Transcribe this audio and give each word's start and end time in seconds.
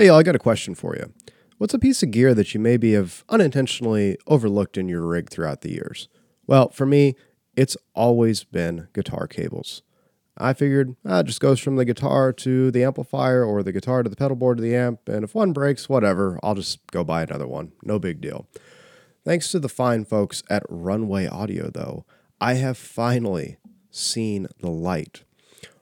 Hey, 0.00 0.06
y'all, 0.06 0.16
I 0.16 0.22
got 0.22 0.34
a 0.34 0.38
question 0.38 0.74
for 0.74 0.96
you. 0.96 1.12
What's 1.58 1.74
a 1.74 1.78
piece 1.78 2.02
of 2.02 2.10
gear 2.10 2.32
that 2.32 2.54
you 2.54 2.58
maybe 2.58 2.94
have 2.94 3.22
unintentionally 3.28 4.16
overlooked 4.26 4.78
in 4.78 4.88
your 4.88 5.02
rig 5.02 5.28
throughout 5.28 5.60
the 5.60 5.72
years? 5.72 6.08
Well, 6.46 6.70
for 6.70 6.86
me, 6.86 7.16
it's 7.54 7.76
always 7.94 8.42
been 8.42 8.88
guitar 8.94 9.26
cables. 9.26 9.82
I 10.38 10.54
figured 10.54 10.96
ah, 11.04 11.18
it 11.18 11.26
just 11.26 11.40
goes 11.42 11.60
from 11.60 11.76
the 11.76 11.84
guitar 11.84 12.32
to 12.32 12.70
the 12.70 12.82
amplifier 12.82 13.44
or 13.44 13.62
the 13.62 13.72
guitar 13.72 14.02
to 14.02 14.08
the 14.08 14.16
pedal 14.16 14.36
board 14.36 14.56
to 14.56 14.62
the 14.62 14.74
amp, 14.74 15.06
and 15.06 15.22
if 15.22 15.34
one 15.34 15.52
breaks, 15.52 15.86
whatever, 15.86 16.40
I'll 16.42 16.54
just 16.54 16.78
go 16.86 17.04
buy 17.04 17.22
another 17.22 17.46
one. 17.46 17.72
No 17.82 17.98
big 17.98 18.22
deal. 18.22 18.48
Thanks 19.22 19.50
to 19.50 19.58
the 19.58 19.68
fine 19.68 20.06
folks 20.06 20.42
at 20.48 20.62
Runway 20.70 21.26
Audio, 21.26 21.68
though, 21.68 22.06
I 22.40 22.54
have 22.54 22.78
finally 22.78 23.58
seen 23.90 24.46
the 24.60 24.70
light. 24.70 25.24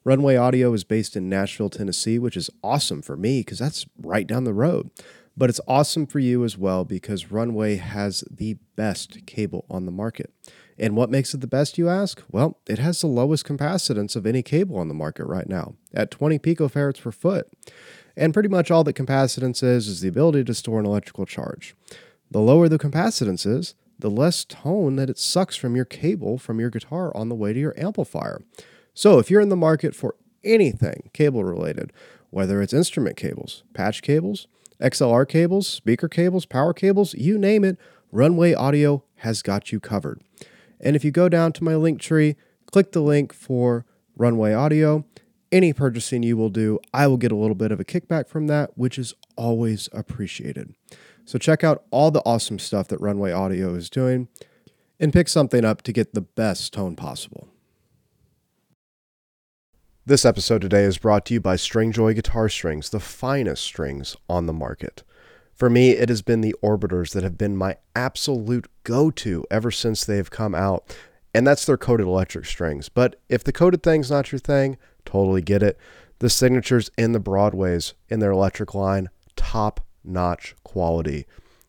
Runway 0.09 0.36
Audio 0.36 0.72
is 0.72 0.84
based 0.84 1.16
in 1.16 1.29
Nashville, 1.29 1.68
Tennessee, 1.68 2.18
which 2.18 2.34
is 2.34 2.48
awesome 2.64 3.02
for 3.02 3.14
me 3.14 3.40
because 3.40 3.58
that's 3.58 3.84
right 4.00 4.27
down 4.27 4.45
the 4.45 4.54
road. 4.54 4.90
But 5.36 5.50
it's 5.50 5.61
awesome 5.68 6.07
for 6.07 6.18
you 6.18 6.44
as 6.44 6.57
well 6.57 6.86
because 6.86 7.30
Runway 7.30 7.76
has 7.76 8.25
the 8.30 8.57
best 8.75 9.26
cable 9.26 9.66
on 9.68 9.85
the 9.85 9.93
market. 9.93 10.32
And 10.79 10.96
what 10.96 11.11
makes 11.11 11.35
it 11.35 11.43
the 11.43 11.46
best, 11.46 11.76
you 11.76 11.90
ask? 11.90 12.22
Well, 12.32 12.58
it 12.66 12.79
has 12.79 13.02
the 13.02 13.07
lowest 13.07 13.44
capacitance 13.44 14.16
of 14.16 14.25
any 14.25 14.43
cable 14.43 14.79
on 14.79 14.89
the 14.89 14.94
market 14.94 15.26
right 15.26 15.46
now, 15.46 15.75
at 15.93 16.11
20 16.11 16.38
picofarads 16.38 17.02
per 17.02 17.13
foot. 17.13 17.46
And 18.16 18.32
pretty 18.32 18.49
much 18.49 18.71
all 18.71 18.85
that 18.85 18.96
capacitance 18.96 19.63
is 19.63 19.88
is 19.88 20.00
the 20.00 20.08
ability 20.08 20.44
to 20.44 20.54
store 20.54 20.80
an 20.80 20.86
electrical 20.86 21.27
charge. 21.27 21.77
The 22.30 22.40
lower 22.40 22.66
the 22.71 22.79
capacitance 22.79 23.46
is, 23.46 23.75
the 23.99 24.08
less 24.08 24.46
tone 24.46 24.96
that 24.96 25.11
it 25.11 25.18
sucks 25.18 25.57
from 25.57 25.77
your 25.77 25.85
cable 25.85 26.38
from 26.38 26.61
your 26.61 26.71
guitar 26.71 27.14
on 27.14 27.29
the 27.29 27.35
way 27.35 27.52
to 27.52 27.61
your 27.61 27.79
amplifier. 27.79 28.40
So 28.98 29.20
if 29.20 29.30
you're 29.30 29.40
in 29.40 29.48
the 29.48 29.54
market 29.54 29.94
for 29.94 30.16
anything 30.43 31.11
cable 31.12 31.44
related, 31.44 31.93
whether 32.30 32.61
it's 32.61 32.72
instrument 32.72 33.16
cables, 33.16 33.62
patch 33.72 34.02
cables, 34.02 34.48
XLR 34.83 35.28
cables, 35.28 35.69
speaker 35.69 36.08
cables, 36.08 36.47
power 36.47 36.74
cables, 36.74 37.14
you 37.14 37.38
name 37.38 37.62
it, 37.62 37.78
Runway 38.10 38.55
Audio 38.55 39.05
has 39.18 39.40
got 39.40 39.70
you 39.70 39.78
covered. 39.78 40.20
And 40.80 40.96
if 40.96 41.05
you 41.05 41.12
go 41.12 41.28
down 41.28 41.52
to 41.52 41.62
my 41.62 41.77
link 41.77 42.00
tree, 42.00 42.34
click 42.66 42.90
the 42.90 43.00
link 43.00 43.32
for 43.32 43.86
Runway 44.16 44.52
Audio. 44.52 45.05
Any 45.52 45.72
purchasing 45.72 46.24
you 46.24 46.36
will 46.36 46.50
do, 46.50 46.80
I 46.92 47.06
will 47.06 47.18
get 47.18 47.30
a 47.30 47.36
little 47.36 47.55
bit 47.55 47.70
of 47.70 47.78
a 47.78 47.84
kickback 47.84 48.28
from 48.28 48.48
that, 48.48 48.77
which 48.77 48.98
is 48.98 49.14
always 49.36 49.88
appreciated. 49.92 50.74
So 51.24 51.38
check 51.38 51.62
out 51.62 51.84
all 51.92 52.10
the 52.10 52.22
awesome 52.27 52.58
stuff 52.58 52.88
that 52.88 53.00
Runway 53.00 53.30
Audio 53.30 53.77
is 53.77 53.90
doing 53.90 54.27
and 54.98 55.12
pick 55.12 55.28
something 55.28 55.64
up 55.64 55.83
to 55.83 55.92
get 55.92 56.14
the 56.14 56.20
best 56.20 56.72
tone 56.72 56.96
possible. 56.96 57.46
This 60.09 60.25
episode 60.25 60.62
today 60.62 60.84
is 60.84 60.97
brought 60.97 61.27
to 61.27 61.34
you 61.34 61.41
by 61.42 61.56
Stringjoy 61.56 62.14
Guitar 62.14 62.48
Strings, 62.48 62.89
the 62.89 62.98
finest 62.98 63.62
strings 63.62 64.17
on 64.27 64.47
the 64.47 64.55
market. 64.55 65.03
For 65.53 65.69
me, 65.69 65.91
it 65.91 66.09
has 66.09 66.23
been 66.23 66.41
the 66.41 66.56
Orbiters 66.62 67.12
that 67.12 67.25
have 67.25 67.37
been 67.37 67.59
my 67.59 67.77
absolute 67.95 68.69
go 68.84 69.11
to 69.11 69.45
ever 69.51 69.70
since 69.70 70.06
they 70.06 70.17
have 70.17 70.31
come 70.31 70.55
out, 70.55 70.97
and 71.34 71.47
that's 71.47 71.67
their 71.67 71.77
coated 71.77 72.06
electric 72.06 72.47
strings. 72.47 72.89
But 72.89 73.20
if 73.29 73.45
the 73.45 73.53
coated 73.53 73.83
thing's 73.83 74.11
not 74.11 74.33
your 74.33 74.39
thing, 74.39 74.79
totally 75.05 75.42
get 75.42 75.62
it. 75.62 75.77
The 76.20 76.31
signatures 76.31 76.91
in 76.97 77.12
the 77.12 77.20
Broadways 77.20 77.92
in 78.09 78.20
their 78.20 78.33
electric 78.33 78.75
line, 78.75 79.11
top 79.36 79.79
notch 80.03 80.56
quality. 80.64 81.27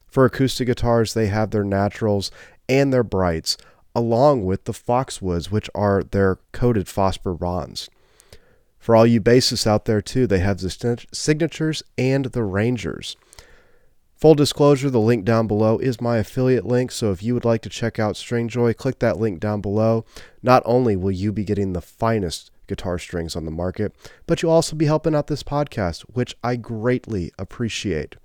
For 0.08 0.24
acoustic 0.24 0.68
guitars, 0.68 1.14
they 1.14 1.28
have 1.28 1.52
their 1.52 1.66
naturals 1.66 2.32
and 2.70 2.94
their 2.94 3.04
brights, 3.04 3.58
along 3.94 4.46
with 4.46 4.64
the 4.64 4.72
Foxwoods, 4.72 5.52
which 5.52 5.70
are 5.76 6.04
their 6.04 6.38
coated 6.54 6.88
phosphor 6.88 7.34
bronze. 7.34 7.90
For 8.80 8.96
all 8.96 9.06
you 9.06 9.22
bassists 9.22 9.68
out 9.68 9.86
there, 9.86 10.02
too, 10.02 10.26
they 10.26 10.40
have 10.40 10.60
the 10.60 11.06
signatures 11.12 11.84
and 11.98 12.26
the 12.26 12.44
Rangers. 12.44 13.18
Full 14.16 14.36
disclosure, 14.36 14.90
the 14.90 15.00
link 15.00 15.24
down 15.24 15.48
below 15.48 15.78
is 15.78 16.02
my 16.02 16.18
affiliate 16.18 16.66
link, 16.66 16.92
so 16.92 17.12
if 17.12 17.24
you 17.24 17.34
would 17.34 17.46
like 17.46 17.62
to 17.62 17.70
check 17.70 18.00
out 18.00 18.16
Stringjoy, 18.16 18.76
click 18.76 19.00
that 19.00 19.18
link 19.18 19.40
down 19.40 19.62
below. 19.62 20.04
Not 20.44 20.64
only 20.66 20.96
will 20.96 21.12
you 21.12 21.32
be 21.32 21.46
getting 21.46 21.72
the 21.72 21.82
finest 21.82 22.52
guitar 22.68 23.00
strings 23.00 23.36
on 23.36 23.46
the 23.46 23.52
market, 23.52 23.94
but 24.28 24.42
you'll 24.42 24.52
also 24.52 24.76
be 24.76 24.86
helping 24.86 25.16
out 25.16 25.28
this 25.28 25.44
podcast, 25.44 26.02
which 26.14 26.36
I 26.44 26.56
greatly 26.56 27.32
appreciate. 27.40 28.16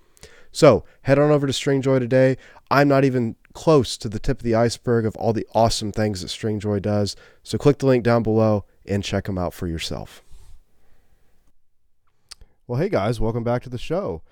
So 0.51 0.85
head 1.03 1.19
on 1.19 1.31
over 1.31 1.47
to 1.47 1.53
Stringjoy 1.53 1.99
today. 1.99 2.37
I'm 2.71 2.89
not 2.89 3.05
even 3.05 3.37
close 3.53 3.97
to 3.97 4.09
the 4.09 4.19
tip 4.19 4.39
of 4.39 4.45
the 4.45 4.55
iceberg 4.55 5.07
of 5.07 5.17
all 5.17 5.33
the 5.33 5.47
awesome 5.55 5.93
things 5.93 6.23
that 6.23 6.29
Stringjoy 6.29 6.83
does, 6.83 7.17
so 7.43 7.59
click 7.59 7.79
the 7.79 7.87
link 7.87 8.05
down 8.05 8.23
below 8.23 8.65
and 8.87 9.05
check 9.05 9.25
them 9.25 9.39
out 9.39 9.55
for 9.55 9.67
yourself. 9.67 10.23
Well, 12.67 12.81
hey 12.81 12.89
guys, 12.89 13.21
welcome 13.21 13.45
back 13.45 13.63
to 13.65 13.69
the 13.69 13.77
show. 13.77 14.23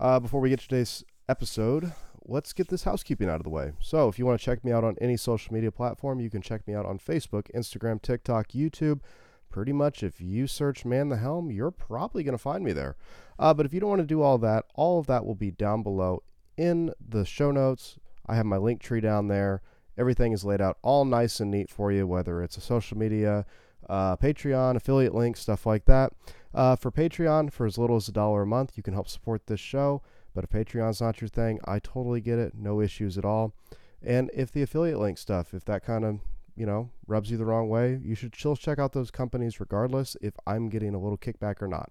Uh, 0.00 0.18
before 0.18 0.40
we 0.40 0.50
get 0.50 0.58
to 0.58 0.66
today's 0.66 1.04
episode, 1.28 1.92
let's 2.24 2.52
get 2.52 2.66
this 2.66 2.82
housekeeping 2.82 3.28
out 3.28 3.36
of 3.36 3.44
the 3.44 3.50
way. 3.50 3.74
So, 3.78 4.08
if 4.08 4.18
you 4.18 4.26
want 4.26 4.40
to 4.40 4.44
check 4.44 4.64
me 4.64 4.72
out 4.72 4.82
on 4.82 4.96
any 5.00 5.16
social 5.16 5.54
media 5.54 5.70
platform, 5.70 6.18
you 6.18 6.28
can 6.28 6.42
check 6.42 6.66
me 6.66 6.74
out 6.74 6.84
on 6.84 6.98
Facebook, 6.98 7.48
Instagram, 7.54 8.02
TikTok, 8.02 8.48
YouTube. 8.48 9.02
Pretty 9.50 9.72
much, 9.72 10.02
if 10.02 10.20
you 10.20 10.48
search 10.48 10.84
Man 10.84 11.10
the 11.10 11.18
Helm, 11.18 11.52
you're 11.52 11.70
probably 11.70 12.24
going 12.24 12.36
to 12.36 12.42
find 12.42 12.64
me 12.64 12.72
there. 12.72 12.96
Uh, 13.38 13.54
but 13.54 13.64
if 13.64 13.72
you 13.72 13.78
don't 13.78 13.90
want 13.90 14.02
to 14.02 14.06
do 14.06 14.20
all 14.20 14.38
that, 14.38 14.64
all 14.74 14.98
of 14.98 15.06
that 15.06 15.24
will 15.24 15.36
be 15.36 15.52
down 15.52 15.84
below 15.84 16.24
in 16.56 16.92
the 17.00 17.24
show 17.24 17.52
notes. 17.52 18.00
I 18.26 18.34
have 18.34 18.46
my 18.46 18.56
link 18.56 18.80
tree 18.80 19.00
down 19.00 19.28
there. 19.28 19.62
Everything 19.96 20.32
is 20.32 20.44
laid 20.44 20.60
out 20.60 20.76
all 20.82 21.04
nice 21.04 21.38
and 21.38 21.52
neat 21.52 21.70
for 21.70 21.92
you, 21.92 22.04
whether 22.04 22.42
it's 22.42 22.56
a 22.56 22.60
social 22.60 22.98
media, 22.98 23.46
uh, 23.88 24.16
Patreon, 24.16 24.74
affiliate 24.74 25.14
links, 25.14 25.38
stuff 25.38 25.66
like 25.66 25.84
that. 25.84 26.12
Uh, 26.56 26.74
for 26.74 26.90
Patreon, 26.90 27.52
for 27.52 27.66
as 27.66 27.76
little 27.76 27.96
as 27.96 28.08
a 28.08 28.12
dollar 28.12 28.40
a 28.40 28.46
month, 28.46 28.78
you 28.78 28.82
can 28.82 28.94
help 28.94 29.08
support 29.08 29.46
this 29.46 29.60
show. 29.60 30.00
But 30.34 30.42
if 30.42 30.48
Patreon's 30.48 31.02
not 31.02 31.20
your 31.20 31.28
thing, 31.28 31.60
I 31.66 31.78
totally 31.78 32.22
get 32.22 32.38
it. 32.38 32.54
No 32.56 32.80
issues 32.80 33.18
at 33.18 33.26
all. 33.26 33.54
And 34.02 34.30
if 34.32 34.52
the 34.52 34.62
affiliate 34.62 34.98
link 34.98 35.18
stuff, 35.18 35.52
if 35.52 35.66
that 35.66 35.84
kind 35.84 36.02
of, 36.02 36.20
you 36.56 36.64
know, 36.64 36.88
rubs 37.06 37.30
you 37.30 37.36
the 37.36 37.44
wrong 37.44 37.68
way, 37.68 38.00
you 38.02 38.14
should 38.14 38.34
still 38.34 38.56
check 38.56 38.78
out 38.78 38.94
those 38.94 39.10
companies 39.10 39.60
regardless 39.60 40.16
if 40.22 40.32
I'm 40.46 40.70
getting 40.70 40.94
a 40.94 40.98
little 40.98 41.18
kickback 41.18 41.60
or 41.60 41.68
not. 41.68 41.90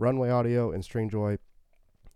Runway 0.00 0.30
Audio 0.30 0.72
and 0.72 0.82
Stringjoy, 0.82 1.38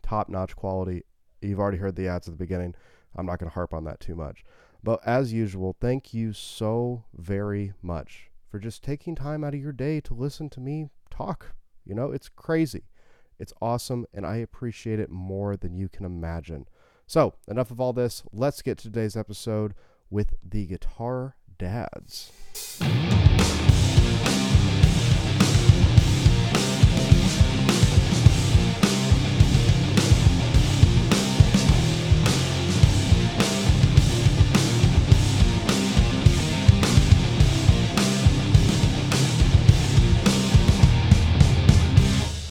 top 0.02 0.28
notch 0.28 0.56
quality. 0.56 1.04
You've 1.40 1.60
already 1.60 1.78
heard 1.78 1.94
the 1.94 2.08
ads 2.08 2.26
at 2.26 2.34
the 2.34 2.44
beginning. 2.44 2.74
I'm 3.14 3.26
not 3.26 3.38
going 3.38 3.48
to 3.48 3.54
harp 3.54 3.72
on 3.72 3.84
that 3.84 4.00
too 4.00 4.16
much. 4.16 4.44
But 4.82 5.06
as 5.06 5.32
usual, 5.32 5.76
thank 5.80 6.12
you 6.12 6.32
so 6.32 7.04
very 7.14 7.74
much 7.80 8.28
for 8.50 8.58
just 8.58 8.82
taking 8.82 9.14
time 9.14 9.44
out 9.44 9.54
of 9.54 9.60
your 9.60 9.72
day 9.72 10.00
to 10.00 10.14
listen 10.14 10.50
to 10.50 10.60
me 10.60 10.88
talk 11.10 11.54
you 11.84 11.94
know, 11.94 12.12
it's 12.12 12.28
crazy. 12.28 12.84
It's 13.38 13.52
awesome, 13.62 14.06
and 14.12 14.26
I 14.26 14.36
appreciate 14.36 15.00
it 15.00 15.10
more 15.10 15.56
than 15.56 15.74
you 15.74 15.88
can 15.88 16.04
imagine. 16.04 16.66
So, 17.06 17.34
enough 17.48 17.70
of 17.70 17.80
all 17.80 17.92
this. 17.92 18.22
Let's 18.32 18.62
get 18.62 18.78
to 18.78 18.84
today's 18.84 19.16
episode 19.16 19.74
with 20.10 20.34
the 20.42 20.66
Guitar 20.66 21.36
Dads. 21.58 22.32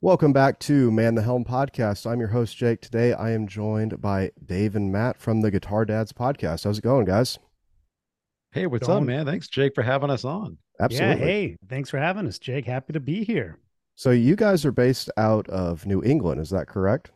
Welcome 0.10 0.34
back 0.34 0.58
to 0.62 0.90
Man 0.90 1.14
the 1.14 1.22
Helm 1.22 1.46
podcast. 1.46 2.10
I'm 2.10 2.20
your 2.20 2.30
host, 2.30 2.58
Jake. 2.58 2.82
Today 2.82 3.14
I 3.14 3.30
am 3.30 3.48
joined 3.48 4.02
by 4.02 4.32
Dave 4.44 4.76
and 4.76 4.92
Matt 4.92 5.20
from 5.20 5.42
the 5.42 5.52
Guitar 5.52 5.86
Dads 5.86 6.14
podcast. 6.14 6.64
How's 6.64 6.80
it 6.80 6.82
going, 6.82 7.06
guys? 7.06 7.38
Hey, 8.52 8.66
what's 8.66 8.88
going? 8.88 9.04
up, 9.04 9.08
man? 9.08 9.28
Thanks, 9.28 9.48
Jake, 9.48 9.76
for 9.76 9.84
having 9.84 10.10
us 10.10 10.26
on. 10.26 10.58
Absolutely. 10.80 11.20
Yeah, 11.20 11.24
hey, 11.24 11.58
thanks 11.70 11.92
for 11.92 12.00
having 12.00 12.26
us, 12.26 12.40
Jake. 12.40 12.66
Happy 12.66 12.92
to 12.94 13.00
be 13.00 13.24
here. 13.24 13.60
So, 13.94 14.10
you 14.10 14.36
guys 14.36 14.66
are 14.66 14.72
based 14.72 15.12
out 15.16 15.48
of 15.48 15.86
New 15.86 16.02
England, 16.02 16.42
is 16.42 16.50
that 16.50 16.68
correct? 16.68 17.12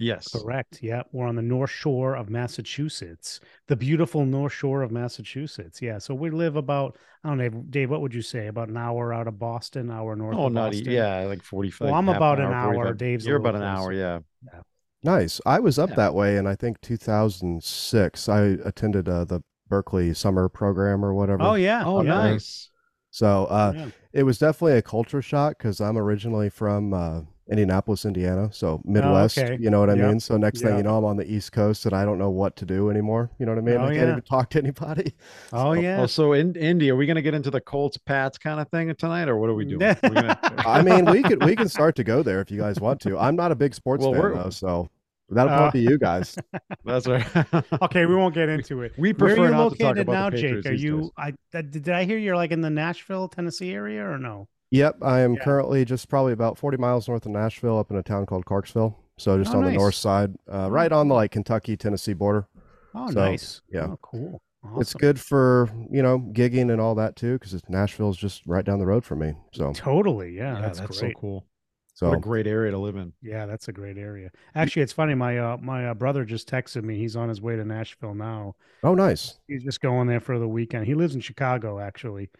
Yes. 0.00 0.32
Correct. 0.32 0.78
Yeah. 0.82 1.02
We're 1.12 1.26
on 1.26 1.36
the 1.36 1.42
North 1.42 1.70
Shore 1.70 2.16
of 2.16 2.30
Massachusetts, 2.30 3.38
the 3.68 3.76
beautiful 3.76 4.24
North 4.24 4.52
Shore 4.52 4.82
of 4.82 4.90
Massachusetts. 4.90 5.82
Yeah. 5.82 5.98
So 5.98 6.14
we 6.14 6.30
live 6.30 6.56
about, 6.56 6.96
I 7.22 7.28
don't 7.28 7.38
know, 7.38 7.50
Dave, 7.68 7.90
what 7.90 8.00
would 8.00 8.14
you 8.14 8.22
say? 8.22 8.46
About 8.46 8.70
an 8.70 8.78
hour 8.78 9.12
out 9.12 9.28
of 9.28 9.38
Boston, 9.38 9.90
hour 9.90 10.16
north 10.16 10.36
oh, 10.36 10.48
not, 10.48 10.72
Boston? 10.72 10.90
Yeah. 10.90 11.20
Like 11.24 11.42
45. 11.42 11.86
Well, 11.86 11.94
I'm 11.94 12.08
about 12.08 12.40
an 12.40 12.50
hour. 12.50 12.72
45. 12.74 12.96
Dave's 12.96 13.26
You're 13.26 13.36
about 13.36 13.56
an 13.56 13.62
hour. 13.62 13.92
Yeah. 13.92 14.20
yeah. 14.44 14.60
Nice. 15.02 15.38
I 15.44 15.60
was 15.60 15.78
up 15.78 15.90
yeah. 15.90 15.96
that 15.96 16.14
way 16.14 16.38
in, 16.38 16.46
I 16.46 16.56
think, 16.56 16.80
2006. 16.80 18.28
I 18.28 18.40
attended 18.64 19.06
uh, 19.06 19.24
the 19.26 19.42
Berklee 19.70 20.16
summer 20.16 20.48
program 20.48 21.04
or 21.04 21.12
whatever. 21.12 21.42
Oh, 21.42 21.54
yeah. 21.54 21.84
Oh, 21.84 22.02
yeah. 22.02 22.08
nice. 22.08 22.70
So 23.10 23.44
uh, 23.46 23.72
yeah. 23.74 23.88
it 24.14 24.22
was 24.22 24.38
definitely 24.38 24.78
a 24.78 24.82
culture 24.82 25.20
shock 25.20 25.58
because 25.58 25.80
I'm 25.80 25.98
originally 25.98 26.48
from 26.48 26.94
uh, 26.94 27.20
Indianapolis, 27.50 28.04
Indiana. 28.04 28.48
So 28.52 28.80
Midwest, 28.84 29.36
Oh, 29.38 29.42
okay. 29.42 29.58
you 29.60 29.70
know 29.70 29.80
what 29.80 29.90
I 29.90 29.94
Yep. 29.94 30.06
mean? 30.08 30.20
So 30.20 30.36
next 30.36 30.62
thing 30.62 30.76
you 30.76 30.82
know, 30.82 30.96
I'm 30.96 31.04
on 31.04 31.16
the 31.16 31.30
East 31.30 31.52
Coast 31.52 31.84
and 31.84 31.94
I 31.94 32.04
don't 32.04 32.18
know 32.18 32.30
what 32.30 32.54
to 32.56 32.64
do 32.64 32.90
anymore. 32.90 33.30
You 33.38 33.46
know 33.46 33.52
what 33.52 33.58
I 33.58 33.62
mean? 33.62 33.76
Oh, 33.76 33.84
I 33.84 33.94
can't 33.94 33.96
yeah. 34.06 34.10
even 34.12 34.22
talk 34.22 34.50
to 34.50 34.58
anybody. 34.58 35.14
Oh 35.52 35.72
yeah. 35.72 36.06
so 36.06 36.32
in 36.32 36.54
Indy, 36.54 36.90
are 36.90 36.96
we 36.96 37.06
going 37.06 37.16
to 37.16 37.22
get 37.22 37.34
into 37.34 37.50
the 37.50 37.60
Colts 37.60 37.96
Pats 37.98 38.38
kind 38.38 38.60
of 38.60 38.68
thing 38.68 38.94
tonight, 38.94 39.28
or 39.28 39.36
what 39.36 39.50
are 39.50 39.54
we 39.54 39.64
doing? 39.64 39.80
We're 40.02 40.10
gonna- 40.10 40.38
I 40.58 40.82
mean, 40.82 41.04
we 41.06 41.22
could 41.22 41.44
we 41.44 41.56
can 41.56 41.68
start 41.68 41.96
to 41.96 42.04
go 42.04 42.22
there 42.22 42.40
if 42.40 42.50
you 42.50 42.58
guys 42.60 42.78
want 42.80 43.00
to. 43.02 43.18
I'm 43.18 43.34
not 43.36 43.50
a 43.52 43.56
big 43.56 43.74
sports 43.74 44.02
Well, 44.04 44.12
fan 44.12 44.22
we're- 44.22 44.36
though, 44.36 44.50
so 44.50 44.88
that'll 45.28 45.52
Uh, 45.52 45.56
probably 45.58 45.80
be 45.84 45.90
you 45.90 45.98
guys. 45.98 46.36
That's 46.84 47.06
right. 47.08 47.26
okay, 47.82 48.06
we 48.06 48.14
won't 48.14 48.34
get 48.34 48.48
into 48.48 48.82
it. 48.82 48.92
we 48.96 49.12
Where 49.12 49.28
prefer 49.34 49.42
are 49.42 49.44
you 49.46 49.50
not 49.50 49.70
to 49.72 49.78
talk 49.78 49.80
located 49.88 49.98
about 50.08 50.12
now, 50.12 50.30
the 50.30 50.36
Jake? 50.36 50.66
Are 50.66 50.72
you? 50.72 51.00
days. 51.00 51.34
I 51.54 51.62
did 51.62 51.88
I 51.88 52.04
hear 52.04 52.18
you're 52.18 52.36
like 52.36 52.52
in 52.52 52.60
the 52.60 52.70
Nashville, 52.70 53.28
Tennessee 53.28 53.72
area, 53.72 54.04
or 54.04 54.18
no? 54.18 54.46
Yep, 54.70 54.98
I 55.02 55.20
am 55.20 55.34
Yeah. 55.34 55.44
currently 55.44 55.84
just 55.84 56.08
probably 56.08 56.32
about 56.32 56.56
40 56.58 56.76
miles 56.76 57.08
north 57.08 57.26
of 57.26 57.32
Nashville, 57.32 57.78
up 57.78 57.90
in 57.90 57.96
a 57.96 58.02
town 58.02 58.26
called 58.26 58.46
Clarksville. 58.46 58.96
So 59.18 59.36
just 59.38 59.54
Oh, 59.54 59.58
on 59.58 59.64
the 59.64 59.72
north 59.72 59.94
side, 59.96 60.34
uh, 60.52 60.70
right 60.70 60.90
on 60.92 61.08
the 61.08 61.14
like 61.14 61.32
Kentucky 61.32 61.76
Tennessee 61.76 62.14
border. 62.14 62.46
Oh, 62.94 63.10
So, 63.10 63.20
nice. 63.20 63.60
yeah. 63.68 63.88
Oh, 63.90 63.98
cool. 64.02 64.42
It's 64.78 64.92
good 64.94 65.18
for 65.18 65.70
you 65.90 66.02
know 66.02 66.18
gigging 66.18 66.70
and 66.70 66.80
all 66.80 66.94
that 66.96 67.16
too, 67.16 67.34
because 67.38 67.58
Nashville's 67.68 68.16
just 68.18 68.46
right 68.46 68.64
down 68.64 68.78
the 68.78 68.86
road 68.86 69.04
from 69.04 69.20
me. 69.20 69.34
So 69.52 69.72
Totally. 69.72 70.36
Yeah, 70.36 70.54
Yeah, 70.54 70.60
that's, 70.60 70.80
that's, 70.80 70.98
great. 71.00 71.14
so 71.14 71.20
cool. 71.20 71.46
so 71.94 72.08
What 72.10 72.18
a 72.18 72.20
great 72.20 72.46
area 72.46 72.70
to 72.70 72.78
live 72.78 72.96
in. 72.96 73.12
Yeah, 73.22 73.46
that's 73.46 73.68
a 73.68 73.72
great 73.72 73.96
area. 73.98 74.30
Actually, 74.54 74.82
it's 74.82 74.92
funny. 74.92 75.14
My 75.14 75.38
uh, 75.38 75.56
my 75.58 75.88
uh, 75.88 75.94
brother 75.94 76.24
just 76.26 76.48
texted 76.48 76.82
me. 76.84 76.96
He's 76.98 77.16
on 77.16 77.28
his 77.28 77.40
way 77.40 77.56
to 77.56 77.64
Nashville 77.64 78.14
now. 78.14 78.54
oh 78.84 78.94
nice. 78.94 79.38
He's 79.48 79.62
just 79.64 79.80
going 79.80 80.08
there 80.08 80.20
for 80.20 80.38
the 80.38 80.48
weekend. 80.48 80.86
He 80.86 80.94
lives 80.94 81.14
in 81.14 81.20
Chicago, 81.22 81.78
actually. 81.78 82.30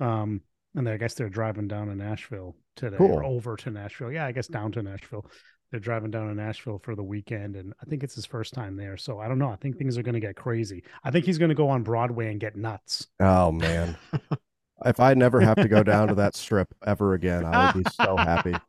Um, 0.00 0.40
and 0.74 0.88
I 0.88 0.96
guess 0.96 1.14
they're 1.14 1.28
driving 1.28 1.68
down 1.68 1.88
to 1.88 1.94
Nashville 1.94 2.56
today, 2.76 2.96
or 2.98 3.24
over 3.24 3.56
to 3.56 3.70
Nashville. 3.70 4.12
Yeah, 4.12 4.26
I 4.26 4.32
guess 4.32 4.46
down 4.48 4.72
to 4.72 4.82
Nashville. 4.82 5.26
They're 5.70 5.80
driving 5.80 6.10
down 6.10 6.28
to 6.28 6.34
Nashville 6.34 6.78
for 6.82 6.94
the 6.94 7.02
weekend, 7.02 7.54
and 7.56 7.74
I 7.82 7.84
think 7.84 8.02
it's 8.02 8.14
his 8.14 8.24
first 8.24 8.54
time 8.54 8.76
there. 8.76 8.96
So 8.96 9.20
I 9.20 9.28
don't 9.28 9.38
know. 9.38 9.50
I 9.50 9.56
think 9.56 9.76
things 9.76 9.98
are 9.98 10.02
going 10.02 10.14
to 10.14 10.20
get 10.20 10.34
crazy. 10.36 10.82
I 11.04 11.10
think 11.10 11.26
he's 11.26 11.36
going 11.38 11.50
to 11.50 11.54
go 11.54 11.68
on 11.68 11.82
Broadway 11.82 12.30
and 12.30 12.40
get 12.40 12.56
nuts. 12.56 13.06
Oh 13.20 13.52
man, 13.52 13.96
if 14.86 15.00
I 15.00 15.14
never 15.14 15.40
have 15.40 15.56
to 15.56 15.68
go 15.68 15.82
down 15.82 16.08
to 16.08 16.14
that 16.16 16.36
strip 16.36 16.68
ever 16.86 17.14
again, 17.14 17.44
I 17.44 17.72
would 17.72 17.84
be 17.84 17.90
so 17.90 18.16
happy. 18.16 18.54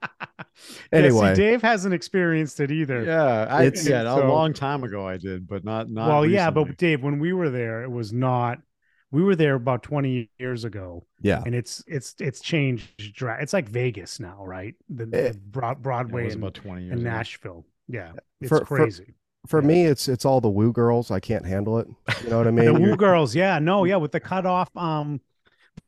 Yeah, 0.91 0.99
see, 0.99 1.05
Anyway. 1.05 1.35
Dave 1.35 1.61
hasn't 1.61 1.93
experienced 1.93 2.59
it 2.59 2.69
either. 2.69 3.03
Yeah, 3.03 3.47
I, 3.49 3.63
It's- 3.63 3.87
yeah, 3.87 4.01
a 4.01 4.27
long 4.27 4.51
time 4.51 4.83
ago 4.83 5.07
I 5.07 5.15
did, 5.15 5.47
but 5.47 5.63
not 5.63 5.89
not. 5.89 6.09
well, 6.09 6.25
yeah, 6.25 6.51
but 6.51 6.75
Dave, 6.77 7.01
when 7.01 7.19
we 7.19 7.31
were 7.31 7.49
there, 7.49 7.83
it 7.83 7.89
was 7.89 8.11
not. 8.11 8.59
We 9.11 9.23
were 9.23 9.35
there 9.35 9.55
about 9.55 9.81
twenty 9.83 10.29
years 10.37 10.65
ago, 10.65 11.03
Yeah, 11.21 11.41
and 11.45 11.55
it's 11.55 11.83
it's 11.87 12.15
it's 12.19 12.41
changed. 12.41 13.13
dra- 13.15 13.39
It's 13.41 13.53
like 13.53 13.67
Vegas 13.67 14.19
now, 14.19 14.43
right? 14.45 14.75
The, 14.89 15.03
Eh, 15.13 15.31
the 15.31 15.37
Broad, 15.39 15.77
it 15.77 15.81
Broadway 15.81 16.25
was 16.25 16.35
and, 16.35 16.43
about 16.43 16.53
twenty 16.53 16.83
years. 16.83 16.93
and 16.93 17.01
ago. 17.01 17.09
Nashville. 17.09 17.65
Yeah, 17.87 18.11
it's 18.39 18.49
For- 18.49 18.65
for- 18.65 18.75
crazy. 18.77 19.15
for 19.47 19.61
Yeah. 19.61 19.67
me, 19.67 19.85
it's 19.85 20.07
it's 20.07 20.25
all 20.25 20.41
the 20.41 20.49
woo 20.49 20.71
girls. 20.71 21.09
I 21.09 21.19
can't 21.19 21.45
handle 21.45 21.79
it. 21.79 21.87
You 22.23 22.29
know 22.29 22.37
what 22.37 22.47
I 22.47 22.51
mean? 22.51 22.65
the 22.65 22.71
You're- 22.79 22.89
Woo 22.91 22.95
Girls, 22.97 23.33
yeah, 23.35 23.57
no, 23.57 23.83
yeah, 23.85 23.95
with 23.95 24.11
the 24.11 24.19
cut 24.19 24.45
off, 24.45 24.69
um, 24.77 25.21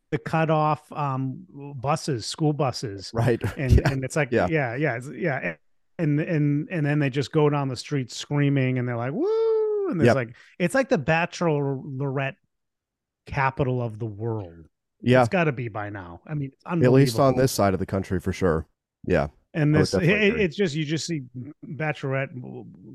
the 0.10 0.18
cut 0.18 0.50
off, 0.50 0.92
um, 0.92 1.46
buses, 1.80 2.26
school 2.26 2.54
buses, 2.54 3.12
right? 3.14 3.40
and 3.58 3.72
yeah. 3.74 3.92
and 3.92 4.04
it's 4.04 4.16
like 4.16 4.32
Yeah. 4.32 4.48
yeah 4.50 4.76
yeah 4.76 5.00
yeah 5.14 5.56
and 6.00 6.20
and 6.20 6.68
and 6.72 6.84
then 6.86 6.98
they 6.98 7.12
just 7.12 7.32
go 7.32 7.50
down 7.52 7.68
the 7.68 7.76
street 7.76 8.12
screaming 8.12 8.80
and 8.80 8.88
they're 8.88 8.98
like 8.98 9.14
woo 9.14 9.90
and 9.92 10.02
it's 10.02 10.08
Yep. 10.08 10.16
like 10.16 10.36
it's 10.58 10.74
like 10.74 10.90
the 10.90 10.98
bachelorette 10.98 12.36
capital 13.32 13.82
of 13.82 14.00
the 14.00 14.06
world 14.06 14.66
yeah. 15.02 15.22
it's 15.22 15.30
got 15.30 15.46
to 15.46 15.52
be 15.52 15.68
by 15.70 15.90
now 15.90 16.20
i 16.28 16.34
mean 16.34 16.52
it's 16.54 16.66
At 16.86 16.92
least 16.92 17.20
on 17.20 17.36
this 17.36 17.52
side 17.52 17.74
of 17.74 17.80
the 17.80 17.86
country 17.86 18.20
for 18.20 18.34
sure. 18.34 18.68
Yeah. 19.08 19.28
and 19.54 19.74
this, 19.74 19.94
it, 19.96 20.04
it's 20.04 20.56
just 20.56 20.76
you 20.76 20.86
just 20.86 21.08
see 21.08 21.22
bachelorette 21.66 22.30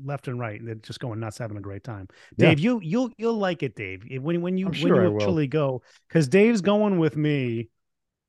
left 0.05 0.27
and 0.27 0.39
right 0.39 0.59
and 0.59 0.67
they're 0.67 0.75
just 0.75 0.99
going 0.99 1.19
nuts 1.19 1.37
having 1.37 1.57
a 1.57 1.61
great 1.61 1.83
time 1.83 2.07
Yeah. 2.37 2.49
dave 2.49 2.59
you 2.59 2.79
you'll 2.83 3.11
you'll 3.17 3.37
like 3.37 3.61
it 3.63 3.75
dave 3.75 4.03
when 4.21 4.41
when 4.41 4.57
you 4.57 4.67
I'm 4.67 4.71
when 4.71 4.79
sure 4.81 5.01
I 5.01 5.05
you 5.05 5.11
will. 5.11 5.21
actually 5.21 5.47
go 5.47 5.81
because 6.07 6.27
dave's 6.27 6.61
going 6.61 6.97
with 6.99 7.17
me 7.17 7.69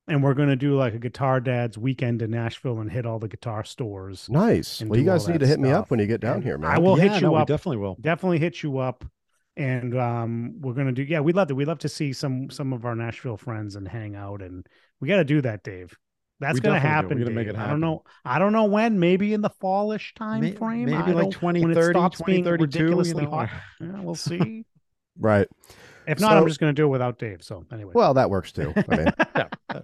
and 0.08 0.22
we're 0.22 0.34
going 0.34 0.48
to 0.48 0.56
do 0.56 0.74
like 0.74 0.94
a 0.94 0.98
guitar 0.98 1.38
dad's 1.40 1.76
weekend 1.78 2.22
in 2.22 2.30
nashville 2.30 2.80
and 2.80 2.90
hit 2.90 3.06
all 3.06 3.18
the 3.18 3.28
guitar 3.28 3.62
stores 3.64 4.26
Nice. 4.28 4.82
Well, 4.82 4.98
you 4.98 5.04
guys 5.04 5.28
need 5.28 5.40
to 5.40 5.46
hit 5.46 5.60
me 5.60 5.70
up 5.70 5.90
when 5.90 6.00
you 6.00 6.06
get 6.06 6.20
down 6.20 6.36
And 6.36 6.44
here, 6.44 6.58
man. 6.58 6.70
I 6.70 6.78
will 6.78 6.96
Yeah, 6.96 7.04
hit 7.14 7.22
no, 7.22 7.28
you 7.28 7.34
we 7.34 7.40
up. 7.42 7.46
definitely 7.48 7.76
will. 7.76 7.96
Definitely 8.00 8.38
hit 8.38 8.62
you 8.62 8.78
up, 8.78 9.04
and 9.58 9.98
um, 9.98 10.54
we're 10.60 10.72
gonna 10.72 10.92
do. 10.92 11.02
Yeah, 11.02 11.20
we'd 11.20 11.36
love 11.36 11.48
to. 11.48 11.54
We'd 11.54 11.68
love 11.68 11.80
to 11.80 11.88
see 11.88 12.12
some 12.14 12.48
some 12.50 12.72
of 12.72 12.86
our 12.86 12.94
Nashville 12.94 13.36
friends 13.36 13.76
and 13.76 13.86
hang 13.86 14.14
out, 14.16 14.40
and 14.40 14.66
we 15.00 15.08
got 15.08 15.16
to 15.16 15.24
do 15.24 15.40
that, 15.42 15.62
Dave. 15.62 15.94
That's 16.40 16.54
We 16.54 16.60
gonna 16.60 16.76
definitely 16.76 16.88
do. 16.88 16.94
happen. 16.94 17.18
We're 17.18 17.24
gonna 17.24 17.34
make 17.34 17.46
Dave. 17.48 17.54
it 17.56 17.60
I 17.60 17.68
don't 17.68 17.80
know. 17.80 18.04
I 18.24 18.38
don't 18.38 18.52
know 18.52 18.64
when. 18.64 18.98
Maybe 19.00 19.34
in 19.34 19.40
the 19.42 19.50
fallish 19.50 20.14
time 20.14 20.40
May- 20.40 20.52
frame. 20.52 20.84
maybe 20.86 20.96
I 20.96 21.10
like 21.10 21.30
2030, 21.32 21.60
when 21.60 21.70
it 21.76 21.90
stops 21.90 22.22
being 22.22 22.44
2032, 22.44 23.08
you 23.18 23.24
know, 23.24 23.30
hot. 23.30 23.50
Yeah, 23.80 24.00
we'll 24.00 24.14
see. 24.14 24.64
Right. 25.18 25.48
If 26.06 26.20
not, 26.20 26.36
I'm 26.36 26.44
So- 26.44 26.48
just 26.48 26.60
gonna 26.60 26.72
do 26.72 26.84
it 26.84 26.88
without 26.90 27.18
Dave. 27.18 27.42
So 27.42 27.66
anyway. 27.72 27.92
Well, 27.94 28.14
that 28.14 28.30
works 28.30 28.52
too. 28.52 28.72
I 28.76 28.96
mean, 28.96 29.06
Yeah. 29.36 29.80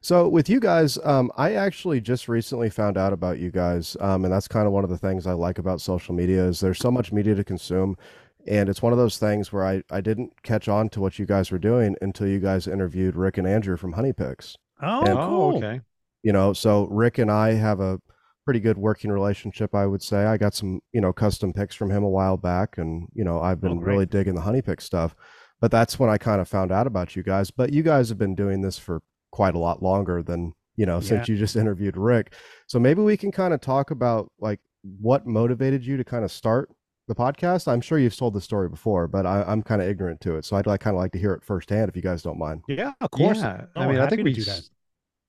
so 0.00 0.28
with 0.28 0.48
you 0.48 0.60
guys, 0.60 0.98
um, 1.04 1.30
I 1.36 1.54
actually 1.54 2.00
just 2.00 2.28
recently 2.28 2.70
found 2.70 2.96
out 2.98 3.12
about 3.12 3.38
you 3.38 3.50
guys, 3.50 3.96
um, 4.00 4.24
and 4.24 4.32
that's 4.32 4.48
kind 4.48 4.66
of 4.66 4.72
one 4.72 4.84
of 4.84 4.90
the 4.90 4.98
things 4.98 5.26
I 5.26 5.32
like 5.32 5.58
about 5.58 5.80
social 5.80 6.14
media 6.14 6.44
is 6.44 6.60
there's 6.60 6.78
so 6.78 6.90
much 6.90 7.12
media 7.12 7.34
to 7.34 7.44
consume, 7.44 7.96
and 8.46 8.68
it's 8.68 8.82
one 8.82 8.92
of 8.92 8.98
those 8.98 9.18
things 9.18 9.52
where 9.52 9.66
I 9.66 9.82
I 9.90 10.00
didn't 10.00 10.42
catch 10.42 10.68
on 10.68 10.88
to 10.90 11.00
what 11.00 11.18
you 11.18 11.26
guys 11.26 11.50
were 11.50 11.58
doing 11.58 11.96
until 12.02 12.26
you 12.28 12.38
guys 12.40 12.66
interviewed 12.66 13.16
Rick 13.16 13.38
and 13.38 13.46
Andrew 13.46 13.76
from 13.76 13.92
Honey 13.92 14.12
Picks. 14.12 14.56
oh, 14.82 15.00
and- 15.00 15.08
Oh, 15.10 15.26
cool. 15.28 15.56
okay. 15.58 15.80
you 16.22 16.32
know 16.32 16.52
so 16.52 16.86
rick 16.90 17.18
and 17.18 17.30
i 17.30 17.52
have 17.52 17.78
a 17.80 18.00
pretty 18.44 18.58
good 18.60 18.76
working 18.78 19.10
relationship 19.10 19.74
i 19.74 19.86
would 19.86 20.02
say 20.02 20.24
i 20.26 20.36
got 20.36 20.54
some 20.54 20.80
you 20.92 21.00
know 21.00 21.12
custom 21.12 21.52
picks 21.52 21.74
from 21.74 21.90
him 21.90 22.02
a 22.04 22.08
while 22.08 22.36
back 22.36 22.78
and 22.78 23.08
you 23.14 23.22
know 23.24 23.40
i've 23.40 23.58
oh, 23.58 23.68
been 23.68 23.78
great. 23.78 23.92
really 23.92 24.06
digging 24.06 24.34
the 24.34 24.40
honey 24.40 24.60
pick 24.62 24.80
stuff 24.80 25.14
but 25.60 25.70
that's 25.70 25.98
when 25.98 26.10
i 26.10 26.18
kind 26.18 26.40
of 26.40 26.48
found 26.48 26.70
out 26.72 26.86
about 26.86 27.14
you 27.16 27.22
guys 27.22 27.50
but 27.50 27.72
you 27.72 27.82
guys 27.82 28.08
have 28.08 28.18
been 28.18 28.34
doing 28.34 28.60
this 28.60 28.78
for 28.78 29.00
quite 29.30 29.54
a 29.54 29.58
lot 29.58 29.82
longer 29.82 30.22
than 30.22 30.52
you 30.76 30.84
know 30.86 31.00
since 31.00 31.28
you 31.28 31.36
just 31.36 31.56
interviewed 31.62 31.96
rick 31.96 32.34
so 32.66 32.78
maybe 32.78 33.00
we 33.02 33.16
can 33.16 33.30
kind 33.32 33.54
of 33.54 33.60
talk 33.60 33.90
about 33.90 34.30
like 34.40 34.60
what 35.00 35.26
motivated 35.26 35.84
you 35.86 35.96
to 35.96 36.04
kind 36.04 36.24
of 36.24 36.30
start 36.32 36.70
the 37.08 37.14
podcast 37.14 37.68
i'm 37.68 37.80
sure 37.80 37.98
you've 37.98 38.16
told 38.16 38.34
the 38.34 38.40
story 38.40 38.68
before 38.68 39.06
but 39.06 39.24
I, 39.26 39.42
i'm 39.46 39.62
kind 39.62 39.80
of 39.80 39.88
ignorant 39.88 40.20
to 40.22 40.36
it 40.36 40.44
so 40.44 40.56
i'd 40.56 40.66
like 40.66 40.80
kind 40.80 40.96
of 40.96 41.00
like 41.00 41.12
to 41.12 41.18
hear 41.18 41.32
it 41.34 41.42
firsthand 41.44 41.88
if 41.88 41.96
you 41.96 42.02
guys 42.02 42.22
don't 42.22 42.38
mind 42.38 42.62
Yeah, 42.68 42.92
of 43.00 43.10
course. 43.10 43.38
Yeah. 43.38 43.66
No, 43.76 43.82
I 43.82 43.86
mean, 43.86 43.98
I 44.00 44.08
think 44.08 44.24
we. 44.24 44.32
do 44.32 44.42
that. 44.44 44.58
s- 44.58 44.70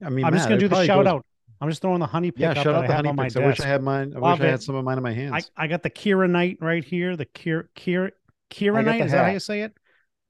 I 0.03 0.09
mean, 0.09 0.25
I'm 0.25 0.33
just 0.33 0.47
gonna 0.47 0.59
do 0.59 0.67
the 0.67 0.85
shout 0.85 1.03
goes- 1.05 1.13
out. 1.13 1.25
I'm 1.59 1.69
just 1.69 1.81
throwing 1.81 1.99
the 1.99 2.05
honey 2.05 2.29
pick 2.29 2.41
Yeah, 2.41 2.51
up 2.51 2.57
shout 2.57 2.67
out 2.75 2.87
the 2.87 2.93
honey 2.93 3.11
picks. 3.15 3.35
I 3.35 3.45
wish. 3.45 3.59
I 3.61 3.65
had 3.67 3.81
mine. 3.81 4.13
I 4.15 4.19
Love 4.19 4.39
wish 4.39 4.47
I 4.47 4.51
had 4.51 4.61
some 4.61 4.75
of 4.75 4.83
mine 4.85 4.97
in 4.97 5.03
my 5.03 5.11
hands. 5.13 5.49
I, 5.57 5.63
I 5.63 5.67
got 5.67 5.81
the 5.81 5.89
Kieranite 5.89 6.57
right 6.61 6.83
here. 6.83 7.15
The 7.15 7.25
Kier 7.25 7.67
Kier 7.75 8.11
Kieranite. 8.51 8.99
the 8.99 9.05
Is 9.05 9.11
that 9.11 9.25
how 9.25 9.31
you 9.31 9.39
say 9.39 9.61
it? 9.61 9.73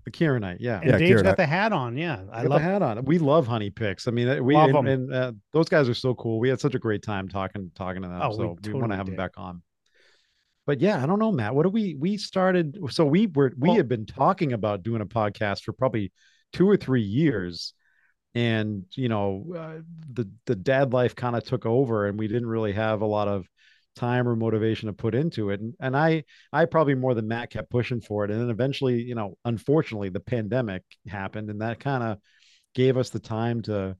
the 0.06 0.12
Kieranite, 0.12 0.62
yeah. 0.62 0.78
And 0.80 0.86
Yeah, 0.92 0.98
Dave's 0.98 1.10
Kieranite. 1.10 1.24
got 1.26 1.36
the 1.38 1.46
hat 1.46 1.74
on. 1.74 1.98
Yeah, 1.98 2.22
I 2.32 2.40
I 2.40 2.42
got 2.44 2.52
love. 2.52 2.60
the 2.62 2.64
hat 2.64 2.82
on. 2.82 3.04
We 3.04 3.18
love 3.20 3.46
honey 3.46 3.70
picks. 3.70 4.08
I 4.08 4.12
mean, 4.12 4.30
uh, 4.30 4.38
we 4.42 4.54
Love 4.54 4.70
and, 4.70 4.78
'em. 4.78 4.88
and, 4.88 5.14
uh, 5.14 5.32
those 5.52 5.68
guys 5.68 5.90
are 5.90 5.94
so 5.94 6.16
cool. 6.16 6.40
We 6.40 6.48
had 6.48 6.62
such 6.62 6.76
a 6.76 6.80
great 6.80 7.04
time 7.04 7.28
talking 7.28 7.72
talking 7.76 8.04
to 8.04 8.08
them. 8.08 8.22
Oh, 8.24 8.30
we 8.30 8.36
so 8.36 8.58
we, 8.64 8.74
want 8.80 8.94
to 8.94 8.96
have 8.98 9.06
them 9.08 9.18
back 9.18 9.32
on. 9.36 9.62
But 10.68 10.82
yeah, 10.82 11.02
I 11.02 11.08
don't 11.08 11.18
know, 11.18 11.32
Matt. 11.32 11.56
What 11.56 11.64
do 11.64 11.70
we 11.70 11.96
we 11.96 12.18
started? 12.18 12.78
So 12.92 13.06
we 13.06 13.26
were 13.28 13.54
we 13.58 13.70
Well- 13.70 13.78
had 13.78 13.88
been 13.88 14.06
talking 14.06 14.54
about 14.54 14.84
doing 14.84 15.02
a 15.02 15.06
podcast 15.08 15.64
for 15.64 15.74
probably 15.74 16.12
two 16.54 16.70
or 16.70 16.78
three 16.78 17.02
years, 17.02 17.74
and 18.36 18.84
you 18.92 19.10
know, 19.10 19.46
uh, 19.58 19.82
the 20.14 20.30
the 20.46 20.56
dad 20.56 20.94
life 20.94 21.16
kind 21.16 21.36
of 21.36 21.44
took 21.46 21.66
over, 21.66 22.06
and 22.06 22.20
we 22.20 22.28
didn't 22.28 22.48
really 22.48 22.74
have 22.74 23.02
a 23.02 23.06
lot 23.08 23.28
of 23.30 23.48
time 23.96 24.28
or 24.28 24.36
motivation 24.36 24.88
to 24.88 24.94
put 24.94 25.16
into 25.16 25.50
it. 25.50 25.60
And, 25.62 25.74
and 25.80 25.98
I 25.98 26.26
I 26.52 26.66
probably 26.66 26.96
more 26.96 27.16
than 27.16 27.28
Matt 27.30 27.50
kept 27.50 27.72
pushing 27.72 28.02
for 28.02 28.26
it, 28.26 28.32
and 28.32 28.42
then 28.42 28.50
eventually, 28.50 29.02
you 29.02 29.16
know, 29.16 29.38
unfortunately, 29.46 30.10
the 30.10 30.20
pandemic 30.20 30.84
happened, 31.08 31.50
and 31.50 31.62
that 31.62 31.80
kind 31.80 32.04
of 32.04 32.20
gave 32.76 32.98
us 32.98 33.10
the 33.10 33.20
time 33.20 33.62
to 33.64 33.96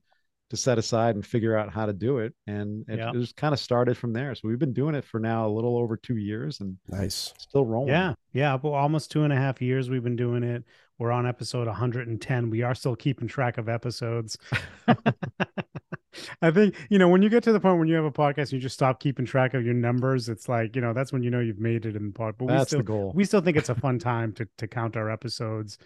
to 0.50 0.56
set 0.56 0.78
aside 0.78 1.14
and 1.14 1.24
figure 1.26 1.56
out 1.56 1.70
how 1.72 1.84
to 1.86 1.92
do 1.92 2.18
it. 2.18 2.34
And 2.46 2.84
it, 2.88 2.98
Yeah. 2.98 3.10
it 3.10 3.14
just 3.14 3.36
kind 3.36 3.52
of 3.52 3.60
started 3.60 3.96
from 3.96 4.12
there. 4.12 4.34
So 4.34 4.48
we've 4.48 4.58
been 4.58 4.72
doing 4.72 4.94
it 4.94 5.04
for 5.04 5.20
now 5.20 5.46
a 5.46 5.52
little 5.52 5.76
over 5.76 5.96
two 5.96 6.16
years 6.16 6.60
and 6.60 6.76
nice 6.88 7.34
still 7.38 7.66
rolling. 7.66 7.88
Yeah, 7.88 8.14
yeah. 8.32 8.56
Well, 8.60 8.72
almost 8.74 9.10
two 9.10 9.24
and 9.24 9.32
a 9.32 9.36
half 9.36 9.60
years 9.60 9.90
we've 9.90 10.02
been 10.04 10.16
doing 10.16 10.42
it. 10.42 10.64
We're 10.98 11.12
on 11.12 11.26
episode 11.26 11.66
110. 11.68 12.50
We 12.50 12.62
are 12.62 12.74
still 12.74 12.96
keeping 12.96 13.28
track 13.28 13.58
of 13.58 13.68
episodes. 13.68 14.36
I 16.42 16.50
think 16.50 16.74
you 16.90 16.98
know 16.98 17.08
when 17.08 17.22
you 17.22 17.28
get 17.28 17.42
to 17.44 17.52
the 17.52 17.60
point 17.60 17.78
when 17.78 17.86
you 17.88 17.94
have 17.94 18.04
a 18.04 18.10
podcast, 18.10 18.44
and 18.44 18.52
you 18.54 18.60
just 18.60 18.74
stop 18.74 18.98
keeping 18.98 19.24
track 19.26 19.54
of 19.54 19.64
your 19.64 19.74
numbers. 19.74 20.28
It's 20.28 20.48
like 20.48 20.74
you 20.74 20.82
know 20.82 20.92
that's 20.92 21.12
when 21.12 21.22
you 21.22 21.30
know 21.30 21.40
you've 21.40 21.60
made 21.60 21.86
it 21.86 21.94
in 21.94 22.06
the 22.06 22.12
pod. 22.12 22.34
But 22.38 22.46
we 22.46 22.52
That's 22.54 22.70
still 22.70 22.80
the 22.80 22.84
goal. 22.84 23.12
we 23.14 23.24
still 23.24 23.40
think 23.40 23.56
it's 23.56 23.68
a 23.68 23.74
fun 23.74 23.98
time 23.98 24.32
to 24.34 24.48
to 24.56 24.66
count 24.66 24.96
our 24.96 25.10
episodes. 25.10 25.78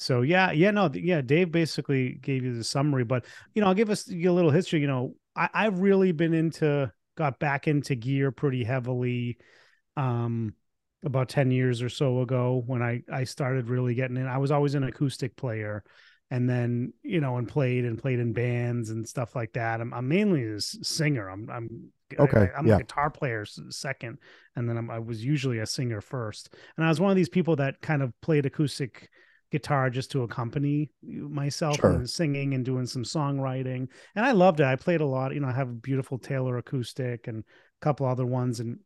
So 0.00 0.22
yeah, 0.22 0.50
yeah, 0.50 0.70
no, 0.70 0.90
yeah. 0.94 1.20
Dave 1.20 1.52
basically 1.52 2.14
gave 2.14 2.42
you 2.42 2.56
the 2.56 2.64
summary, 2.64 3.04
but 3.04 3.26
you 3.54 3.60
know, 3.60 3.68
I'll 3.68 3.74
give 3.74 3.90
us 3.90 4.08
you 4.08 4.30
a 4.30 4.32
little 4.32 4.50
history. 4.50 4.80
You 4.80 4.86
know, 4.86 5.14
I, 5.36 5.50
I've 5.52 5.80
really 5.80 6.12
been 6.12 6.32
into 6.32 6.90
got 7.16 7.38
back 7.38 7.68
into 7.68 7.94
gear 7.94 8.32
pretty 8.32 8.64
heavily, 8.64 9.36
um, 9.98 10.54
about 11.04 11.28
ten 11.28 11.50
years 11.50 11.82
or 11.82 11.90
so 11.90 12.22
ago 12.22 12.62
when 12.66 12.82
I 12.82 13.02
I 13.12 13.24
started 13.24 13.68
really 13.68 13.94
getting 13.94 14.16
in. 14.16 14.26
I 14.26 14.38
was 14.38 14.50
always 14.50 14.74
an 14.74 14.84
acoustic 14.84 15.36
player, 15.36 15.84
and 16.30 16.48
then 16.48 16.94
you 17.02 17.20
know 17.20 17.36
and 17.36 17.46
played 17.46 17.84
and 17.84 17.98
played 17.98 18.20
in 18.20 18.32
bands 18.32 18.88
and 18.88 19.06
stuff 19.08 19.34
like 19.34 19.52
that 19.54 19.80
i'm, 19.80 19.92
I'm 19.92 20.06
mainly 20.06 20.44
a 20.44 20.60
singer 20.60 21.28
i'm 21.28 21.50
i'm 21.50 21.90
okay 22.18 22.50
I, 22.54 22.58
am 22.58 22.68
yeah. 22.68 22.76
a 22.76 22.78
guitar 22.78 23.10
player 23.10 23.44
second 23.44 24.18
and 24.54 24.68
then 24.68 24.76
I'm, 24.76 24.90
i 24.90 24.98
was 25.00 25.24
usually 25.24 25.58
a 25.58 25.66
singer 25.66 26.00
first 26.00 26.54
and 26.76 26.86
i 26.86 26.88
was 26.88 27.00
one 27.00 27.10
of 27.10 27.16
these 27.16 27.28
people 27.28 27.56
that 27.56 27.80
kind 27.82 28.00
of 28.00 28.12
played 28.20 28.46
acoustic 28.46 29.10
guitar 29.50 29.90
just 29.90 30.10
to 30.12 30.22
accompany 30.22 30.90
myself 31.02 31.76
sure. 31.76 31.92
and 31.92 32.08
singing 32.08 32.54
and 32.54 32.64
doing 32.64 32.86
some 32.86 33.04
songwriting. 33.04 33.88
And 34.14 34.24
i 34.24 34.32
loved 34.32 34.60
it. 34.60 34.66
I 34.66 34.76
played 34.76 35.00
a 35.00 35.06
lot 35.06 35.34
you 35.34 35.40
know 35.40 35.48
i 35.48 35.52
have 35.52 35.68
a 35.68 35.72
beautiful 35.72 36.18
taylor 36.18 36.56
acoustic 36.58 37.26
and 37.26 37.40
a 37.40 37.84
couple 37.84 38.06
other 38.06 38.26
ones 38.26 38.60
and 38.60 38.78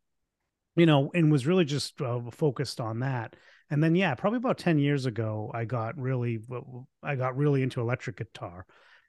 you 0.77 0.87
know 0.87 1.11
and 1.15 1.31
was 1.31 1.47
really 1.47 1.65
just 1.65 2.01
uh, 2.01 2.21
focused 2.31 2.81
on 2.81 3.01
that. 3.01 3.37
And 3.71 3.83
then 3.83 3.95
yeah 3.95 4.15
probably 4.15 4.39
about 4.39 4.59
10 4.59 4.79
years 4.79 5.07
ago 5.07 5.51
i 5.55 5.65
got 5.65 5.99
really 5.99 6.41
i 7.03 7.15
got 7.15 7.37
really 7.37 7.63
into 7.63 7.81
electric 7.81 8.17
guitar. 8.17 8.67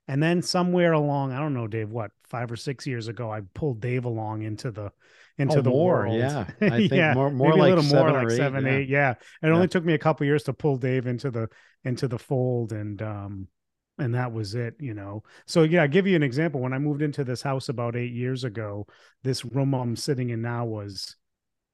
And 0.08 0.22
then 0.22 0.42
somewhere 0.42 0.94
along 0.94 1.32
i 1.32 1.40
don't 1.40 1.54
know 1.54 1.68
dave 1.68 1.90
what 1.90 2.12
five 2.28 2.52
or 2.52 2.56
six 2.56 2.86
years 2.86 3.08
ago 3.08 3.32
i 3.32 3.42
pulled 3.54 3.82
dave 3.82 4.06
along 4.06 4.44
into 4.44 4.72
the 4.72 4.92
into 5.38 5.60
oh, 5.60 5.62
the 5.62 5.72
world. 5.72 6.16
yeah. 6.18 6.46
I 6.62 6.70
think 6.88 6.92
yeah 6.92 7.14
more, 7.14 7.30
more 7.30 7.50
maybe 7.50 7.60
like 7.60 7.68
a 7.74 7.76
little 7.76 7.84
seven 7.84 8.14
more 8.14 8.24
like 8.24 8.32
eight, 8.32 8.38
seven 8.38 8.66
yeah. 8.66 8.72
eight 8.72 8.90
yeah. 8.90 9.12
It 9.12 9.18
Yeah. 9.44 9.50
only 9.52 9.68
took 9.68 9.84
me 9.84 9.94
a 9.94 9.98
couple 9.98 10.26
years 10.26 10.44
to 10.44 10.54
pull 10.54 10.78
dave 10.78 11.08
into 11.08 11.32
the 11.32 11.50
into 11.84 12.08
the 12.08 12.18
fold 12.20 12.72
and 12.72 13.02
um 13.02 13.48
and 13.98 14.16
that 14.16 14.32
was 14.32 14.56
it 14.56 14.76
you 14.80 14.94
know. 14.94 15.24
So 15.46 15.64
yeah 15.64 15.82
i'll 15.84 15.88
give 15.88 16.08
you 16.08 16.16
an 16.16 16.24
example. 16.24 16.62
When 16.62 16.74
i 16.74 16.80
moved 16.80 17.02
into 17.02 17.24
this 17.24 17.42
house 17.42 17.70
about 17.70 17.96
eight 17.96 18.14
years 18.14 18.44
ago 18.44 18.88
this 19.24 19.44
room 19.44 19.74
i'm 19.74 19.96
sitting 19.96 20.30
in 20.30 20.42
now 20.42 20.66
was 20.66 21.16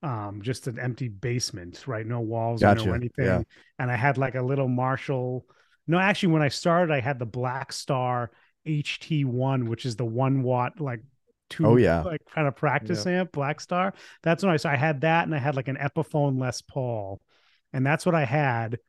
um 0.04 0.42
just 0.42 0.66
an 0.68 0.80
empty 0.80 1.08
basement 1.08 1.84
right? 1.86 2.06
No 2.06 2.22
walls 2.22 2.62
Gotcha, 2.62 2.86
no 2.86 2.94
anything. 2.94 3.26
Yeah. 3.26 3.42
and 3.78 3.92
i 3.92 3.96
had 3.96 4.18
like 4.18 4.36
a 4.36 4.42
little 4.42 4.68
marshall. 4.68 5.46
No 5.88 6.00
actually 6.00 6.34
when 6.34 6.42
i 6.42 6.48
started 6.50 6.92
i 6.94 7.00
had 7.00 7.20
the 7.20 7.28
Blackstar 7.28 8.30
ht1 8.68 9.68
which 9.68 9.86
is 9.86 9.96
the 9.96 10.06
one 10.06 10.44
watt 10.44 10.80
like 10.80 11.02
two 11.52 11.66
Oh, 11.68 11.76
yeah. 11.76 12.02
like 12.02 12.22
kind 12.34 12.48
of 12.48 12.56
practice 12.56 13.06
amp 13.06 13.32
Blackstar. 13.32 13.94
That's 14.24 14.44
when 14.44 14.52
i 14.52 14.58
so 14.58 14.70
i 14.70 14.76
had 14.76 15.02
that 15.02 15.26
and 15.26 15.36
i 15.36 15.38
had 15.38 15.56
like 15.56 15.68
an 15.68 15.78
epiphone 15.78 16.40
les 16.40 16.62
paul. 16.64 17.22
And 17.74 17.86
that's 17.86 18.06
what 18.06 18.16
i 18.16 18.26
had. 18.26 18.80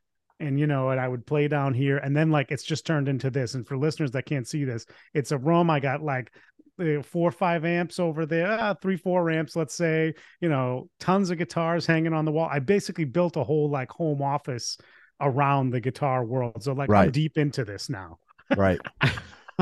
And 0.41 0.59
you 0.59 0.67
know 0.67 0.89
and 0.91 0.99
i 1.01 1.07
would 1.07 1.27
play 1.27 1.49
down 1.49 1.75
here. 1.75 1.99
And 1.99 2.17
then 2.17 2.31
like 2.31 2.51
it's 2.51 2.65
just 2.65 2.87
turned 2.87 3.09
into 3.09 3.29
this. 3.31 3.55
And 3.55 3.67
for 3.67 3.77
listeners 3.77 4.13
that 4.13 4.25
can't 4.27 4.49
see 4.49 4.65
this 4.65 4.87
it's 5.13 5.33
a 5.33 5.39
room. 5.39 5.69
I 5.69 5.81
got 5.81 6.03
like 6.03 6.33
uh, 6.81 7.03
four 7.03 7.29
or 7.29 7.33
five 7.33 7.67
amps 7.67 8.01
over 8.01 8.25
there 8.25 8.51
uh, 8.51 8.75
three 8.81 8.97
four 8.97 9.29
amps 9.31 9.55
let's 9.55 9.75
say 9.75 10.15
you 10.41 10.49
know 10.49 10.89
tons 10.99 11.31
of 11.31 11.37
guitars 11.37 11.85
hanging 11.87 12.15
on 12.15 12.25
the 12.25 12.33
wall. 12.33 12.49
I 12.51 12.61
basically 12.61 13.05
built 13.05 13.37
a 13.37 13.45
whole 13.45 13.69
like 13.69 13.91
home 13.91 14.23
office 14.23 14.79
around 15.21 15.71
the 15.71 15.81
guitar 15.81 16.25
world. 16.25 16.65
So 16.65 16.73
like 16.73 16.91
i'm 16.91 17.11
deep 17.11 17.37
into 17.39 17.65
this 17.65 17.91
now. 17.91 18.19
Right 18.57 18.81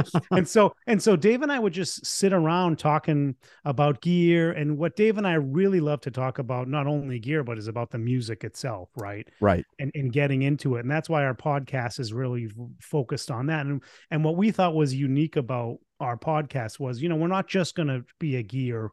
and 0.31 0.49
so 0.49 0.75
and 0.87 1.03
so 1.03 1.17
Dave 1.17 1.43
and 1.43 1.51
I 1.53 1.59
would 1.59 1.73
just 1.73 2.05
sit 2.05 2.33
around 2.33 2.79
talking 2.79 3.37
about 3.65 4.01
gear. 4.01 4.53
And 4.53 4.79
what 4.79 4.97
Dave 4.97 5.19
and 5.19 5.27
I 5.27 5.35
really 5.35 5.81
love 5.81 6.01
to 6.03 6.11
talk 6.11 6.39
about 6.39 6.69
not 6.69 6.87
only 6.87 7.19
gear 7.19 7.45
but 7.45 7.59
is 7.59 7.69
about 7.69 7.91
the 7.91 7.99
music 7.99 8.45
itself 8.45 8.91
right? 8.97 9.29
Right. 9.41 9.65
And, 9.79 9.91
and 9.95 10.13
getting 10.13 10.43
into 10.43 10.77
it. 10.77 10.81
And 10.81 10.91
that's 10.91 11.09
why 11.09 11.25
our 11.25 11.35
podcast 11.35 12.01
is 12.01 12.13
really 12.13 12.49
focused 12.81 13.31
on 13.31 13.47
that. 13.47 13.67
And 13.67 13.83
and 14.11 14.25
what 14.25 14.37
we 14.37 14.51
thought 14.51 14.75
was 14.75 14.95
unique 14.95 15.37
about 15.37 15.79
our 16.01 16.17
podcast 16.17 16.81
was 16.81 17.03
you 17.03 17.09
know 17.09 17.17
we're 17.17 17.29
not 17.29 17.49
just 17.49 17.75
going 17.75 17.89
to 17.89 18.05
be 18.19 18.37
a 18.37 18.43
gear 18.43 18.91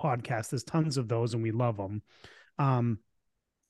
podcast. 0.00 0.50
There's 0.50 0.64
tons 0.64 0.96
of 0.96 1.08
those 1.08 1.34
and 1.34 1.42
we 1.42 1.50
love 1.50 1.76
them 1.76 2.02
um 2.60 2.98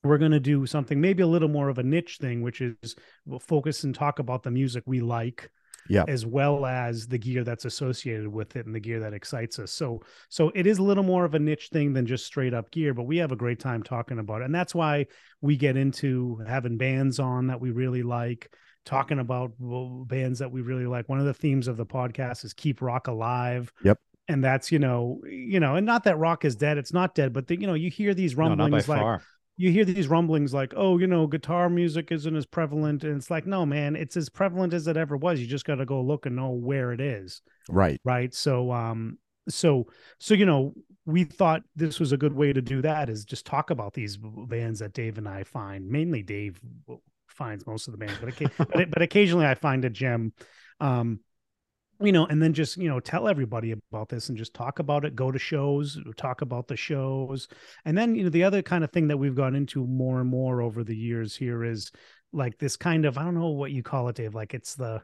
we're 0.02 0.19
going 0.19 0.33
to 0.33 0.40
do 0.40 0.66
something 0.66 1.00
maybe 1.00 1.23
a 1.23 1.26
little 1.26 1.49
more 1.49 1.69
of 1.69 1.78
a 1.78 1.83
niche 1.83 2.19
thing 2.21 2.42
which 2.42 2.61
is 2.61 2.97
we'll 3.25 3.38
focus 3.38 3.85
and 3.85 3.95
talk 3.95 4.19
about 4.19 4.42
the 4.42 4.50
music 4.50 4.83
we 4.87 5.00
like 5.00 5.50
Yeah. 5.88 6.04
as 6.06 6.25
well 6.26 6.66
as 6.66 7.06
the 7.08 7.18
gear 7.18 7.42
that's 7.44 7.64
associated 7.64 8.28
with 8.28 8.54
it 8.56 8.66
and 8.66 8.75
the 8.75 8.80
gear 8.80 9.00
that 9.00 9.12
excites 9.12 9.58
us 9.58 9.72
so 9.72 10.02
so 10.28 10.52
it 10.54 10.66
is 10.66 10.78
a 10.78 10.82
little 10.82 11.02
more 11.04 11.25
of 11.25 11.34
a 11.34 11.38
niche 11.38 11.70
thing 11.72 11.92
than 11.92 12.06
just 12.06 12.26
straight 12.26 12.54
up 12.54 12.70
gear 12.70 12.94
but 12.94 13.04
we 13.04 13.16
have 13.16 13.32
a 13.32 13.37
great 13.37 13.58
time 13.58 13.82
talking 13.82 14.18
about 14.18 14.42
it 14.42 14.44
and 14.44 14.54
that's 14.54 14.75
why 14.75 15.06
we 15.40 15.56
get 15.56 15.76
into 15.76 16.40
having 16.46 16.76
bands 16.76 17.18
on 17.18 17.46
that 17.49 17.60
we 17.60 17.70
really 17.70 18.02
like 18.02 18.52
talking 18.84 19.18
about 19.18 19.52
bands 19.58 20.38
that 20.38 20.50
we 20.50 20.60
really 20.62 20.87
like 20.87 21.08
one 21.08 21.18
of 21.18 21.26
the 21.26 21.34
themes 21.34 21.68
of 21.68 21.76
the 21.76 21.87
podcast 21.87 22.44
is 22.44 22.52
keep 22.52 22.80
rock 22.80 23.08
alive 23.08 23.72
Yep. 23.84 23.99
and 24.28 24.42
that's 24.42 24.72
you 24.72 24.78
know 24.78 25.20
you 25.26 25.60
know 25.60 25.75
and 25.76 25.84
not 25.87 26.04
that 26.04 26.18
rock 26.18 26.44
is 26.44 26.56
dead 26.56 26.78
it's 26.78 26.92
not 26.92 27.14
dead 27.14 27.32
but 27.32 27.46
the, 27.46 27.60
you 27.60 27.66
know 27.66 27.75
you 27.75 27.90
hear 27.90 28.14
these 28.14 28.37
no, 28.37 28.49
rumblings 28.49 28.88
like 28.88 29.00
far. 29.00 29.22
You 29.61 29.71
hear 29.71 29.85
these 29.85 30.09
rumblings 30.09 30.55
like, 30.55 30.73
oh, 30.75 30.97
you 30.97 31.07
know, 31.07 31.26
guitar 31.26 31.69
music 31.69 32.11
isn't 32.11 32.35
as 32.35 32.47
prevalent. 32.47 33.05
And 33.05 33.19
it's 33.19 33.31
like, 33.31 33.47
no, 33.47 33.67
man, 33.67 33.95
it's 33.95 34.17
as 34.17 34.31
prevalent 34.31 34.73
as 34.73 34.87
it 34.87 34.97
ever 34.97 35.19
was. 35.19 35.38
You 35.38 35.47
just 35.47 35.67
got 35.67 35.75
to 35.75 35.85
go 35.85 36.00
look 36.00 36.25
and 36.25 36.35
know 36.35 36.52
where 36.52 36.93
it 36.93 37.00
is. 37.00 37.43
right 37.69 38.00
Right. 38.02 38.33
So, 38.33 38.73
um, 38.73 39.19
so, 39.50 39.87
so, 40.19 40.33
you 40.33 40.47
know, 40.47 40.73
we 41.05 41.25
thought 41.25 41.62
this 41.76 42.00
was 42.00 42.12
a 42.12 42.17
good 42.17 42.33
way 42.33 42.55
to 42.55 42.62
do 42.62 42.81
that 42.81 43.11
is 43.11 43.26
just 43.26 43.45
talk 43.45 43.69
about 43.69 43.93
these 43.93 44.17
bands 44.17 44.79
that 44.79 44.95
Dave 44.95 45.19
and 45.19 45.29
I 45.29 45.45
find. 45.45 45.87
Mainly 45.90 46.23
Dave 46.23 46.59
finds 47.29 47.67
most 47.67 47.87
of 47.87 47.93
the 47.93 47.99
bands, 47.99 48.19
but, 48.23 48.57
but, 48.73 48.90
but 48.90 49.02
occasionally 49.02 49.45
I 49.45 49.55
find 49.57 49.85
a 49.85 49.90
gem. 49.90 50.33
Um, 50.81 51.21
you 52.00 52.12
know, 52.12 52.26
and 52.26 52.42
then 52.42 52.52
just, 52.52 52.76
you 52.76 52.88
know, 52.88 53.00
tell 53.00 53.28
everybody 53.28 53.73
about 53.92 54.09
this 54.09 54.28
and 54.28 54.38
just 54.38 54.54
talk 54.54 54.78
about 54.78 55.04
it, 55.04 55.14
go 55.14 55.30
to 55.30 55.38
shows, 55.38 55.99
talk 56.16 56.40
about 56.42 56.66
the 56.69 56.76
shows. 56.76 57.49
And 57.85 57.97
then, 57.97 58.14
you 58.14 58.25
know, 58.25 58.30
the 58.30 58.45
other 58.45 58.62
kind 58.62 58.85
of 58.85 58.90
thing 58.90 59.09
that 59.09 59.16
we've 59.19 59.35
gone 59.35 59.54
into 59.54 59.87
more 59.87 60.21
and 60.21 60.28
more 60.28 60.62
over 60.62 60.83
the 60.83 60.97
years 60.97 61.37
here 61.37 61.64
is 61.64 61.90
like 62.33 62.59
this 62.59 62.76
kind 62.76 63.04
of, 63.04 63.19
I 63.19 63.25
don't 63.25 63.35
know 63.35 63.49
what 63.49 63.73
you 63.73 63.83
call 63.83 64.09
it, 64.09 64.16
Dave, 64.16 64.35
like 64.35 64.54
it's 64.54 64.75
the, 64.75 65.02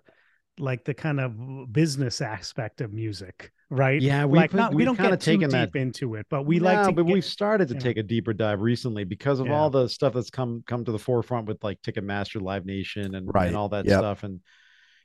like 0.59 0.85
the 0.85 0.95
kind 0.95 1.21
of 1.21 1.71
business 1.71 2.23
aspect 2.23 2.81
of 2.81 2.93
music, 2.95 3.53
right? 3.69 4.01
Yeah, 4.01 4.25
we've- 4.25 4.39
like 4.39 4.55
not, 4.55 4.73
we 4.73 4.87
don't 4.87 4.97
kinda 4.97 5.11
get 5.11 5.21
too 5.21 5.33
taken 5.33 5.51
deep 5.51 5.73
that- 5.73 5.79
into 5.79 6.15
it, 6.15 6.25
but 6.31 6.47
we 6.47 6.61
like 6.61 6.79
No, 6.79 6.87
to 6.87 6.93
but 6.93 7.03
get- 7.07 7.13
we've 7.13 7.25
started 7.27 7.69
to 7.69 7.75
yeah. 7.75 7.81
take 7.81 7.99
a 7.99 8.03
deeper 8.03 8.33
dive 8.33 8.63
recently 8.63 9.05
because 9.05 9.39
of 9.39 9.49
Yeah. 9.49 9.55
all 9.59 9.69
the 9.69 9.87
stuff 9.87 10.15
that's 10.15 10.31
come 10.31 10.63
come 10.67 10.83
to 10.87 10.93
the 10.93 10.99
forefront 10.99 11.47
with 11.47 11.63
like 11.63 11.83
Ticketmaster, 11.83 12.41
Live 12.41 12.65
Nation, 12.65 13.15
and, 13.17 13.29
Right. 13.35 13.49
and 13.49 13.57
all 13.57 13.69
that 13.69 13.85
Yep. 13.85 13.99
stuff. 13.99 14.23
And 14.23 14.41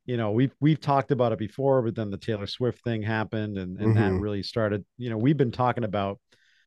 you 0.06 0.18
know, 0.18 0.32
we've 0.32 0.54
we've 0.60 0.80
talked 0.80 1.12
about 1.12 1.32
it 1.32 1.40
before, 1.40 1.82
but 1.82 1.96
then 1.96 2.10
the 2.10 2.18
Taylor 2.18 2.48
Swift 2.48 2.84
thing 2.84 3.02
happened, 3.04 3.58
and 3.58 3.80
and 3.80 3.96
that 3.98 4.12
Mhm. 4.12 4.22
really 4.22 4.44
started. 4.44 4.84
You 4.98 5.10
know, 5.10 5.18
we've 5.18 5.38
been 5.38 5.52
talking 5.52 5.84
about 5.84 6.20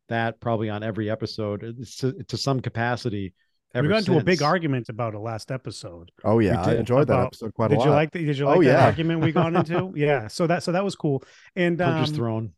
that 0.09 0.39
probably 0.41 0.69
on 0.71 0.83
every 0.83 1.11
episode 1.11 1.61
to, 2.01 2.13
to 2.25 2.37
some 2.37 2.61
capacity. 2.61 3.33
we 3.75 3.89
got 3.89 3.99
into 4.07 4.19
a 4.19 4.23
big 4.23 4.43
argument 4.43 4.89
about 4.89 5.15
it 5.15 5.19
last 5.19 5.51
episode. 5.51 6.11
oh 6.25 6.39
yeah 6.39 6.63
i 6.63 6.71
did. 6.71 6.79
enjoyed 6.81 7.09
that 7.09 7.15
About- 7.15 7.27
episode 7.27 7.55
quite 7.55 7.67
a 7.67 7.69
Did 7.71 7.79
lot 7.79 7.85
you 7.87 7.91
like 7.91 8.11
that? 8.13 8.19
Did 8.21 8.39
you 8.39 8.45
Oh, 8.47 8.51
like 8.51 8.61
that 8.61 8.65
yeah. 8.67 8.85
argument 8.85 9.21
we 9.23 9.33
got 9.33 9.55
into? 9.55 9.93
yeah. 9.97 10.29
So 10.29 10.47
that 10.47 10.63
so 10.63 10.73
that 10.73 10.85
was 10.85 10.95
cool. 10.95 11.25
And 11.57 11.81
um, 11.81 12.05
thrown. 12.07 12.53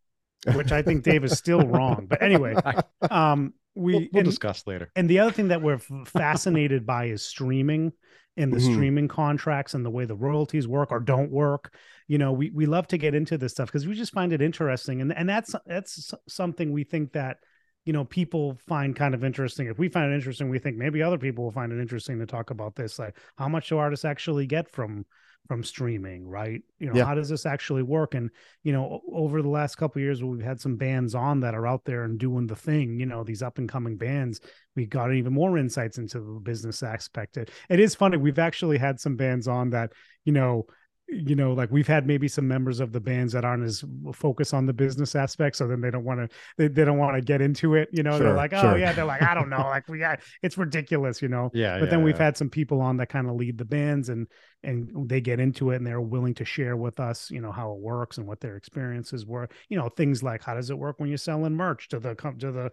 which 0.55 0.73
I 0.73 0.83
think 0.83 1.05
Dave 1.05 1.25
is 1.25 1.33
still 1.39 1.63
wrong. 1.67 2.07
But 2.11 2.23
anyway, 2.23 2.55
um, 3.11 3.55
we 3.75 3.93
We'll, 3.93 4.01
we'll 4.13 4.21
and, 4.21 4.25
discuss 4.27 4.67
later. 4.67 4.91
and 4.97 5.09
the 5.09 5.21
other 5.21 5.33
thing 5.33 5.49
that 5.49 5.63
we're 5.63 5.79
fascinated 6.05 6.85
by 6.85 7.07
is 7.07 7.23
streaming 7.23 7.93
and 8.37 8.53
the 8.53 8.59
Mhm. 8.59 8.73
streaming 8.73 9.09
contracts 9.09 9.75
and 9.75 9.85
the 9.85 9.91
way 9.91 10.05
the 10.05 10.15
royalties 10.15 10.69
work 10.69 10.93
or 10.93 11.01
don't 11.01 11.31
work. 11.31 11.75
You 12.07 12.19
know, 12.19 12.33
we 12.33 12.51
we 12.51 12.67
love 12.67 12.87
to 12.89 12.99
get 12.99 13.15
into 13.15 13.39
this 13.39 13.53
stuff 13.53 13.69
because 13.69 13.87
we 13.87 13.95
just 13.95 14.13
find 14.13 14.33
it 14.33 14.43
interesting, 14.43 15.01
and 15.01 15.13
and 15.17 15.29
that's 15.29 15.55
that's 15.67 16.13
something 16.29 16.73
we 16.73 16.85
think 16.85 17.13
that 17.13 17.39
you 17.87 17.93
know 17.93 18.05
people 18.05 18.59
find 18.67 18.95
kind 18.95 19.15
of 19.15 19.25
interesting. 19.25 19.69
If 19.69 19.79
we 19.79 19.89
find 19.89 20.13
it 20.13 20.15
interesting, 20.15 20.51
we 20.51 20.59
think 20.59 20.77
maybe 20.77 21.03
other 21.03 21.17
people 21.19 21.45
will 21.45 21.53
find 21.53 21.73
it 21.73 21.81
interesting 21.81 22.19
to 22.19 22.27
talk 22.27 22.51
about 22.51 22.75
this. 22.75 22.99
Like, 22.99 23.17
how 23.39 23.49
much 23.49 23.71
do 23.71 23.79
artists 23.79 24.05
actually 24.05 24.47
get 24.47 24.69
from 24.71 25.07
from 25.47 25.63
streaming, 25.63 26.27
right? 26.27 26.61
You 26.81 26.89
know, 26.89 26.97
Yeah. 26.97 27.05
how 27.05 27.15
does 27.15 27.29
this 27.29 27.47
actually 27.47 27.85
work? 27.85 28.15
And 28.15 28.31
you 28.65 28.73
know, 28.73 29.01
over 29.13 29.41
the 29.43 29.49
last 29.49 29.77
couple 29.77 30.01
of 30.01 30.03
years, 30.03 30.23
we've 30.23 30.43
had 30.43 30.61
some 30.61 30.75
bands 30.77 31.15
on 31.15 31.39
that 31.41 31.55
are 31.55 31.69
out 31.69 31.85
there 31.85 32.03
and 32.03 32.19
doing 32.19 32.49
the 32.49 32.57
thing. 32.57 32.99
You 32.99 33.07
know, 33.07 33.23
these 33.23 33.43
up 33.43 33.59
and 33.59 33.69
coming 33.69 33.97
bands. 33.97 34.41
We 34.75 34.87
got 34.87 35.15
even 35.15 35.33
more 35.33 35.57
insights 35.57 35.99
into 35.99 36.19
the 36.19 36.41
business 36.41 36.83
aspect. 36.83 37.37
It, 37.37 37.53
it 37.71 37.79
is 37.79 37.95
funny. 37.95 38.17
We've 38.17 38.41
actually 38.41 38.79
had 38.79 38.99
some 38.99 39.15
bands 39.17 39.47
on 39.47 39.71
that. 39.71 39.93
You 40.25 40.33
know, 40.33 40.67
you 41.09 41.37
know, 41.37 41.53
like 41.53 41.71
we've 41.71 41.87
had 41.87 42.07
maybe 42.07 42.27
some 42.27 42.49
members 42.49 42.81
of 42.81 42.93
the 42.93 43.01
bands 43.01 43.33
that 43.33 43.45
aren't 43.45 43.65
as 43.65 43.85
focused 44.13 44.53
on 44.53 44.67
the 44.67 44.73
business 44.73 45.15
aspect, 45.15 45.57
so 45.57 45.69
then 45.69 45.81
they 45.81 45.91
don't 45.91 46.05
want 46.05 46.19
to 46.21 46.37
they, 46.59 46.69
they 46.69 46.85
don't 46.85 46.99
want 46.99 47.17
to 47.17 47.23
get 47.23 47.41
into 47.41 47.75
it. 47.75 47.89
You 47.93 48.03
know, 48.03 48.19
they're 48.19 48.35
like, 48.35 48.53
oh 48.53 48.61
sure. 48.61 48.79
yeah, 48.79 48.93
they're 48.93 49.05
like, 49.05 49.23
I 49.23 49.35
don't 49.35 49.49
know, 49.49 49.59
like 49.71 49.89
we 49.89 49.99
got 49.99 50.21
it's 50.43 50.59
ridiculous. 50.59 51.23
You 51.23 51.29
know, 51.29 51.51
Yeah, 51.55 51.79
but 51.79 51.91
then 51.91 52.03
we've 52.03 52.17
yeah. 52.17 52.25
had 52.25 52.37
some 52.37 52.51
people 52.51 52.81
on 52.81 52.97
that 52.97 53.09
kind 53.09 53.29
of 53.29 53.37
lead 53.37 53.57
the 53.57 53.65
bands 53.65 54.09
and 54.09 54.27
and 54.63 55.09
they 55.09 55.21
get 55.21 55.39
into 55.39 55.71
it 55.71 55.77
and 55.77 55.87
they're 55.87 56.01
willing 56.01 56.35
to 56.35 56.45
share 56.45 56.77
with 56.77 56.99
us 56.99 57.31
you 57.31 57.41
know 57.41 57.53
how 57.53 57.73
it 57.73 57.79
works 57.79 58.19
and 58.19 58.27
what 58.27 58.41
their 58.41 58.57
experiences 58.57 59.25
were 59.25 59.49
you 59.69 59.79
know 59.79 59.89
things 59.91 60.23
like 60.23 60.43
how 60.43 60.55
does 60.55 60.71
it 60.71 60.79
work 60.79 60.99
when 60.99 61.09
you're 61.09 61.19
selling 61.19 61.55
merch 61.55 61.89
to 61.89 62.01
the 62.01 62.15
to 62.15 62.51
the 62.51 62.71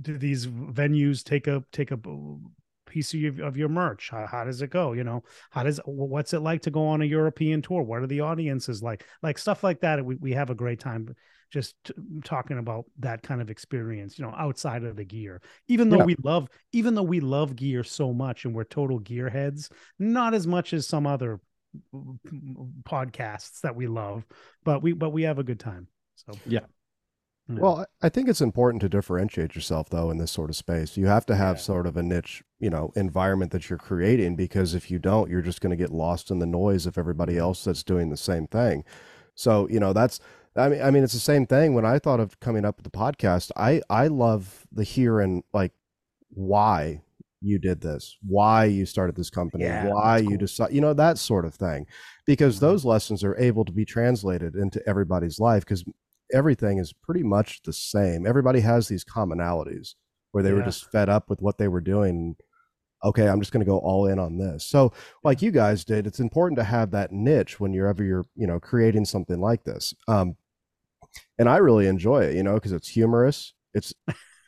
do 0.00 0.16
these 0.16 0.46
venues 0.46 1.24
take 1.24 1.46
a 1.46 1.64
take 1.72 1.90
a 1.90 1.98
piece 2.90 3.14
of 3.14 3.20
your, 3.20 3.44
of 3.46 3.56
your 3.56 3.68
merch 3.68 4.10
how, 4.10 4.26
how 4.26 4.44
does 4.44 4.60
it 4.60 4.70
go 4.70 4.92
you 4.92 5.04
know 5.04 5.22
how 5.50 5.62
does 5.62 5.80
what's 5.86 6.32
it 6.34 6.40
like 6.40 6.60
to 6.60 6.70
go 6.70 6.86
on 6.86 7.00
a 7.00 7.04
european 7.06 7.62
tour 7.62 7.82
what 7.82 8.02
are 8.02 8.06
the 8.06 8.20
audiences 8.20 8.82
like 8.82 9.04
like 9.22 9.38
stuff 9.38 9.64
like 9.64 9.80
that 9.80 10.04
we, 10.04 10.16
we 10.16 10.32
have 10.32 10.50
a 10.50 10.54
great 10.54 10.80
time 10.80 11.14
just 11.50 11.74
t- 11.84 11.92
talking 12.24 12.58
about 12.58 12.84
that 13.00 13.24
kind 13.24 13.40
of 13.40 13.50
experience, 13.50 14.16
you 14.16 14.24
know, 14.24 14.32
outside 14.38 14.84
of 14.84 14.94
the 14.94 15.04
gear. 15.04 15.42
Even 15.66 15.88
though 15.88 15.98
Yeah. 15.98 16.04
we 16.04 16.16
love, 16.22 16.48
even 16.70 16.94
though 16.94 17.02
we 17.02 17.18
love 17.18 17.56
gear 17.56 17.82
so 17.82 18.12
much 18.12 18.44
and 18.44 18.54
we're 18.54 18.62
total 18.62 19.00
gearheads, 19.00 19.68
not 19.98 20.32
as 20.32 20.46
much 20.46 20.72
as 20.72 20.86
some 20.86 21.08
other 21.08 21.40
podcasts 22.84 23.60
that 23.62 23.74
we 23.74 23.86
love, 23.86 24.24
but 24.64 24.82
we 24.82 24.92
but 24.92 25.10
we 25.10 25.22
have 25.22 25.38
a 25.38 25.44
good 25.44 25.60
time. 25.60 25.88
So 26.14 26.32
Yeah. 26.46 26.66
Well, 27.56 27.84
I 28.00 28.08
think 28.08 28.28
it's 28.28 28.40
important 28.40 28.80
to 28.82 28.88
differentiate 28.88 29.54
yourself 29.54 29.90
though 29.90 30.10
in 30.10 30.18
this 30.18 30.30
sort 30.30 30.50
of 30.50 30.56
space. 30.56 30.96
You 30.96 31.06
have 31.06 31.26
to 31.26 31.36
have 31.36 31.58
Yeah. 31.58 31.60
sort 31.60 31.86
of 31.86 31.96
a 31.96 32.02
niche, 32.02 32.42
you 32.58 32.70
know, 32.70 32.92
environment 32.96 33.50
that 33.52 33.68
you're 33.68 33.78
creating 33.78 34.36
because 34.36 34.74
if 34.74 34.90
you 34.90 34.98
don't, 34.98 35.30
you're 35.30 35.42
just 35.42 35.60
going 35.60 35.70
to 35.70 35.76
get 35.76 35.90
lost 35.90 36.30
in 36.30 36.38
the 36.38 36.46
noise 36.46 36.86
of 36.86 36.96
everybody 36.96 37.36
else 37.38 37.64
that's 37.64 37.82
doing 37.82 38.08
the 38.10 38.16
same 38.16 38.46
thing. 38.46 38.84
So, 39.34 39.68
you 39.68 39.80
know, 39.80 39.92
that's 39.92 40.20
I 40.56 40.68
mean 40.68 40.82
I 40.82 40.90
mean 40.90 41.04
it's 41.04 41.12
the 41.12 41.18
same 41.20 41.46
thing 41.46 41.74
when 41.74 41.84
I 41.84 41.98
thought 41.98 42.20
of 42.20 42.40
coming 42.40 42.64
up 42.64 42.76
with 42.76 42.84
the 42.84 42.90
podcast. 42.98 43.50
I 43.56 43.82
I 43.90 44.06
love 44.08 44.66
the 44.72 44.84
here 44.84 45.20
and 45.20 45.42
like 45.52 45.72
why 46.30 47.02
you 47.42 47.58
did 47.58 47.80
this, 47.80 48.16
why 48.26 48.64
you 48.66 48.86
started 48.86 49.16
this 49.16 49.30
company, 49.30 49.66
Yeah, 49.66 49.72
why 49.72 50.18
you 50.18 50.36
cool. 50.36 50.38
decide, 50.38 50.72
you 50.72 50.80
know, 50.80 50.92
that 50.94 51.18
sort 51.18 51.44
of 51.46 51.54
thing. 51.54 51.86
Because 52.26 52.58
Mhm. 52.58 52.60
those 52.60 52.84
lessons 52.84 53.24
are 53.24 53.36
able 53.38 53.64
to 53.64 53.72
be 53.72 53.84
translated 53.84 54.54
into 54.56 54.86
everybody's 54.88 55.40
life 55.40 55.64
because 55.64 55.84
everything 56.32 56.78
is 56.78 56.92
pretty 56.92 57.22
much 57.22 57.62
the 57.62 57.72
same. 57.72 58.26
Everybody 58.26 58.60
has 58.60 58.88
these 58.88 59.04
commonalities 59.04 59.94
where 60.32 60.42
they 60.42 60.52
were 60.52 60.62
just 60.62 60.90
fed 60.92 61.08
up 61.08 61.28
with 61.28 61.40
what 61.42 61.58
they 61.58 61.68
were 61.68 61.80
doing. 61.80 62.36
Okay, 63.02 63.26
I'm 63.28 63.40
just 63.40 63.50
going 63.52 63.64
to 63.64 63.70
go 63.70 63.78
all 63.78 64.06
in 64.06 64.18
on 64.18 64.36
this. 64.36 64.66
So, 64.66 64.92
like 65.24 65.40
you 65.42 65.50
guys 65.50 65.84
did, 65.84 66.06
it's 66.06 66.20
important 66.20 66.58
to 66.58 66.64
have 66.64 66.90
that 66.90 67.12
niche 67.12 67.58
when 67.58 67.72
you're 67.72 67.86
ever 67.88 68.04
you're 68.04 68.26
you 68.36 68.46
know 68.46 68.60
creating 68.60 69.06
something 69.06 69.40
like 69.40 69.64
this. 69.64 69.94
Um, 70.06 70.36
and 71.38 71.48
I 71.48 71.56
really 71.56 71.86
enjoy 71.86 72.24
it, 72.24 72.36
you 72.36 72.42
know, 72.42 72.54
because 72.54 72.72
it's 72.72 72.88
humorous. 72.88 73.54
It's 73.74 73.94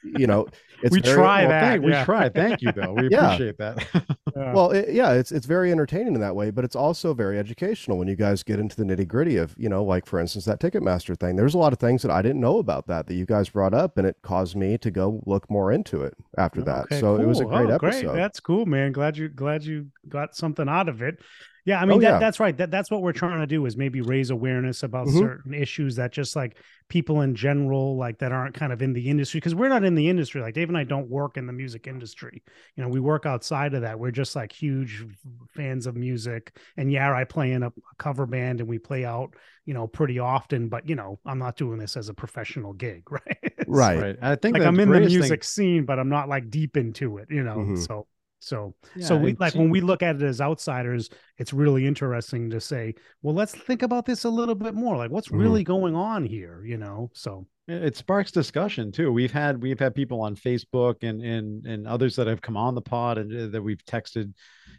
you 0.05 0.27
know, 0.27 0.47
it's 0.83 0.93
We 0.93 1.01
very- 1.01 1.15
try 1.17 1.41
Well, 1.43 1.49
that, 1.51 1.61
thank, 1.63 1.83
we 1.85 1.93
try. 2.05 2.29
Thank 2.29 2.61
you, 2.63 2.73
though. 2.73 2.93
We 2.93 3.09
Yeah. 3.11 3.33
appreciate 3.35 3.59
that. 3.59 4.19
Yeah. 4.37 4.53
Well, 4.53 4.71
it, 4.71 4.91
yeah, 4.91 5.13
it's 5.13 5.31
it's 5.33 5.47
very 5.47 5.71
entertaining 5.73 6.15
in 6.15 6.21
that 6.21 6.35
way, 6.35 6.51
but 6.51 6.65
it's 6.65 6.77
also 6.77 7.13
very 7.15 7.39
educational 7.39 7.99
when 7.99 8.09
you 8.09 8.17
guys 8.17 8.43
get 8.43 8.59
into 8.59 8.77
the 8.77 8.85
nitty 8.85 9.07
gritty 9.07 9.37
of 9.37 9.55
you 9.59 9.69
know, 9.69 9.85
like 9.85 10.07
for 10.07 10.19
instance 10.21 10.45
that 10.47 10.61
Ticketmaster 10.61 11.19
thing. 11.19 11.37
There's 11.37 11.55
a 11.55 11.59
lot 11.59 11.73
of 11.73 11.79
things 11.79 12.03
that 12.03 12.11
I 12.11 12.23
didn't 12.23 12.41
know 12.41 12.59
about 12.59 12.87
that 12.87 13.07
that 13.07 13.15
you 13.15 13.27
guys 13.27 13.49
brought 13.49 13.75
up, 13.75 13.99
and 13.99 14.07
it 14.07 14.17
caused 14.23 14.57
me 14.57 14.79
to 14.79 14.91
go 14.91 15.23
look 15.27 15.51
more 15.51 15.73
into 15.73 16.03
it 16.03 16.15
after 16.39 16.63
that. 16.63 16.85
Okay, 16.85 17.01
so 17.01 17.17
it 17.17 17.27
was 17.27 17.41
a 17.41 17.45
great 17.45 17.71
Oh, 17.71 17.75
episode. 17.75 18.17
That's 18.17 18.41
cool, 18.41 18.67
man. 18.67 18.93
Glad 18.93 19.17
you 19.17 19.29
glad 19.29 19.65
you 19.65 19.89
got 20.09 20.35
something 20.35 20.69
out 20.69 20.89
of 20.89 21.03
it. 21.03 21.21
Yeah, 21.65 21.81
I 21.81 21.85
mean 21.85 21.99
Oh, 21.99 22.01
that, 22.01 22.11
yeah. 22.15 22.19
that's 22.19 22.41
right. 22.41 22.57
That 22.57 22.71
that's 22.73 22.91
what 22.91 23.03
we're 23.03 23.13
trying 23.13 23.39
to 23.41 23.47
do 23.47 23.65
is 23.67 23.77
maybe 23.77 24.01
raise 24.01 24.31
awareness 24.31 24.83
about 24.83 25.07
Mhm. 25.07 25.19
certain 25.19 25.55
issues 25.55 25.95
that 25.97 26.11
just 26.11 26.35
like 26.35 26.57
people 26.89 27.21
in 27.21 27.35
general 27.37 27.97
like 27.97 28.19
that 28.19 28.33
aren't 28.33 28.55
kind 28.55 28.73
of 28.73 28.83
in 28.83 28.93
the 28.93 29.09
industry 29.09 29.39
because 29.39 29.55
we're 29.55 29.69
not 29.69 29.85
in 29.85 29.95
the 29.95 30.09
industry. 30.09 30.41
Like 30.41 30.55
Dave 30.55 30.69
and 30.69 30.77
I 30.77 30.83
don't 30.85 31.09
work 31.09 31.37
in 31.37 31.47
the 31.47 31.53
music 31.53 31.87
industry. 31.87 32.43
You 32.77 32.83
know, 32.83 32.89
we 32.89 32.99
work 32.99 33.27
outside 33.27 33.75
of 33.75 33.83
that. 33.83 33.99
We're 33.99 34.11
just 34.11 34.35
like 34.35 34.51
huge 34.51 35.07
fans 35.55 35.87
of 35.87 35.95
music. 35.97 36.57
And 36.77 36.91
yeah, 36.91 37.15
I 37.15 37.23
play 37.25 37.53
in 37.53 37.63
a, 37.63 37.69
a 37.69 37.73
cover 37.97 38.27
band 38.27 38.59
and 38.61 38.69
we 38.69 38.79
play 38.79 39.05
out, 39.05 39.35
you 39.65 39.73
know, 39.75 39.87
pretty 39.87 40.19
often, 40.19 40.69
but 40.69 40.89
you 40.89 40.97
know, 40.97 41.21
I'm 41.25 41.39
not 41.39 41.57
doing 41.57 41.79
this 41.79 41.97
as 41.97 42.09
a 42.09 42.15
professional 42.15 42.73
gig, 42.73 43.05
right? 43.11 43.39
So, 43.59 43.65
right. 43.69 44.01
right. 44.03 44.17
I 44.21 44.35
think 44.35 44.59
like 44.59 44.67
I'm 44.67 44.81
in 44.81 44.89
the 44.89 44.95
greatest 44.97 45.13
thing- 45.13 45.21
music 45.21 45.45
scene, 45.45 45.85
but 45.85 46.01
I'm 46.01 46.09
not 46.09 46.29
like 46.29 46.51
deep 46.51 46.77
into 46.77 47.19
it, 47.19 47.29
you 47.31 47.45
know. 47.45 47.59
Mhm. 47.59 47.79
So 47.87 48.09
so 48.45 48.75
Yeah, 48.97 49.07
so 49.07 49.17
we 49.17 49.35
like 49.39 49.53
to- 49.53 49.59
when 49.61 49.71
we 49.71 49.81
look 49.81 50.03
at 50.03 50.17
it 50.17 50.23
as 50.23 50.41
outsiders, 50.41 51.09
it's 51.43 51.53
really 51.53 51.87
interesting 51.87 52.49
to 52.51 52.61
say, 52.61 52.95
well, 53.23 53.35
let's 53.35 53.53
think 53.55 53.83
about 53.83 54.07
this 54.07 54.23
a 54.25 54.31
little 54.31 54.55
bit 54.55 54.75
more. 54.75 54.97
Like 54.97 55.11
what's 55.11 55.29
Mhm. 55.29 55.41
really 55.41 55.65
going 55.65 55.97
on 55.97 56.25
here, 56.25 56.65
you 56.65 56.79
know? 56.79 57.11
So 57.15 57.47
it 57.67 57.83
it 57.89 57.97
sparks 57.97 58.31
discussion 58.31 58.93
too. 58.93 59.13
We've 59.13 59.33
had 59.33 59.61
we've 59.61 59.79
had 59.79 59.95
people 59.95 60.21
on 60.21 60.37
Facebook 60.37 60.97
and 61.03 61.21
and 61.21 61.67
and 61.67 61.87
others 61.87 62.15
that 62.17 62.29
have 62.29 62.41
come 62.41 62.57
on 62.57 62.75
the 62.77 62.81
pod 62.81 63.19
and 63.19 63.31
uh, 63.33 63.47
that 63.49 63.63
we've 63.63 63.85
texted, 63.85 64.33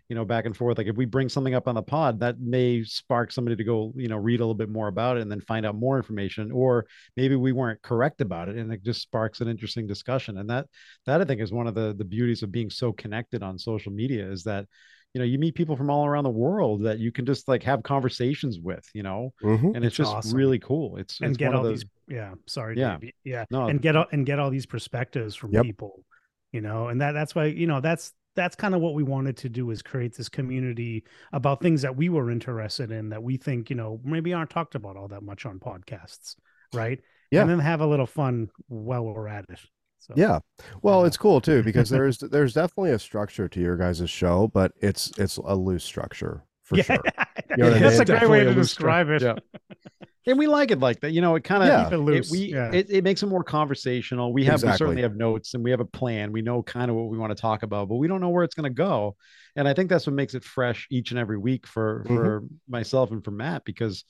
you 0.10 0.16
know, 0.16 0.26
back 0.26 0.46
and 0.46 0.56
forth. 0.56 0.78
Like 0.78 0.88
if 0.88 0.96
we 0.96 1.06
bring 1.06 1.30
something 1.30 1.54
up 1.56 1.68
on 1.68 1.76
the 1.76 1.84
pod, 1.84 2.20
that 2.22 2.40
may 2.40 2.84
spark 2.84 3.32
somebody 3.32 3.56
to 3.58 3.64
go, 3.64 3.94
you 3.96 4.08
know, 4.08 4.18
read 4.18 4.40
a 4.40 4.44
little 4.44 4.62
bit 4.64 4.70
more 4.70 4.88
about 4.88 5.18
it 5.18 5.22
and 5.22 5.32
then 5.32 5.42
find 5.42 5.66
out 5.66 5.76
more 5.76 5.98
information. 5.98 6.52
Or 6.52 6.86
maybe 7.18 7.36
we 7.36 7.52
weren't 7.52 7.82
correct 7.82 8.22
about 8.22 8.48
it, 8.50 8.58
and 8.58 8.72
it 8.72 8.84
just 8.84 9.02
sparks 9.02 9.42
an 9.42 9.48
interesting 9.50 9.86
discussion. 9.88 10.38
And 10.38 10.50
that 10.50 10.68
that 11.06 11.20
I 11.22 11.26
think 11.26 11.42
is 11.42 11.52
one 11.52 11.68
of 11.68 11.76
the 11.76 11.94
the 11.98 12.06
beauties 12.16 12.42
of 12.44 12.52
being 12.52 12.70
so 12.70 12.94
connected 12.94 13.44
on 13.44 13.58
social 13.58 13.92
media 13.92 14.32
is 14.32 14.44
that 14.44 14.66
you 15.14 15.20
know 15.20 15.26
you 15.26 15.38
meet 15.40 15.56
people 15.56 15.76
from 15.76 15.90
all 15.90 16.06
around 16.06 16.24
the 16.24 16.30
world 16.30 16.84
that 16.84 17.00
you 17.00 17.12
can 17.12 17.26
just 17.26 17.48
like 17.48 17.64
have 17.64 17.84
conversations 17.84 18.60
with 18.60 18.86
you 18.94 19.04
know 19.04 19.32
Mhm. 19.44 19.76
and 19.76 19.78
it's, 19.78 19.86
It's 19.88 19.98
just 19.98 20.12
awesome. 20.12 20.38
really 20.38 20.60
cool 20.60 20.98
it's 20.98 21.20
and 21.22 21.30
it's 21.30 21.38
get 21.38 21.48
one 21.48 21.56
of 21.56 21.60
all 21.60 21.66
the- 21.66 21.72
these 21.72 21.86
yeah, 22.10 22.34
sorry, 22.48 22.78
Yeah. 22.78 22.98
Dave. 23.00 23.12
Yeah. 23.24 23.46
No, 23.50 23.68
and 23.68 23.82
get 23.82 23.96
all 23.96 24.06
and 24.12 24.26
get 24.26 24.38
all 24.38 24.50
these 24.50 24.66
perspectives 24.66 25.36
from 25.36 25.54
Yep. 25.54 25.64
people, 25.64 26.04
you 26.52 26.60
know, 26.60 26.90
and 26.90 27.00
that 27.00 27.14
that's 27.14 27.34
why, 27.34 27.46
you 27.46 27.66
know, 27.66 27.80
that's 27.80 28.12
that's 28.36 28.56
kind 28.58 28.76
of 28.76 28.82
what 28.82 28.94
we 28.94 29.04
wanted 29.04 29.38
to 29.38 29.48
do 29.48 29.70
is 29.72 29.82
create 29.82 30.14
this 30.18 30.28
community 30.28 31.06
about 31.32 31.62
things 31.62 31.82
that 31.84 31.96
we 31.96 32.10
were 32.10 32.30
interested 32.30 32.92
in 32.92 33.08
that 33.10 33.24
we 33.24 33.38
think, 33.38 33.70
you 33.70 33.76
know, 33.78 34.02
maybe 34.04 34.34
aren't 34.34 34.50
talked 34.50 34.76
about 34.76 34.98
all 34.98 35.08
that 35.08 35.24
much 35.24 35.46
on 35.46 35.60
podcasts. 35.60 36.36
Right. 36.74 37.00
Yeah. 37.32 37.42
And 37.42 37.50
then 37.50 37.60
have 37.60 37.80
a 37.80 37.88
little 37.88 38.06
fun 38.08 38.50
while 38.68 39.06
we're 39.06 39.28
at 39.30 39.46
it. 39.50 39.60
So 40.04 40.14
Yeah. 40.18 40.40
Well, 40.82 41.02
Yeah. 41.02 41.08
it's 41.08 41.18
cool 41.18 41.42
too 41.42 41.64
because 41.70 41.90
there's 41.90 42.18
there's 42.20 42.54
definitely 42.54 42.92
a 42.92 43.00
structure 43.00 43.48
to 43.48 43.60
your 43.60 43.78
guys' 43.78 44.10
show, 44.10 44.48
but 44.54 44.72
it's 44.82 45.12
it's 45.18 45.38
a 45.38 45.56
loose 45.56 45.84
structure 45.84 46.44
for 46.64 46.78
yeah, 46.78 46.84
sure. 46.84 46.98
You 47.52 47.58
know 47.58 47.72
what 47.72 47.84
I 47.84 47.90
mean? 47.90 48.02
a 48.02 48.06
great 48.06 48.30
way 48.30 48.44
to 48.44 48.54
describe 48.54 49.10
it. 49.10 49.22
Yeah. 49.22 49.36
and 50.26 50.38
we 50.40 50.48
like 50.48 50.72
it 50.72 50.80
like 50.80 51.02
that 51.02 51.12
you 51.12 51.22
know 51.22 51.36
it 51.36 51.44
kind 51.44 51.62
of 51.64 51.68
Yeah. 51.70 51.84
Keep 51.90 52.16
it 52.16 52.28
we 52.32 52.40
yeah. 52.54 52.72
it, 52.74 52.88
it 52.90 53.04
makes 53.04 53.22
it 53.24 53.28
more 53.28 53.44
conversational 53.44 54.32
we 54.34 54.46
have 54.46 54.64
we 54.64 54.72
certainly 54.74 55.02
have 55.02 55.16
notes 55.16 55.54
and 55.54 55.64
we 55.64 55.72
have 55.72 55.82
a 55.82 55.86
plan 55.86 56.32
we 56.32 56.42
know 56.42 56.64
kind 56.64 56.90
of 56.90 56.96
what 56.96 57.10
we 57.10 57.18
want 57.18 57.36
to 57.36 57.42
talk 57.42 57.64
about 57.64 57.90
but 57.90 57.96
we 57.96 58.08
don't 58.08 58.22
know 58.22 58.30
where 58.30 58.44
it's 58.46 58.56
going 58.56 58.70
to 58.70 58.74
go 58.76 59.16
and 59.58 59.68
i 59.68 59.74
think 59.74 59.90
that's 59.90 60.08
what 60.08 60.16
makes 60.16 60.34
it 60.34 60.44
fresh 60.44 60.88
each 60.90 61.12
and 61.12 61.20
every 61.20 61.38
week 61.38 61.68
for 61.68 62.06
Mhm. 62.08 62.16
for 62.16 62.44
myself 62.70 63.12
and 63.12 63.24
for 63.24 63.32
matt 63.32 63.66
because 63.66 64.06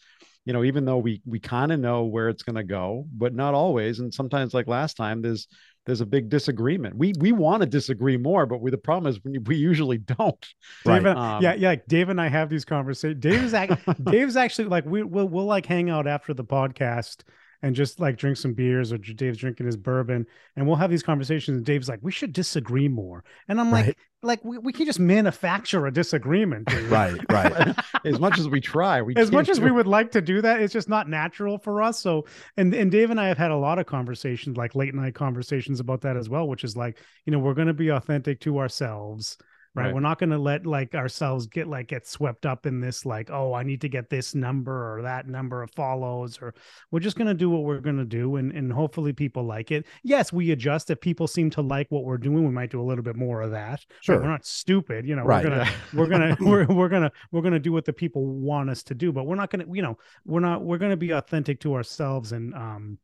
you 0.45 0.53
know 0.53 0.63
even 0.63 0.86
though 0.86 0.99
we 0.99 1.21
we 1.25 1.39
kind 1.39 1.71
of 1.71 1.79
know 1.79 2.03
where 2.03 2.29
it's 2.29 2.43
going 2.43 2.56
to 2.58 2.63
go 2.63 3.08
but 3.12 3.34
not 3.34 3.56
always 3.56 3.99
and 3.99 4.13
sometimes 4.13 4.53
like 4.53 4.67
last 4.67 4.95
time 4.95 5.21
there's 5.23 5.47
there's 5.86 6.02
a 6.02 6.06
big 6.06 6.30
disagreement 6.30 6.96
we 6.96 7.13
we 7.19 7.32
want 7.32 7.62
to 7.62 7.67
disagree 7.67 8.17
more 8.17 8.46
but 8.46 8.62
we 8.62 8.72
the 8.72 8.78
problem 8.78 9.10
is 9.10 9.24
we, 9.24 9.38
we 9.39 9.56
usually 9.56 9.98
don't 9.98 10.48
Dave 10.86 11.06
and, 11.06 11.19
Um, 11.19 11.41
yeah, 11.43 11.54
yeah. 11.54 11.69
Like 11.69 11.88
Dave 11.88 12.10
and 12.10 12.19
I 12.19 12.28
have 12.28 12.50
these 12.50 12.65
conversations. 12.65 13.19
Dave's 13.22 13.54
act, 13.54 13.82
Dave's 14.04 14.36
actually 14.36 14.67
like 14.67 14.86
we 14.86 15.04
we'll, 15.04 15.28
we'll 15.28 15.46
like 15.46 15.65
hang 15.65 15.89
out 15.89 16.08
after 16.08 16.34
the 16.34 16.43
podcast 16.43 17.24
and 17.63 17.73
just 17.76 17.99
like 17.99 18.17
drink 18.17 18.38
some 18.38 18.54
beers 18.54 18.93
or 18.93 18.99
Dave's 18.99 19.39
drinking 19.39 19.65
his 19.65 19.78
bourbon 19.78 20.28
and 20.56 20.67
we'll 20.67 20.76
have 20.76 20.91
these 20.91 21.02
conversations. 21.02 21.58
And 21.58 21.65
Dave's 21.65 21.89
like, 21.89 21.99
we 22.04 22.12
should 22.12 22.34
disagree 22.34 22.88
more. 22.88 23.23
And 23.47 23.60
I'm 23.60 23.71
like, 23.71 23.86
Right. 23.88 23.97
like 24.21 24.45
we, 24.45 24.58
we 24.60 24.71
can 24.73 24.86
just 24.86 24.99
manufacture 24.99 25.86
a 25.88 25.91
disagreement. 25.91 26.69
Right, 26.89 27.19
right. 27.32 27.76
as 28.06 28.19
much 28.19 28.38
as 28.38 28.47
we 28.47 28.62
try 28.62 29.02
we 29.02 29.15
as 29.15 29.32
much 29.32 29.49
as 29.49 29.60
we 29.60 29.71
would 29.71 29.88
like 29.88 30.12
to 30.12 30.21
do 30.21 30.41
that, 30.41 30.62
it's 30.62 30.73
just 30.73 30.89
not 30.89 31.10
natural 31.10 31.58
for 31.58 31.82
us. 31.82 31.99
So, 31.99 32.26
and 32.58 32.73
and 32.73 32.91
Dave 32.91 33.10
and 33.10 33.19
I 33.19 33.28
have 33.28 33.38
had 33.38 33.52
a 33.52 33.58
lot 33.58 33.80
of 33.80 33.86
conversations, 33.86 34.58
like 34.58 34.76
late 34.76 34.93
night 34.93 35.15
conversations 35.15 35.80
about 35.80 36.02
that 36.02 36.17
as 36.17 36.30
well, 36.30 36.47
which 36.47 36.63
is 36.63 36.78
like, 36.78 36.99
you 37.26 37.32
know, 37.32 37.39
we're 37.39 37.54
going 37.54 37.67
to 37.67 37.73
be 37.73 37.89
authentic 37.89 38.39
to 38.41 38.60
ourselves, 38.60 39.38
right? 39.76 39.86
Right. 39.86 39.94
We're 39.94 40.02
not 40.02 40.20
going 40.20 40.30
to 40.32 40.38
let 40.38 40.66
like 40.66 40.96
ourselves 40.96 41.48
get 41.48 41.68
like 41.68 41.88
get 41.88 42.08
swept 42.08 42.46
up 42.46 42.66
in 42.66 42.80
this, 42.80 43.06
like, 43.06 43.30
oh, 43.32 43.54
I 43.54 43.64
need 43.64 43.82
to 43.82 43.90
get 43.90 44.10
this 44.10 44.36
number 44.36 44.98
or 44.98 45.02
that 45.04 45.28
number 45.28 45.64
of 45.64 45.72
follows, 45.72 46.40
or 46.42 46.54
we're 46.92 47.00
just 47.00 47.18
going 47.18 47.28
to 47.28 47.34
do 47.34 47.50
what 47.50 47.64
we're 47.64 47.80
going 47.80 47.98
to 47.98 48.06
do, 48.06 48.36
and 48.36 48.52
and 48.52 48.72
hopefully 48.72 49.14
people 49.14 49.44
like 49.44 49.72
it. 49.72 49.86
Yes, 50.04 50.32
we 50.32 50.52
adjust 50.52 50.90
if 50.90 51.02
people 51.02 51.28
seem 51.28 51.50
to 51.52 51.62
like 51.62 51.88
what 51.90 52.04
we're 52.04 52.18
doing. 52.18 52.46
We 52.46 52.52
might 52.52 52.72
do 52.72 52.82
a 52.82 52.84
little 52.84 53.04
bit 53.04 53.16
more 53.16 53.42
of 53.42 53.52
that. 53.52 53.70
right? 53.72 53.86
Sure. 54.02 54.20
we're 54.20 54.28
not 54.28 54.46
stupid, 54.46 55.06
you 55.08 55.16
know. 55.16 55.24
Right. 55.24 55.44
We're 55.44 55.50
gonna 55.50 55.72
we're 55.94 56.08
gonna 56.08 56.38
we're, 56.40 56.66
we're 56.66 56.90
gonna 56.90 57.12
we're 57.32 57.42
gonna 57.42 57.60
do 57.60 57.72
what 57.72 57.86
the 57.86 57.94
people 57.94 58.26
want 58.26 58.70
us 58.70 58.84
to 58.84 58.96
do 58.96 59.12
but 59.12 59.26
we're 59.26 59.36
not 59.36 59.50
gonna 59.50 59.66
you 59.72 59.82
know 59.82 59.98
we're 60.26 60.40
not 60.40 60.64
we're 60.64 60.78
gonna 60.78 60.98
be 60.98 61.12
authentic 61.12 61.60
to 61.62 61.74
ourselves 61.74 62.32
and 62.32 62.54
um 62.54 62.98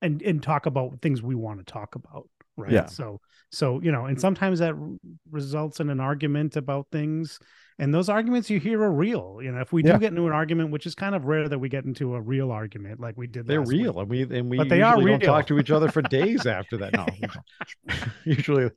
and 0.00 0.20
and 0.22 0.42
talk 0.42 0.66
about 0.66 1.00
things 1.00 1.22
we 1.22 1.34
want 1.34 1.58
to 1.58 1.72
talk 1.72 1.94
about 1.94 2.28
right 2.56 2.72
Yeah. 2.72 2.86
so 2.86 3.20
so 3.50 3.80
you 3.80 3.92
know 3.92 4.06
and 4.06 4.20
sometimes 4.20 4.58
that 4.60 4.74
r- 4.74 4.90
results 5.30 5.80
in 5.80 5.90
an 5.90 6.00
argument 6.00 6.56
about 6.56 6.86
things 6.92 7.38
and 7.82 7.92
those 7.92 8.08
arguments 8.08 8.48
you 8.48 8.60
hear 8.60 8.80
are 8.82 8.92
real 8.92 9.40
you 9.42 9.50
know 9.50 9.60
if 9.60 9.72
we 9.72 9.82
do 9.82 9.88
Yeah. 9.90 9.98
get 9.98 10.10
into 10.12 10.26
an 10.26 10.32
argument 10.32 10.70
which 10.70 10.86
is 10.86 10.94
kind 10.94 11.14
of 11.16 11.24
rare 11.24 11.48
that 11.48 11.58
we 11.58 11.68
get 11.68 11.84
into 11.84 12.14
a 12.14 12.20
real 12.20 12.50
argument 12.52 13.00
like 13.00 13.16
we 13.16 13.26
did 13.26 13.46
they're 13.46 13.58
last 13.60 13.68
week. 13.68 13.82
real 13.82 14.00
and 14.00 14.08
we 14.08 14.22
and 14.22 14.48
we 14.50 14.56
But 14.58 14.68
they 14.68 14.82
are 14.82 14.94
usually 14.96 15.10
don't 15.18 15.20
talk 15.20 15.46
to 15.48 15.58
each 15.58 15.70
other 15.70 15.88
for 15.90 16.00
days 16.20 16.46
after 16.46 16.76
that 16.78 16.92
no 16.94 17.06
usually 18.24 18.70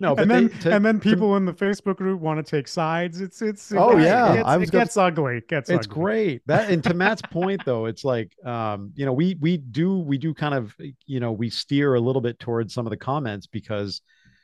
no 0.00 0.14
but 0.14 0.22
and 0.22 0.30
then 0.30 0.48
they, 0.48 0.58
to- 0.58 0.74
and 0.74 0.84
then 0.84 1.00
people 1.00 1.36
in 1.36 1.44
the 1.44 1.52
facebook 1.52 1.96
group 1.96 2.20
want 2.20 2.44
to 2.44 2.48
take 2.48 2.68
sides 2.68 3.20
it's 3.20 3.40
it's 3.42 3.72
it 3.72 3.78
Oh, 3.78 3.92
gets- 3.96 4.04
yeah. 4.04 4.32
it 4.32 4.36
gets, 4.36 4.48
I 4.48 4.56
was 4.56 4.68
it 4.68 4.72
gonna- 4.72 4.84
gets 4.84 4.96
ugly 4.96 5.36
it 5.38 5.48
gets 5.48 5.70
it's 5.70 5.86
ugly. 5.86 6.02
great 6.02 6.42
that 6.46 6.70
and 6.70 6.82
to 6.84 6.94
matt's 6.94 7.22
point 7.30 7.62
though 7.64 7.86
it's 7.86 8.04
like 8.04 8.32
um 8.44 8.92
you 8.94 9.06
know 9.06 9.12
we 9.12 9.36
we 9.40 9.56
do 9.56 9.98
we 9.98 10.18
do 10.18 10.34
kind 10.34 10.54
of 10.54 10.76
you 11.06 11.20
know 11.20 11.32
we 11.32 11.50
steer 11.50 11.94
a 11.94 12.00
little 12.00 12.22
bit 12.22 12.38
towards 12.38 12.74
some 12.74 12.86
of 12.86 12.90
the 12.90 12.96
comments 12.96 13.46
because 13.46 14.02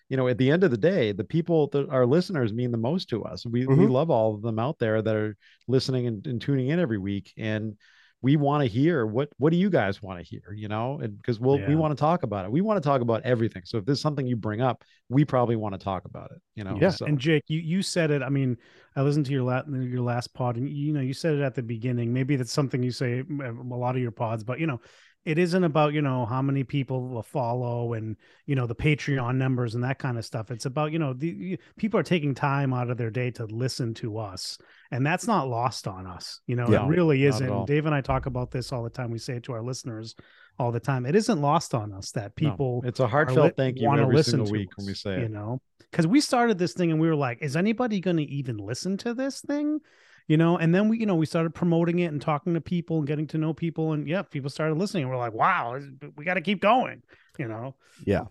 you 0.09 0.17
know 0.17 0.29
at 0.29 0.39
the 0.39 0.51
end 0.51 0.65
of 0.65 0.71
the 0.71 0.77
day 0.77 1.13
the 1.13 1.25
people 1.25 1.69
that 1.69 1.89
our 1.91 2.07
listeners 2.07 2.53
mean 2.53 2.71
the 2.71 2.79
most 2.79 3.09
to 3.09 3.25
us 3.25 3.45
we 3.47 3.67
we 3.67 3.87
Mhm. 3.87 3.91
love 3.91 4.11
all 4.11 4.35
of 4.35 4.43
them 4.43 4.59
out 4.59 4.79
there 4.79 5.03
that 5.03 5.15
are 5.17 5.37
listening 5.69 6.07
and, 6.07 6.27
and 6.27 6.41
tuning 6.41 6.69
in 6.69 6.79
every 6.79 6.99
week 6.99 7.33
and 7.37 7.77
we 8.23 8.37
want 8.37 8.63
to 8.63 8.69
hear 8.69 9.05
what 9.07 9.29
what 9.37 9.51
do 9.51 9.57
you 9.57 9.69
guys 9.71 10.03
want 10.03 10.19
to 10.19 10.25
hear 10.25 10.53
you 10.55 10.69
know 10.69 10.99
and 11.01 11.17
because 11.17 11.39
we'll 11.39 11.59
we 11.69 11.75
want 11.77 11.97
to 11.97 12.01
talk 12.01 12.23
about 12.23 12.45
it 12.45 12.51
we 12.51 12.61
want 12.61 12.83
to 12.83 12.87
talk 12.87 13.01
about 13.01 13.23
everything 13.25 13.63
so 13.65 13.79
if 13.79 13.85
there's 13.85 14.01
something 14.01 14.27
you 14.27 14.37
bring 14.37 14.61
up 14.61 14.83
we 15.09 15.25
probably 15.25 15.55
want 15.57 15.75
to 15.75 15.79
talk 15.79 16.05
about 16.07 16.31
it 16.33 16.41
you 16.55 16.65
know 16.65 16.79
Yeah. 16.81 16.91
so 16.91 17.07
And 17.07 17.19
Jake, 17.19 17.45
you 17.49 17.61
you 17.61 17.83
said 17.83 18.11
it. 18.11 18.23
I 18.23 18.29
mean, 18.29 18.57
I 18.97 19.03
listened 19.03 19.27
to 19.27 19.33
your 19.33 19.43
last 19.45 19.69
your 19.69 20.01
last 20.01 20.33
pod, 20.35 20.57
and 20.57 20.69
you 20.69 20.93
know 20.93 21.01
you 21.01 21.13
said 21.15 21.35
it 21.35 21.43
at 21.43 21.55
the 21.55 21.63
beginning. 21.63 22.13
Maybe 22.13 22.35
that's 22.37 22.53
something 22.53 22.83
you 22.83 22.91
say 22.91 23.21
a 23.21 23.53
lot 23.53 23.95
of 23.95 24.03
your 24.03 24.11
pods, 24.11 24.43
but 24.43 24.59
you 24.59 24.67
know, 24.67 24.81
it 25.27 25.39
isn't 25.39 25.65
about 25.65 25.93
you 25.93 26.01
know 26.01 26.25
how 26.25 26.41
many 26.41 26.63
people 26.65 27.09
will 27.09 27.23
follow 27.23 27.93
and 27.95 28.17
you 28.47 28.55
know 28.55 28.67
the 28.67 28.75
Patreon 28.75 29.35
numbers 29.37 29.75
and 29.75 29.83
that 29.85 29.99
kind 29.99 30.17
of 30.17 30.25
stuff. 30.25 30.51
It's 30.51 30.65
about 30.67 30.93
you 30.93 30.99
know 30.99 31.13
the 31.13 31.59
people 31.77 31.99
are 32.01 32.05
taking 32.05 32.35
time 32.35 32.73
out 32.73 32.89
of 32.89 32.97
their 32.97 33.11
day 33.11 33.31
to 33.33 33.45
listen 33.47 33.93
to 33.95 34.19
us, 34.19 34.57
and 34.93 35.05
that's 35.05 35.27
not 35.27 35.49
lost 35.49 35.87
on 35.89 36.07
us. 36.07 36.41
You 36.47 36.57
know, 36.57 36.69
Yeah. 36.71 36.85
it 36.85 36.89
really 36.89 37.25
isn't. 37.25 37.67
Dave 37.67 37.87
and 37.87 37.95
I 37.95 38.01
talk 38.01 38.27
about 38.27 38.51
this 38.53 38.73
all 38.73 38.85
the 38.85 38.91
time. 38.91 39.11
We 39.11 39.19
say 39.19 39.35
it 39.35 39.43
to 39.45 39.53
our 39.53 39.63
listeners 39.63 40.15
all 40.59 40.73
the 40.73 40.81
time. 40.81 41.05
It 41.05 41.15
isn't 41.17 41.41
lost 41.43 41.75
on 41.75 41.93
us 41.93 42.13
that 42.13 42.33
no, 42.41 42.49
people 42.51 42.83
it's 42.87 43.01
a 43.01 43.07
heartfelt 43.09 43.39
lit- 43.47 43.57
thank 43.57 43.81
you 43.81 43.89
wanna 43.89 44.03
every 44.03 44.15
listen 44.15 44.43
to 44.45 44.51
week 44.51 44.69
when 44.77 44.87
we 44.87 44.95
say 44.95 45.17
it 45.17 45.21
you 45.23 45.29
know 45.29 45.61
because 45.91 46.07
we 46.07 46.21
started 46.21 46.57
this 46.57 46.73
thing 46.73 46.91
and 46.91 46.99
we 47.01 47.09
were 47.09 47.15
like 47.17 47.39
is 47.43 47.57
anybody 47.57 48.01
going 48.01 48.17
to 48.17 48.23
even 48.25 48.57
listen 48.57 48.97
to 48.97 49.13
this 49.13 49.41
thing 49.43 49.81
you 50.29 50.37
know 50.37 50.57
and 50.59 50.75
then 50.75 50.89
we 50.89 50.99
you 50.99 51.07
know 51.07 51.15
we 51.15 51.27
started 51.27 51.55
promoting 51.55 51.99
it 52.01 52.07
and 52.07 52.21
talking 52.21 52.55
to 52.55 52.61
people 52.61 52.99
and 52.99 53.07
getting 53.07 53.27
to 53.27 53.39
know 53.39 53.53
people 53.53 53.93
and 53.93 54.09
yeah 54.09 54.23
people 54.23 54.51
started 54.51 54.77
listening 54.77 55.05
and 55.05 55.11
we're 55.13 55.19
like 55.19 55.33
wow 55.33 55.79
we 56.17 56.25
got 56.25 56.35
to 56.35 56.41
keep 56.41 56.61
going 56.61 57.03
you 57.39 57.47
know 57.49 57.75
Yeah. 58.05 58.25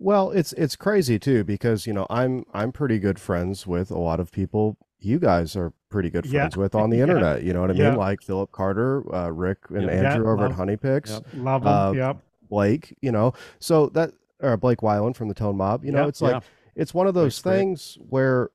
Well, 0.00 0.32
it's 0.32 0.52
it's 0.54 0.74
crazy 0.76 1.18
too 1.20 1.44
because 1.44 1.86
you 1.86 1.92
know 1.92 2.06
I'm 2.10 2.44
I'm 2.52 2.72
pretty 2.72 2.98
good 2.98 3.18
friends 3.18 3.66
with 3.66 3.90
a 3.90 3.98
lot 3.98 4.18
of 4.20 4.32
people 4.32 4.76
you 4.98 5.18
guys 5.18 5.54
are 5.56 5.72
pretty 5.88 6.10
good 6.10 6.26
Yeah. 6.26 6.40
friends 6.42 6.56
with 6.56 6.74
on 6.82 6.90
the 6.90 6.96
Yeah. 6.96 7.02
internet. 7.04 7.42
You 7.44 7.52
know 7.54 7.60
what 7.60 7.70
I 7.70 7.74
mean? 7.74 7.82
Yeah. 7.82 7.94
Like 7.94 8.20
Philip 8.20 8.50
Carter, 8.52 9.02
uh, 9.14 9.28
Rick, 9.30 9.58
and 9.70 9.82
Yeah. 9.84 9.90
Andrew 9.92 10.24
Yeah, 10.26 10.32
over 10.32 10.46
at 10.46 10.52
Honey 10.52 10.76
Picks, 10.76 11.10
Yep. 11.12 11.26
love 11.34 11.62
them 11.62 11.72
Uh, 11.72 11.92
yep 11.92 12.16
Blake. 12.50 12.96
You 13.00 13.12
know, 13.12 13.32
so 13.60 13.86
that 13.90 14.10
or 14.40 14.56
Blake 14.56 14.80
Weiland 14.80 15.14
from 15.16 15.28
the 15.28 15.34
Tone 15.34 15.56
Mob. 15.56 15.84
You 15.84 15.92
know, 15.92 16.00
Yep. 16.00 16.08
it's 16.08 16.20
like 16.20 16.34
Yeah. 16.34 16.40
it's 16.74 16.92
one 16.92 17.06
of 17.06 17.14
those 17.14 17.40
great. 17.40 17.52
things 17.58 17.96
where 18.08 18.50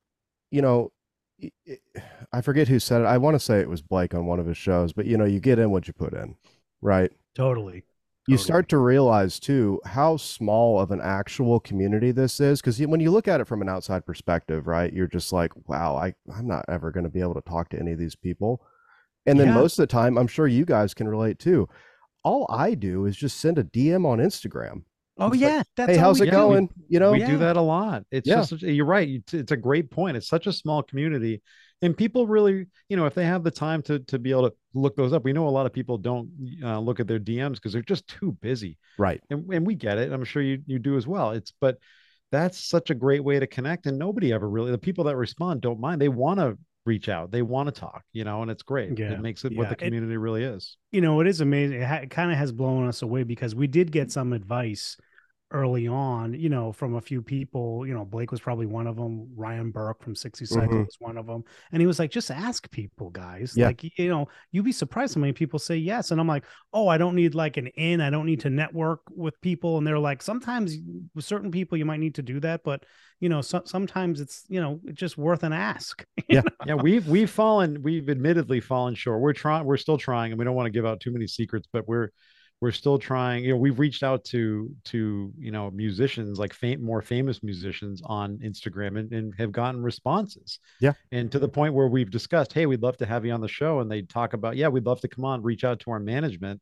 you 0.51 0.61
know. 0.61 0.91
I- 1.41 2.41
forget 2.41 2.67
who 2.67 2.79
said 2.79 3.01
it. 3.01 3.05
I 3.05 3.17
want 3.17 3.35
to 3.35 3.39
say 3.39 3.59
it 3.59 3.69
was 3.69 3.81
Blake 3.81 4.13
on 4.13 4.25
one 4.25 4.39
of 4.39 4.45
his 4.45 4.57
shows, 4.57 4.93
but 4.93 5.05
you 5.05 5.17
know, 5.17 5.25
you 5.25 5.39
get 5.39 5.59
in 5.59 5.71
what 5.71 5.87
you 5.87 5.93
put 5.93 6.13
in, 6.13 6.35
right? 6.81 7.11
totally 7.35 7.83
you 8.27 8.35
Totally. 8.37 8.43
start 8.45 8.69
to 8.69 8.77
realize 8.77 9.39
too 9.39 9.79
how 9.85 10.17
small 10.17 10.79
of 10.79 10.91
an 10.91 10.99
actual 11.01 11.59
community 11.59 12.11
this 12.11 12.39
is 12.39 12.59
because 12.59 12.79
when 12.79 12.99
you 12.99 13.11
look 13.11 13.27
at 13.27 13.39
it 13.39 13.45
from 13.47 13.61
an 13.61 13.69
outside 13.69 14.05
perspective 14.05 14.67
right 14.67 14.91
you're 14.93 15.07
just 15.07 15.31
like 15.31 15.51
wow 15.69 15.95
I, 15.95 16.13
i'm 16.35 16.47
not 16.47 16.65
ever 16.67 16.91
going 16.91 17.03
to 17.05 17.09
be 17.09 17.21
able 17.21 17.35
to 17.35 17.41
talk 17.41 17.69
to 17.69 17.79
any 17.79 17.91
of 17.91 17.99
these 17.99 18.15
people 18.15 18.61
and 19.27 19.39
then 19.39 19.47
Yeah. 19.49 19.53
most 19.53 19.79
of 19.79 19.83
the 19.83 19.87
time 19.91 20.17
i'm 20.17 20.27
sure 20.27 20.47
you 20.47 20.65
guys 20.65 20.93
can 20.93 21.07
relate 21.07 21.39
too 21.39 21.69
all 22.23 22.45
i 22.49 22.73
do 22.73 23.05
is 23.05 23.15
just 23.15 23.39
send 23.39 23.57
a 23.59 23.63
dm 23.63 24.05
on 24.05 24.17
instagram 24.19 24.83
oh 25.19 25.27
It's 25.27 25.31
like, 25.33 25.41
yeah 25.41 25.63
that's 25.75 25.91
hey 25.91 25.97
how's 25.97 26.19
we 26.19 26.27
it 26.27 26.31
do. 26.31 26.37
going 26.37 26.69
you 26.87 26.99
know 26.99 27.11
we 27.11 27.19
Yeah. 27.19 27.27
do 27.31 27.37
that 27.39 27.57
a 27.57 27.61
lot 27.61 28.03
it's 28.11 28.27
Yeah. 28.27 28.43
just 28.43 28.61
you're 28.61 28.85
right 28.85 29.21
it's 29.33 29.51
a 29.51 29.57
great 29.57 29.89
point 29.91 30.17
it's 30.17 30.27
such 30.27 30.47
a 30.47 30.53
small 30.53 30.81
community 30.83 31.41
and 31.81 31.95
people 31.95 32.27
really 32.27 32.65
you 32.89 32.97
know 32.97 33.05
if 33.05 33.13
they 33.13 33.25
have 33.25 33.43
the 33.43 33.51
time 33.51 33.81
to 33.83 33.99
to 33.99 34.19
be 34.19 34.31
able 34.31 34.49
to 34.49 34.55
look 34.73 34.95
those 34.95 35.13
up 35.13 35.23
we 35.23 35.33
know 35.33 35.47
a 35.47 35.49
lot 35.49 35.65
of 35.65 35.73
people 35.73 35.97
don't 35.97 36.29
uh, 36.63 36.79
look 36.79 36.99
at 36.99 37.07
their 37.07 37.19
dms 37.19 37.53
because 37.55 37.73
they're 37.73 37.81
just 37.81 38.07
too 38.07 38.31
busy 38.41 38.77
right 38.97 39.21
and, 39.29 39.45
and 39.53 39.65
we 39.67 39.75
get 39.75 39.97
it 39.97 40.11
i'm 40.11 40.23
sure 40.25 40.41
you 40.41 40.61
you 40.65 40.79
do 40.79 40.97
as 40.97 41.05
well 41.07 41.31
it's 41.31 41.53
but 41.61 41.77
that's 42.31 42.59
such 42.59 42.89
a 42.91 42.93
great 42.95 43.23
way 43.23 43.39
to 43.39 43.47
connect 43.47 43.87
and 43.87 43.97
nobody 43.97 44.31
ever 44.31 44.47
really 44.49 44.71
the 44.71 44.77
people 44.77 45.03
that 45.05 45.15
respond 45.17 45.61
don't 45.61 45.79
mind 45.79 45.99
they 46.01 46.09
want 46.09 46.39
to 46.39 46.57
reach 46.85 47.09
out 47.09 47.29
they 47.31 47.41
want 47.41 47.67
to 47.67 47.77
talk 47.77 48.03
you 48.13 48.23
know 48.23 48.41
and 48.41 48.49
it's 48.49 48.63
great 48.63 48.97
Yeah. 48.97 49.13
it 49.13 49.19
makes 49.21 49.43
it 49.45 49.51
Yeah. 49.51 49.57
what 49.59 49.67
the 49.69 49.73
It- 49.75 49.79
community 49.79 50.17
really 50.17 50.43
is 50.43 50.77
you 50.91 51.01
know, 51.01 51.19
it 51.21 51.27
is 51.27 51.39
amazing. 51.39 51.81
It, 51.81 51.85
ha- 51.85 51.97
it 52.01 52.09
kind 52.09 52.31
of 52.31 52.37
has 52.39 52.51
blown 52.51 52.87
us 52.87 53.03
away 53.03 53.21
because 53.21 53.53
we 53.53 53.67
did 53.67 53.91
get 53.91 54.11
some 54.11 54.33
advice 54.33 54.97
early 55.51 55.87
on, 55.87 56.33
you 56.33 56.49
know, 56.49 56.71
from 56.71 56.95
a 56.95 57.01
few 57.01 57.21
people. 57.21 57.85
You 57.87 57.93
know, 57.93 58.05
Blake 58.05 58.31
was 58.31 58.39
probably 58.39 58.65
one 58.67 58.85
of 58.87 58.95
them. 58.95 59.27
Ryan 59.35 59.71
Burke 59.71 60.03
from 60.03 60.15
60 60.15 60.45
Cycle 60.45 60.75
Mhm. 60.77 60.85
was 60.85 60.95
one 60.99 61.17
of 61.17 61.25
them. 61.25 61.43
And 61.71 61.81
he 61.81 61.87
was 61.87 61.97
like, 61.97 62.11
just 62.11 62.29
ask 62.29 62.69
people, 62.71 63.09
guys. 63.09 63.53
Yeah. 63.57 63.67
Like, 63.67 63.83
you 63.97 64.09
know, 64.09 64.27
you'd 64.51 64.65
be 64.65 64.71
surprised 64.71 65.15
how 65.15 65.21
many 65.21 65.33
people 65.33 65.57
say 65.57 65.75
yes. 65.77 66.11
And 66.11 66.21
I'm 66.21 66.27
like, 66.27 66.45
oh, 66.73 66.87
I 66.87 66.97
don't 66.97 67.15
need 67.15 67.33
like 67.35 67.57
an 67.57 67.67
in. 67.67 67.99
I 68.01 68.09
don't 68.09 68.25
need 68.27 68.41
to 68.41 68.49
network 68.49 69.01
with 69.09 69.39
people. 69.41 69.77
And 69.77 69.87
they're 69.87 69.97
like, 69.97 70.21
sometimes 70.21 70.75
with 71.15 71.25
certain 71.25 71.49
people, 71.51 71.77
you 71.77 71.85
might 71.85 71.99
need 71.99 72.15
to 72.15 72.21
do 72.21 72.39
that. 72.41 72.63
But, 72.63 72.83
you 73.19 73.29
know, 73.29 73.41
so- 73.41 73.63
sometimes 73.65 74.21
it's, 74.21 74.45
you 74.49 74.61
know, 74.61 74.79
it's 74.85 74.99
just 74.99 75.17
worth 75.17 75.43
an 75.43 75.53
ask. 75.53 76.05
Yeah. 76.29 76.41
Yeah 76.67 76.75
we've 76.75 77.07
we've 77.07 77.29
fallen 77.29 77.81
we've 77.81 78.07
admittedly 78.07 78.59
fallen 78.59 78.93
short 78.93 79.19
we're 79.19 79.33
trying 79.33 79.65
we're 79.65 79.77
still 79.77 79.97
trying 79.97 80.31
and 80.31 80.37
we 80.37 80.45
don't 80.45 80.53
want 80.53 80.67
to 80.67 80.71
give 80.71 80.85
out 80.85 80.99
too 80.99 81.11
many 81.11 81.25
secrets 81.25 81.67
but 81.73 81.87
we're 81.87 82.09
we're 82.61 82.71
still 82.71 82.97
trying 82.99 83.43
you 83.45 83.51
know 83.51 83.57
we've 83.57 83.79
reached 83.79 84.03
out 84.03 84.23
to 84.25 84.69
to 84.83 85.31
you 85.37 85.51
know 85.51 85.71
musicians 85.71 86.37
like 86.39 86.53
fam- 86.53 86.83
more 86.83 87.01
famous 87.01 87.41
musicians 87.41 88.01
on 88.05 88.37
instagram 88.39 88.99
and, 88.99 89.11
and 89.13 89.33
have 89.37 89.51
gotten 89.51 89.81
responses 89.81 90.59
Yeah. 90.81 90.93
and 91.11 91.31
to 91.31 91.39
the 91.39 91.47
point 91.47 91.73
where 91.73 91.87
we've 91.87 92.11
discussed 92.11 92.51
hey 92.53 92.65
we'd 92.65 92.81
love 92.81 92.97
to 92.97 93.05
have 93.05 93.25
you 93.25 93.31
on 93.31 93.41
the 93.41 93.47
show 93.47 93.79
and 93.79 93.89
they 93.89 94.01
talk 94.01 94.33
about 94.33 94.57
yeah 94.57 94.67
we'd 94.67 94.85
love 94.85 94.99
to 95.01 95.07
come 95.07 95.23
on 95.25 95.41
reach 95.41 95.63
out 95.63 95.79
to 95.81 95.91
our 95.91 95.99
management 95.99 96.59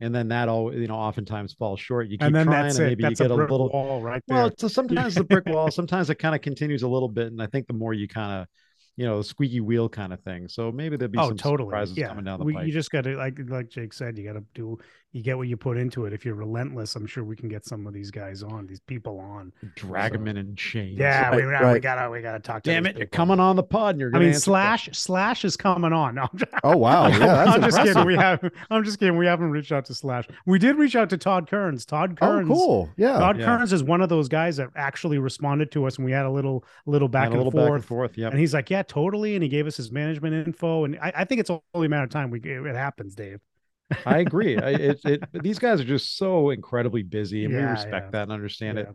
and 0.00 0.14
then 0.14 0.28
that 0.28 0.48
all 0.48 0.72
you 0.72 0.86
know 0.86 0.94
oftentimes 0.94 1.52
falls 1.54 1.80
short 1.80 2.06
you 2.08 2.18
keep 2.18 2.22
and 2.22 2.34
then 2.34 2.46
trying 2.46 2.62
that's 2.64 2.76
and 2.78 2.86
it. 2.86 2.88
maybe 2.90 3.02
That's 3.02 3.18
you 3.20 3.24
get 3.24 3.30
a 3.30 3.34
a 3.34 3.36
little 3.36 3.70
wall 3.70 4.00
right 4.02 4.22
there. 4.28 4.36
well, 4.36 4.50
so 4.58 4.68
sometimes 4.68 5.14
the 5.14 5.24
brick 5.24 5.46
wall, 5.46 5.70
sometimes 5.70 6.10
it 6.10 6.16
kind 6.16 6.34
of 6.34 6.40
continues 6.42 6.82
a 6.82 6.88
little 6.88 7.08
bit, 7.08 7.28
and 7.28 7.40
I 7.40 7.46
think 7.46 7.68
the 7.68 7.74
more 7.74 7.94
you 7.94 8.08
kind 8.08 8.42
of, 8.42 8.48
you 8.96 9.06
know, 9.06 9.22
squeaky 9.22 9.60
wheel 9.60 9.88
kind 9.88 10.12
of 10.12 10.20
thing. 10.22 10.48
So 10.48 10.72
maybe 10.72 10.96
there'll 10.96 11.12
be 11.12 11.18
oh 11.18 11.28
some 11.28 11.36
totally 11.36 11.68
surprises 11.68 11.96
yeah 11.96 12.08
coming 12.08 12.24
down 12.24 12.40
the 12.40 12.44
we, 12.44 12.56
you 12.64 12.72
just 12.72 12.90
got 12.90 13.04
to 13.04 13.16
like 13.16 13.38
like 13.48 13.68
jake 13.70 13.92
said 13.92 14.18
you 14.18 14.24
got 14.24 14.32
to 14.34 14.44
do 14.54 14.78
you 15.14 15.22
get 15.22 15.38
what 15.38 15.48
you 15.48 15.56
put 15.56 15.78
into 15.78 16.04
it. 16.04 16.12
If 16.12 16.24
you're 16.26 16.34
relentless 16.34 16.96
i'm 16.96 17.06
sure 17.06 17.24
we 17.24 17.36
can 17.36 17.48
get 17.48 17.64
some 17.64 17.86
of 17.86 17.94
these 17.94 18.10
guys 18.10 18.42
on 18.42 18.66
these 18.66 18.80
people 18.80 19.18
on. 19.20 19.52
Drag 19.76 20.12
so- 20.12 20.18
them 20.18 20.28
in 20.28 20.36
in 20.36 20.56
chains. 20.56 20.98
yeah 20.98 21.34
we, 21.34 21.42
Right, 21.42 21.72
we 21.72 21.80
gotta 21.80 22.10
we 22.10 22.20
gotta 22.20 22.40
talk 22.40 22.62
to 22.64 22.70
Damn 22.70 22.82
these 22.82 22.90
it, 22.94 22.98
you're 22.98 23.06
coming 23.06 23.40
on 23.40 23.56
the 23.56 23.62
pod, 23.62 23.94
and 23.94 24.00
you're 24.00 24.10
i 24.10 24.12
gonna 24.12 24.24
I 24.24 24.26
mean 24.26 24.34
answer 24.34 24.40
slash 24.44 24.88
slash 24.92 25.44
is 25.44 25.56
coming 25.56 25.92
on. 25.92 26.14
No, 26.16 26.22
I'm 26.32 26.40
oh 26.64 26.76
wow. 26.76 27.06
Yeah 27.06 27.18
that's 27.18 27.50
I'm 27.50 27.62
just 27.62 27.78
kidding. 27.78 28.04
we 28.04 28.16
have 28.16 28.44
i'm 28.70 28.84
just 28.84 28.98
kidding. 28.98 29.16
We 29.16 29.26
haven't 29.26 29.50
reached 29.50 29.72
out 29.72 29.84
to 29.86 29.94
slash. 29.94 30.26
We 30.46 30.58
did 30.58 30.76
reach 30.76 30.96
out 30.96 31.08
to 31.10 31.16
todd 31.16 31.48
Kerns. 31.48 31.84
Todd 31.86 32.18
oh 32.20 32.26
Kerns 32.26 32.48
cool. 32.48 32.90
Yeah. 32.96 33.18
Todd 33.18 33.38
Yeah. 33.38 33.44
Kerns 33.46 33.72
is 33.72 33.82
one 33.82 34.00
of 34.00 34.08
those 34.08 34.28
guys 34.28 34.56
that 34.56 34.68
actually 34.76 35.18
responded 35.18 35.70
to 35.72 35.86
us 35.86 35.96
and 35.96 36.04
we 36.04 36.12
had 36.12 36.26
a 36.26 36.30
little 36.30 36.64
little 36.86 37.08
back 37.08 37.26
and 37.26 37.34
a 37.34 37.38
and 37.38 37.44
little 37.44 37.52
forth 37.52 37.68
back 37.70 37.74
and 37.76 37.84
forth. 37.84 38.18
Yeah, 38.18 38.28
and 38.28 38.38
he's 38.38 38.52
like, 38.52 38.68
"Yeah, 38.70 38.82
totally." 38.82 39.34
And 39.34 39.42
he 39.42 39.48
gave 39.48 39.66
us 39.66 39.76
his 39.76 39.92
management 39.92 40.34
info, 40.46 40.84
and 40.84 40.98
I, 41.00 41.12
I 41.18 41.24
think 41.24 41.40
it's 41.40 41.50
only 41.50 41.86
a 41.86 41.88
matter 41.88 42.04
of 42.04 42.10
time. 42.10 42.30
We 42.30 42.40
it 42.40 42.74
happens, 42.74 43.14
Dave. 43.14 43.40
I 44.06 44.18
agree. 44.20 44.56
I, 44.58 44.70
it, 44.70 45.00
it, 45.04 45.42
these 45.42 45.58
guys 45.58 45.80
are 45.80 45.84
just 45.84 46.16
so 46.16 46.50
incredibly 46.50 47.02
busy, 47.02 47.44
and 47.44 47.54
we 47.54 47.60
respect 47.60 48.06
yeah. 48.06 48.10
that 48.12 48.22
and 48.24 48.32
understand 48.32 48.78
it. 48.78 48.88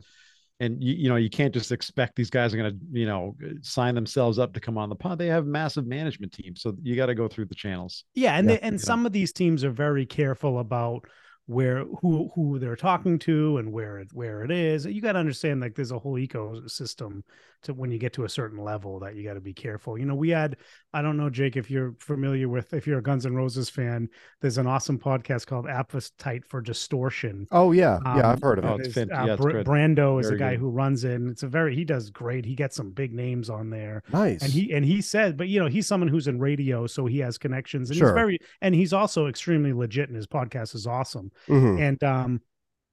And 0.62 0.84
you, 0.84 0.93
you 0.93 1.10
know, 1.10 1.15
you 1.15 1.30
can't 1.30 1.54
just 1.54 1.71
expect 1.71 2.17
these 2.17 2.30
guys 2.30 2.54
are 2.54 2.58
going 2.58 2.71
to, 2.71 2.78
you 2.91 3.06
know, 3.06 3.36
uh, 3.41 3.54
sign 3.62 3.95
themselves 3.95 4.39
up 4.39 4.54
to 4.54 4.60
come 4.60 4.78
on 4.78 4.89
the 4.89 4.95
pod. 4.95 5.17
They 5.17 5.28
have 5.28 5.45
massive 5.45 5.88
management 5.88 6.34
teams, 6.34 6.62
so 6.62 6.75
you 6.82 6.97
got 6.97 7.06
to 7.06 7.15
go 7.15 7.30
through 7.30 7.45
the 7.45 7.56
channels. 7.56 8.04
Yeah, 8.13 8.38
and 8.38 8.49
Yeah, 8.49 8.56
they, 8.56 8.60
and 8.60 8.73
you 8.73 8.78
know. 8.80 8.84
some 8.84 9.06
of 9.06 9.13
these 9.13 9.32
teams 9.32 9.63
are 9.63 9.71
very 9.71 10.06
careful 10.06 10.60
about 10.60 11.06
where 11.49 11.83
who 12.01 12.29
who 12.35 12.59
they're 12.59 12.75
talking 12.75 13.17
to 13.17 13.57
and 13.57 13.73
where 13.73 13.97
it 13.97 14.07
where 14.13 14.43
it 14.43 14.51
is. 14.51 14.85
You 14.85 15.01
got 15.01 15.13
to 15.13 15.19
understand 15.19 15.62
like 15.62 15.73
there's 15.73 15.89
a 15.91 15.97
whole 15.97 16.13
ecosystem 16.13 17.23
to 17.63 17.73
when 17.73 17.91
you 17.91 17.97
get 17.97 18.13
to 18.13 18.23
a 18.23 18.29
certain 18.29 18.59
level 18.63 18.99
that 18.99 19.15
you 19.15 19.23
got 19.23 19.33
to 19.33 19.41
be 19.41 19.51
careful. 19.53 19.97
You 19.97 20.05
know, 20.05 20.13
we 20.15 20.29
had 20.29 20.57
I 20.93 21.01
don't 21.01 21.17
know 21.17 21.29
Jake 21.29 21.57
if 21.57 21.69
you're 21.71 21.95
familiar 21.99 22.47
with 22.47 22.71
if 22.73 22.85
you're 22.85 22.99
a 22.99 23.03
Guns 23.03 23.25
N' 23.25 23.33
Roses 23.35 23.67
fan, 23.69 24.09
there's 24.41 24.59
an 24.59 24.67
awesome 24.67 24.99
podcast 24.99 25.47
called 25.47 25.67
Appetite 25.67 26.45
for 26.45 26.62
Distortion. 26.62 27.47
oh 27.51 27.71
yeah 27.71 27.97
yeah 28.05 28.12
Um, 28.13 28.25
i've 28.25 28.41
heard 28.41 28.59
of 28.59 28.65
Oh, 28.65 28.75
it 28.75 28.85
it's 28.85 28.95
There's, 28.95 29.07
fant- 29.09 29.19
uh, 29.21 29.25
yeah, 29.25 29.33
it's 29.33 29.41
Br- 29.41 29.51
Brando 29.62 30.21
is 30.21 30.29
the 30.29 30.35
guy 30.38 30.51
good. 30.51 30.59
who 30.59 30.69
runs 30.69 31.03
it. 31.03 31.13
And 31.15 31.29
it's 31.31 31.41
a 31.43 31.47
very 31.47 31.75
he 31.75 31.83
does 31.83 32.12
great. 32.12 32.45
He 32.45 32.53
gets 32.55 32.75
some 32.75 32.91
big 32.91 33.12
names 33.13 33.49
on 33.49 33.71
there. 33.71 34.03
nice 34.13 34.43
and 34.43 34.51
he 34.53 34.71
and 34.71 34.85
he 34.85 35.01
said 35.01 35.35
but 35.35 35.47
you 35.47 35.59
know 35.59 35.67
he's 35.67 35.88
someone 35.88 36.07
who's 36.07 36.27
in 36.27 36.39
radio 36.39 36.85
so 36.85 37.07
he 37.07 37.17
has 37.19 37.39
connections 37.39 37.89
and 37.89 37.97
Sure. 37.97 38.09
he's 38.09 38.13
very 38.13 38.39
and 38.62 38.75
he's 38.75 38.93
also 38.93 39.25
extremely 39.27 39.73
legit 39.73 40.07
and 40.09 40.15
his 40.15 40.27
podcast 40.27 40.75
is 40.75 40.85
awesome 40.85 41.31
Mhm. 41.47 41.80
and 41.80 42.04
um 42.04 42.41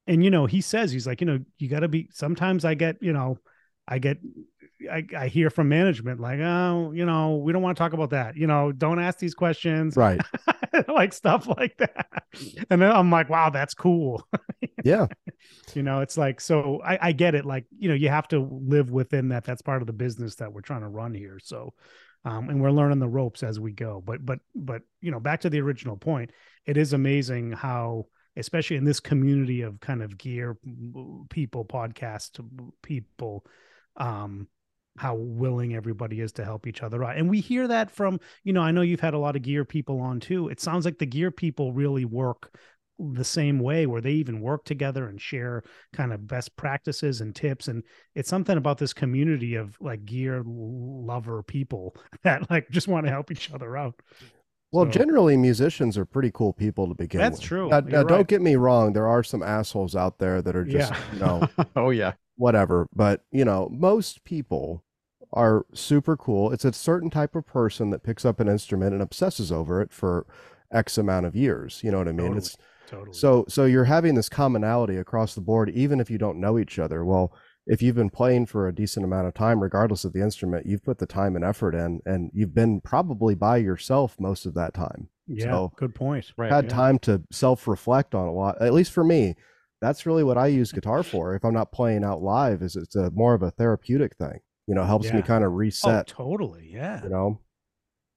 and 0.07 0.23
you 0.23 0.31
know 0.31 0.47
he 0.47 0.61
says 0.61 0.93
he's 0.93 1.07
like 1.07 1.21
you 1.21 1.27
know 1.27 1.39
you 1.59 1.69
got 1.69 1.81
to 1.81 1.89
be 1.89 2.09
sometimes 2.13 2.65
i 2.65 2.75
get 2.75 2.97
you 3.01 3.13
know 3.13 3.39
i 3.89 3.99
get 3.99 4.19
I, 4.91 5.05
I 5.17 5.29
hear 5.29 5.49
from 5.49 5.69
management 5.69 6.21
like 6.21 6.39
oh 6.41 6.93
you 6.95 7.07
know 7.07 7.37
we 7.37 7.53
don't 7.53 7.63
want 7.63 7.77
to 7.77 7.83
talk 7.83 7.95
about 7.95 8.11
that. 8.11 8.37
You 8.37 8.47
know 8.47 8.73
don't 8.73 8.99
ask 8.99 9.19
these 9.19 9.35
questions. 9.35 9.97
Right. 9.97 10.21
Like 10.89 11.15
stuff 11.15 11.49
like 11.49 11.79
that. 11.79 12.07
And 12.69 12.83
then 12.83 12.93
i'm 12.93 13.11
like 13.11 13.31
wow 13.31 13.49
that's 13.49 13.73
cool. 13.75 14.27
Yeah. 14.85 15.07
You 15.75 15.83
know 15.83 16.01
it's 16.01 16.19
like 16.19 16.41
so 16.41 16.83
I, 16.85 16.99
I 17.09 17.13
get 17.13 17.35
it. 17.35 17.47
Like 17.47 17.65
you 17.79 17.89
know 17.89 17.95
you 17.95 18.11
have 18.11 18.29
to 18.29 18.39
live 18.39 18.91
within 18.91 19.31
that. 19.31 19.45
That's 19.45 19.63
part 19.63 19.81
of 19.83 19.87
the 19.87 19.95
business 19.95 20.35
that 20.37 20.53
we're 20.53 20.61
trying 20.61 20.83
to 20.83 20.89
run 20.89 21.15
here. 21.15 21.39
So 21.43 21.73
um 22.27 22.51
and 22.51 22.61
we're 22.61 22.71
learning 22.71 22.99
the 22.99 23.09
ropes 23.09 23.43
as 23.43 23.59
we 23.59 23.73
go. 23.73 24.03
But 24.05 24.25
but 24.27 24.41
but 24.55 24.83
you 25.01 25.11
know 25.11 25.21
back 25.21 25.41
to 25.41 25.51
the 25.51 25.61
original 25.63 25.97
point 25.97 26.31
it 26.67 26.77
is 26.77 26.93
amazing 26.93 27.53
how 27.53 28.07
especially 28.37 28.77
in 28.77 28.85
this 28.85 29.01
community 29.01 29.63
of 29.63 29.81
kind 29.81 30.03
of 30.03 30.19
gear 30.19 30.57
people 31.31 31.65
podcast 31.65 32.41
people 32.83 33.45
um 33.97 34.49
how 34.99 35.15
willing 35.15 35.75
everybody 35.75 36.21
is 36.21 36.33
to 36.33 36.45
help 36.45 36.67
each 36.67 36.83
other 36.83 37.05
out. 37.05 37.17
And 37.17 37.29
we 37.29 37.41
hear 37.41 37.69
that 37.69 37.91
from, 37.91 38.19
you 38.45 38.53
know, 38.53 38.63
I 38.63 38.71
know 38.71 38.81
you've 38.81 39.01
had 39.01 39.15
a 39.15 39.19
lot 39.19 39.37
of 39.37 39.43
gear 39.43 39.65
people 39.65 40.01
on 40.01 40.21
too. 40.21 40.49
It 40.49 40.61
sounds 40.61 40.85
like 40.85 40.99
the 40.99 41.07
gear 41.07 41.31
people 41.31 41.73
really 41.73 42.05
work 42.05 42.57
the 42.99 43.25
same 43.25 43.59
way 43.59 43.87
where 43.87 44.01
they 44.01 44.13
even 44.13 44.41
work 44.41 44.65
together 44.65 45.07
and 45.07 45.21
share 45.21 45.63
kind 45.93 46.13
of 46.13 46.27
best 46.27 46.57
practices 46.57 47.21
and 47.21 47.35
tips 47.37 47.69
and 47.69 47.83
it's 48.15 48.29
something 48.29 48.57
about 48.57 48.79
this 48.79 48.95
community 48.95 49.55
of 49.55 49.77
like 49.81 50.05
gear 50.07 50.43
lover 50.47 51.43
people 51.43 51.95
that 52.23 52.51
like 52.51 52.69
just 52.71 52.89
want 52.89 53.05
to 53.05 53.13
help 53.13 53.31
each 53.31 53.53
other 53.53 53.77
out 53.77 54.01
Well, 54.77 54.85
So- 54.87 54.91
generally, 54.91 55.37
musicians 55.37 55.97
are 55.97 56.05
pretty 56.05 56.31
cool 56.33 56.53
people 56.53 56.87
to 56.89 56.95
begin 56.95 57.19
That's 57.21 57.33
with. 57.33 57.41
That's 57.41 57.49
true. 57.49 57.69
Now, 57.71 57.81
now, 57.81 58.03
don't 58.03 58.29
get 58.29 58.43
me 58.43 58.57
wrong. 58.57 58.93
There 58.93 59.07
are 59.07 59.23
some 59.23 59.43
assholes 59.43 59.97
out 59.97 60.19
there 60.19 60.43
that 60.43 60.55
are 60.55 60.65
just, 60.65 60.93
Yeah. 60.93 60.99
you 61.15 61.19
know, 61.19 61.49
oh 61.77 61.91
yeah. 61.91 62.13
whatever. 62.37 62.87
But, 62.95 63.23
you 63.33 63.45
know, 63.45 63.69
most 63.73 64.25
people 64.25 64.83
are 65.33 65.65
super 65.73 66.17
cool. 66.17 66.53
It's 66.53 66.65
a 66.65 66.73
certain 66.73 67.11
type 67.11 67.35
of 67.35 67.47
person 67.47 67.91
that 67.91 68.03
picks 68.03 68.25
up 68.25 68.39
an 68.39 68.49
instrument 68.49 68.93
and 68.93 69.03
obsesses 69.03 69.51
over 69.51 69.81
it 69.81 69.93
for 69.93 70.27
X 70.71 70.99
amount 70.99 71.27
of 71.27 71.35
years. 71.35 71.81
You 71.83 71.91
know 71.91 71.99
what 71.99 72.09
I 72.09 72.13
mean? 72.13 72.27
Totally. 72.27 72.39
It's 72.39 72.57
totally 72.87 73.13
so 73.15 73.45
so 73.49 73.65
you're 73.65 73.85
having 73.85 74.15
this 74.15 74.29
commonality 74.29 74.97
across 74.97 75.35
the 75.35 75.41
board, 75.41 75.71
even 75.71 76.01
if 76.01 76.11
you 76.11 76.19
don't 76.19 76.39
know 76.39 76.59
each 76.59 76.79
other. 76.79 77.05
Well, 77.05 77.33
if 77.67 77.83
you've 77.83 77.97
been 77.97 78.11
playing 78.11 78.47
for 78.47 78.69
a 78.69 78.75
decent 78.75 79.05
amount 79.05 79.27
of 79.27 79.35
time, 79.35 79.61
regardless 79.63 80.05
of 80.05 80.13
the 80.13 80.23
instrument, 80.23 80.67
you've 80.67 80.85
put 80.85 80.99
the 80.99 81.07
time 81.07 81.35
and 81.37 81.45
effort 81.45 81.75
in, 81.75 82.01
and 82.07 82.31
you've 82.33 82.55
been 82.55 82.81
probably 82.81 83.35
by 83.35 83.57
yourself 83.57 84.17
most 84.21 84.47
of 84.47 84.55
that 84.55 84.73
time. 84.75 85.09
yeah 85.27 85.47
so- 85.51 85.73
good 85.77 85.95
point 85.95 86.33
Right. 86.37 86.53
Had 86.53 86.65
yeah. 86.67 86.71
time 86.71 86.99
to 87.01 87.23
self-reflect 87.33 88.15
on 88.15 88.27
a 88.29 88.33
lot. 88.33 88.61
At 88.63 88.73
least 88.73 88.93
for 88.93 89.03
me, 89.05 89.35
that's 89.81 90.07
really 90.07 90.23
what 90.25 90.39
I 90.39 90.47
use 90.47 90.71
guitar 90.73 91.03
for. 91.13 91.35
If 91.35 91.45
I'm 91.45 91.55
not 91.55 91.73
playing 91.73 92.05
out 92.05 92.23
live, 92.23 92.63
is 92.63 92.77
it's 92.77 92.95
a 92.97 93.11
more 93.11 93.35
of 93.35 93.43
a 93.43 93.51
therapeutic 93.51 94.17
thing. 94.17 94.39
You 94.69 94.75
know, 94.75 94.85
helps 94.85 95.13
me 95.13 95.23
kind 95.23 95.45
of 95.45 95.53
reset. 95.53 95.89
oh 95.89 95.93
reset. 95.93 96.07
totally 96.09 96.71
yeah 96.73 97.03
You 97.05 97.09
know, 97.11 97.41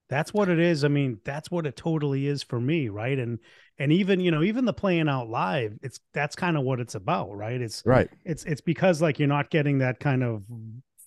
that's 0.09 0.33
what 0.33 0.49
it 0.49 0.57
is 0.59 0.83
i 0.83 0.87
mean 0.87 1.19
that's 1.23 1.51
what 1.51 1.67
it 1.67 1.75
totally 1.75 2.25
is 2.25 2.41
for 2.41 2.59
me 2.59 2.89
right 2.89 3.19
and 3.19 3.37
and 3.79 3.91
even 3.91 4.19
you 4.19 4.29
know 4.29 4.43
even 4.43 4.65
the 4.65 4.73
playing 4.73 5.09
out 5.09 5.29
live 5.29 5.77
it's 5.81 5.99
that's 6.13 6.35
kind 6.35 6.57
of 6.57 6.63
what 6.63 6.79
it's 6.79 6.95
about 6.95 7.35
right 7.35 7.61
it's 7.61 7.81
right? 7.85 8.09
it's 8.25 8.43
it's 8.43 8.61
because 8.61 9.01
like 9.01 9.17
you're 9.17 9.27
not 9.27 9.49
getting 9.49 9.79
that 9.79 9.99
kind 9.99 10.23
of 10.23 10.43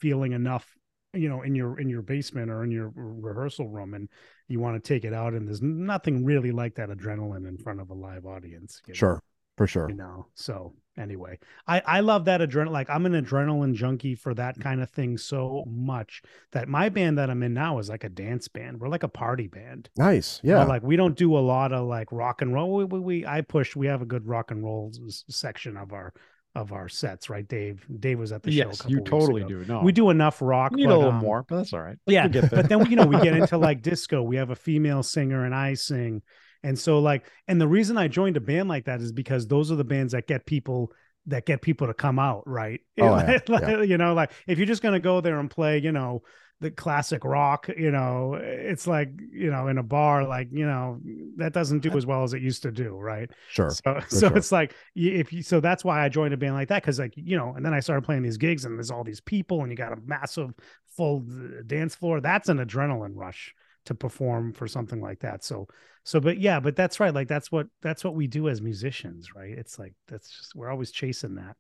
feeling 0.01 0.33
enough 0.33 0.75
you 1.13 1.29
know 1.29 1.43
in 1.43 1.55
your 1.55 1.79
in 1.79 1.89
your 1.89 2.03
basement 2.03 2.51
or 2.51 2.65
in 2.65 2.71
your 2.71 2.91
rehearsal 2.95 3.69
room 3.69 3.95
and 3.95 4.09
you 4.49 4.59
want 4.59 4.83
to 4.83 4.89
take 4.89 5.05
it 5.05 5.15
out 5.15 5.35
and 5.35 5.47
there's 5.47 5.63
nothing 5.63 6.25
really 6.25 6.51
like 6.51 6.75
that 6.75 6.89
adrenaline 6.89 7.47
in 7.47 7.57
front 7.59 7.81
of 7.81 7.91
a 7.91 7.95
live 7.95 8.27
audience 8.27 8.81
you 8.87 8.93
know? 8.93 8.97
Sure, 8.97 9.23
for 9.57 9.67
sure. 9.67 9.89
you 9.89 9.95
know 9.95 10.27
so 10.35 10.73
anyway 10.99 11.39
i 11.67 11.81
i 11.87 12.01
love 12.01 12.27
that 12.27 12.41
adrenaline 12.43 12.71
like 12.71 12.91
i'm 12.91 13.07
an 13.07 13.13
adrenaline 13.13 13.73
junkie 13.75 14.15
for 14.15 14.35
that 14.35 14.59
kind 14.61 14.83
of 14.83 14.91
thing 14.91 15.17
so 15.17 15.65
much 15.67 16.21
that 16.53 16.69
my 16.69 16.89
band 16.91 17.17
that 17.17 17.31
i'm 17.31 17.43
in 17.43 17.55
now 17.55 17.79
is 17.79 17.89
like 17.89 18.05
a 18.05 18.09
dance 18.11 18.47
band 18.49 18.79
we're 18.79 18.89
like 18.89 19.03
a 19.03 19.09
party 19.09 19.47
band 19.47 19.89
Nice. 19.97 20.39
You 20.43 20.51
know, 20.53 20.59
Yeah. 20.59 20.65
like 20.65 20.83
we 20.83 20.97
don't 20.97 21.17
do 21.17 21.37
a 21.37 21.41
lot 21.41 21.73
of 21.73 21.87
like 21.87 22.13
rock 22.13 22.43
and 22.43 22.53
roll 22.53 22.75
we, 22.75 22.85
we, 22.85 23.01
we 23.01 23.27
i 23.27 23.41
push 23.41 23.75
we 23.75 23.87
have 23.87 24.03
a 24.03 24.07
good 24.07 24.27
rock 24.27 24.51
and 24.51 24.63
roll 24.63 24.93
s- 25.07 25.25
section 25.31 25.77
of 25.79 25.93
our 25.95 26.13
of 26.55 26.73
our 26.75 26.87
sets 26.91 27.31
right 27.31 27.49
dave 27.49 27.87
dave 27.99 28.19
was 28.19 28.31
at 28.31 28.43
the 28.43 28.51
show 28.53 28.65
a 28.65 28.67
yes, 28.69 28.83
you 28.87 29.01
totally 29.01 29.43
do. 29.45 29.65
No, 29.67 29.81
we 29.81 29.91
do 29.93 30.11
enough 30.11 30.43
rock 30.43 30.73
You 30.73 30.77
need 30.77 30.87
but, 30.89 30.95
a 30.95 30.99
little 30.99 31.13
um, 31.13 31.19
more, 31.21 31.43
but 31.49 31.57
that's 31.57 31.73
all 31.73 31.81
right. 31.81 31.97
yeah, 32.07 32.29
get 32.29 32.51
but 32.51 32.69
then 32.69 32.85
you 32.91 32.97
know 32.97 33.07
we 33.07 33.19
get 33.23 33.35
into 33.35 33.57
like 33.69 33.81
disco. 33.81 34.23
We 34.23 34.37
have 34.37 34.51
a 34.51 34.55
female 34.55 35.03
singer 35.03 35.47
and 35.47 35.55
I 35.55 35.73
sing, 35.73 36.21
and 36.63 36.79
so 36.79 36.99
like, 37.01 37.27
and 37.49 37.61
the 37.61 37.69
reason 37.69 37.99
I 37.99 38.09
joined 38.09 38.37
a 38.37 38.41
band 38.41 38.69
like 38.69 38.85
that 38.87 39.01
is 39.01 39.13
because 39.13 39.47
those 39.47 39.71
are 39.73 39.77
the 39.77 39.85
bands 39.85 40.13
that 40.13 40.27
get 40.27 40.47
people 40.47 40.93
that 41.27 41.47
get 41.47 41.63
people 41.63 41.87
to 41.87 41.95
come 41.95 42.19
out, 42.19 42.43
right? 42.47 42.81
Oh, 43.01 43.17
yeah, 43.17 43.39
Like, 43.49 43.89
You 43.89 43.99
know, 43.99 44.15
like 44.15 44.33
if 44.47 44.59
you're 44.59 44.67
just 44.67 44.83
gonna 44.83 45.01
go 45.01 45.21
there 45.21 45.39
and 45.39 45.51
play, 45.51 45.79
you 45.79 45.93
know, 45.93 46.23
the 46.61 46.71
classic 46.71 47.25
rock, 47.25 47.69
you 47.77 47.91
know, 47.91 48.39
it's 48.41 48.87
like 48.87 49.11
you 49.33 49.51
know 49.51 49.67
in 49.67 49.79
a 49.79 49.83
bar, 49.83 50.27
like 50.27 50.49
you 50.53 50.65
know 50.65 51.01
that 51.37 51.53
doesn't 51.53 51.81
do 51.81 51.97
as 51.97 52.07
well 52.07 52.23
as 52.23 52.35
it 52.35 52.43
used 52.43 52.63
to 52.63 52.71
do, 52.71 52.97
right? 52.97 53.29
sure. 53.49 53.71
So, 53.71 54.01
so 54.09 54.29
sure. 54.29 54.37
it's 54.37 54.53
like 54.53 54.75
if 54.95 55.33
you, 55.33 55.43
so 55.43 55.59
that's 55.59 55.85
why 55.85 56.05
I 56.05 56.09
joined 56.09 56.33
a 56.35 56.37
band 56.37 56.55
like 56.55 56.69
that 56.69 56.83
because 56.83 57.01
like 57.01 57.15
you 57.17 57.37
know, 57.37 57.55
and 57.57 57.67
then 57.67 57.75
I 57.75 57.81
started 57.81 58.03
playing 58.03 58.23
these 58.23 58.37
gigs 58.37 58.65
and 58.65 58.79
there's 58.79 58.93
all 58.93 59.03
these 59.03 59.21
people 59.21 59.63
and 59.63 59.71
you 59.71 59.77
got 59.77 59.93
a 59.93 59.99
massive 60.07 60.55
full 60.97 61.25
uh, 61.29 61.63
dance 61.67 61.97
floor. 61.97 62.21
That's 62.21 62.49
an 62.49 62.59
adrenaline 62.59 63.15
rush 63.15 63.53
to 63.87 63.95
perform 63.95 64.53
for 64.53 64.69
something 64.69 65.01
like 65.01 65.21
that. 65.21 65.45
So, 65.45 65.69
so 66.05 66.21
but 66.21 66.39
yeah, 66.39 66.61
but 66.61 66.77
that's 66.77 67.01
right. 67.01 67.15
Like 67.15 67.29
that's 67.29 67.53
what 67.53 67.69
that's 67.83 68.05
what 68.05 68.15
we 68.15 68.27
do 68.27 68.49
as 68.49 68.61
musicians, 68.63 69.35
right? 69.35 69.51
It's 69.57 69.79
like 69.79 69.95
that's 70.09 70.31
just 70.31 70.55
we're 70.55 70.71
always 70.71 70.91
chasing 70.91 71.37
that. 71.37 71.57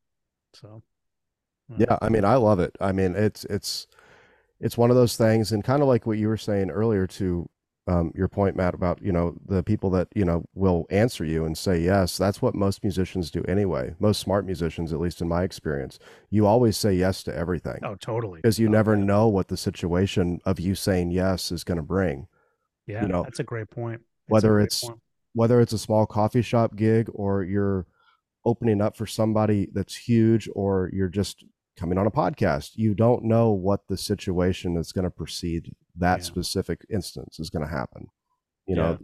So, 0.54 0.82
Yeah, 1.76 1.98
I 2.02 2.08
mean, 2.08 2.24
I 2.24 2.36
love 2.36 2.60
it. 2.60 2.76
I 2.80 2.92
mean, 2.92 3.14
it's 3.16 3.44
it's 3.46 3.86
it's 4.60 4.78
one 4.78 4.90
of 4.90 4.96
those 4.96 5.16
things, 5.16 5.52
and 5.52 5.64
kind 5.64 5.82
of 5.82 5.88
like 5.88 6.06
what 6.06 6.18
you 6.18 6.28
were 6.28 6.38
saying 6.38 6.70
earlier 6.70 7.06
to 7.08 7.48
um, 7.88 8.12
your 8.14 8.28
point, 8.28 8.54
Matt, 8.56 8.74
about 8.74 9.02
you 9.02 9.10
know 9.12 9.34
the 9.44 9.62
people 9.62 9.90
that 9.90 10.08
you 10.14 10.24
know 10.24 10.44
will 10.54 10.86
answer 10.90 11.24
you 11.24 11.44
and 11.44 11.56
say 11.58 11.80
yes. 11.80 12.16
That's 12.16 12.40
what 12.40 12.54
most 12.54 12.82
musicians 12.84 13.30
do 13.30 13.42
anyway. 13.48 13.94
Most 13.98 14.20
smart 14.20 14.46
musicians, 14.46 14.92
at 14.92 15.00
least 15.00 15.20
in 15.20 15.28
my 15.28 15.42
experience, 15.42 15.98
you 16.30 16.46
always 16.46 16.76
say 16.76 16.92
yes 16.94 17.22
to 17.24 17.34
everything 17.36 17.80
Oh, 17.82 17.96
totally. 17.96 18.38
because 18.40 18.58
you 18.58 18.68
Oh, 18.68 18.72
never 18.72 18.96
yeah. 18.96 19.04
know 19.04 19.28
what 19.28 19.48
the 19.48 19.56
situation 19.56 20.40
of 20.44 20.60
you 20.60 20.74
saying 20.74 21.10
yes 21.10 21.50
is 21.50 21.64
going 21.64 21.76
to 21.76 21.82
bring. 21.82 22.28
Yeah, 22.86 23.06
know, 23.06 23.22
that's 23.24 23.40
a 23.40 23.44
great 23.44 23.70
point. 23.70 24.00
A 24.00 24.04
whether 24.32 24.50
great 24.50 24.64
it's- 24.64 24.84
point. 24.84 25.00
Whether 25.34 25.60
it's 25.62 25.72
a 25.72 25.78
small 25.78 26.04
coffee 26.04 26.42
shop 26.42 26.76
gig 26.76 27.08
or 27.14 27.42
you're 27.42 27.86
opening 28.44 28.82
up 28.82 28.96
for 28.98 29.06
somebody 29.06 29.68
that's 29.72 29.96
huge 29.96 30.46
or 30.54 30.90
you're 30.92 31.08
just 31.08 31.44
coming 31.78 31.96
on 31.96 32.06
a 32.06 32.10
podcast 32.10 32.72
you 32.74 32.92
don't 32.92 33.24
know 33.24 33.50
what 33.50 33.80
the 33.88 33.96
situation 33.96 34.76
is 34.76 34.92
going 34.92 35.04
to 35.04 35.10
precede 35.10 35.74
that 35.96 36.18
Yeah. 36.18 36.24
specific 36.24 36.80
instance 36.90 37.38
is 37.40 37.50
going 37.50 37.64
to 37.64 37.70
happen 37.70 38.06
you 38.66 38.76
Yeah. 38.76 38.82
know 38.82 38.98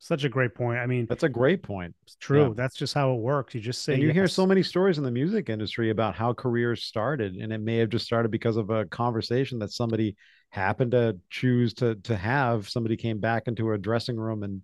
such 0.00 0.22
a 0.22 0.28
great 0.28 0.54
point. 0.54 0.78
I 0.78 0.86
mean, 0.86 1.06
That's 1.08 1.24
a 1.24 1.28
great 1.28 1.60
point. 1.60 1.92
it's 2.04 2.14
true. 2.14 2.48
Yeah. 2.48 2.54
That's 2.54 2.76
just 2.76 2.94
how 2.94 3.12
it 3.14 3.18
works. 3.20 3.52
You 3.52 3.60
just 3.60 3.82
say 3.82 3.94
and 3.94 4.02
you 4.02 4.12
hear 4.12 4.28
so 4.28 4.46
many 4.46 4.62
stories 4.62 4.96
in 4.96 5.02
the 5.02 5.10
music 5.10 5.48
industry 5.48 5.90
about 5.90 6.14
how 6.14 6.32
careers 6.32 6.84
started 6.84 7.34
and 7.34 7.52
it 7.52 7.58
may 7.58 7.78
have 7.78 7.88
just 7.88 8.04
started 8.04 8.30
because 8.30 8.56
of 8.56 8.70
a 8.70 8.84
conversation 8.86 9.58
that 9.58 9.72
somebody 9.72 10.14
happened 10.50 10.92
to 10.92 11.18
choose 11.30 11.74
to 11.74 11.96
to 11.96 12.16
have 12.16 12.68
somebody 12.68 12.96
came 12.96 13.18
back 13.18 13.48
into 13.48 13.72
a 13.72 13.78
dressing 13.78 14.16
room 14.16 14.44
and 14.44 14.62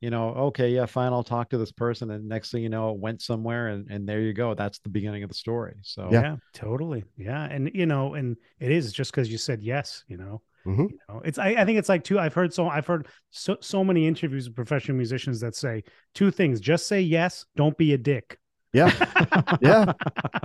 you 0.00 0.08
know 0.10 0.28
okay 0.30 0.68
yeah 0.70 0.86
fine 0.86 1.12
i'll 1.12 1.24
talk 1.24 1.50
to 1.50 1.58
this 1.58 1.72
person 1.72 2.10
and 2.12 2.28
next 2.28 2.52
thing 2.52 2.62
you 2.62 2.68
know 2.68 2.90
it 2.90 2.98
went 2.98 3.20
somewhere 3.20 3.66
and, 3.68 3.90
and 3.90 4.08
there 4.08 4.20
you 4.20 4.32
go 4.32 4.54
that's 4.54 4.78
the 4.78 4.88
beginning 4.88 5.24
of 5.24 5.28
the 5.28 5.34
story 5.34 5.74
so 5.82 6.08
Yeah. 6.12 6.20
yeah 6.22 6.36
totally 6.54 7.02
yeah 7.16 7.44
and 7.44 7.70
you 7.74 7.86
know 7.86 8.14
and 8.14 8.36
it 8.60 8.70
is 8.70 8.92
just 8.92 9.10
because 9.10 9.28
you 9.30 9.36
said 9.36 9.62
yes 9.62 10.04
you 10.06 10.16
know 10.16 10.42
Mhm. 10.66 10.90
you 10.90 10.98
know 11.08 11.22
it's 11.24 11.38
I, 11.38 11.48
I 11.50 11.64
think 11.64 11.78
it's 11.78 11.88
like 11.88 12.02
two 12.04 12.18
i've 12.18 12.34
heard 12.34 12.52
so 12.52 12.68
i've 12.68 12.86
heard 12.86 13.06
so 13.30 13.56
so 13.60 13.84
many 13.84 14.06
interviews 14.06 14.48
with 14.48 14.56
professional 14.56 14.96
musicians 14.96 15.40
that 15.40 15.54
say 15.54 15.84
two 16.14 16.30
things 16.30 16.60
just 16.60 16.86
say 16.88 17.00
yes 17.00 17.46
don't 17.56 17.76
be 17.78 17.92
a 17.92 17.98
dick 17.98 18.38
yeah 18.72 18.90
Yeah. 19.60 19.92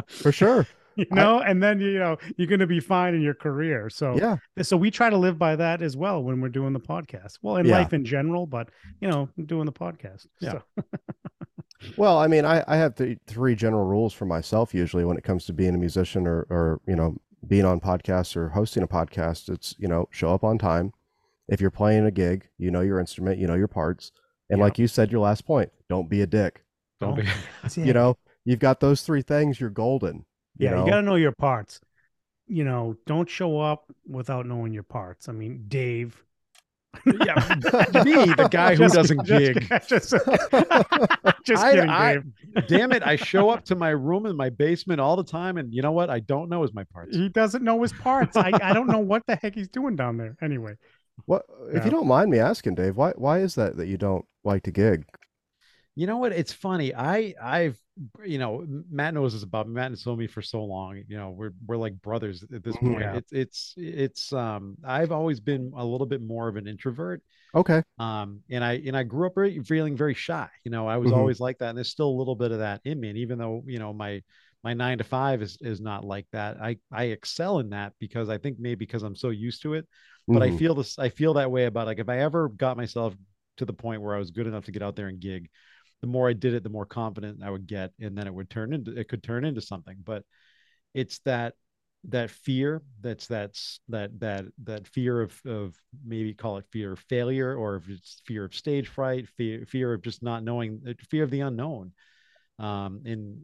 for 0.07 0.31
sure 0.31 0.67
you 0.95 1.05
know 1.11 1.39
and 1.39 1.63
then 1.63 1.79
you 1.79 1.97
know 1.99 2.17
you're 2.37 2.47
going 2.47 2.59
to 2.59 2.67
be 2.67 2.79
fine 2.81 3.15
in 3.15 3.21
your 3.21 3.33
career 3.33 3.89
so 3.89 4.15
yeah 4.17 4.35
so 4.61 4.75
we 4.77 4.91
try 4.91 5.09
to 5.09 5.17
live 5.17 5.37
by 5.39 5.55
that 5.55 5.81
as 5.81 5.95
well 5.97 6.21
when 6.23 6.39
we're 6.41 6.49
doing 6.49 6.73
the 6.73 6.79
podcast 6.79 7.39
well 7.41 7.55
in 7.57 7.65
Yeah. 7.65 7.77
life 7.79 7.93
in 7.93 8.03
general 8.05 8.45
but 8.45 8.69
you 8.99 9.07
know 9.09 9.29
doing 9.45 9.65
the 9.65 9.71
podcast 9.71 10.27
Yeah. 10.39 10.59
so, 10.77 10.83
well 11.97 12.17
i 12.19 12.27
mean 12.27 12.45
i, 12.45 12.63
I 12.67 12.75
have 12.75 12.95
th- 12.95 13.17
three 13.25 13.55
general 13.55 13.85
rules 13.85 14.13
for 14.13 14.25
myself 14.25 14.73
usually 14.73 15.05
when 15.05 15.17
it 15.17 15.23
comes 15.23 15.45
to 15.45 15.53
being 15.53 15.73
a 15.73 15.77
musician 15.79 16.27
or 16.27 16.45
or 16.49 16.79
you 16.87 16.95
know 16.95 17.15
being 17.47 17.65
on 17.65 17.79
podcasts 17.79 18.35
or 18.35 18.49
hosting 18.49 18.83
a 18.83 18.87
podcast 18.87 19.49
it's 19.49 19.75
you 19.79 19.87
know 19.87 20.07
show 20.11 20.33
up 20.33 20.43
on 20.43 20.57
time. 20.57 20.93
If 21.47 21.59
you're 21.59 21.71
playing 21.71 22.05
a 22.05 22.11
gig 22.11 22.47
you 22.57 22.71
know 22.71 22.81
your 22.81 22.99
instrument 22.99 23.39
you 23.39 23.47
know 23.47 23.55
your 23.55 23.67
parts. 23.67 24.11
And 24.49 24.59
Yep. 24.59 24.63
like 24.65 24.79
you 24.79 24.87
said 24.87 25.11
your 25.11 25.21
last 25.21 25.45
point 25.45 25.71
don't 25.89 26.09
be 26.09 26.21
a 26.21 26.27
dick. 26.27 26.63
Don't 26.99 27.15
be- 27.15 27.27
you 27.81 27.93
know 27.93 28.17
you've 28.45 28.59
got 28.59 28.79
those 28.79 29.01
three 29.01 29.21
things 29.21 29.59
you're 29.59 29.69
golden 29.69 30.25
you 30.57 30.65
yeah 30.67 30.71
know? 30.71 30.85
you 30.85 30.91
got 30.91 30.97
to 30.97 31.01
know 31.03 31.15
your 31.15 31.31
parts. 31.31 31.79
You 32.47 32.63
know 32.65 32.95
don't 33.05 33.29
show 33.29 33.59
up 33.59 33.85
without 34.07 34.45
knowing 34.45 34.73
your 34.73 34.83
parts. 34.83 35.29
I 35.29 35.31
mean 35.31 35.65
dave 35.67 36.23
yeah. 37.05 37.55
Me 38.03 38.33
the 38.33 38.47
guy 38.51 38.75
who 38.75 38.83
Just- 38.83 38.95
doesn't 38.95 39.25
just- 39.25 39.53
gig. 39.53 39.69
just, 39.87 40.09
just 41.45 41.63
I- 41.63 41.71
kidding 41.73 41.89
I- 41.89 42.13
dave 42.13 42.23
damn 42.67 42.91
it 42.91 43.01
i 43.03 43.15
show 43.15 43.49
up 43.49 43.63
to 43.65 43.75
my 43.75 43.89
room 43.89 44.25
in 44.25 44.35
my 44.35 44.49
basement 44.49 44.99
all 44.99 45.15
the 45.15 45.23
time 45.23 45.57
and 45.57 45.73
you 45.73 45.81
know 45.81 45.93
what? 45.93 46.09
I 46.09 46.19
don't 46.19 46.49
know 46.49 46.63
is 46.63 46.73
my 46.73 46.83
parts. 46.85 47.15
He 47.15 47.29
doesn't 47.29 47.63
know 47.63 47.81
his 47.81 47.93
parts. 47.93 48.35
I, 48.35 48.51
I 48.61 48.73
don't 48.73 48.87
know 48.87 48.99
what 48.99 49.23
the 49.25 49.35
heck 49.37 49.55
he's 49.55 49.69
doing 49.69 49.95
down 49.95 50.17
there. 50.17 50.35
Anyway. 50.41 50.73
What 51.25 51.43
if 51.73 51.85
you 51.85 51.91
don't 51.91 52.07
mind 52.07 52.29
me 52.31 52.39
asking 52.39 52.75
dave 52.75 52.97
why 52.97 53.11
why 53.15 53.39
is 53.39 53.55
that 53.55 53.77
that 53.77 53.87
you 53.87 53.97
don't 53.97 54.25
like 54.43 54.63
to 54.63 54.71
gig 54.71 55.05
You 55.95 56.07
know 56.07 56.17
what? 56.17 56.31
It's 56.31 56.53
funny. 56.53 56.95
I 56.95 57.33
I've 57.41 57.77
you 58.25 58.37
know 58.37 58.65
Matt 58.89 59.13
knows 59.13 59.33
this 59.33 59.43
about 59.43 59.67
me. 59.67 59.73
Matt 59.73 59.91
has 59.91 60.05
known 60.05 60.17
me 60.19 60.27
for 60.27 60.41
so 60.41 60.63
long. 60.63 61.03
You 61.07 61.17
know 61.17 61.31
we're 61.31 61.51
we're 61.65 61.77
like 61.77 62.01
brothers 62.01 62.43
at 62.43 62.63
this 62.63 62.77
Mhm. 62.81 62.97
point. 62.97 63.13
Yeah. 63.13 63.13
It's 63.13 63.31
it's 63.33 63.73
it's 63.77 64.33
um 64.33 64.77
I've 64.85 65.11
always 65.11 65.39
been 65.39 65.71
a 65.75 65.85
little 65.85 66.07
bit 66.07 66.21
more 66.21 66.47
of 66.47 66.55
an 66.55 66.67
introvert. 66.67 67.21
Okay. 67.53 67.83
Um 67.99 68.41
and 68.49 68.63
I 68.63 68.73
and 68.85 68.95
I 68.97 69.03
grew 69.03 69.27
up 69.27 69.35
very, 69.35 69.59
feeling 69.63 69.97
very 69.97 70.13
shy. 70.13 70.49
You 70.63 70.71
know 70.71 70.87
I 70.87 70.97
was 70.97 71.11
Mhm. 71.11 71.11
always 71.11 71.39
like 71.41 71.59
that, 71.59 71.69
and 71.69 71.77
there's 71.77 71.89
still 71.89 72.09
a 72.09 72.19
little 72.19 72.35
bit 72.35 72.51
of 72.51 72.59
that 72.59 72.81
in 72.85 72.99
me. 72.99 73.09
And 73.09 73.17
even 73.17 73.37
though 73.37 73.63
you 73.67 73.79
know 73.79 73.93
my 73.93 74.23
my 74.63 74.73
nine 74.73 74.99
to 74.99 75.03
five 75.03 75.41
is 75.41 75.57
is 75.61 75.81
not 75.81 76.05
like 76.05 76.27
that, 76.31 76.57
I 76.61 76.77
I 76.91 77.05
excel 77.05 77.59
in 77.59 77.71
that 77.71 77.93
because 77.99 78.29
I 78.29 78.37
think 78.37 78.59
maybe 78.59 78.85
because 78.85 79.03
I'm 79.03 79.15
so 79.15 79.29
used 79.29 79.61
to 79.63 79.73
it 79.75 79.87
but 80.31 80.41
I 80.41 80.49
Mhm. 80.49 80.51
feel 80.51 80.75
this 80.75 80.97
I 80.97 81.09
feel 81.09 81.33
that 81.35 81.51
way 81.51 81.65
about 81.65 81.87
like 81.87 81.99
if 81.99 82.07
I 82.09 82.19
ever 82.19 82.47
got 82.49 82.77
myself 82.77 83.15
to 83.57 83.65
the 83.65 83.73
point 83.73 84.01
where 84.01 84.15
I 84.15 84.19
was 84.19 84.31
good 84.31 84.47
enough 84.47 84.65
to 84.65 84.71
get 84.71 84.81
out 84.81 84.95
there 84.95 85.07
and 85.07 85.19
gig, 85.19 85.49
the 86.01 86.07
more 86.07 86.29
I 86.29 86.33
did 86.33 86.53
it, 86.53 86.63
the 86.63 86.69
more 86.69 86.85
confident 86.85 87.43
I 87.43 87.49
would 87.49 87.67
get, 87.67 87.91
and 87.99 88.17
then 88.17 88.27
it 88.27 88.33
would 88.33 88.49
turn 88.49 88.73
into 88.73 88.97
it 88.97 89.07
could 89.07 89.23
turn 89.23 89.45
into 89.45 89.61
something. 89.61 89.97
But 90.03 90.23
it's 90.93 91.19
that 91.19 91.53
that 92.09 92.31
fear 92.31 92.81
that's 93.01 93.27
that's 93.27 93.79
that 93.89 94.19
that 94.19 94.45
that 94.63 94.87
fear 94.87 95.21
of 95.21 95.39
of 95.45 95.75
maybe 96.03 96.33
call 96.33 96.57
it 96.57 96.65
fear 96.71 96.93
of 96.93 96.99
failure 97.07 97.55
or 97.55 97.75
if 97.75 97.87
it's 97.89 98.21
fear 98.25 98.43
of 98.43 98.55
stage 98.55 98.87
fright 98.87 99.27
fear 99.37 99.63
fear 99.67 99.93
of 99.93 100.01
just 100.01 100.23
not 100.23 100.43
knowing 100.43 100.81
uh, 100.87 100.93
fear 101.09 101.23
of 101.23 101.29
the 101.29 101.41
unknown. 101.41 101.91
Um 102.57 103.01
and 103.05 103.41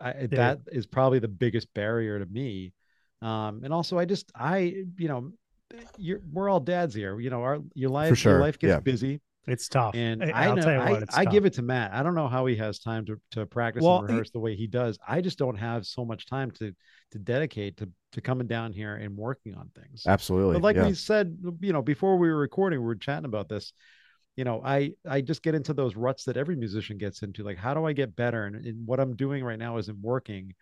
I, 0.00 0.12
that 0.30 0.60
is 0.70 0.86
probably 0.86 1.18
the 1.18 1.26
biggest 1.26 1.74
barrier 1.74 2.20
to 2.20 2.26
me. 2.26 2.72
Um 3.20 3.62
and 3.64 3.72
also 3.72 3.98
i 3.98 4.04
just 4.04 4.30
i 4.36 4.58
you 4.96 5.08
know 5.08 5.32
you're 5.96 6.20
we're 6.32 6.48
all 6.48 6.60
dads 6.60 6.94
here. 6.94 7.18
You 7.18 7.30
know 7.30 7.42
our 7.42 7.58
your 7.74 7.90
life 7.90 8.16
sure, 8.16 8.34
your 8.34 8.40
life 8.40 8.58
gets 8.58 8.70
yeah. 8.70 8.80
busy 8.80 9.20
It's 9.48 9.68
tough. 9.68 9.94
and 9.94 10.22
I- 10.22 10.30
I, 10.30 10.46
I'll 10.46 10.56
know 10.56 10.62
tell 10.62 10.72
you 10.74 10.80
I, 10.80 10.90
what, 10.90 11.02
it's 11.02 11.16
I 11.16 11.24
tough. 11.24 11.32
give 11.32 11.46
it 11.46 11.54
to 11.54 11.62
Matt. 11.62 11.92
I 11.92 12.02
don't 12.02 12.14
know 12.14 12.28
how 12.28 12.46
he 12.46 12.56
has 12.56 12.78
time 12.78 13.04
to 13.06 13.20
to 13.32 13.46
practice 13.46 13.82
Well, 13.82 13.98
and 14.00 14.08
he- 14.08 14.14
rehearse 14.14 14.30
the 14.30 14.40
way 14.40 14.54
he 14.56 14.66
does. 14.66 14.98
I 15.06 15.20
just 15.20 15.38
don't 15.38 15.56
have 15.56 15.86
so 15.86 16.04
much 16.04 16.26
time 16.26 16.50
to 16.52 16.72
to 17.12 17.18
dedicate 17.18 17.78
to 17.78 17.88
to 18.12 18.20
coming 18.20 18.46
down 18.46 18.72
here 18.72 18.94
and 18.96 19.16
working 19.16 19.54
on 19.54 19.70
things. 19.74 20.04
Absolutely. 20.06 20.54
But 20.54 20.62
like 20.62 20.76
yeah. 20.76 20.86
we 20.86 20.94
said, 20.94 21.36
you 21.60 21.72
know, 21.72 21.82
before 21.82 22.16
we 22.18 22.28
were 22.28 22.38
recording, 22.38 22.80
we 22.80 22.86
were 22.86 22.94
chatting 22.96 23.24
about 23.26 23.48
this. 23.48 23.72
You 24.36 24.44
know, 24.44 24.62
I 24.64 24.92
I 25.08 25.20
just 25.20 25.42
get 25.42 25.54
into 25.54 25.74
those 25.74 25.96
ruts 25.96 26.24
that 26.24 26.36
every 26.36 26.54
musician 26.56 26.96
gets 26.98 27.22
into. 27.22 27.42
Like, 27.42 27.58
how 27.58 27.74
do 27.74 27.84
I 27.84 27.92
get 27.92 28.14
better? 28.14 28.44
And, 28.46 28.56
and 28.64 28.86
what 28.86 29.00
I'm 29.00 29.16
doing 29.16 29.42
right 29.44 29.58
now 29.58 29.78
isn't 29.78 29.98
working. 30.00 30.54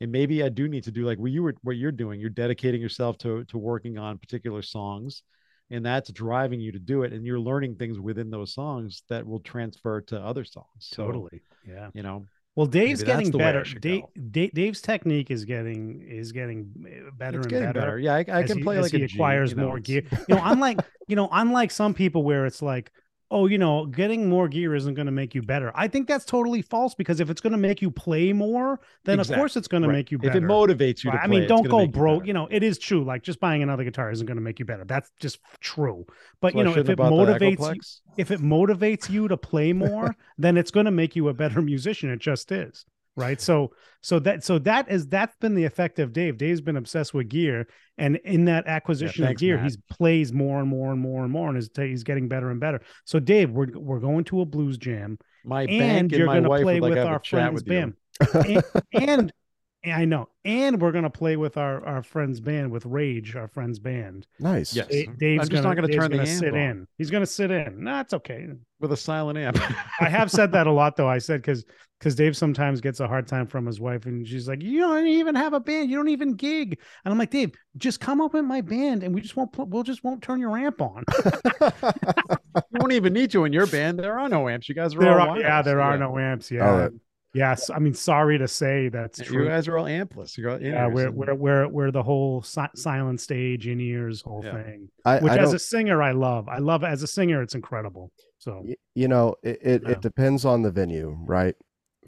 And 0.00 0.12
maybe 0.12 0.44
I 0.44 0.48
do 0.48 0.68
need 0.68 0.84
to 0.84 0.92
do 0.92 1.04
like 1.04 1.18
what 1.18 1.32
you 1.32 1.42
were 1.42 1.54
what 1.62 1.76
you're 1.76 1.90
doing. 1.90 2.20
You're 2.20 2.30
dedicating 2.30 2.80
yourself 2.80 3.18
to 3.18 3.44
to 3.46 3.58
working 3.58 3.98
on 3.98 4.18
particular 4.18 4.62
songs, 4.62 5.24
and 5.70 5.84
that's 5.84 6.10
driving 6.10 6.60
you 6.60 6.72
to 6.72 6.78
do 6.78 7.02
it. 7.02 7.12
And 7.12 7.24
you're 7.26 7.40
learning 7.40 7.76
things 7.76 7.98
within 7.98 8.30
those 8.30 8.54
songs 8.54 9.02
that 9.08 9.26
will 9.26 9.40
transfer 9.40 10.00
to 10.02 10.18
other 10.20 10.44
songs. 10.44 10.66
So, 10.80 11.04
totally. 11.06 11.42
Yeah. 11.66 11.90
you 11.94 12.02
know, 12.02 12.26
Well, 12.56 12.66
Dave's 12.66 13.02
getting 13.02 13.30
the 13.30 13.38
way 13.38 13.44
I 13.44 13.52
better. 13.52 13.64
Dave. 13.78 14.02
Dave, 14.30 14.52
Dave's 14.54 14.80
technique 14.80 15.30
is 15.30 15.44
getting 15.44 16.02
is 16.08 16.32
getting 16.32 16.72
uh, 16.84 17.10
better 17.16 17.38
it's 17.38 17.46
and 17.46 17.50
getting 17.50 17.66
better. 17.68 17.80
better. 17.80 17.98
Yeah, 17.98 18.14
I, 18.14 18.18
I 18.18 18.42
can 18.44 18.58
he- 18.58 18.64
play 18.64 18.80
like 18.80 18.92
he 18.92 19.02
a 19.02 19.06
G, 19.06 19.14
acquires 19.16 19.54
know, 19.54 19.66
more 19.66 19.78
it's- 19.78 19.86
gear. 20.10 20.20
You 20.28 20.34
know, 20.36 20.42
unlike 20.44 20.78
you 21.06 21.16
know, 21.16 21.28
unlike 21.30 21.70
some 21.70 21.94
people 21.94 22.22
where 22.22 22.46
it's 22.46 22.60
like, 22.62 22.90
oh, 23.30 23.46
you 23.46 23.58
know, 23.58 23.86
getting 23.86 24.28
more 24.28 24.48
gear 24.48 24.74
isn't 24.74 24.94
going 24.94 25.06
to 25.06 25.12
make 25.12 25.34
you 25.34 25.42
better. 25.42 25.70
I 25.74 25.88
think 25.88 26.08
that's 26.08 26.24
totally 26.24 26.62
false 26.62 26.94
because 26.94 27.20
if 27.20 27.28
it's 27.28 27.40
going 27.40 27.52
to 27.52 27.58
make 27.58 27.82
you 27.82 27.90
play 27.90 28.32
more, 28.32 28.80
then 29.04 29.20
of 29.20 29.28
course 29.28 29.56
it's 29.56 29.68
going 29.68 29.82
to 29.82 29.88
make 29.88 30.10
you 30.10 30.18
If 30.22 30.34
it 30.34 30.42
motivates 30.42 31.04
you 31.04 31.10
to 31.10 31.16
Right? 31.16 31.24
I 31.24 31.26
mean, 31.26 31.46
don't 31.46 31.68
go 31.68 31.78
make 31.78 31.88
you 31.88 31.92
broke. 31.92 32.26
You, 32.26 32.32
know, 32.32 32.48
it 32.50 32.62
is 32.62 32.78
true. 32.78 33.04
Like 33.04 33.22
just 33.22 33.40
buying 33.40 33.62
another 33.62 33.84
guitar 33.84 34.10
isn't 34.10 34.26
going 34.26 34.36
to 34.36 34.42
make 34.42 34.58
you 34.58 34.64
better. 34.64 34.84
That's 34.84 35.10
just 35.20 35.40
true. 35.60 36.06
But 36.40 36.52
So 36.52 36.58
you 36.58 36.64
know, 36.64 36.70
if 36.70 36.78
it 36.78 36.88
have 36.88 36.96
bought 36.96 37.10
the 37.10 37.32
motivates 37.34 37.74
you, 37.74 37.80
if 38.16 38.30
it 38.30 38.40
motivates 38.40 39.10
you 39.10 39.28
to 39.28 39.36
play 39.36 39.72
more, 39.74 40.16
then 40.38 40.56
it's 40.56 40.70
going 40.70 40.86
to 40.86 40.92
make 40.92 41.14
you 41.14 41.28
a 41.28 41.34
better 41.34 41.60
musician. 41.60 42.10
It 42.10 42.20
just 42.20 42.50
is. 42.50 42.86
Right. 43.18 43.40
So, 43.40 43.72
so 44.00 44.18
that, 44.20 44.44
so 44.44 44.58
that 44.60 44.90
is, 44.90 45.06
that's 45.08 45.36
been 45.36 45.54
the 45.54 45.64
effect 45.64 45.98
of 45.98 46.12
Dave. 46.12 46.38
Dave's 46.38 46.60
been 46.60 46.76
obsessed 46.76 47.12
with 47.12 47.28
gear. 47.28 47.66
And 47.96 48.16
in 48.24 48.44
that 48.46 48.66
acquisition 48.66 49.24
thanks, 49.24 49.38
of 49.38 49.40
gear, 49.40 49.58
he's 49.58 49.76
plays 49.90 50.32
more 50.32 50.60
and 50.60 50.68
more 50.68 50.92
and 50.92 51.00
more 51.00 51.24
and 51.24 51.32
more 51.32 51.48
and 51.48 51.58
is, 51.58 51.68
he's 51.74 52.04
getting 52.04 52.28
better 52.28 52.50
and 52.50 52.60
better. 52.60 52.80
So 53.04 53.18
Dave, 53.18 53.50
we're, 53.50 53.68
we're 53.74 54.00
going 54.00 54.24
to 54.24 54.40
a 54.40 54.46
blues 54.46 54.78
jam 54.78 55.18
My 55.44 55.62
and 55.62 55.78
bank 55.78 56.00
and 56.00 56.12
you're 56.12 56.26
my 56.26 56.34
going 56.34 56.44
to 56.44 56.48
wife 56.48 56.62
play 56.62 56.80
would 56.80 56.90
like 56.90 56.98
with 56.98 57.06
our 57.06 57.20
friend's 57.24 57.62
band. 57.62 57.94
and, 58.34 58.62
and 58.92 59.32
I 59.86 60.04
know, 60.04 60.28
and 60.44 60.80
we're 60.82 60.90
gonna 60.92 61.08
play 61.08 61.36
with 61.36 61.56
our 61.56 61.84
our 61.86 62.02
friend's 62.02 62.40
band 62.40 62.72
with 62.72 62.84
Rage, 62.84 63.36
our 63.36 63.46
friend's 63.46 63.78
band. 63.78 64.26
nice. 64.40 64.74
Yes. 64.74 64.88
Da- 64.88 65.04
mm-hmm. 65.06 65.14
Dave's 65.18 65.42
I'm 65.42 65.48
just 65.48 65.62
gonna, 65.62 65.68
not 65.68 65.74
gonna 65.76 65.86
Dave's 65.88 65.96
turn 65.98 66.10
the 66.10 66.16
gonna 66.18 66.28
amp 66.28 66.38
sit 66.40 66.52
on. 66.54 66.58
in. 66.58 66.86
He's 66.98 67.10
gonna 67.10 67.26
sit 67.26 67.50
in. 67.52 67.84
No, 67.84 68.00
it's 68.00 68.12
okay. 68.14 68.48
with 68.80 68.92
a 68.92 68.96
silent 68.96 69.38
amp. 69.38 69.58
I 70.00 70.08
have 70.08 70.30
said 70.32 70.50
that 70.52 70.66
a 70.66 70.72
lot 70.72 70.96
though. 70.96 71.08
I 71.08 71.18
said 71.18 71.42
because 71.42 71.64
because 72.00 72.14
Dave 72.16 72.36
sometimes 72.36 72.80
gets 72.80 73.00
a 73.00 73.06
hard 73.08 73.26
time 73.28 73.46
from 73.46 73.66
his 73.66 73.80
wife, 73.80 74.06
and 74.06 74.26
she's 74.26 74.48
like, 74.48 74.62
"You 74.62 74.80
don't 74.80 75.06
even 75.06 75.34
have 75.36 75.52
a 75.52 75.60
band. 75.60 75.90
You 75.90 75.96
don't 75.96 76.08
even 76.08 76.34
gig." 76.34 76.78
And 77.04 77.12
I'm 77.12 77.18
like, 77.18 77.30
Dave, 77.30 77.52
just 77.76 78.00
come 78.00 78.20
up 78.20 78.34
with 78.34 78.44
my 78.44 78.60
band, 78.60 79.02
and 79.04 79.14
we 79.14 79.20
just 79.20 79.36
won't. 79.36 79.52
Pl- 79.52 79.66
we'll 79.66 79.82
just 79.84 80.02
won't 80.02 80.22
turn 80.22 80.40
your 80.40 80.56
amp 80.58 80.80
on. 80.82 81.04
you 81.62 81.70
won't 82.80 82.92
even 82.92 83.12
need 83.12 83.32
you 83.32 83.44
in 83.44 83.52
your 83.52 83.66
band. 83.66 83.98
There 83.98 84.18
are 84.18 84.28
no 84.28 84.48
amps. 84.48 84.68
You 84.68 84.74
guys 84.74 84.94
are 84.94 84.98
there 84.98 85.20
all 85.20 85.30
are, 85.30 85.38
yeah, 85.40 85.48
wireless. 85.48 85.64
there 85.66 85.80
are 85.80 85.98
no 85.98 86.18
amps. 86.18 86.50
Oh, 86.52 86.54
yeah, 86.54 86.70
Oh, 86.70 86.90
yes. 87.38 87.70
I 87.70 87.78
mean, 87.78 87.94
sorry 87.94 88.36
to 88.38 88.48
say 88.48 88.88
that's 88.88 89.18
You 89.20 89.24
true. 89.24 89.48
guys 89.48 89.68
are 89.68 89.78
all 89.78 89.86
ampless. 89.86 90.36
You 90.36 90.44
got 90.44 90.60
yeah, 90.60 90.86
in-ears 90.86 90.94
we're 90.94 91.10
we're 91.10 91.34
we're 91.34 91.68
we're 91.68 91.90
the 91.90 92.02
whole 92.02 92.42
si- 92.42 92.74
silent 92.76 93.20
stage 93.20 93.66
in 93.66 93.80
ears 93.80 94.22
whole 94.22 94.42
Yeah. 94.44 94.62
thing. 94.62 94.88
I, 95.04 95.18
Which 95.20 95.32
I 95.32 95.38
as 95.38 95.52
a 95.52 95.58
singer, 95.58 96.02
I 96.02 96.12
love. 96.12 96.48
I 96.48 96.58
love 96.58 96.84
as 96.84 97.02
a 97.02 97.06
singer, 97.06 97.42
it's 97.42 97.54
incredible. 97.54 98.10
So 98.38 98.64
you 98.94 99.08
know, 99.08 99.34
it, 99.42 99.58
it, 99.62 99.82
Yeah. 99.84 99.90
it 99.92 100.00
depends 100.00 100.44
on 100.44 100.62
the 100.62 100.70
venue, 100.70 101.16
right? 101.24 101.54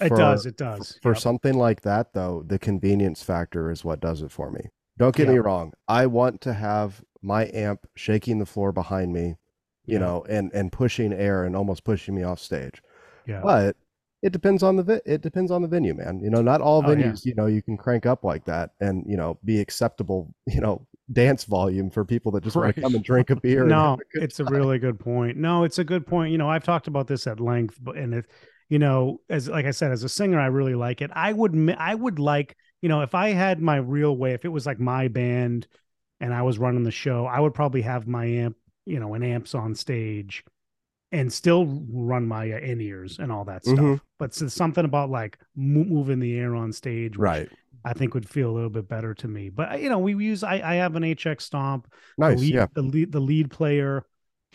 it 0.01 0.09
For- 0.09 0.17
does. 0.17 0.47
It 0.47 0.57
does. 0.57 0.99
For 1.03 1.13
Yep. 1.13 1.19
something 1.19 1.55
like 1.55 1.83
that, 1.83 2.15
though, 2.15 2.43
the 2.47 2.59
convenience 2.59 3.23
factor 3.23 3.71
is 3.71 3.85
what 3.85 4.01
does 4.01 4.23
it 4.23 4.31
for 4.33 4.51
me. 4.51 4.63
Don't 4.97 5.15
get 5.15 5.29
me 5.29 5.39
wrong. 5.39 5.73
I 5.89 6.07
want 6.07 6.41
to 6.43 6.53
have 6.55 7.03
my 7.23 7.51
amp 7.53 7.87
shaking 7.97 8.39
the 8.39 8.47
floor 8.47 8.73
behind 8.73 9.13
me, 9.13 9.37
you 9.85 9.95
Yeah. 9.95 9.99
know, 9.99 10.25
and 10.29 10.51
and 10.55 10.73
pushing 10.73 11.13
air 11.13 11.45
and 11.45 11.55
almost 11.57 11.85
pushing 11.85 12.15
me 12.15 12.23
off 12.23 12.39
stage. 12.39 12.81
yeah. 13.27 13.41
But 13.43 13.77
it 14.23 14.33
depends 14.33 14.63
on 14.63 14.77
the 14.77 14.83
vi- 14.83 15.01
it 15.07 15.23
depends 15.23 15.51
on 15.51 15.63
the 15.63 15.69
venue, 15.69 15.95
man. 15.95 16.21
You 16.21 16.31
know, 16.31 16.43
not 16.43 16.61
all 16.61 16.83
Oh, 16.83 16.93
yeah. 16.93 17.17
venues, 17.17 17.25
you 17.25 17.35
know, 17.35 17.47
you 17.47 17.63
can 17.63 17.77
crank 17.77 18.07
up 18.07 18.25
like 18.25 18.45
that 18.47 18.71
and 18.81 19.05
you 19.07 19.17
know 19.17 19.39
be 19.45 19.61
acceptable, 19.61 20.35
you 20.47 20.61
know, 20.61 20.87
dance 21.13 21.45
volume 21.45 21.91
for 21.91 22.05
people 22.05 22.33
that 22.33 22.45
just 22.45 22.59
want 22.59 22.75
to 22.75 22.81
come 22.83 22.95
and 22.95 23.05
drink 23.05 23.31
a 23.31 23.37
beer. 23.37 23.69
no, 23.69 23.99
a 24.15 24.21
it's 24.21 24.41
a 24.41 24.45
really 24.45 24.79
good 24.79 24.99
point. 24.99 25.37
No, 25.37 25.65
it's 25.65 25.79
a 25.79 25.85
good 25.85 26.07
point. 26.07 26.33
You 26.33 26.39
know, 26.39 26.49
I've 26.49 26.65
talked 26.65 26.87
about 26.89 27.07
this 27.07 27.27
at 27.27 27.41
length, 27.41 27.79
but 27.81 27.97
and 27.97 28.15
if 28.15 28.27
you 28.69 28.79
know, 28.79 29.21
as 29.29 29.49
like 29.49 29.67
I 29.67 29.71
said, 29.73 29.93
as 29.93 30.05
a 30.05 30.09
singer, 30.09 30.39
I 30.39 30.47
really 30.47 30.75
like 30.75 31.03
it. 31.03 31.11
I 31.13 31.33
would, 31.33 31.75
I 31.79 31.95
would 31.95 32.19
like, 32.21 32.57
you 32.83 32.89
know, 32.89 33.01
if 33.03 33.15
I 33.15 33.31
had 33.31 33.61
my 33.61 33.77
real 33.77 34.17
way, 34.17 34.33
if 34.35 34.45
it 34.45 34.49
was 34.49 34.65
like 34.67 34.79
my 34.79 35.09
band 35.09 35.67
and 36.21 36.33
I 36.35 36.43
was 36.43 36.59
running 36.59 36.85
the 36.85 36.91
show, 36.93 37.27
I 37.27 37.41
would 37.41 37.55
probably 37.55 37.83
have 37.83 38.07
my 38.07 38.27
amp, 38.27 38.57
you 38.87 39.01
know, 39.01 39.15
an 39.15 39.23
amps 39.25 39.55
on 39.55 39.75
stage 39.75 40.45
and 41.13 41.33
still 41.33 41.83
run 41.93 42.27
my 42.27 42.53
uh, 42.53 42.59
in 42.59 42.81
ears 42.81 43.19
and 43.19 43.33
all 43.33 43.45
that 43.45 43.65
stuff. 43.65 43.79
Mhm. 43.79 44.01
But 44.19 44.35
so 44.35 44.47
something 44.49 44.85
about 44.85 45.11
like 45.11 45.39
mo- 45.57 45.85
moving 45.85 46.21
the 46.21 46.39
air 46.39 46.55
on 46.55 46.73
stage, 46.73 47.17
Right. 47.17 47.49
I 47.85 47.95
think 47.95 48.15
would 48.15 48.29
feel 48.29 48.51
a 48.51 48.53
little 48.53 48.71
bit 48.71 48.89
better 48.89 49.15
to 49.15 49.29
me. 49.29 49.49
But 49.49 49.81
you 49.81 49.89
know, 49.89 49.99
we 49.99 50.15
use 50.25 50.43
I, 50.45 50.61
I 50.63 50.75
have 50.77 50.97
an 50.97 51.03
HX 51.05 51.43
Stomp. 51.43 51.93
The 52.19 52.29
Nice. 52.29 52.39
lead, 52.41 52.55
Yeah. 52.55 52.67
the 52.75 52.83
lead 52.83 53.13
the 53.13 53.21
lead 53.21 53.51
player 53.51 54.05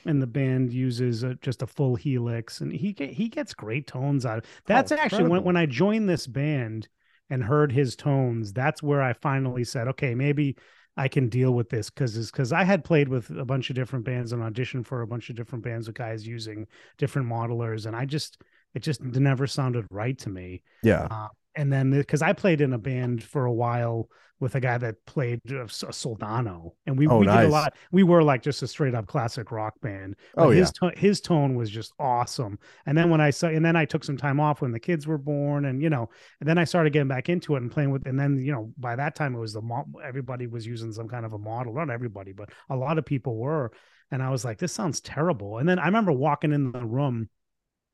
and 0.05 0.21
the 0.21 0.27
band 0.27 0.71
uses 0.71 1.23
a, 1.23 1.33
just 1.35 1.63
a 1.63 1.67
full 1.67 1.95
helix, 1.95 2.61
and 2.61 2.71
he 2.71 2.93
get, 2.93 3.09
he 3.09 3.27
gets 3.27 3.53
great 3.55 3.87
tones 3.87 4.25
out. 4.25 4.39
of 4.39 4.43
That's 4.67 4.91
actually 4.91 5.27
when 5.29 5.43
when 5.43 5.57
I 5.57 5.65
joined 5.65 6.07
this 6.07 6.27
band 6.27 6.87
and 7.31 7.43
heard 7.43 7.71
his 7.71 7.95
tones. 7.95 8.53
That's 8.53 8.83
where 8.83 9.01
I 9.01 9.13
finally 9.13 9.63
said, 9.63 9.87
okay, 9.89 10.13
maybe 10.13 10.57
I 10.97 11.07
can 11.07 11.27
deal 11.29 11.53
with 11.53 11.69
this 11.69 11.89
because 11.89 12.31
because 12.31 12.51
I 12.53 12.63
had 12.63 12.83
played 12.83 13.09
with 13.09 13.29
a 13.31 13.45
bunch 13.45 13.69
of 13.69 13.75
different 13.75 14.05
bands 14.05 14.31
and 14.31 14.41
auditioned 14.41 14.85
for 14.85 15.01
a 15.01 15.07
bunch 15.07 15.29
of 15.29 15.35
different 15.35 15.63
bands 15.63 15.87
with 15.87 15.95
guys 15.95 16.25
using 16.25 16.67
different 16.97 17.27
modelers, 17.27 17.85
and 17.85 17.95
I 17.95 18.05
just 18.05 18.41
it 18.73 18.79
just 18.79 19.01
never 19.01 19.47
sounded 19.47 19.85
right 19.89 20.17
to 20.19 20.29
me 20.29 20.61
Yeah. 20.83 21.07
uh, 21.09 21.27
and 21.55 21.71
then 21.71 21.91
because 21.91 22.21
I 22.21 22.33
played 22.33 22.61
in 22.61 22.73
a 22.73 22.77
band 22.77 23.23
for 23.23 23.45
a 23.45 23.53
while 23.53 24.09
with 24.41 24.53
a 24.55 24.59
guy 24.59 24.77
that 24.77 25.05
played 25.05 25.39
a, 25.49 25.61
S- 25.61 25.83
a 25.83 25.87
Soldano, 25.87 26.71
and 26.85 26.97
we, 26.97 27.07
Oh, 27.07 27.19
we 27.19 27.25
did 27.25 27.33
a 27.45 27.47
lot. 27.47 27.73
We 27.93 28.03
were 28.03 28.21
like 28.21 28.41
just 28.41 28.61
a 28.63 28.67
straight 28.67 28.93
up 28.93 29.07
classic 29.07 29.49
rock 29.49 29.79
band. 29.81 30.17
Oh, 30.35 30.49
his 30.49 30.71
to- 30.73 30.91
his 30.97 31.21
tone 31.21 31.55
was 31.55 31.69
just 31.69 31.93
awesome. 31.99 32.59
And 32.85 32.97
then 32.97 33.09
when 33.09 33.21
I 33.21 33.29
saw, 33.29 33.47
and 33.47 33.63
then 33.63 33.77
I 33.77 33.85
took 33.85 34.03
some 34.03 34.17
time 34.17 34.41
off 34.41 34.61
when 34.61 34.73
the 34.73 34.79
kids 34.79 35.07
were 35.07 35.17
born, 35.17 35.63
and 35.65 35.81
you 35.81 35.89
know, 35.89 36.09
and 36.41 36.49
then 36.49 36.57
I 36.57 36.65
started 36.65 36.91
getting 36.91 37.07
back 37.07 37.29
into 37.29 37.55
it 37.55 37.61
and 37.61 37.71
playing 37.71 37.91
with. 37.91 38.05
And 38.05 38.19
then 38.19 38.37
you 38.37 38.51
know, 38.51 38.73
by 38.77 38.97
that 38.97 39.15
time 39.15 39.35
it 39.35 39.39
was 39.39 39.53
the 39.53 39.61
mo- 39.61 39.85
everybody 40.03 40.47
was 40.47 40.67
using 40.67 40.91
some 40.91 41.07
kind 41.07 41.25
of 41.25 41.31
a 41.33 41.39
model. 41.39 41.73
Not 41.73 41.89
everybody, 41.89 42.33
but 42.33 42.49
a 42.69 42.75
lot 42.75 42.97
of 42.97 43.05
people 43.05 43.37
were. 43.37 43.71
And 44.11 44.21
I 44.21 44.29
was 44.29 44.43
like, 44.45 44.59
this 44.59 44.73
sounds 44.73 44.99
terrible. 45.01 45.57
And 45.59 45.67
then 45.67 45.79
I 45.79 45.85
remember 45.85 46.11
walking 46.11 46.51
in 46.51 46.71
the 46.71 46.85
room 46.85 47.29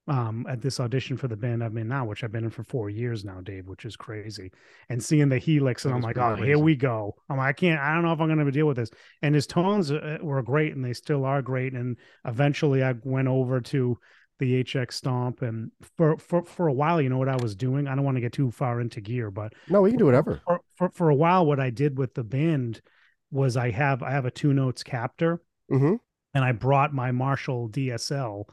um 0.07 0.45
at 0.49 0.61
this 0.61 0.79
audition 0.79 1.15
for 1.15 1.27
the 1.27 1.37
band 1.37 1.63
I'm 1.63 1.77
in 1.77 1.87
now, 1.87 2.05
which 2.05 2.23
I've 2.23 2.31
been 2.31 2.43
in 2.43 2.49
for 2.49 2.63
four 2.63 2.89
years 2.89 3.23
now, 3.23 3.39
Dave, 3.41 3.67
which 3.67 3.85
is 3.85 3.95
crazy. 3.95 4.51
And 4.89 5.01
seeing 5.03 5.29
the 5.29 5.37
helix, 5.37 5.85
and 5.85 5.93
I'm 5.93 6.01
like, 6.01 6.17
oh, 6.17 6.35
here 6.35 6.57
we 6.57 6.75
go. 6.75 7.15
I'm 7.29 7.37
like, 7.37 7.47
I 7.49 7.53
can't, 7.53 7.79
I 7.79 7.93
don't 7.93 8.03
know 8.03 8.11
if 8.13 8.19
I'm 8.19 8.27
going 8.27 8.43
to 8.45 8.51
deal 8.51 8.65
with 8.65 8.77
this. 8.77 8.89
And 9.21 9.35
his 9.35 9.45
tones 9.45 9.91
uh, 9.91 10.17
were 10.21 10.41
great, 10.41 10.75
and 10.75 10.83
they 10.83 10.93
still 10.93 11.23
are 11.23 11.41
great. 11.43 11.73
And 11.73 11.97
eventually, 12.25 12.83
I 12.83 12.95
went 13.03 13.27
over 13.27 13.61
to 13.61 13.97
the 14.39 14.63
HX 14.63 14.93
Stomp, 14.93 15.43
and 15.43 15.71
for 15.97 16.17
for 16.17 16.43
for 16.45 16.67
a 16.67 16.73
while, 16.73 16.99
you 16.99 17.09
know 17.09 17.19
what 17.19 17.29
I 17.29 17.35
was 17.35 17.55
doing. 17.55 17.87
I 17.87 17.93
don't 17.93 18.03
want 18.03 18.17
to 18.17 18.21
get 18.21 18.33
too 18.33 18.49
far 18.49 18.81
into 18.81 19.01
gear, 19.01 19.29
but 19.29 19.53
No, 19.69 19.83
we 19.83 19.91
can 19.91 19.99
do 19.99 20.05
whatever. 20.05 20.41
for, 20.45 20.61
for 20.77 20.89
for 20.89 21.09
a 21.09 21.15
while, 21.15 21.45
what 21.45 21.59
I 21.59 21.69
did 21.69 21.99
with 21.99 22.15
the 22.15 22.23
band 22.23 22.81
was 23.29 23.55
I 23.55 23.69
have 23.69 24.01
I 24.01 24.09
have 24.09 24.25
a 24.25 24.31
two 24.31 24.51
notes 24.51 24.81
captor, 24.81 25.41
hmm 25.69 25.95
and 26.33 26.45
I 26.45 26.53
brought 26.53 26.93
my 26.93 27.11
Marshall 27.11 27.69
DSL, 27.69 28.45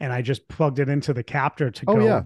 and 0.00 0.12
I 0.12 0.22
just 0.22 0.48
plugged 0.48 0.78
it 0.78 0.88
into 0.88 1.12
the 1.14 1.22
captor 1.22 1.70
to 1.70 1.84
Oh, 1.88 1.94
go 1.96 2.04
yeah. 2.06 2.22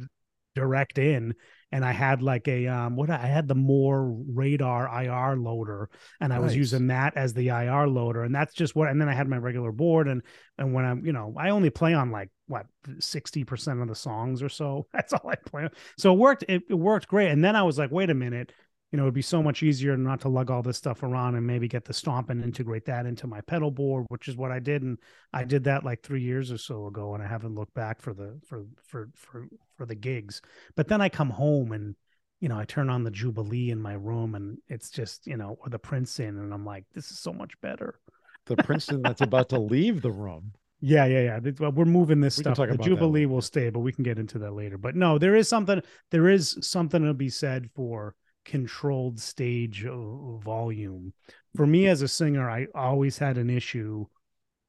direct 0.55 0.99
in. 0.99 1.35
And 1.71 1.85
I 1.85 1.93
had 1.93 2.23
like 2.23 2.49
a 2.49 2.67
um 2.67 2.97
what 2.97 3.11
I 3.11 3.19
had 3.27 3.47
the 3.47 3.55
Mooer 3.55 4.11
Radar 4.11 4.89
IR 5.05 5.37
loader, 5.37 5.91
and 6.19 6.33
I 6.33 6.39
was 6.39 6.57
using 6.57 6.87
that 6.87 7.15
as 7.15 7.35
the 7.35 7.49
IR 7.49 7.87
loader, 7.89 8.23
and 8.25 8.35
that's 8.35 8.55
just 8.55 8.75
what. 8.75 8.89
And 8.89 8.99
then 8.99 9.11
I 9.11 9.13
had 9.13 9.29
my 9.29 9.37
regular 9.37 9.71
board, 9.71 10.09
and 10.09 10.23
and 10.57 10.73
when 10.73 10.87
I'm 10.87 11.05
you 11.05 11.13
know 11.13 11.35
I 11.37 11.51
only 11.51 11.69
play 11.69 11.93
on 11.93 12.11
like 12.11 12.31
what 12.47 12.65
sixty 13.01 13.45
percent 13.45 13.83
of 13.83 13.89
the 13.89 13.95
songs 13.95 14.43
or 14.43 14.49
so. 14.49 14.87
That's 14.95 15.13
all 15.13 15.29
I 15.29 15.35
play. 15.35 15.65
on. 15.65 15.71
So 15.99 16.15
it 16.15 16.19
worked. 16.19 16.45
It, 16.49 16.63
it 16.71 16.75
worked 16.75 17.07
great. 17.07 17.31
And 17.33 17.45
then 17.45 17.55
I 17.55 17.65
was 17.65 17.79
like, 17.79 17.91
wait 17.91 18.09
a 18.09 18.15
minute, 18.15 18.51
you 18.91 18.97
know, 18.97 19.05
it'd 19.05 19.15
be 19.15 19.23
so 19.23 19.43
much 19.43 19.63
easier 19.63 19.97
not 19.97 20.21
to 20.23 20.29
lug 20.29 20.51
all 20.51 20.63
this 20.63 20.79
stuff 20.79 21.03
around 21.03 21.35
and 21.35 21.47
maybe 21.47 21.69
get 21.69 21.85
the 21.85 21.93
stomp 21.93 22.31
and 22.31 22.43
integrate 22.43 22.87
that 22.87 23.05
into 23.05 23.27
my 23.27 23.41
pedal 23.43 23.71
board, 23.71 24.07
which 24.09 24.29
is 24.29 24.37
what 24.37 24.51
I 24.51 24.61
did. 24.61 24.83
And 24.83 24.97
I 25.33 25.45
did 25.45 25.65
that 25.65 25.85
like 25.85 26.03
three 26.03 26.23
years 26.23 26.51
or 26.51 26.57
so 26.57 26.87
ago, 26.87 27.15
and 27.15 27.23
I 27.23 27.27
haven't 27.27 27.55
looked 27.55 27.75
back 27.75 28.01
for 28.01 28.15
the 28.15 28.39
for 28.47 28.65
for 28.83 29.11
for 29.15 29.47
for 29.77 29.85
the 29.85 29.95
gigs. 29.95 30.41
But 30.75 30.89
then 30.89 31.03
I 31.03 31.11
come 31.11 31.29
home 31.29 31.73
and 31.73 31.97
you 32.41 32.49
know 32.49 32.59
I 32.59 32.65
turn 32.65 32.89
on 32.89 33.05
the 33.05 33.11
Jubilee 33.11 33.71
in 33.71 33.81
my 33.81 33.93
room, 33.93 34.35
and 34.35 34.57
it's 34.69 34.89
just 34.89 35.27
you 35.27 35.37
know 35.37 35.59
or 35.61 35.69
the 35.69 35.79
Princeton, 35.79 36.39
and 36.39 36.55
I'm 36.55 36.65
like, 36.65 36.85
this 36.95 37.11
is 37.11 37.19
so 37.19 37.33
much 37.33 37.61
better. 37.61 38.01
The 38.47 38.57
Princeton 38.57 39.03
that's 39.03 39.21
about 39.21 39.51
to 39.51 39.59
leave 39.59 40.03
the 40.03 40.13
room. 40.13 40.53
Yeah, 40.81 41.07
yeah, 41.07 41.41
yeah. 41.43 41.71
We're 41.71 41.85
moving 41.87 42.21
this 42.21 42.37
We 42.39 42.45
stuff. 42.45 42.57
The 42.57 42.79
Jubilee 42.81 43.27
will 43.27 43.43
stay, 43.43 43.69
but 43.69 43.81
we 43.81 43.91
can 43.91 44.05
get 44.05 44.17
into 44.17 44.39
that 44.39 44.53
later. 44.53 44.79
But 44.79 44.95
no, 44.95 45.19
there 45.19 45.35
is 45.35 45.49
something. 45.49 45.83
There 46.13 46.29
is 46.29 46.57
something 46.61 47.03
to 47.03 47.15
be 47.15 47.31
said 47.31 47.69
for 47.75 48.15
controlled 48.49 49.21
stage 49.21 49.85
volume. 49.85 51.13
For 51.55 51.67
me 51.67 51.87
as 51.87 52.03
a 52.03 52.09
singer, 52.09 52.49
I 52.51 52.67
always 52.75 53.19
had 53.19 53.39
an 53.39 53.51
issue 53.51 54.07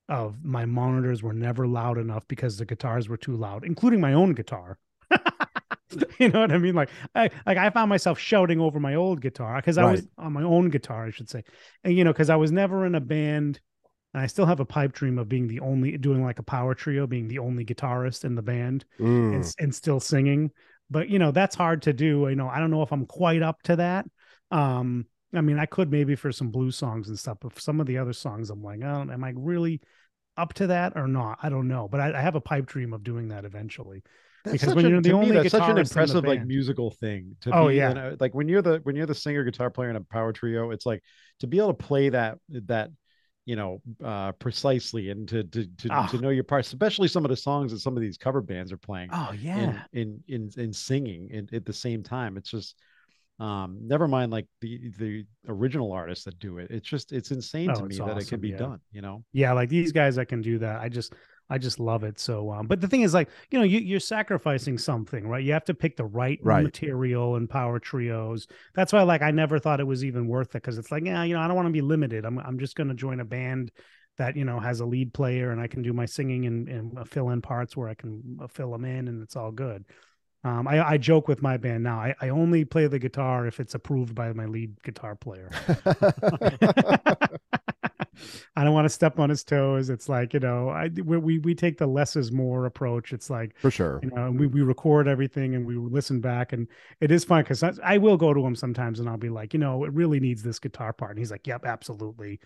of 0.09 0.43
my 0.43 0.65
monitors 0.65 1.23
were 1.23 1.34
never 1.34 1.67
loud 1.67 1.97
enough 1.97 2.27
because 2.27 2.57
the 2.57 2.65
guitars 2.65 3.07
were 3.07 3.17
too 3.17 3.36
loud, 3.36 3.63
including 3.63 4.01
my 4.01 4.13
own 4.13 4.34
guitar. 4.34 4.77
you 6.19 6.30
know 6.30 6.41
what 6.41 6.51
I 6.51 6.57
mean? 6.57 6.75
Like 6.75 6.89
I 7.15 7.30
like 7.45 7.57
I 7.57 7.69
found 7.69 7.89
myself 7.89 8.19
shouting 8.19 8.59
over 8.59 8.80
my 8.80 8.95
old 8.95 9.21
guitar 9.21 9.55
because 9.57 9.77
I 9.77 9.89
was 9.91 10.07
on 10.17 10.34
my 10.34 10.43
own 10.43 10.69
guitar, 10.69 11.05
I 11.07 11.11
should 11.11 11.30
say. 11.30 11.43
And 11.84 11.95
you 11.95 12.03
know, 12.03 12.11
because 12.11 12.30
I 12.30 12.36
was 12.36 12.51
never 12.51 12.86
in 12.86 12.95
a 12.95 12.99
band 13.01 13.59
and 14.13 14.21
I 14.21 14.27
still 14.27 14.45
have 14.45 14.59
a 14.59 14.65
pipe 14.65 14.91
dream 14.93 15.17
of 15.17 15.30
being 15.30 15.47
the 15.47 15.59
only 15.61 15.97
doing 15.97 16.23
like 16.23 16.39
a 16.39 16.43
power 16.43 16.73
trio, 16.75 17.07
being 17.07 17.27
the 17.27 17.39
only 17.39 17.63
guitarist 17.63 18.25
in 18.25 18.36
the 18.36 18.41
band 18.41 18.86
Mm. 18.99 19.36
and 19.36 19.55
and 19.59 19.75
still 19.75 19.99
singing. 19.99 20.51
But 20.89 21.09
you 21.09 21.19
know, 21.19 21.31
that's 21.31 21.55
hard 21.55 21.83
to 21.83 21.93
do. 21.93 22.27
You 22.29 22.35
know, 22.35 22.47
I 22.49 22.59
don't 22.59 22.71
know 22.71 22.81
if 22.81 22.91
I'm 22.91 23.05
quite 23.05 23.41
up 23.41 23.61
to 23.63 23.75
that. 23.77 24.05
Um, 24.51 25.05
I 25.33 25.41
mean, 25.41 25.59
I 25.59 25.65
could 25.67 25.91
maybe 25.91 26.15
for 26.15 26.31
some 26.31 26.49
blues 26.49 26.75
songs 26.75 27.07
and 27.09 27.17
stuff, 27.19 27.37
but 27.41 27.53
for 27.53 27.59
some 27.59 27.79
of 27.79 27.87
the 27.87 27.97
other 27.99 28.13
songs, 28.13 28.49
I'm 28.49 28.63
like, 28.63 28.81
oh, 28.83 29.01
am 29.11 29.23
I 29.23 29.33
really 29.35 29.81
up 30.37 30.53
to 30.55 30.67
that 30.67 30.93
or 30.95 31.07
not? 31.07 31.39
I 31.43 31.49
don't 31.49 31.67
know. 31.67 31.87
But 31.87 31.99
I, 31.99 32.17
I 32.17 32.21
have 32.21 32.35
a 32.35 32.41
pipe 32.41 32.65
dream 32.65 32.93
of 32.93 33.03
doing 33.03 33.27
that 33.29 33.45
eventually. 33.45 34.03
That's 34.45 34.53
Because 34.53 34.73
when 34.75 34.85
a- 34.85 34.89
you're 34.89 35.01
the 35.01 35.09
me, 35.09 35.15
only 35.15 35.31
that's 35.31 35.49
such 35.51 35.69
an 35.69 35.77
impressive 35.77 36.23
like 36.25 36.45
musical 36.45 36.91
thing. 36.91 37.35
To 37.41 37.51
Oh, 37.53 37.67
be, 37.67 37.75
yeah. 37.75 38.13
a- 38.13 38.15
like 38.19 38.33
when 38.33 38.47
you're 38.47 38.61
the 38.61 38.79
when 38.83 38.95
you're 38.95 39.05
the 39.05 39.13
singer 39.15 39.43
guitar 39.43 39.69
player 39.69 39.89
in 39.89 39.95
a 39.95 40.01
power 40.01 40.31
trio, 40.33 40.71
it's 40.71 40.85
like 40.85 41.03
to 41.39 41.47
be 41.47 41.57
able 41.57 41.73
to 41.73 41.73
play 41.85 42.09
that 42.09 42.39
that 42.49 42.89
you 43.45 43.55
know 43.55 43.81
uh 44.03 44.31
precisely 44.33 45.09
and 45.09 45.27
to 45.27 45.43
to 45.45 45.65
to, 45.77 45.87
Ah. 45.91 46.07
to 46.07 46.19
know 46.19 46.29
your 46.29 46.43
parts, 46.43 46.67
especially 46.67 47.07
some 47.07 47.25
of 47.25 47.29
the 47.29 47.37
songs 47.37 47.71
that 47.71 47.79
some 47.79 47.95
of 47.97 48.01
these 48.01 48.17
cover 48.17 48.41
bands 48.41 48.71
are 48.71 48.77
playing 48.77 49.09
Oh 49.11 49.29
in, 49.33 49.39
yeah. 49.39 49.83
in 49.93 50.23
in 50.27 50.49
in 50.57 50.73
singing 50.73 51.29
in, 51.31 51.49
at 51.53 51.65
the 51.65 51.73
same 51.73 52.03
time. 52.03 52.37
It's 52.37 52.51
just 52.51 52.75
um 53.39 53.77
never 53.81 54.07
mind 54.07 54.31
like 54.31 54.45
the 54.61 54.91
the 54.99 55.25
original 55.47 55.91
artists 55.93 56.25
that 56.25 56.37
do 56.39 56.57
it. 56.57 56.69
It's 56.71 56.87
just 56.87 57.11
it's 57.13 57.31
insane 57.31 57.69
Oh, 57.71 57.75
to 57.75 57.83
me 57.83 57.95
it's 57.95 57.99
that 57.99 58.17
it 58.17 58.27
can 58.27 58.39
be 58.41 58.49
yeah. 58.49 58.57
done. 58.57 58.79
You 58.91 59.01
know. 59.01 59.23
yeah 59.33 59.53
like 59.53 59.69
these 59.69 59.91
guys 59.93 60.15
that 60.17 60.27
can 60.27 60.41
do 60.41 60.59
that 60.59 60.81
i 60.81 60.89
just 60.89 61.13
i 61.50 61.58
just 61.58 61.80
love 61.80 62.04
it 62.04 62.20
so 62.20 62.52
um 62.52 62.68
but 62.68 62.82
the 62.82 62.88
thing 62.88 63.02
is 63.02 63.14
like 63.14 63.30
you 63.52 63.58
know 63.60 63.66
you, 63.66 63.80
you're 63.80 64.00
sacrificing 64.00 64.78
something 64.78 65.28
right 65.28 65.43
you 65.43 65.54
have 65.54 65.66
to 65.66 65.74
pick 65.74 65.97
the 65.97 66.06
right, 66.06 66.39
Right. 66.43 66.64
material 66.64 67.36
and 67.36 67.50
power 67.50 67.80
trios 67.80 68.47
that's 68.74 68.93
why 68.93 69.02
like 69.04 69.22
i 69.22 69.32
never 69.32 69.60
thought 69.60 69.80
it 69.80 69.88
was 69.88 70.04
even 70.06 70.28
worth 70.28 70.50
it 70.50 70.54
because 70.62 70.78
it's 70.78 70.91
like 70.91 71.06
yeah 71.06 71.24
you 71.24 71.34
know 71.34 71.41
i 71.41 71.47
don't 71.47 71.56
want 71.56 71.68
to 71.68 71.74
be 71.74 71.82
limited 71.82 72.26
i'm, 72.26 72.39
I'm 72.39 72.60
just 72.60 72.76
going 72.76 72.89
to 72.89 72.95
join 72.95 73.20
a 73.20 73.26
band 73.26 73.72
that 74.18 74.36
you 74.36 74.45
know 74.45 74.60
has 74.60 74.80
a 74.80 74.86
lead 74.86 75.14
player 75.14 75.52
and 75.52 75.62
i 75.62 75.68
can 75.68 75.82
do 75.82 75.93
my 75.93 76.06
singing 76.06 76.45
and, 76.45 76.68
and 76.68 77.10
fill 77.10 77.30
in 77.30 77.41
parts 77.41 77.76
where 77.78 77.89
i 77.89 77.93
can 77.93 78.38
uh, 78.41 78.47
fill 78.47 78.72
them 78.72 78.86
in 78.86 79.08
and 79.08 79.22
it's 79.24 79.36
all 79.36 79.52
good 79.52 79.86
um, 80.43 80.68
I, 80.70 80.91
I 80.91 80.97
joke 80.97 81.28
with 81.28 81.41
my 81.41 81.58
band 81.58 81.84
now. 81.84 82.00
I, 82.00 82.16
I 82.22 82.30
only 82.30 82.64
play 82.64 82.88
the 82.88 82.97
guitar 82.97 83.45
if 83.45 83.60
it's 83.60 83.76
approved 83.76 84.16
by 84.16 84.32
my 84.32 84.45
lead 84.45 84.82
guitar 84.84 85.14
player. 85.16 85.50
I 88.55 88.63
don't 88.63 88.74
want 88.74 88.86
to 88.86 88.89
step 88.89 89.20
on 89.20 89.30
his 89.30 89.43
toes. 89.43 89.89
It's 89.89 90.09
like 90.09 90.34
you 90.34 90.39
know, 90.39 90.70
I 90.70 90.89
we 91.03 91.17
we, 91.17 91.39
we 91.39 91.55
take 91.55 91.78
the 91.78 91.88
less 91.88 92.15
is 92.15 92.32
more 92.32 92.65
approach. 92.65 93.13
It's 93.13 93.30
like 93.30 93.55
For 93.57 93.72
sure. 93.72 93.99
you 94.03 94.09
know, 94.11 94.26
and 94.28 94.39
we 94.39 94.47
we 94.47 94.61
record 94.61 95.07
everything 95.07 95.55
and 95.55 95.65
we 95.65 95.76
listen 95.76 96.22
back, 96.22 96.53
and 96.53 96.67
it 96.99 97.11
is 97.11 97.24
fun 97.26 97.43
because 97.43 97.63
I, 97.63 97.74
I 97.84 97.97
will 97.97 98.17
go 98.17 98.34
to 98.34 98.45
him 98.45 98.55
sometimes 98.55 98.99
and 98.99 99.09
I'll 99.09 99.17
be 99.17 99.30
like, 99.30 99.53
you 99.53 99.59
know, 99.59 99.84
it 99.84 99.93
really 99.93 100.20
needs 100.20 100.43
this 100.43 100.59
guitar 100.59 100.93
part, 100.93 101.11
and 101.11 101.20
he's 101.20 101.32
like, 101.32 101.47
yep, 101.47 101.65
absolutely. 101.65 102.39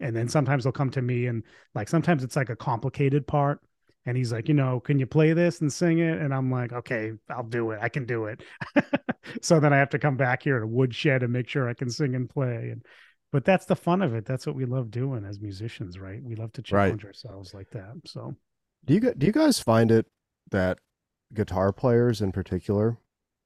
And 0.00 0.16
then 0.16 0.28
sometimes 0.28 0.64
he'll 0.64 0.72
come 0.72 0.90
to 0.92 1.02
me 1.02 1.26
and 1.26 1.42
like 1.74 1.88
sometimes 1.88 2.24
it's 2.24 2.36
like 2.36 2.48
a 2.50 2.56
complicated 2.56 3.26
part, 3.26 3.60
and 4.06 4.16
he's 4.16 4.32
like, 4.32 4.48
you 4.48 4.54
know, 4.54 4.80
can 4.80 4.98
you 4.98 5.06
play 5.06 5.32
this 5.34 5.60
and 5.60 5.72
sing 5.72 5.98
it? 5.98 6.18
And 6.18 6.34
I'm 6.34 6.50
like, 6.50 6.72
okay, 6.72 7.12
I'll 7.28 7.42
do 7.42 7.70
it. 7.72 7.80
I 7.82 7.88
can 7.90 8.06
do 8.06 8.26
it. 8.26 8.42
so 9.42 9.60
then 9.60 9.72
I 9.72 9.76
have 9.76 9.90
to 9.90 9.98
come 9.98 10.16
back 10.16 10.42
here 10.42 10.58
to 10.58 10.66
woodshed 10.66 11.22
and 11.22 11.32
make 11.32 11.48
sure 11.48 11.68
I 11.68 11.74
can 11.74 11.90
sing 11.90 12.14
and 12.14 12.28
play. 12.28 12.70
And 12.72 12.84
but 13.32 13.44
that's 13.44 13.66
the 13.66 13.76
fun 13.76 14.02
of 14.02 14.14
it. 14.14 14.24
That's 14.24 14.46
what 14.46 14.56
we 14.56 14.64
love 14.64 14.90
doing 14.90 15.24
as 15.24 15.40
musicians, 15.40 15.98
right? 15.98 16.22
We 16.22 16.34
love 16.36 16.52
to 16.54 16.62
Right. 16.74 16.86
challenge 16.88 17.04
ourselves 17.04 17.54
like 17.54 17.70
that. 17.70 17.92
So 18.06 18.34
Do 18.84 18.94
you 18.94 19.00
gu- 19.00 19.14
do 19.14 19.26
you 19.26 19.32
guys 19.32 19.60
find 19.60 19.90
it 19.90 20.06
that 20.50 20.78
guitar 21.34 21.72
players 21.72 22.20
in 22.20 22.32
particular 22.32 22.98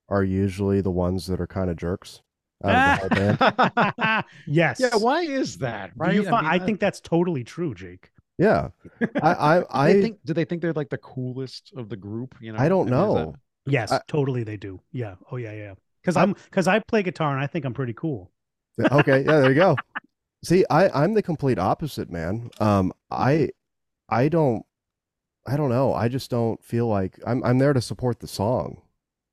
are 0.08 0.22
usually 0.24 0.80
the 0.80 0.90
ones 0.90 1.26
that 1.26 1.40
are 1.40 1.46
kind 1.46 1.68
of 1.70 1.76
jerks 1.76 2.22
out 2.64 3.02
of 3.02 3.10
the 3.10 3.34
whole 3.36 3.56
band? 3.58 4.24
yes. 4.46 4.78
yeah, 4.80 4.96
why 4.96 5.22
is 5.22 5.58
that? 5.58 5.90
Right. 5.96 6.14
you 6.14 6.24
find, 6.24 6.46
I, 6.46 6.58
mean, 6.58 6.66
think 6.66 6.80
that's 6.80 7.00
totally 7.00 7.44
true, 7.44 7.74
Jake. 7.74 8.10
Yeah, 8.38 8.70
I 9.22 9.32
I 9.32 9.64
I, 9.70 9.92
they 9.92 10.02
think 10.02 10.18
do 10.24 10.34
they 10.34 10.44
think 10.44 10.60
they're 10.62 10.72
like 10.72 10.90
the 10.90 10.98
coolest 10.98 11.72
of 11.76 11.88
the 11.88 11.96
group? 11.96 12.34
You 12.40 12.52
know, 12.52 12.58
I 12.58 12.68
don't 12.68 12.86
mean, 12.90 12.94
is 12.94 13.00
that- 13.14 13.14
know. 13.26 13.34
Yes, 13.66 13.92
I- 13.92 14.00
totally 14.08 14.42
they 14.44 14.56
do. 14.56 14.80
Yeah. 14.92 15.14
Oh 15.30 15.36
yeah, 15.36 15.52
yeah. 15.52 15.74
Because 16.02 16.16
I'm- 16.16 16.30
I'm 16.30 16.34
because 16.44 16.66
I 16.68 16.80
play 16.80 17.02
guitar 17.02 17.32
and 17.32 17.40
I 17.42 17.46
think 17.46 17.64
I'm 17.64 17.74
pretty 17.74 17.92
cool. 17.94 18.30
Okay, 18.80 19.18
yeah, 19.24 19.40
there 19.40 19.48
you 19.50 19.54
go. 19.54 19.76
See, 20.44 20.64
I 20.70 20.88
I'm 20.88 21.14
the 21.14 21.22
complete 21.22 21.58
opposite, 21.58 22.10
man. 22.10 22.50
Um, 22.60 22.92
I 23.10 23.50
I 24.08 24.28
don't 24.28 24.64
I 25.46 25.56
don't 25.56 25.70
know. 25.70 25.92
I 25.94 26.08
just 26.08 26.30
don't 26.30 26.62
feel 26.64 26.86
like 26.86 27.18
I'm 27.26 27.42
I'm 27.44 27.58
there 27.58 27.72
to 27.72 27.80
support 27.80 28.20
the 28.20 28.28
song. 28.28 28.82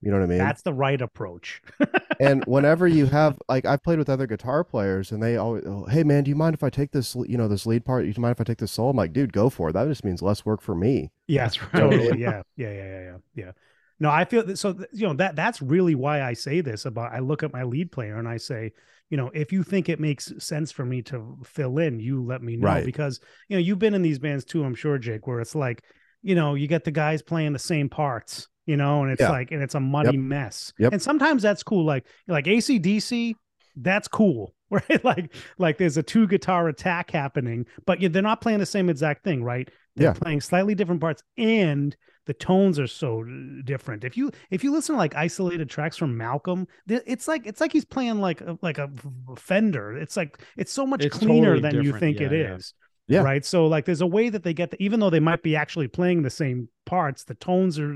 You 0.02 0.10
know 0.10 0.18
what 0.18 0.24
I 0.24 0.28
mean? 0.28 0.40
That's 0.40 0.64
the 0.64 0.74
right 0.74 1.00
approach. 1.00 1.62
and 2.20 2.44
whenever 2.46 2.88
you 2.88 3.06
have 3.06 3.38
like 3.48 3.66
I've 3.66 3.84
played 3.84 4.00
with 4.00 4.10
other 4.10 4.26
guitar 4.28 4.64
players 4.64 5.12
and 5.12 5.22
they 5.22 5.38
always 5.38 5.64
oh, 5.66 5.86
hey 5.86 6.04
man 6.04 6.24
do 6.24 6.30
you 6.30 6.36
mind 6.36 6.56
if 6.56 6.64
I 6.64 6.70
take 6.70 6.92
this 6.92 7.16
you 7.28 7.38
know 7.38 7.48
this 7.48 7.66
lead 7.66 7.86
part 7.86 8.04
do 8.04 8.08
you 8.10 8.22
mind 8.22 8.32
if 8.34 8.42
I 8.42 8.44
take 8.44 8.58
this 8.58 8.72
solo 8.72 8.90
I'm 8.90 8.98
like 8.98 9.14
dude 9.14 9.34
go 9.34 9.50
for 9.50 9.70
it 9.70 9.74
that 9.74 9.88
just 9.88 10.04
means 10.04 10.22
less 10.22 10.46
work 10.46 10.62
for 10.62 10.76
me 10.76 11.12
Yeah, 11.28 11.44
That's 11.44 11.62
right. 11.62 11.72
totally. 11.74 12.20
Yeah, 12.20 12.42
yeah, 12.56 12.72
yeah, 12.72 12.74
yeah, 12.74 13.02
yeah, 13.02 13.18
yeah. 13.36 13.52
No, 14.00 14.10
I 14.10 14.26
feel 14.26 14.44
that. 14.44 14.58
So 14.58 14.76
you 14.92 15.08
know 15.08 15.14
that 15.14 15.36
that's 15.36 15.62
really 15.62 15.94
why 15.96 16.24
I 16.24 16.34
say 16.34 16.62
this 16.62 16.86
about. 16.86 17.14
I 17.14 17.20
look 17.20 17.44
at 17.44 17.54
my 17.54 17.64
lead 17.64 17.92
player 17.92 18.18
and 18.18 18.28
I 18.28 18.38
say, 18.38 18.74
you 19.12 19.18
know, 19.18 19.30
if 19.36 19.52
you 19.52 19.62
think 19.62 19.90
it 19.90 20.00
makes 20.00 20.34
sense 20.44 20.72
for 20.72 20.84
me 20.86 21.04
to 21.04 21.38
fill 21.44 21.78
in, 21.78 22.00
you 22.00 22.24
let 22.24 22.42
me 22.42 22.56
know 22.58 22.66
Right. 22.66 22.86
because 22.86 23.20
you 23.50 23.56
know 23.56 23.62
you've 23.62 23.78
been 23.78 23.94
in 23.94 24.02
these 24.02 24.18
bands 24.18 24.44
too. 24.44 24.64
I'm 24.64 24.74
sure, 24.74 24.98
Jake, 24.98 25.28
where 25.28 25.40
it's 25.42 25.54
like, 25.54 25.84
you 26.24 26.34
know, 26.34 26.56
you 26.56 26.68
get 26.68 26.84
the 26.86 26.92
guys 26.92 27.22
playing 27.22 27.54
the 27.54 27.60
same 27.60 27.90
parts, 27.90 28.48
you 28.66 28.78
know, 28.78 29.04
and 29.04 29.12
it's 29.12 29.22
Yeah. 29.22 29.30
like, 29.30 29.52
and 29.52 29.62
it's 29.62 29.76
a 29.76 29.80
muddy 29.80 30.18
mess. 30.18 30.74
Yep. 30.80 30.94
And 30.94 31.02
sometimes 31.02 31.44
that's 31.44 31.62
cool. 31.62 31.86
Like 31.86 32.08
like 32.28 32.46
ACDC, 32.48 33.36
that's 33.76 34.08
cool. 34.08 34.56
Right, 34.72 35.04
like 35.04 35.36
like 35.58 35.78
there's 35.78 35.98
a 35.98 36.04
two 36.04 36.26
guitar 36.28 36.70
attack 36.70 37.12
happening, 37.12 37.66
but 37.86 38.02
you, 38.02 38.08
they're 38.08 38.22
not 38.22 38.40
playing 38.40 38.60
the 38.60 38.66
same 38.66 38.90
exact 38.90 39.22
thing, 39.22 39.44
right? 39.44 39.70
They're 39.98 40.12
Yeah. 40.12 40.14
playing 40.14 40.40
slightly 40.40 40.76
different 40.76 41.02
parts, 41.02 41.22
and 41.38 41.94
the 42.26 42.34
tones 42.34 42.80
are 42.80 42.88
so 42.88 43.24
different. 43.64 44.04
If 44.04 44.16
you 44.16 44.32
if 44.50 44.64
you 44.64 44.72
listen 44.72 44.94
to 44.94 44.98
like 45.00 45.16
isolated 45.16 45.70
tracks 45.70 45.98
from 45.98 46.18
Malcolm, 46.18 46.68
it's 46.88 47.28
like 47.28 47.48
it's 47.48 47.60
like 47.62 47.72
he's 47.74 47.86
playing 47.86 48.20
like 48.20 48.42
a, 48.42 48.58
like 48.62 48.78
a 48.78 48.90
Fender. 49.38 49.98
It's 49.98 50.16
like 50.18 50.42
it's 50.58 50.72
so 50.72 50.86
much 50.86 51.06
It's 51.06 51.18
cleaner 51.18 51.56
totally 51.56 51.62
than 51.62 51.76
you 51.82 51.92
different. 51.94 52.00
think 52.00 52.22
it 52.22 52.32
Yeah, 52.32 52.38
yeah. 52.38 52.56
is. 52.56 52.74
Yeah. 53.08 53.22
Right. 53.22 53.44
So 53.44 53.68
like 53.68 53.86
there's 53.86 54.02
a 54.02 54.08
way 54.08 54.30
that 54.30 54.44
they 54.44 54.54
get 54.54 54.72
the, 54.72 54.82
even 54.82 55.00
though 55.00 55.10
they 55.10 55.20
might 55.20 55.44
be 55.44 55.56
actually 55.56 55.88
playing 55.88 56.22
the 56.22 56.30
same 56.30 56.70
parts, 56.86 57.24
the 57.24 57.36
tones 57.36 57.78
are 57.80 57.96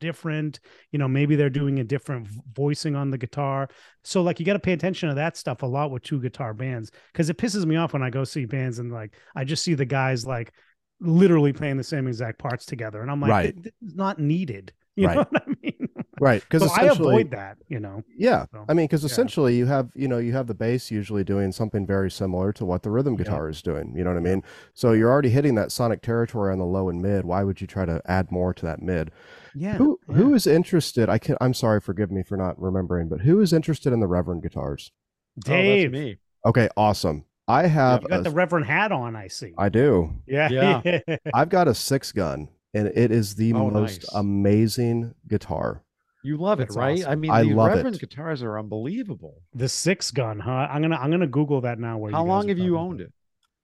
different. 0.00 0.60
You 0.92 0.98
know, 0.98 1.08
maybe 1.08 1.36
they're 1.36 1.50
doing 1.50 1.78
a 1.80 1.84
different 1.84 2.28
voicing 2.54 2.96
on 2.96 3.10
the 3.10 3.18
guitar. 3.18 3.68
So 4.04 4.22
like 4.22 4.40
you 4.40 4.46
got 4.46 4.54
to 4.54 4.58
pay 4.58 4.72
attention 4.72 5.08
to 5.08 5.14
that 5.16 5.36
stuff 5.36 5.62
a 5.62 5.66
lot 5.66 5.90
with 5.90 6.02
two 6.02 6.20
guitar 6.20 6.54
bands 6.54 6.90
because 7.12 7.30
it 7.30 7.38
pisses 7.38 7.66
me 7.66 7.76
off 7.76 7.92
when 7.92 8.02
I 8.02 8.10
go 8.10 8.24
see 8.24 8.44
bands 8.46 8.78
and 8.78 8.92
like 8.92 9.14
I 9.36 9.44
just 9.44 9.62
see 9.64 9.74
the 9.74 9.84
guys 9.84 10.26
like 10.26 10.52
literally 11.00 11.52
playing 11.52 11.76
the 11.76 11.84
same 11.84 12.06
exact 12.08 12.38
parts 12.38 12.66
together. 12.66 13.00
And 13.02 13.10
I'm 13.10 13.20
like, 13.20 13.30
Right. 13.30 13.54
"Th- 13.54 13.64
this 13.80 13.90
is 13.90 13.94
not 13.96 14.18
needed. 14.18 14.72
You 14.98 15.06
Right. 15.06 15.14
know 15.16 15.26
what 15.30 15.42
I 15.46 15.54
mean? 15.62 15.88
Right. 16.20 16.42
Because 16.42 16.62
So 16.64 16.70
I 16.70 16.86
essentially, 16.86 17.08
avoid 17.14 17.30
that, 17.30 17.58
you 17.68 17.78
know. 17.78 18.02
yeah, 18.16 18.46
So, 18.50 18.64
I 18.68 18.74
mean, 18.74 18.86
because 18.86 19.02
yeah. 19.02 19.06
essentially 19.06 19.56
you 19.56 19.66
have, 19.66 19.90
you 19.94 20.08
know, 20.08 20.18
you 20.18 20.32
have 20.32 20.48
the 20.48 20.54
bass 20.54 20.90
usually 20.90 21.22
doing 21.22 21.52
something 21.52 21.86
very 21.86 22.10
similar 22.10 22.52
to 22.54 22.64
what 22.64 22.82
the 22.82 22.90
rhythm 22.90 23.12
Yeah. 23.14 23.18
guitar 23.18 23.48
is 23.48 23.62
doing. 23.62 23.94
You 23.96 24.02
know 24.02 24.10
what 24.10 24.16
I 24.16 24.22
mean? 24.22 24.42
So 24.74 24.90
you're 24.90 25.08
already 25.12 25.30
hitting 25.30 25.54
that 25.54 25.70
sonic 25.70 26.02
territory 26.02 26.50
on 26.50 26.58
the 26.58 26.64
low 26.64 26.88
and 26.88 27.00
mid. 27.00 27.24
Why 27.24 27.44
would 27.44 27.60
you 27.60 27.68
try 27.68 27.84
to 27.84 28.02
add 28.06 28.32
more 28.32 28.52
to 28.52 28.66
that 28.66 28.82
mid? 28.82 29.12
Yeah. 29.54 29.74
Who 29.76 30.00
yeah. 30.08 30.16
who 30.16 30.34
is 30.34 30.48
interested? 30.48 31.08
I 31.08 31.18
can. 31.18 31.36
I'm 31.40 31.54
sorry, 31.54 31.80
forgive 31.80 32.10
me 32.10 32.24
for 32.24 32.36
not 32.36 32.60
remembering, 32.60 33.08
but 33.08 33.20
who 33.20 33.40
is 33.40 33.52
interested 33.52 33.92
in 33.92 34.00
the 34.00 34.08
Reverend 34.08 34.42
guitars? 34.42 34.90
Dave, 35.38 35.90
Oh, 35.90 35.92
that's 35.92 36.04
me. 36.04 36.18
Okay, 36.44 36.68
awesome. 36.76 37.24
I 37.48 37.66
have. 37.66 38.02
you 38.02 38.08
got 38.08 38.20
a- 38.20 38.22
the 38.24 38.30
Reverend 38.30 38.66
hat 38.66 38.92
on, 38.92 39.16
I 39.16 39.28
see. 39.28 39.52
I 39.58 39.68
do. 39.68 40.12
yeah. 40.26 40.80
Yeah. 40.84 41.16
I've 41.34 41.48
got 41.48 41.66
a 41.68 41.74
six 41.74 42.12
gun, 42.12 42.48
and 42.74 42.88
it 42.88 43.10
is 43.10 43.34
the 43.36 43.52
Oh, 43.54 43.70
most 43.70 44.02
nice. 44.02 44.08
amazing 44.14 45.14
guitar. 45.26 45.82
You 46.24 46.36
love 46.36 46.60
it, 46.60 46.70
right? 46.74 46.98
awesome. 46.98 47.10
I 47.10 47.14
mean, 47.14 47.30
I 47.30 47.42
the 47.44 47.54
love 47.54 47.68
Reverend 47.74 47.96
it. 47.96 48.00
guitars 48.00 48.42
are 48.42 48.58
unbelievable. 48.58 49.40
the 49.54 49.68
six 49.68 50.10
gun, 50.10 50.40
huh? 50.40 50.66
I'm 50.70 50.82
gonna 50.82 50.96
I'm 50.96 51.10
gonna 51.10 51.26
Google 51.26 51.60
that 51.62 51.78
now. 51.78 51.96
While 51.98 52.12
How 52.12 52.22
you 52.22 52.28
long 52.28 52.48
have 52.48 52.58
you 52.58 52.76
owned 52.76 53.00
it? 53.00 53.12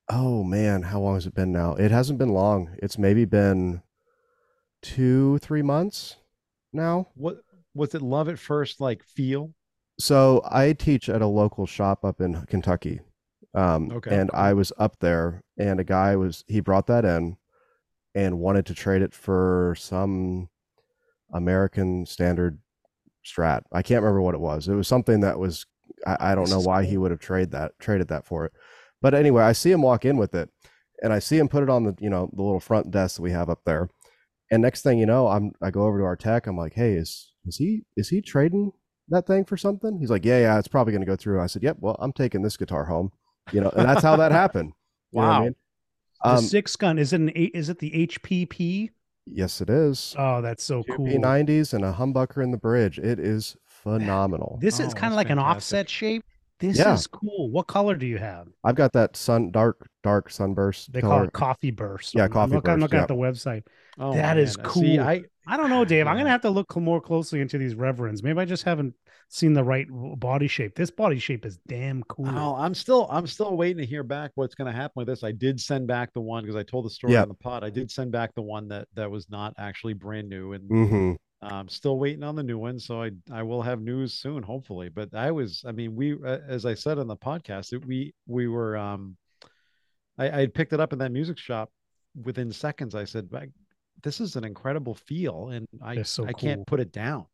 Oh 0.09 0.45
man, 0.45 0.83
how 0.83 1.01
long 1.01 1.15
has 1.15 1.27
it 1.27 1.35
been 1.35 1.51
now? 1.53 1.75
It 1.75 1.91
hasn't 1.91 2.19
been 2.19 2.29
long. 2.31 2.77
It's 2.83 2.97
maybe 2.97 3.25
been 3.25 3.83
two, 4.83 5.39
three 5.39 5.63
months 5.63 6.17
now. 6.73 7.09
What 7.15 7.39
was 7.75 7.95
it? 7.95 8.03
Love 8.03 8.29
at 8.29 8.39
first, 8.39 8.81
like 8.81 9.03
feel. 9.03 9.53
So 9.99 10.43
I 10.51 10.73
teach 10.73 11.09
at 11.09 11.23
a 11.23 11.27
local 11.27 11.67
shop 11.67 12.05
up 12.05 12.21
in 12.21 12.47
Kentucky. 12.47 13.01
Um, 13.55 13.91
Okay. 13.93 14.11
and 14.15 14.31
I 14.35 14.53
was 14.53 14.73
up 14.79 14.99
there 15.01 15.43
and 15.59 15.79
a 15.79 15.85
guy 15.85 16.17
was 16.17 16.45
he 16.49 16.61
brought 16.61 16.87
that 16.89 17.05
in 17.05 17.37
and 18.15 18.39
wanted 18.41 18.67
to 18.67 18.75
trade 18.75 19.03
it 19.03 19.15
for 19.15 19.75
some 19.79 20.49
American 21.33 22.07
standard 22.07 22.59
strat. 23.25 23.63
I 23.73 23.83
can't 23.83 24.03
remember 24.03 24.23
what 24.23 24.35
it 24.35 24.41
was. 24.41 24.69
It 24.69 24.75
was 24.75 24.89
something 24.89 25.21
that 25.21 25.39
was 25.39 25.67
I, 26.07 26.33
I 26.33 26.35
don't 26.35 26.51
know 26.51 26.61
why 26.61 26.85
he 26.85 26.99
would 26.99 27.11
have 27.11 27.21
traded 27.21 27.53
that 27.53 27.73
traded 27.79 28.09
that 28.09 28.27
for 28.27 28.45
it. 28.47 28.53
But 29.01 29.15
anyway, 29.15 29.43
I 29.43 29.53
see 29.53 29.71
him 29.73 29.83
walk 29.83 30.05
in 30.05 30.17
with 30.17 30.35
it 30.35 30.51
and 31.03 31.13
I 31.13 31.19
see 31.19 31.39
him 31.39 31.49
put 31.49 31.63
it 31.63 31.71
on 31.71 31.85
the, 31.85 31.95
you 32.01 32.11
know, 32.11 32.31
the 32.33 32.43
little 32.43 32.61
front 32.61 32.91
desk 32.91 33.17
that 33.17 33.23
we 33.23 33.33
have 33.33 33.51
up 33.51 33.61
there. 33.65 33.89
And 34.51 34.63
next 34.63 34.83
thing 34.83 34.99
you 34.99 35.07
know, 35.07 35.29
I'm 35.29 35.53
I 35.63 35.71
go 35.71 35.85
over 35.87 35.99
to 35.99 36.05
our 36.05 36.17
tech. 36.17 36.47
I'm 36.47 36.57
like, 36.57 36.75
"Hey, 36.75 36.95
is 36.95 37.33
is 37.47 37.57
he 37.57 37.85
is 37.97 38.11
he 38.11 38.21
trading 38.21 38.73
that 39.09 39.27
thing 39.27 39.45
for 39.45 39.57
something?" 39.57 39.99
He's 39.99 40.11
like, 40.11 40.25
"Yeah, 40.25 40.41
yeah, 40.41 40.59
it's 40.59 40.69
probably 40.69 40.93
going 40.93 41.03
to 41.03 41.07
go 41.07 41.17
through." 41.17 41.41
I 41.41 41.47
said, 41.47 41.63
"Yep, 41.63 41.79
well, 41.81 41.97
I'm 41.99 42.13
taking 42.13 42.43
this 42.43 42.57
guitar 42.57 42.85
home." 42.87 43.13
You 43.53 43.61
know, 43.61 43.71
and 43.71 43.85
that's 43.87 44.03
how 44.03 44.17
that 44.17 44.33
happened. 44.33 44.73
You 45.13 45.21
know 45.21 45.29
what 45.29 45.39
I 45.39 45.39
Wow. 45.39 45.45
mean? 45.45 45.55
The 46.25 46.37
Um, 46.37 46.45
six 46.49 46.77
gun 46.77 46.99
is 46.99 47.13
it 47.13 47.21
an 47.21 47.33
eight? 47.35 47.53
Is 47.55 47.69
it 47.69 47.79
the 47.79 47.95
HPP? 47.95 48.91
yes, 49.27 49.61
it 49.61 49.71
is. 49.71 50.15
Oh, 50.17 50.41
that's 50.41 50.63
so 50.65 50.85
Two 50.85 50.93
cool. 50.93 51.09
P90s 51.11 51.73
and 51.73 51.85
a 51.85 51.93
humbucker 51.93 52.43
in 52.43 52.51
the 52.51 52.59
bridge. 52.59 52.99
It 52.99 53.19
is 53.19 53.57
phenomenal. 53.65 54.59
This 54.61 54.75
Oh, 54.75 54.87
is 54.87 54.95
kind 54.95 55.13
of 55.13 55.17
that's 55.17 55.17
like 55.17 55.31
an 55.31 55.39
offset 55.39 55.89
shape. 55.89 56.25
This 56.61 56.79
Yeah. 56.79 56.87
is 56.87 57.07
cool. 57.07 57.51
What 57.51 57.67
color 57.67 57.95
do 57.97 58.07
you 58.07 58.19
have? 58.19 58.49
I've 58.63 58.77
got 58.77 58.93
that 58.95 59.17
sun 59.17 59.51
dark 59.51 59.89
dark 60.03 60.31
sunburst 60.31 60.93
They 60.93 61.03
call 61.03 61.23
it 61.25 61.33
coffee 61.33 61.71
burst. 61.71 62.15
Yeah, 62.15 62.29
coffee 62.29 62.43
I'm 62.45 62.51
looking, 62.57 62.73
I'm 62.73 62.81
looking 62.81 62.97
yeah. 62.97 63.03
at 63.03 63.09
the 63.09 63.15
website. 63.15 63.65
Oh, 63.99 64.15
That 64.15 64.39
is 64.39 64.57
man. 64.57 64.69
See, 64.71 64.99
cool. 64.99 65.01
I 65.01 65.25
I 65.47 65.57
don't 65.57 65.71
know, 65.71 65.85
Dave. 65.85 66.07
I'm 66.07 66.17
gonna 66.17 66.31
have 66.31 66.43
to 66.43 66.51
look 66.51 66.75
more 66.77 67.01
closely 67.01 67.41
into 67.41 67.59
these 67.59 67.75
reverends. 67.75 68.23
Maybe 68.23 68.39
I 68.41 68.45
just 68.45 68.65
haven't 68.65 68.95
seen 69.29 69.53
the 69.53 69.65
right 69.65 69.87
body 69.91 70.47
shape. 70.49 70.75
This 70.75 70.91
body 70.91 71.19
shape 71.19 71.45
is 71.45 71.59
damn 71.67 72.03
cool. 72.05 72.29
Oh, 72.29 72.55
I'm 72.57 72.75
still 72.75 73.07
I'm 73.11 73.27
still 73.27 73.57
waiting 73.57 73.79
to 73.79 73.87
hear 73.87 74.03
back 74.03 74.33
what's 74.35 74.55
going 74.55 74.71
to 74.71 74.77
happen 74.77 74.93
with 74.97 75.07
this. 75.09 75.25
I 75.25 75.33
did 75.33 75.61
send 75.61 75.87
back 75.87 76.13
the 76.13 76.21
one 76.21 76.43
because 76.45 76.57
I 76.57 76.63
told 76.63 76.85
the 76.85 76.91
story 76.91 77.15
Yeah. 77.15 77.23
on 77.23 77.29
the 77.29 77.35
pod. 77.35 77.65
I 77.65 77.71
did 77.71 77.91
send 77.91 78.13
back 78.13 78.35
the 78.35 78.43
one 78.43 78.69
that 78.69 78.89
that 78.95 79.11
was 79.11 79.29
not 79.31 79.55
actually 79.59 79.95
brand 79.95 80.29
new, 80.29 80.53
and 80.53 80.69
Mm-hmm. 80.71 81.47
um, 81.53 81.69
still 81.69 81.99
waiting 81.99 82.23
on 82.23 82.37
the 82.37 82.43
new 82.43 82.59
one. 82.59 82.79
So 82.79 83.03
I 83.03 83.11
I 83.33 83.43
will 83.43 83.63
have 83.63 83.81
news 83.81 84.15
soon, 84.15 84.43
hopefully. 84.43 84.89
But 84.89 85.15
I 85.15 85.31
was, 85.31 85.65
I 85.67 85.73
mean, 85.73 85.95
we 85.97 86.15
uh, 86.15 86.39
as 86.49 86.65
I 86.67 86.75
said 86.75 86.99
on 86.99 87.07
the 87.07 87.17
podcast, 87.17 87.73
it, 87.73 87.85
we 87.85 88.15
we 88.27 88.49
were 88.49 88.77
um, 88.77 89.17
I, 90.19 90.31
I 90.31 90.41
had 90.41 90.55
picked 90.55 90.73
it 90.73 90.81
up 90.81 90.93
in 90.93 90.99
that 91.01 91.13
music 91.13 91.39
shop 91.39 91.71
within 92.23 92.53
seconds. 92.53 92.95
I 92.95 93.05
said, 93.05 93.29
"This 94.03 94.21
is 94.21 94.37
an 94.37 94.45
incredible 94.45 94.95
feel," 94.95 95.49
and 95.49 95.67
I 95.83 96.03
so 96.03 96.25
I 96.25 96.33
cool. 96.33 96.41
can't 96.41 96.67
put 96.67 96.79
it 96.81 96.93
down. 96.93 97.27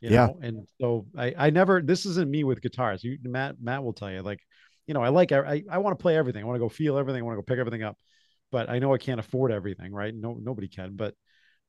You 0.00 0.10
Yeah. 0.10 0.26
know, 0.26 0.38
and 0.42 0.66
so 0.80 1.06
I 1.16 1.34
I 1.36 1.50
never. 1.50 1.82
This 1.82 2.06
isn't 2.06 2.30
me 2.30 2.44
with 2.44 2.62
guitars. 2.62 3.04
You 3.04 3.18
Matt 3.22 3.56
Matt 3.60 3.84
will 3.84 3.92
tell 3.92 4.10
you 4.10 4.22
like, 4.22 4.40
you 4.86 4.94
know, 4.94 5.02
I 5.02 5.08
like 5.10 5.32
I 5.32 5.62
I 5.70 5.78
want 5.78 5.98
to 5.98 6.02
play 6.02 6.16
everything. 6.16 6.42
I 6.42 6.46
want 6.46 6.56
to 6.56 6.60
go 6.60 6.68
feel 6.68 6.96
everything. 6.98 7.20
I 7.22 7.24
want 7.24 7.36
to 7.36 7.42
go 7.42 7.46
pick 7.46 7.58
everything 7.58 7.82
up, 7.82 7.98
but 8.50 8.70
I 8.70 8.78
know 8.78 8.94
I 8.94 8.98
can't 8.98 9.20
afford 9.20 9.52
everything, 9.52 9.92
right? 9.92 10.14
No, 10.14 10.38
nobody 10.40 10.68
can. 10.68 10.96
But 10.96 11.14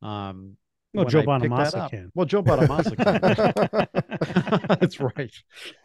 um, 0.01 0.55
Well, 0.93 1.05
when 1.05 1.13
Joe 1.13 1.21
I 1.21 1.27
picked 1.27 1.57
that 1.57 1.73
Bonamassa 1.73 1.89
can. 1.89 2.11
Well, 2.15 2.25
Joe 2.25 2.43
Bonamassa 2.43 2.97
can. 2.99 3.21
That's 4.79 4.99
right. 4.99 5.31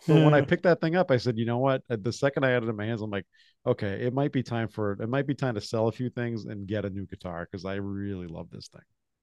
But 0.06 0.18
when 0.18 0.34
I 0.34 0.40
picked 0.42 0.64
that 0.64 0.80
thing 0.80 0.96
up, 0.96 1.10
I 1.10 1.16
said, 1.16 1.38
you 1.38 1.44
know 1.46 1.58
what? 1.58 1.82
At 1.90 2.02
The 2.04 2.12
second 2.12 2.44
I 2.44 2.50
had 2.50 2.62
it 2.62 2.68
in 2.68 2.76
my 2.76 2.86
hands, 2.86 3.02
I'm 3.02 3.10
like, 3.10 3.26
okay, 3.66 4.02
it 4.06 4.14
might 4.14 4.32
be 4.32 4.42
time 4.42 4.68
for 4.68 4.92
it 4.92 5.08
might 5.08 5.26
be 5.26 5.34
time 5.34 5.54
to 5.54 5.60
sell 5.60 5.88
a 5.88 5.92
few 5.92 6.10
things 6.10 6.44
and 6.44 6.66
get 6.66 6.84
a 6.84 6.90
new 6.90 7.06
guitar 7.06 7.46
because 7.50 7.64
I 7.64 7.74
really 7.76 8.26
love 8.26 8.48
this 8.50 8.68
thing. 8.68 8.82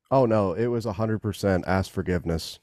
Oh 0.10 0.26
no, 0.26 0.54
it 0.54 0.68
was 0.68 0.86
hundred 0.86 1.20
percent 1.20 1.66
ask 1.68 1.92
forgiveness. 1.92 2.60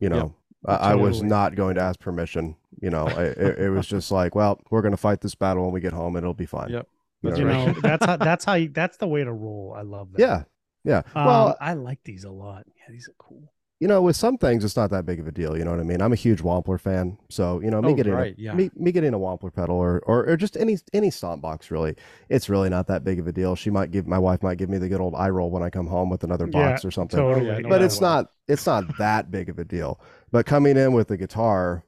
You 0.00 0.08
know, 0.08 0.34
I, 0.64 0.74
I 0.74 0.94
was 0.94 1.22
not 1.22 1.54
going 1.54 1.74
to 1.76 1.82
ask 1.82 1.98
permission. 1.98 2.56
You 2.80 2.90
know, 2.90 3.06
I, 3.06 3.24
it, 3.24 3.58
it 3.58 3.70
was 3.70 3.86
just 3.86 4.10
like, 4.12 4.34
well, 4.34 4.60
we're 4.70 4.82
going 4.82 4.92
to 4.92 4.98
fight 4.98 5.20
this 5.20 5.34
battle 5.34 5.64
when 5.64 5.72
we 5.72 5.80
get 5.80 5.92
home, 5.92 6.16
and 6.16 6.24
it'll 6.24 6.34
be 6.34 6.46
fine. 6.46 6.70
Yep. 6.70 6.86
You 7.22 7.30
That's 7.30 7.40
you 7.40 7.46
right? 7.48 7.66
know, 7.66 7.80
that's 7.82 8.06
how 8.06 8.16
that's 8.16 8.44
how 8.44 8.54
you, 8.54 8.68
that's 8.68 8.96
the 8.98 9.08
way 9.08 9.24
to 9.24 9.32
roll. 9.32 9.74
I 9.76 9.82
love 9.82 10.12
that. 10.12 10.20
Yeah, 10.20 10.42
yeah. 10.84 11.02
Um, 11.14 11.26
well, 11.26 11.56
I 11.60 11.74
like 11.74 11.98
these 12.04 12.24
a 12.24 12.30
lot. 12.30 12.64
Yeah, 12.76 12.92
these 12.92 13.08
are 13.08 13.14
cool. 13.18 13.52
You 13.80 13.86
know, 13.86 14.02
with 14.02 14.16
some 14.16 14.36
things, 14.38 14.64
it's 14.64 14.74
not 14.76 14.90
that 14.90 15.06
big 15.06 15.20
of 15.20 15.28
a 15.28 15.30
deal. 15.32 15.56
You 15.56 15.64
know 15.64 15.70
what 15.70 15.78
I 15.78 15.84
mean? 15.84 16.02
I'm 16.02 16.12
a 16.12 16.16
huge 16.16 16.42
Wampler 16.42 16.80
fan, 16.80 17.16
so 17.28 17.60
you 17.60 17.70
know, 17.70 17.80
me 17.80 17.92
Oh, 17.92 17.94
getting 17.94 18.12
right, 18.12 18.34
a, 18.36 18.40
yeah. 18.40 18.52
me, 18.52 18.70
me 18.74 18.90
getting 18.90 19.14
a 19.14 19.18
Wampler 19.18 19.54
pedal 19.54 19.76
or, 19.76 20.00
or 20.06 20.26
or 20.28 20.36
just 20.36 20.56
any 20.56 20.78
any 20.92 21.10
stomp 21.10 21.42
box 21.42 21.70
really, 21.70 21.94
it's 22.28 22.48
really 22.48 22.68
not 22.68 22.88
that 22.88 23.04
big 23.04 23.18
of 23.20 23.28
a 23.28 23.32
deal. 23.32 23.54
She 23.54 23.70
might 23.70 23.90
give 23.92 24.06
my 24.06 24.18
wife 24.18 24.42
might 24.42 24.58
give 24.58 24.68
me 24.68 24.78
the 24.78 24.88
good 24.88 25.00
old 25.00 25.14
eye 25.14 25.28
roll 25.30 25.50
when 25.50 25.62
I 25.62 25.70
come 25.70 25.86
home 25.86 26.10
with 26.10 26.24
another 26.24 26.46
box 26.48 26.84
or 26.84 26.90
something. 26.90 27.18
Totally. 27.20 27.46
yeah, 27.46 27.58
no 27.58 27.68
but 27.68 27.78
doubt 27.78 27.84
it's 27.84 27.98
about 27.98 28.06
it. 28.08 28.22
not 28.22 28.30
it's 28.48 28.66
not 28.66 28.98
that 28.98 29.30
big 29.30 29.48
of 29.48 29.58
a 29.60 29.64
deal. 29.64 30.00
But 30.32 30.44
coming 30.44 30.76
in 30.76 30.92
with 30.92 31.08
the 31.08 31.16
guitar, 31.16 31.84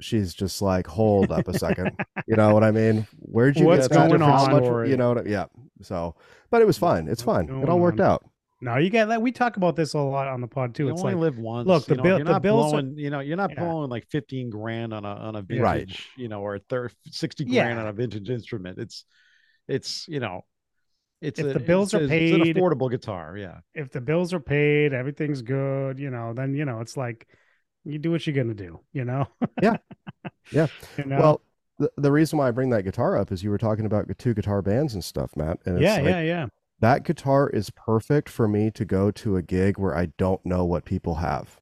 she's 0.00 0.34
just 0.34 0.60
like, 0.62 0.86
hold 0.86 1.30
up 1.30 1.46
a 1.48 1.56
second. 1.58 1.92
you 2.26 2.34
know 2.36 2.52
what 2.52 2.64
I 2.64 2.70
mean? 2.72 3.06
Where'd 3.20 3.56
you 3.56 3.66
What's 3.66 3.86
get 3.88 3.94
that? 3.96 4.08
going 4.08 4.20
How 4.20 4.46
on? 4.46 4.52
much- 4.80 4.88
you 4.88 4.96
know 4.96 5.10
what? 5.14 5.26
I- 5.26 5.30
Yeah. 5.30 5.44
So, 5.80 6.14
but 6.50 6.60
it 6.60 6.66
was 6.66 6.78
fine. 6.78 7.08
It's 7.08 7.24
What's 7.24 7.48
fine. 7.48 7.62
It 7.62 7.68
all 7.68 7.78
worked 7.78 8.00
on? 8.00 8.06
out. 8.06 8.24
No, 8.64 8.76
you 8.76 8.90
get 8.90 9.06
that. 9.08 9.20
We 9.20 9.32
talk 9.32 9.56
about 9.56 9.74
this 9.74 9.92
a 9.94 9.98
lot 9.98 10.28
on 10.28 10.40
the 10.40 10.46
pod 10.46 10.74
too. 10.74 10.84
You 10.84 10.92
it's 10.92 11.00
only 11.02 11.14
like 11.14 11.20
live 11.22 11.38
once. 11.38 11.66
look, 11.66 11.84
the 11.84 11.94
you 11.94 11.96
know, 11.96 12.02
bill- 12.04 12.18
the 12.18 12.24
not 12.24 12.42
bills 12.42 12.72
are- 12.72 12.80
you 12.82 13.10
know, 13.10 13.18
you're 13.18 13.36
not 13.36 13.50
Yeah. 13.50 13.58
blowing 13.64 13.90
like 13.90 14.06
15 14.08 14.50
grand 14.50 14.94
on 14.94 15.04
a 15.04 15.08
on 15.08 15.34
a 15.36 15.42
vintage, 15.42 15.60
Right. 15.62 15.90
you 16.16 16.28
know, 16.28 16.40
or 16.42 16.58
thir- 16.60 16.90
60 17.10 17.44
Yeah. 17.44 17.64
grand 17.64 17.80
on 17.80 17.88
a 17.88 17.92
vintage 17.92 18.30
instrument. 18.30 18.78
It's 18.78 19.04
it's 19.66 20.06
you 20.06 20.20
know, 20.20 20.42
it's 21.20 21.40
If 21.40 21.46
a- 21.46 21.52
the 21.54 21.60
bills 21.60 21.92
it's 21.92 22.02
are 22.02 22.04
a- 22.04 22.16
it's 22.16 22.34
an 22.36 22.40
paid- 22.42 22.56
affordable 22.56 22.88
guitar. 22.88 23.36
Yeah. 23.36 23.58
if 23.74 23.90
the 23.90 24.00
bills 24.00 24.32
are 24.32 24.40
paid, 24.40 24.92
everything's 24.92 25.42
good, 25.42 25.98
you 25.98 26.10
know, 26.10 26.32
then 26.32 26.54
you 26.54 26.64
know, 26.64 26.80
it's 26.80 26.96
like 26.96 27.26
you 27.84 27.98
do 27.98 28.12
what 28.12 28.24
you're 28.28 28.36
gonna 28.36 28.54
do, 28.54 28.78
you 28.92 29.04
know? 29.04 29.26
Yeah. 29.60 29.76
Yeah. 30.52 30.66
you 30.98 31.04
know? 31.06 31.18
Well, 31.18 31.42
the, 31.78 31.90
the 31.96 32.12
reason 32.12 32.38
why 32.38 32.46
I 32.46 32.52
bring 32.52 32.70
that 32.70 32.82
guitar 32.84 33.16
up 33.16 33.32
is 33.32 33.42
you 33.42 33.50
were 33.50 33.58
talking 33.58 33.86
about 33.86 34.06
two 34.18 34.34
guitar 34.34 34.62
bands 34.62 34.94
and 34.94 35.02
stuff, 35.02 35.34
Matt. 35.36 35.58
And 35.64 35.76
it's 35.76 35.82
yeah, 35.82 35.94
like, 35.96 36.04
yeah, 36.04 36.20
yeah. 36.20 36.46
That 36.82 37.04
guitar 37.04 37.48
is 37.48 37.70
perfect 37.70 38.28
for 38.28 38.46
me 38.46 38.70
to 38.72 38.84
go 38.84 39.10
to 39.12 39.36
a 39.36 39.42
gig 39.42 39.78
where 39.78 39.96
I 39.96 40.06
don't 40.18 40.44
know 40.44 40.64
what 40.64 40.84
people 40.84 41.14
have. 41.16 41.58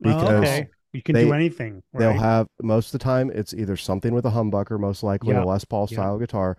Well, 0.00 0.18
Because 0.20 0.40
okay. 0.42 0.68
You 0.92 1.02
can 1.02 1.14
they- 1.14 1.24
do 1.24 1.32
anything. 1.32 1.82
They'll 1.92 2.12
have 2.12 2.46
most 2.62 2.88
of 2.88 2.92
the 3.00 3.04
time 3.04 3.30
it's 3.30 3.54
either 3.54 3.76
something 3.76 4.12
with 4.14 4.26
a 4.26 4.30
humbucker, 4.30 4.78
most 4.78 5.02
likely 5.02 5.32
Yeah, 5.34 5.42
a 5.42 5.46
Les 5.46 5.64
Paul 5.64 5.88
yeah. 5.90 5.96
style 5.96 6.18
guitar, 6.18 6.56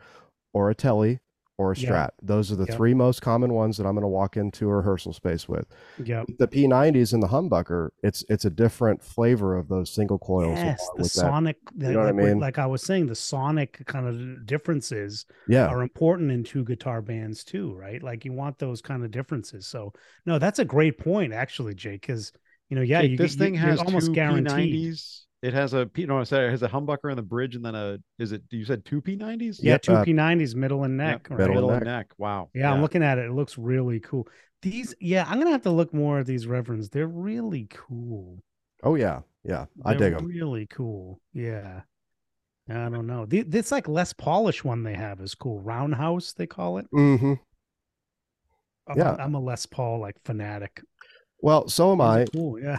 or 0.54 0.70
a 0.70 0.76
Telly 0.76 1.20
or 1.58 1.72
a 1.72 1.76
Yeah, 1.76 2.08
Strat. 2.08 2.10
Those 2.22 2.52
are 2.52 2.56
the 2.56 2.66
yeah. 2.66 2.76
three 2.76 2.94
most 2.94 3.22
common 3.22 3.54
ones 3.54 3.78
that 3.78 3.86
I'm 3.86 3.94
going 3.96 4.04
to 4.04 4.08
walk 4.08 4.38
into 4.38 4.70
a 4.70 4.76
rehearsal 4.78 5.14
space 5.14 5.48
with. 5.48 5.68
Yep. 5.98 6.30
The 6.38 6.48
P90s 6.48 7.14
and 7.14 7.24
the 7.24 7.28
humbucker, 7.28 7.90
it's 8.04 8.24
it's 8.30 8.46
a 8.46 8.50
different 8.50 9.04
flavor 9.04 9.58
of 9.58 9.68
those 9.68 9.90
single 9.94 10.20
coils. 10.20 10.64
Yes, 10.64 10.80
along 10.80 10.98
the 10.98 11.04
with 11.04 11.14
that. 11.16 11.34
sonic, 11.34 11.58
know 11.90 12.00
what 12.00 12.08
I 12.08 12.12
like, 12.12 12.16
mean? 12.16 12.40
like 12.40 12.58
I 12.60 12.66
was 12.66 12.84
saying, 12.84 13.08
the 13.08 13.16
sonic 13.16 13.86
kind 13.86 14.08
of 14.08 14.46
differences 14.46 15.26
Yeah, 15.48 15.68
are 15.68 15.82
important 15.82 16.32
in 16.32 16.44
two 16.44 16.64
guitar 16.66 17.02
bands 17.02 17.44
too, 17.44 17.74
right? 17.76 18.02
Like 18.04 18.26
you 18.26 18.34
want 18.34 18.60
those 18.60 18.82
kind 18.82 19.04
of 19.04 19.12
differences. 19.12 19.68
So 19.68 19.94
no, 20.26 20.40
that's 20.40 20.60
a 20.60 20.66
great 20.66 20.98
point, 21.00 21.34
actually, 21.34 21.76
Jake. 21.76 22.02
Because 22.02 22.32
you 22.70 22.76
know, 22.76 22.82
yeah, 22.82 23.02
Jake, 23.02 23.12
you, 23.12 23.18
this 23.18 23.34
you- 23.34 23.40
thing 23.40 23.56
has 23.56 23.82
almost 23.82 24.12
two 24.12 24.14
guaranteed. 24.14 24.84
P90s. 24.84 25.26
It 25.46 25.54
has 25.54 25.76
a 25.76 25.86
P 25.86 26.08
no, 26.08 26.20
I 26.20 26.24
said 26.24 26.44
it 26.44 26.50
has 26.50 26.64
a 26.64 26.68
humbucker 26.68 27.12
in 27.12 27.16
the 27.16 27.22
bridge 27.22 27.56
and 27.56 27.64
then 27.64 27.76
a 27.76 28.00
is 28.18 28.32
it 28.32 28.42
you 28.50 28.66
said 28.66 28.84
two 28.84 29.00
P90s? 29.00 29.60
Yeah, 29.62 29.78
two 29.78 29.94
uh, 29.94 30.04
P90s, 30.04 30.56
middle 30.56 30.86
and 30.86 30.98
neck. 30.98 31.28
right? 31.30 31.38
middle 31.38 31.54
Middle 31.54 31.70
and 31.70 31.78
and 31.84 31.86
neck. 31.86 32.08
Wow. 32.18 32.50
Yeah, 32.56 32.72
I'm 32.74 32.82
looking 32.82 33.04
at 33.04 33.20
it. 33.20 33.26
It 33.26 33.32
looks 33.32 33.56
really 33.56 34.00
cool. 34.00 34.28
These, 34.64 34.96
yeah, 35.00 35.24
I'm 35.28 35.38
gonna 35.38 35.52
have 35.52 35.62
to 35.62 35.70
look 35.72 35.94
more 35.94 36.18
at 36.18 36.26
these 36.26 36.48
reverends. 36.48 36.90
They're 36.90 37.06
really 37.08 37.68
cool. 37.70 38.40
Oh 38.82 38.96
yeah, 38.96 39.20
yeah. 39.44 39.66
I 39.86 39.94
They're 39.94 40.10
dig 40.10 40.18
them. 40.18 40.28
Really 40.28 40.66
cool. 40.66 41.22
Yeah. 41.32 41.82
I 42.68 42.90
don't 42.90 43.06
know. 43.06 43.28
The, 43.28 43.44
this 43.44 43.72
like 43.72 43.88
less 43.88 44.14
polished 44.14 44.66
one 44.66 44.82
they 44.82 44.96
have 44.96 45.22
is 45.22 45.36
cool. 45.36 45.60
Roundhouse, 45.62 46.34
they 46.34 46.48
call 46.48 46.80
it. 46.80 46.88
Mm-hmm. 46.92 47.34
I'm, 48.88 48.98
Yeah. 48.98 49.16
a, 49.16 49.18
I'm 49.22 49.36
a 49.36 49.40
Les 49.40 49.68
Paul 49.68 50.00
like 50.00 50.16
fanatic. 50.26 50.82
Well, 51.42 51.68
so 51.68 51.92
am 51.92 52.02
I. 52.02 52.26
Cool. 52.34 52.60
Yeah. 52.60 52.78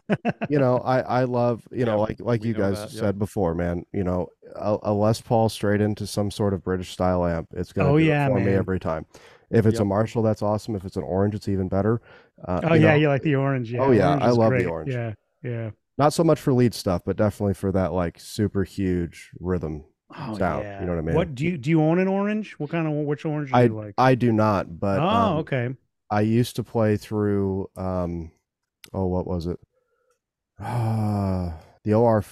you 0.49 0.59
know, 0.59 0.79
I 0.79 1.01
I 1.01 1.25
love 1.25 1.67
you 1.71 1.85
know 1.85 2.01
like 2.01 2.21
like 2.21 2.45
you 2.45 2.55
guys 2.55 2.81
that, 2.81 2.93
yeah. 2.93 3.01
said 3.01 3.19
before, 3.19 3.55
man. 3.55 3.85
You 3.93 4.05
know, 4.05 4.29
a, 4.55 4.79
a 4.83 4.93
Les 4.93 5.21
Paul 5.21 5.49
straight 5.49 5.81
into 5.81 6.07
some 6.07 6.31
sort 6.31 6.55
of 6.55 6.65
British 6.65 6.91
style 6.91 7.25
amp, 7.25 7.49
it's 7.53 7.73
gonna 7.73 7.91
Oh, 7.91 7.97
yeah, 7.97 8.27
it 8.27 8.31
for 8.31 8.41
me 8.41 8.53
every 8.53 8.81
time. 8.81 9.07
If 9.51 9.65
it's 9.67 9.79
a 9.79 9.85
Marshall, 9.85 10.23
that's 10.23 10.43
awesome. 10.43 10.75
If 10.75 10.85
it's 10.85 10.97
an 10.97 11.05
orange, 11.05 11.35
it's 11.35 11.49
even 11.49 11.69
better. 11.69 12.01
Uh, 12.45 12.61
oh 12.65 12.75
you 12.75 12.83
yeah, 12.83 12.91
know, 12.91 12.97
you 12.97 13.09
like 13.09 13.23
the 13.23 13.37
orange. 13.37 13.73
Yeah. 13.73 13.81
Oh, 13.81 13.93
yeah, 13.93 14.09
orange 14.09 14.23
I 14.25 14.31
love 14.31 14.53
the 14.53 14.67
orange. 14.67 14.93
Yeah. 14.93 15.13
Yeah. 15.43 15.71
not 15.99 16.13
so 16.13 16.25
much 16.25 16.41
for 16.41 16.53
lead 16.53 16.75
stuff, 16.75 17.03
but 17.07 17.17
definitely 17.17 17.55
for 17.55 17.71
that 17.73 17.93
like 17.93 18.19
super 18.19 18.65
huge 18.65 19.31
rhythm. 19.39 19.85
Oh 20.17 20.37
Sound, 20.39 20.65
yeah. 20.65 20.81
you 20.81 20.87
know 20.87 20.93
what 20.93 20.99
I 20.99 21.03
mean? 21.03 21.15
What 21.15 21.35
do 21.35 21.45
you 21.45 21.59
do? 21.59 21.71
You 21.71 21.83
own 21.83 21.99
an 21.99 22.09
orange? 22.09 22.53
What 22.59 22.71
kind 22.71 22.87
of 22.87 22.93
which 23.07 23.25
orange 23.25 23.51
do 23.51 23.57
I 23.57 23.65
you 23.65 23.75
like? 23.75 23.95
I 23.99 24.15
do 24.15 24.33
not, 24.33 24.79
but 24.81 25.01
oh, 25.01 25.09
um, 25.09 25.37
okay. 25.39 25.75
I 26.11 26.21
used 26.23 26.57
to 26.57 26.65
play 26.65 26.97
through 26.97 27.71
um 27.77 28.31
oh 28.97 29.07
what 29.07 29.27
was 29.27 29.47
it? 29.47 29.59
Uh, 30.61 31.53
the 31.85 31.95
OR 31.95 32.25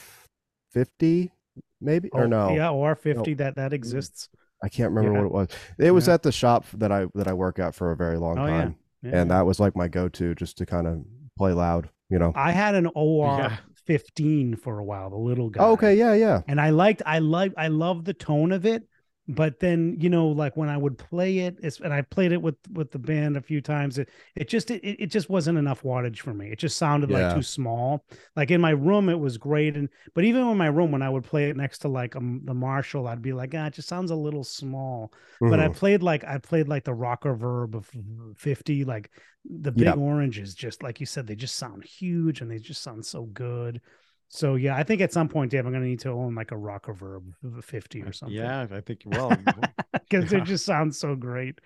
fifty 0.72 1.32
maybe 1.80 2.08
or 2.10 2.24
Oh, 2.24 2.26
no. 2.26 2.50
Yeah, 2.54 2.70
OR 2.70 2.94
fifty. 2.96 3.34
That 3.34 3.56
that 3.56 3.72
exists. 3.72 4.28
I 4.62 4.68
can't 4.68 4.92
remember 4.92 5.12
Yeah. 5.18 5.24
what 5.24 5.26
it 5.26 5.32
was. 5.32 5.48
It 5.78 5.90
was 5.90 6.08
Yeah. 6.08 6.14
at 6.14 6.22
the 6.22 6.32
shop 6.32 6.64
that 6.74 6.90
I 6.90 7.06
that 7.14 7.28
I 7.28 7.32
work 7.34 7.58
at 7.58 7.74
for 7.74 7.92
a 7.92 7.96
very 7.96 8.16
long 8.18 8.38
Oh, 8.38 8.46
time. 8.46 8.76
Yeah. 9.02 9.20
And 9.20 9.30
that 9.30 9.44
was 9.44 9.60
like 9.60 9.76
my 9.76 9.88
go-to 9.88 10.34
just 10.34 10.56
to 10.58 10.66
kind 10.66 10.86
of 10.86 11.04
play 11.36 11.52
loud, 11.52 11.90
you 12.08 12.18
know. 12.18 12.32
I 12.34 12.52
had 12.52 12.74
an 12.74 12.88
OR 12.94 13.36
Yeah. 13.38 13.56
fifteen 13.84 14.56
for 14.56 14.78
a 14.78 14.84
while, 14.84 15.10
the 15.10 15.16
little 15.16 15.50
guy. 15.50 15.62
Oh, 15.62 15.72
okay, 15.72 15.94
yeah, 15.94 16.14
yeah. 16.14 16.40
and 16.48 16.58
I 16.60 16.70
liked 16.70 17.02
I 17.04 17.18
like 17.18 17.52
I 17.58 17.68
love 17.68 18.04
the 18.06 18.14
tone 18.14 18.50
of 18.52 18.64
it, 18.64 18.88
but 19.26 19.58
then 19.58 19.96
you 19.98 20.10
know 20.10 20.28
like 20.28 20.56
when 20.56 20.68
I 20.68 20.76
would 20.76 20.98
play 20.98 21.38
it, 21.40 21.58
it's, 21.62 21.80
and 21.80 21.94
I 21.94 22.02
played 22.02 22.32
it 22.32 22.42
with 22.42 22.56
with 22.72 22.90
the 22.90 22.98
band 22.98 23.36
a 23.36 23.40
few 23.40 23.60
times, 23.60 23.98
it 23.98 24.10
it 24.36 24.48
just 24.48 24.70
it, 24.70 24.82
it 24.84 25.06
just 25.06 25.30
wasn't 25.30 25.58
enough 25.58 25.82
wattage 25.82 26.18
for 26.18 26.34
me. 26.34 26.50
It 26.50 26.58
just 26.58 26.76
sounded 26.76 27.08
Yeah. 27.08 27.10
like 27.10 27.28
too 27.28 27.42
small. 27.42 28.04
Like 28.36 28.50
in 28.50 28.60
my 28.60 28.70
room, 28.70 29.08
it 29.08 29.18
was 29.18 29.38
great, 29.38 29.76
and 29.76 29.88
but 30.14 30.24
even 30.24 30.46
in 30.46 30.56
my 30.58 30.66
room 30.66 30.92
when 30.92 31.02
I 31.02 31.08
would 31.10 31.24
play 31.24 31.48
it 31.48 31.56
next 31.56 31.78
to 31.80 31.88
like 31.88 32.16
um, 32.16 32.42
the 32.44 32.54
Marshall, 32.54 33.06
I'd 33.08 33.22
be 33.22 33.32
like, 33.32 33.54
ah, 33.56 33.66
it 33.66 33.74
just 33.74 33.88
sounds 33.88 34.10
a 34.10 34.16
little 34.16 34.44
small. 34.44 35.12
But 35.46 35.60
I 35.60 35.68
Mhm. 35.68 35.68
played 35.68 36.02
like 36.02 36.24
I 36.24 36.38
played 36.38 36.68
like 36.68 36.84
the 36.84 36.92
Rockerverb 36.92 37.74
of 37.74 37.90
fifty, 38.36 38.84
like 38.84 39.10
the 39.44 39.72
big 39.72 39.84
Yeah. 39.84 39.96
oranges. 39.96 40.54
Just 40.54 40.82
like 40.82 41.00
you 41.00 41.06
said, 41.06 41.26
they 41.26 41.36
just 41.36 41.56
sound 41.56 41.84
huge 41.84 42.40
and 42.40 42.50
they 42.50 42.58
just 42.58 42.82
sound 42.82 43.04
so 43.04 43.24
good. 43.24 43.80
So 44.28 44.56
yeah, 44.56 44.76
I 44.76 44.82
think 44.82 45.00
at 45.00 45.12
some 45.12 45.28
point, 45.28 45.50
Dave, 45.50 45.66
I'm 45.66 45.72
gonna 45.72 45.84
need 45.84 46.00
to 46.00 46.10
own 46.10 46.34
like 46.34 46.50
a 46.50 46.56
Rockerverb 46.56 47.22
of 47.44 47.56
a 47.58 47.62
fifty 47.62 48.02
or 48.02 48.12
something. 48.12 48.36
Yeah, 48.36 48.66
I 48.70 48.80
think 48.80 49.04
you 49.04 49.10
well, 49.12 49.28
because 49.92 50.32
Yeah. 50.32 50.38
it 50.38 50.44
just 50.44 50.64
sounds 50.64 50.98
so 50.98 51.14
great. 51.14 51.60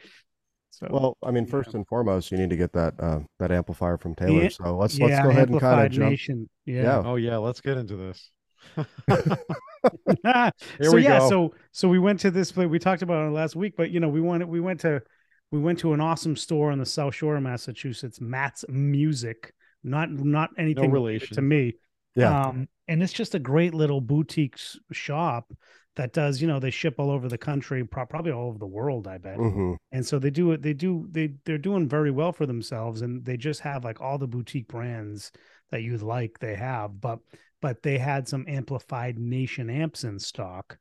So 0.70 0.86
Well, 0.90 1.16
I 1.22 1.30
mean, 1.30 1.44
yeah. 1.44 1.50
first 1.50 1.74
and 1.74 1.86
foremost, 1.86 2.30
you 2.30 2.38
need 2.38 2.50
to 2.50 2.56
get 2.56 2.72
that 2.74 2.94
uh, 3.00 3.20
that 3.38 3.50
amplifier 3.50 3.96
from 3.96 4.14
Taylor. 4.14 4.42
Yeah, 4.42 4.48
so 4.48 4.76
let's 4.76 4.98
yeah, 4.98 5.06
let's 5.06 5.22
go 5.22 5.30
ahead 5.30 5.48
and 5.48 5.60
kind 5.60 5.86
of 5.86 5.92
jump. 5.92 6.10
Nation. 6.10 6.48
Yeah. 6.66 6.82
Yeah. 6.82 7.02
oh 7.04 7.16
yeah, 7.16 7.36
let's 7.38 7.60
get 7.60 7.78
into 7.78 7.96
this. 7.96 8.30
so 10.82 10.92
we 10.92 11.04
yeah, 11.04 11.20
go. 11.20 11.28
so 11.28 11.54
so 11.72 11.88
we 11.88 11.98
went 11.98 12.20
to 12.20 12.30
this 12.30 12.52
place. 12.52 12.68
We 12.68 12.78
talked 12.78 13.02
about 13.02 13.26
it 13.26 13.30
last 13.30 13.56
week, 13.56 13.74
but 13.76 13.90
you 13.90 14.00
know, 14.00 14.08
we 14.08 14.20
went 14.20 14.46
we 14.48 14.60
went 14.60 14.80
to 14.80 15.02
we 15.50 15.58
went 15.58 15.78
to 15.80 15.94
an 15.94 16.00
awesome 16.00 16.36
store 16.36 16.70
on 16.70 16.78
the 16.78 16.86
South 16.86 17.14
Shore 17.14 17.36
of 17.36 17.42
Massachusetts, 17.42 18.20
Matt's 18.20 18.64
Music. 18.68 19.52
Not 19.82 20.10
not 20.10 20.50
anything 20.58 20.90
related 20.90 21.32
to 21.32 21.42
me. 21.42 21.74
Yeah. 22.18 22.46
Um, 22.46 22.68
and 22.88 23.02
it's 23.02 23.12
just 23.12 23.34
a 23.34 23.38
great 23.38 23.74
little 23.74 24.00
boutique 24.00 24.58
shop 24.92 25.52
that 25.96 26.12
does, 26.12 26.40
you 26.40 26.48
know, 26.48 26.58
they 26.60 26.70
ship 26.70 26.96
all 26.98 27.10
over 27.10 27.28
the 27.28 27.38
country, 27.38 27.84
probably 27.84 28.32
all 28.32 28.48
over 28.48 28.58
the 28.58 28.66
world, 28.66 29.06
I 29.06 29.18
bet. 29.18 29.36
hmm 29.36 29.74
And 29.92 30.06
so 30.06 30.18
they 30.18 30.30
do 30.30 30.52
it, 30.52 30.62
they 30.62 30.74
do, 30.74 31.06
they, 31.10 31.34
they're 31.44 31.58
doing 31.58 31.88
very 31.88 32.10
well 32.10 32.32
for 32.32 32.46
themselves. 32.46 33.02
And 33.02 33.24
they 33.24 33.36
just 33.36 33.60
have 33.60 33.84
like 33.84 34.00
all 34.00 34.18
the 34.18 34.26
boutique 34.26 34.68
brands 34.68 35.32
that 35.70 35.82
you'd 35.82 36.02
like, 36.02 36.38
they 36.38 36.54
have, 36.54 37.00
but, 37.00 37.20
but 37.60 37.82
they 37.82 37.98
had 37.98 38.28
some 38.28 38.44
amplified 38.48 39.18
nation 39.18 39.70
amps 39.70 40.04
in 40.04 40.18
stock. 40.18 40.78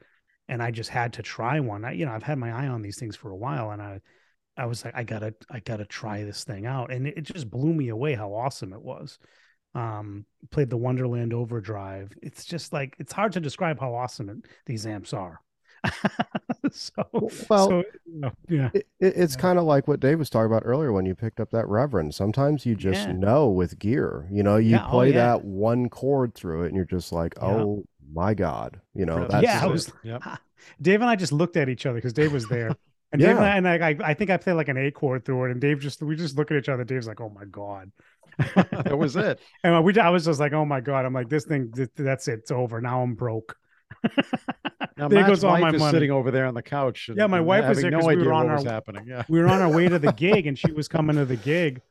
And 0.50 0.62
I 0.64 0.72
just 0.72 0.90
had 0.90 1.14
to 1.14 1.22
try 1.22 1.60
one. 1.60 1.84
I, 1.84 1.92
you 1.92 2.06
know, 2.06 2.12
I've 2.12 2.24
had 2.24 2.38
my 2.38 2.52
eye 2.52 2.68
on 2.68 2.82
these 2.82 2.98
things 2.98 3.16
for 3.16 3.32
a 3.32 3.36
while 3.38 3.72
and 3.72 3.82
I, 3.82 4.02
I 4.58 4.66
was 4.66 4.84
like, 4.84 4.96
I 4.96 5.04
gotta, 5.04 5.36
I 5.50 5.60
gotta 5.60 5.86
try 5.86 6.24
this 6.24 6.44
thing 6.44 6.66
out. 6.66 6.92
And 6.92 7.08
it, 7.08 7.18
it 7.18 7.22
just 7.24 7.50
blew 7.50 7.74
me 7.74 7.90
away 7.90 8.16
how 8.16 8.34
awesome 8.34 8.74
it 8.74 8.82
was 8.82 9.20
um 9.78 10.26
played 10.52 10.70
the 10.70 10.78
wonderland 10.78 11.34
overdrive 11.34 12.12
it's 12.22 12.46
just 12.46 12.74
like 12.74 12.96
it's 13.00 13.14
hard 13.14 13.32
to 13.34 13.40
describe 13.40 13.80
how 13.80 13.94
awesome 13.94 14.30
it, 14.30 14.38
these 14.66 14.86
amps 14.86 15.14
are 15.14 15.40
so 16.72 17.04
Well, 17.50 17.70
so, 17.70 17.84
you 18.06 18.20
know, 18.22 18.32
yeah 18.50 18.70
It, 18.74 18.88
it, 19.00 19.14
it's 19.16 19.36
Yeah. 19.36 19.42
kind 19.42 19.60
of 19.60 19.66
like 19.66 19.88
what 19.88 20.00
Dave 20.00 20.20
was 20.20 20.30
talking 20.30 20.48
about 20.48 20.64
earlier 20.66 20.92
when 20.92 21.06
you 21.06 21.16
picked 21.16 21.40
up 21.40 21.52
that 21.52 21.68
Reverend. 21.68 22.14
Sometimes 22.16 22.66
you 22.66 22.76
just 22.76 23.08
Yeah. 23.08 23.14
know 23.14 23.50
with 23.50 23.80
gear, 23.80 24.28
you 24.32 24.44
know, 24.44 24.58
you 24.58 24.72
Yeah, 24.72 24.86
oh, 24.88 24.90
play 24.90 25.08
yeah. 25.10 25.36
that 25.38 25.46
one 25.46 25.90
chord 25.90 26.34
through 26.34 26.64
it 26.64 26.68
and 26.68 26.76
you're 26.76 26.86
just 26.86 27.12
like, 27.12 27.36
Yeah. 27.42 27.48
oh 27.48 27.84
my 28.14 28.34
God, 28.34 28.82
you 28.96 29.06
know, 29.06 29.28
That's 29.28 29.32
that's 29.34 29.44
Yeah, 29.44 29.62
I 29.64 29.68
it. 29.68 29.72
was- 29.72 29.94
Yep. 30.04 30.24
dave 30.82 31.02
and 31.02 31.10
i 31.10 31.16
just 31.16 31.32
looked 31.32 31.56
at 31.56 31.70
each 31.70 31.86
other 31.86 31.96
because 31.96 32.14
dave 32.14 32.34
was 32.34 32.48
there 32.48 32.76
and 33.14 33.22
dave 33.22 33.38
and 33.38 33.46
I, 33.46 33.58
and 33.58 33.68
I, 33.68 33.90
I 33.90 33.98
i 34.10 34.14
think 34.16 34.32
i 34.32 34.38
played 34.38 34.54
like 34.54 34.68
an 34.70 34.78
a 34.78 34.92
chord 34.92 35.24
through 35.24 35.46
it 35.46 35.52
and 35.52 35.62
dave 35.62 35.80
just 35.80 36.02
we 36.02 36.16
just 36.16 36.36
look 36.36 36.50
at 36.52 36.58
each 36.58 36.68
other 36.68 36.84
dave's 36.84 37.08
like 37.08 37.22
oh 37.22 37.30
my 37.30 37.46
god 37.46 37.92
that 38.38 38.98
was 38.98 39.16
it. 39.16 39.40
and 39.64 39.84
we 39.84 39.98
i 40.00 40.10
was 40.10 40.26
just 40.26 40.40
like 40.40 40.54
oh 40.54 40.66
my 40.66 40.80
god 40.80 41.06
i'm 41.06 41.14
like 41.14 41.30
this 41.30 41.46
thing 41.46 41.72
th- 41.72 41.90
that's 41.96 42.28
it 42.28 42.40
it's 42.40 42.52
over 42.52 42.80
now 42.82 43.02
i'm 43.02 43.16
broke 43.16 43.56
Now, 44.98 45.08
There 45.10 45.20
Matt's 45.22 45.30
goes 45.30 45.44
all 45.44 45.52
wife 45.54 45.62
my 45.62 45.72
money. 45.78 45.92
sitting 45.92 46.12
over 46.12 46.30
there 46.32 46.46
on 46.46 46.54
the 46.54 46.62
couch. 46.62 47.08
And, 47.10 47.18
Yeah, 47.18 47.28
my 47.28 47.40
wife 47.40 47.68
was 47.70 47.82
there 47.82 47.90
no 47.92 48.00
we 48.06 48.16
were 48.18 48.34
on 48.34 48.48
what 48.48 48.56
was 48.58 48.66
our- 48.66 48.74
happening. 48.74 49.06
Yeah. 49.08 49.24
we 49.30 49.40
were 49.40 49.48
on 49.48 49.62
our 49.62 49.70
way 49.72 49.88
to 49.88 49.98
the 50.00 50.12
gig 50.26 50.46
and 50.48 50.58
she 50.58 50.72
was 50.72 50.88
coming 50.88 51.16
to 51.16 51.26
the 51.26 51.36
gig 51.38 51.82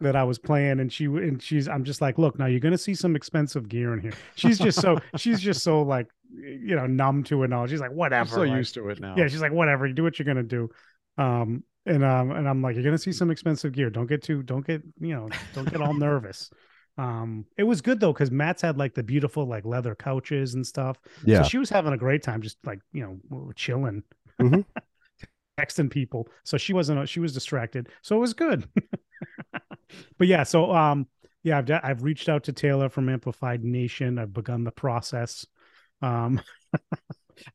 that 0.00 0.16
I 0.16 0.24
was 0.24 0.38
playing 0.38 0.80
and 0.80 0.92
she 0.92 1.04
and 1.04 1.40
she's 1.42 1.68
I'm 1.68 1.84
just 1.84 2.00
like 2.00 2.18
look 2.18 2.38
now 2.38 2.46
you're 2.46 2.58
gonna 2.60 2.78
see 2.78 2.94
some 2.94 3.14
expensive 3.16 3.68
gear 3.68 3.92
in 3.92 4.00
here 4.00 4.12
she's 4.34 4.58
just 4.58 4.80
so 4.80 4.98
she's 5.16 5.40
just 5.40 5.62
so 5.62 5.82
like 5.82 6.08
you 6.34 6.74
know 6.74 6.86
numb 6.86 7.22
to 7.24 7.42
it 7.44 7.52
all 7.52 7.66
she's 7.66 7.80
like 7.80 7.90
I'm 7.90 7.96
whatever 7.96 8.30
so 8.30 8.40
like, 8.40 8.50
used 8.50 8.74
to 8.74 8.88
it 8.88 8.98
now. 9.00 9.14
yeah 9.16 9.28
she's 9.28 9.42
like 9.42 9.52
whatever 9.52 9.86
you 9.86 9.92
do 9.94 10.02
what 10.02 10.18
you're 10.18 10.26
gonna 10.26 10.42
do 10.42 10.70
um 11.18 11.62
and 11.86 12.04
um 12.04 12.30
and 12.30 12.48
I'm 12.48 12.62
like 12.62 12.74
you're 12.76 12.84
gonna 12.84 12.98
see 12.98 13.12
some 13.12 13.30
expensive 13.30 13.72
gear 13.72 13.90
don't 13.90 14.06
get 14.06 14.22
too 14.22 14.42
don't 14.42 14.66
get 14.66 14.82
you 15.00 15.14
know 15.14 15.28
don't 15.54 15.70
get 15.70 15.80
all 15.80 15.94
nervous 15.98 16.50
um 16.98 17.44
it 17.56 17.64
was 17.64 17.80
good 17.80 17.98
though 18.00 18.12
because 18.12 18.30
Matt's 18.30 18.62
had 18.62 18.76
like 18.78 18.94
the 18.94 19.02
beautiful 19.02 19.46
like 19.46 19.64
leather 19.64 19.94
couches 19.94 20.54
and 20.54 20.66
stuff 20.66 20.98
yeah. 21.24 21.42
so 21.42 21.48
she 21.48 21.58
was 21.58 21.70
having 21.70 21.92
a 21.92 21.96
great 21.98 22.22
time, 22.22 22.42
just 22.42 22.58
like 22.64 22.80
you 22.92 23.02
know, 23.02 23.18
we 23.30 23.46
were 23.46 23.54
chilling, 23.54 24.02
Mhm. 24.40 24.64
texting 25.60 25.90
people. 25.90 26.28
So 26.44 26.56
she 26.56 26.72
wasn't. 26.72 27.08
She 27.08 27.20
was 27.20 27.32
distracted. 27.34 27.88
So 28.02 28.16
it 28.16 28.20
was 28.20 28.34
good. 28.34 28.68
but 30.18 30.26
yeah, 30.26 30.42
so 30.42 30.72
um, 30.74 31.06
yeah, 31.42 31.58
I've 31.58 31.70
I've 31.82 32.02
reached 32.02 32.28
out 32.28 32.44
to 32.44 32.52
Taylor 32.52 32.88
from 32.88 33.08
Amplified 33.08 33.64
Nation. 33.64 34.18
I've 34.18 34.32
begun 34.32 34.64
the 34.64 34.70
process, 34.72 35.46
um, 36.00 36.40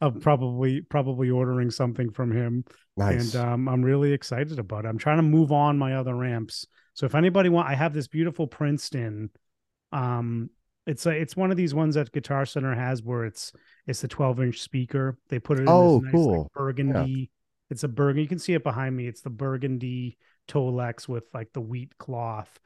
of 0.01 0.19
probably 0.21 0.81
probably 0.81 1.29
ordering 1.29 1.71
something 1.71 2.11
from 2.11 2.31
him, 2.31 2.65
nice. 2.95 3.33
and 3.33 3.43
um, 3.43 3.67
I'm 3.67 3.83
really 3.83 4.13
excited 4.13 4.59
about 4.59 4.85
it. 4.85 4.87
I'm 4.89 4.97
trying 4.97 5.17
to 5.17 5.23
move 5.23 5.51
on 5.51 5.77
my 5.77 5.95
other 5.95 6.23
amps. 6.23 6.65
So 6.93 7.05
if 7.05 7.15
anybody 7.15 7.49
want, 7.49 7.67
I 7.69 7.75
have 7.75 7.93
this 7.93 8.07
beautiful 8.07 8.47
Princeton. 8.47 9.29
Um, 9.91 10.49
it's 10.85 11.05
a, 11.05 11.09
it's 11.11 11.35
one 11.35 11.51
of 11.51 11.57
these 11.57 11.73
ones 11.73 11.95
that 11.95 12.11
Guitar 12.11 12.45
Center 12.45 12.73
has 12.73 13.03
where 13.03 13.25
it's 13.25 13.51
it's 13.85 14.01
the 14.01 14.07
12 14.07 14.39
inch 14.41 14.61
speaker. 14.61 15.17
They 15.29 15.39
put 15.39 15.59
it 15.59 15.63
in 15.63 15.69
Oh, 15.69 15.99
this 15.99 16.03
nice, 16.13 16.13
like, 16.13 16.13
cool. 16.13 16.51
burgundy. 16.53 17.29
It's 17.69 17.83
a 17.83 17.87
burgundy. 17.89 18.21
You 18.23 18.27
can 18.29 18.39
see 18.39 18.53
it 18.53 18.63
behind 18.63 18.95
me. 18.95 19.07
It's 19.07 19.21
the 19.21 19.29
burgundy 19.29 20.17
Tolex 20.47 21.07
with 21.07 21.25
like 21.33 21.51
the 21.53 21.61
wheat 21.61 21.97
cloth. 21.97 22.57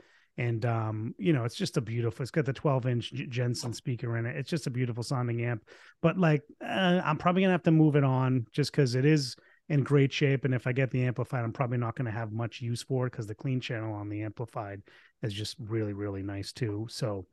And 0.41 0.65
um, 0.65 1.13
you 1.19 1.33
know, 1.33 1.43
it's 1.43 1.55
just 1.55 1.77
a 1.77 1.81
beautiful. 1.81 2.23
It's 2.23 2.31
got 2.31 2.45
the 2.45 2.53
12 2.53 2.87
inch 2.87 3.13
Jensen 3.29 3.73
speaker 3.73 4.17
in 4.17 4.25
it. 4.25 4.35
It's 4.35 4.49
just 4.49 4.65
a 4.65 4.71
beautiful 4.71 5.03
sounding 5.03 5.45
amp. 5.45 5.63
But 6.01 6.17
like, 6.17 6.41
uh, 6.59 6.99
I'm 7.05 7.17
probably 7.17 7.43
gonna 7.43 7.51
have 7.51 7.61
to 7.63 7.71
move 7.71 7.95
it 7.95 8.03
on 8.03 8.47
just 8.51 8.71
because 8.71 8.95
it 8.95 9.05
is 9.05 9.35
in 9.69 9.83
great 9.83 10.11
shape. 10.11 10.43
And 10.43 10.55
if 10.55 10.65
I 10.65 10.71
get 10.71 10.89
the 10.89 11.03
amplified, 11.03 11.43
I'm 11.43 11.53
probably 11.53 11.77
not 11.77 11.95
to 11.95 12.09
have 12.09 12.31
much 12.31 12.59
use 12.59 12.81
for 12.81 13.05
it 13.05 13.11
because 13.11 13.27
the 13.27 13.35
clean 13.35 13.61
channel 13.61 13.93
on 13.93 14.09
the 14.09 14.23
amplified 14.23 14.81
is 15.21 15.31
just 15.31 15.57
really, 15.59 15.93
really 15.93 16.23
nice 16.23 16.51
too. 16.51 16.87
So, 16.89 17.27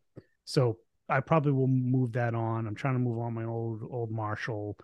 so 0.45 0.77
I 1.09 1.21
probably 1.21 1.53
will 1.53 1.67
move 1.67 2.13
that 2.13 2.35
on. 2.35 2.67
I'm 2.67 2.75
trying 2.75 2.95
to 2.95 3.01
move 3.01 3.21
on 3.21 3.33
my 3.33 3.45
old 3.45 3.89
old 3.91 4.11
Marshall, 4.11 4.77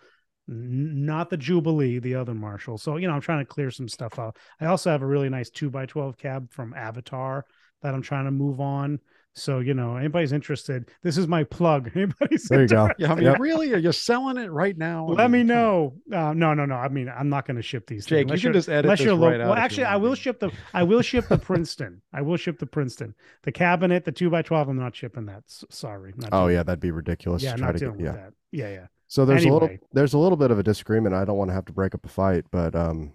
not 0.48 1.28
the 1.28 1.36
Jubilee, 1.36 1.98
the 1.98 2.14
other 2.14 2.32
Marshall. 2.32 2.78
So 2.78 2.96
you 2.96 3.06
know, 3.06 3.12
I'm 3.12 3.20
trying 3.20 3.44
to 3.44 3.52
clear 3.52 3.70
some 3.70 3.86
stuff 3.86 4.18
out. 4.18 4.38
I 4.62 4.64
also 4.64 4.90
have 4.90 5.02
a 5.02 5.06
really 5.06 5.28
nice 5.28 5.50
two 5.50 5.68
by 5.68 5.84
twelve 5.84 6.16
cab 6.16 6.50
from 6.50 6.72
Avatar 6.72 7.44
that 7.84 7.94
I'm 7.94 8.02
trying 8.02 8.24
to 8.24 8.30
move 8.32 8.60
on. 8.60 8.98
So 9.36 9.58
you 9.58 9.74
know, 9.74 9.96
anybody's 9.96 10.30
interested, 10.30 10.90
this 11.02 11.18
is 11.18 11.26
my 11.26 11.42
plug. 11.42 11.90
Anybody's 11.96 12.44
there 12.44 12.62
you 12.62 12.68
go. 12.68 12.88
Yeah, 12.98 13.10
I 13.10 13.14
mean, 13.16 13.24
Yep. 13.24 13.40
really, 13.40 13.74
are 13.74 13.78
you 13.78 13.90
selling 13.90 14.36
it 14.36 14.48
right 14.48 14.78
now? 14.78 15.08
Let 15.08 15.28
me 15.28 15.38
mean, 15.38 15.48
come 15.48 15.56
know. 15.56 15.94
Uh, 16.12 16.32
no, 16.34 16.54
no, 16.54 16.64
no. 16.66 16.76
I 16.76 16.86
mean, 16.88 17.08
I'm 17.08 17.28
not 17.28 17.44
going 17.44 17.56
to 17.56 17.62
ship 17.62 17.88
these. 17.88 18.06
Jake. 18.06 18.28
things 18.28 18.30
You 18.30 18.30
unless 18.30 18.40
can 18.40 18.46
you're- 18.46 18.58
just 18.58 18.68
edit 18.68 18.84
unless 18.84 18.98
this 19.00 19.06
you're 19.06 19.16
right 19.16 19.30
local. 19.32 19.42
out. 19.42 19.48
Well, 19.48 19.58
actually, 19.58 19.84
I 19.86 19.96
will 19.96 20.14
ship 20.14 20.38
the. 20.38 20.52
I 20.72 20.84
will 20.84 21.02
ship 21.02 21.26
the 21.28 21.36
Princeton. 21.38 22.00
I 22.12 22.22
will 22.22 22.36
ship 22.36 22.60
the 22.60 22.66
Princeton. 22.66 23.12
The 23.42 23.50
cabinet, 23.50 24.04
the 24.04 24.12
two 24.12 24.30
by 24.30 24.42
twelve. 24.42 24.68
I'm 24.68 24.78
not 24.78 24.94
shipping 24.94 25.26
that. 25.26 25.42
S- 25.48 25.64
sorry. 25.68 26.14
Not 26.16 26.28
Oh 26.32 26.46
yeah, 26.46 26.62
that'd 26.62 26.78
be 26.78 26.92
ridiculous. 26.92 27.42
Yeah, 27.42 27.52
to 27.52 27.58
try 27.58 27.66
not 27.66 27.72
to 27.72 27.78
dealing 27.80 27.96
get, 27.98 28.04
with 28.04 28.14
yeah. 28.14 28.20
that. 28.22 28.32
Yeah, 28.52 28.68
yeah. 28.70 28.86
So 29.08 29.24
there's 29.24 29.44
a 29.44 29.48
little 29.48 29.68
there's 29.92 30.14
a 30.14 30.18
little 30.18 30.38
bit 30.38 30.52
of 30.52 30.60
a 30.60 30.62
disagreement. 30.62 31.12
I 31.12 31.24
don't 31.24 31.36
want 31.36 31.50
to 31.50 31.54
have 31.54 31.64
to 31.64 31.72
break 31.72 31.92
up 31.96 32.04
a 32.06 32.08
fight, 32.08 32.44
but 32.52 32.76
um, 32.76 33.12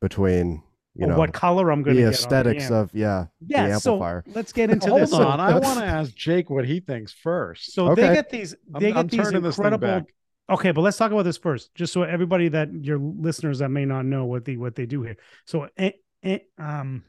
between 0.00 0.62
you 0.94 1.06
know 1.06 1.16
what 1.16 1.32
color 1.32 1.70
I'm 1.70 1.82
going 1.82 1.96
to 1.96 2.02
the 2.02 2.10
get. 2.10 2.14
aesthetics 2.18 2.68
the 2.68 2.74
amp. 2.76 2.90
of 2.90 2.94
yeah 2.94 3.26
yeah. 3.46 3.68
the 3.68 3.80
so 3.80 3.92
amplifier. 3.94 4.24
let's 4.34 4.52
get 4.52 4.70
into 4.70 4.88
Hold 4.88 5.02
this. 5.02 5.12
on, 5.12 5.40
I 5.40 5.58
want 5.58 5.78
to 5.78 5.84
ask 5.84 6.14
Jake 6.14 6.50
what 6.50 6.66
he 6.66 6.80
thinks 6.80 7.12
first. 7.12 7.72
So 7.72 7.94
they 7.94 8.14
get 8.14 8.28
these. 8.30 8.54
I'm- 8.74 8.82
They 8.82 8.88
I'm 8.92 9.06
get 9.06 9.10
these 9.10 9.20
turning 9.20 9.42
this 9.42 9.56
thing 9.56 9.64
incredible. 9.66 10.00
back. 10.00 10.14
Okay, 10.50 10.70
but 10.72 10.82
let's 10.82 10.96
talk 10.98 11.12
about 11.12 11.22
this 11.22 11.38
first, 11.38 11.74
just 11.74 11.92
so 11.92 12.02
everybody 12.02 12.48
that 12.48 12.68
your 12.84 12.98
listeners 12.98 13.60
that 13.60 13.70
may 13.70 13.84
not 13.86 14.04
know 14.04 14.26
what 14.26 14.44
the 14.44 14.56
what 14.58 14.74
they 14.74 14.84
do 14.86 15.02
here. 15.02 15.16
So, 15.46 15.68
eh, 15.78 15.92
eh, 16.22 16.40
um, 16.58 17.04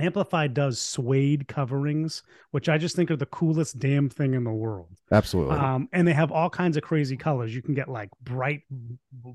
Amplify 0.00 0.46
does 0.48 0.80
suede 0.80 1.46
coverings, 1.48 2.22
which 2.50 2.68
I 2.68 2.78
just 2.78 2.96
think 2.96 3.10
are 3.10 3.16
the 3.16 3.26
coolest 3.26 3.78
damn 3.78 4.08
thing 4.08 4.34
in 4.34 4.44
the 4.44 4.50
world. 4.52 4.88
absolutely 5.12 5.56
Um, 5.56 5.88
and 5.92 6.06
they 6.06 6.12
have 6.12 6.32
all 6.32 6.50
kinds 6.50 6.76
of 6.76 6.82
crazy 6.82 7.16
colors. 7.16 7.54
You 7.54 7.62
can 7.62 7.74
get 7.74 7.88
like 7.88 8.08
bright 8.22 8.62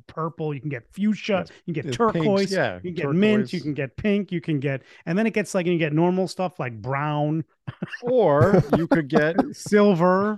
purple, 0.07 0.53
you 0.53 0.61
can 0.61 0.69
get 0.69 0.83
fuchsia, 0.93 1.45
Yes, 1.47 1.49
you 1.65 1.73
can 1.73 1.83
get 1.83 1.93
turquoise, 1.93 2.39
pinks, 2.39 2.51
yeah, 2.51 2.75
you 2.75 2.81
can 2.81 2.93
get 2.93 3.09
mint, 3.09 3.53
you 3.53 3.61
can 3.61 3.73
get 3.73 3.95
pink, 3.97 4.31
you 4.31 4.41
can 4.41 4.59
get, 4.59 4.81
and 5.05 5.17
then 5.17 5.27
it 5.27 5.33
gets 5.33 5.53
like 5.53 5.65
you 5.65 5.77
get 5.77 5.93
normal 5.93 6.27
stuff 6.27 6.59
like 6.59 6.81
brown, 6.81 7.43
or 8.01 8.63
you 8.77 8.87
could 8.87 9.07
get 9.07 9.35
silver. 9.51 10.37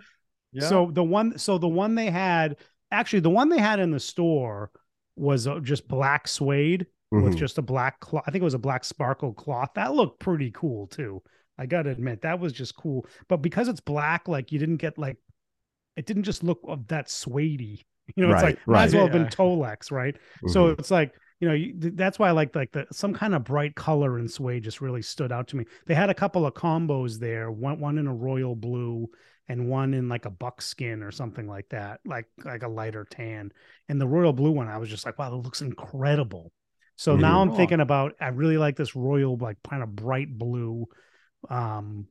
yeah, 0.51 0.67
So 0.67 0.89
the 0.91 1.03
one, 1.03 1.37
so 1.37 1.57
the 1.57 1.67
one 1.67 1.95
they 1.95 2.09
had, 2.09 2.57
actually, 2.91 3.19
the 3.21 3.29
one 3.29 3.49
they 3.49 3.59
had 3.59 3.79
in 3.79 3.91
the 3.91 3.99
store 3.99 4.71
was 5.15 5.47
uh, 5.47 5.59
just 5.59 5.87
black 5.87 6.27
suede 6.27 6.87
with 7.15 7.35
Mhm. 7.35 7.37
just 7.37 7.57
a 7.57 7.61
black 7.61 7.99
cloth. 7.99 8.23
I 8.27 8.31
think 8.31 8.41
it 8.41 8.45
was 8.45 8.53
a 8.53 8.59
black 8.59 8.83
sparkle 8.85 9.33
cloth. 9.33 9.69
That 9.75 9.93
looked 9.93 10.19
pretty 10.19 10.51
cool 10.51 10.87
too. 10.87 11.21
I 11.57 11.65
gotta 11.65 11.89
admit, 11.91 12.21
that 12.21 12.39
was 12.39 12.53
just 12.53 12.75
cool. 12.75 13.05
But 13.27 13.37
because 13.37 13.67
it's 13.67 13.79
black, 13.81 14.27
like 14.27 14.51
you 14.51 14.59
didn't 14.59 14.77
get 14.77 14.97
like, 14.97 15.17
it 15.95 16.05
didn't 16.05 16.23
just 16.23 16.43
look 16.43 16.59
of 16.67 16.87
that 16.87 17.07
suedey. 17.07 17.83
You 18.15 18.23
know, 18.25 18.31
it's 18.31 18.41
Right, 18.41 18.43
like 18.43 18.59
might 18.69 18.85
as 18.85 18.93
well 18.95 19.03
have 19.03 19.11
been 19.11 19.23
Yeah. 19.23 19.29
Tolex, 19.29 19.91
right? 19.91 20.15
So 20.47 20.73
Mhm. 20.75 20.79
it's 20.79 20.91
like 20.91 21.13
you 21.41 21.47
know 21.49 21.53
you, 21.53 21.73
th- 21.79 21.93
that's 21.95 22.17
why 22.17 22.29
I 22.29 22.31
like 22.31 22.55
like 22.55 22.71
the 22.71 22.87
some 22.91 23.13
kind 23.13 23.35
of 23.35 23.43
bright 23.43 23.75
color 23.75 24.17
in 24.17 24.29
suede 24.29 24.63
just 24.63 24.79
really 24.81 25.01
stood 25.01 25.31
out 25.31 25.49
to 25.49 25.57
me. 25.57 25.65
They 25.87 25.93
had 25.93 26.09
a 26.09 26.13
couple 26.13 26.45
of 26.45 26.53
combos 26.53 27.19
there, 27.19 27.51
one 27.51 27.79
one 27.81 27.97
in 27.97 28.07
a 28.07 28.13
royal 28.13 28.55
blue 28.55 29.09
and 29.49 29.69
one 29.69 29.93
in 29.93 30.07
like 30.09 30.23
a 30.25 30.29
buckskin 30.31 31.03
or 31.03 31.11
something 31.11 31.47
like 31.47 31.67
that, 31.69 31.99
like 32.05 32.27
like 32.45 32.63
a 32.63 32.67
lighter 32.69 33.03
tan. 33.05 33.51
And 33.89 33.99
the 33.99 34.07
royal 34.07 34.31
blue 34.33 34.51
one, 34.51 34.69
I 34.69 34.77
was 34.77 34.89
just 34.89 35.05
like, 35.05 35.19
wow, 35.19 35.29
that 35.29 35.35
looks 35.37 35.61
incredible. 35.61 36.53
So 36.97 37.15
now 37.15 37.41
I'm 37.41 37.51
thinking 37.51 37.79
about 37.79 38.15
I 38.19 38.29
really 38.29 38.57
like 38.57 38.75
this 38.75 38.95
royal 38.95 39.37
like 39.37 39.57
kind 39.69 39.83
of 39.83 39.95
bright 39.95 40.37
blue 40.37 40.87
um 41.49 42.07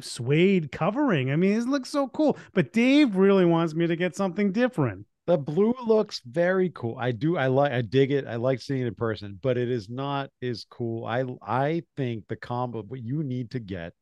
suede 0.00 0.72
covering. 0.72 1.30
I 1.30 1.36
mean, 1.36 1.52
it 1.58 1.66
looks 1.66 1.90
so 1.90 2.08
cool. 2.08 2.38
But 2.52 2.72
Dave 2.72 3.16
really 3.16 3.44
wants 3.44 3.74
me 3.74 3.86
to 3.86 3.96
get 3.96 4.16
something 4.16 4.52
different. 4.52 5.06
the 5.26 5.38
blue 5.38 5.74
looks 5.86 6.20
very 6.26 6.70
cool. 6.70 6.96
I 6.98 7.12
do. 7.12 7.36
I 7.36 7.46
like. 7.46 7.72
I 7.72 7.82
dig 7.82 8.10
it. 8.10 8.26
I 8.26 8.36
like 8.36 8.60
seeing 8.60 8.82
it 8.82 8.86
in 8.88 8.94
person, 8.94 9.38
but 9.40 9.56
it 9.56 9.70
is 9.70 9.88
not 9.88 10.30
as 10.42 10.64
cool. 10.68 11.04
I 11.06 11.24
I 11.42 11.82
think 11.96 12.26
the 12.28 12.36
combo 12.36 12.82
what 12.82 13.00
you 13.02 13.22
need 13.22 13.52
to 13.52 13.60
get 13.60 13.92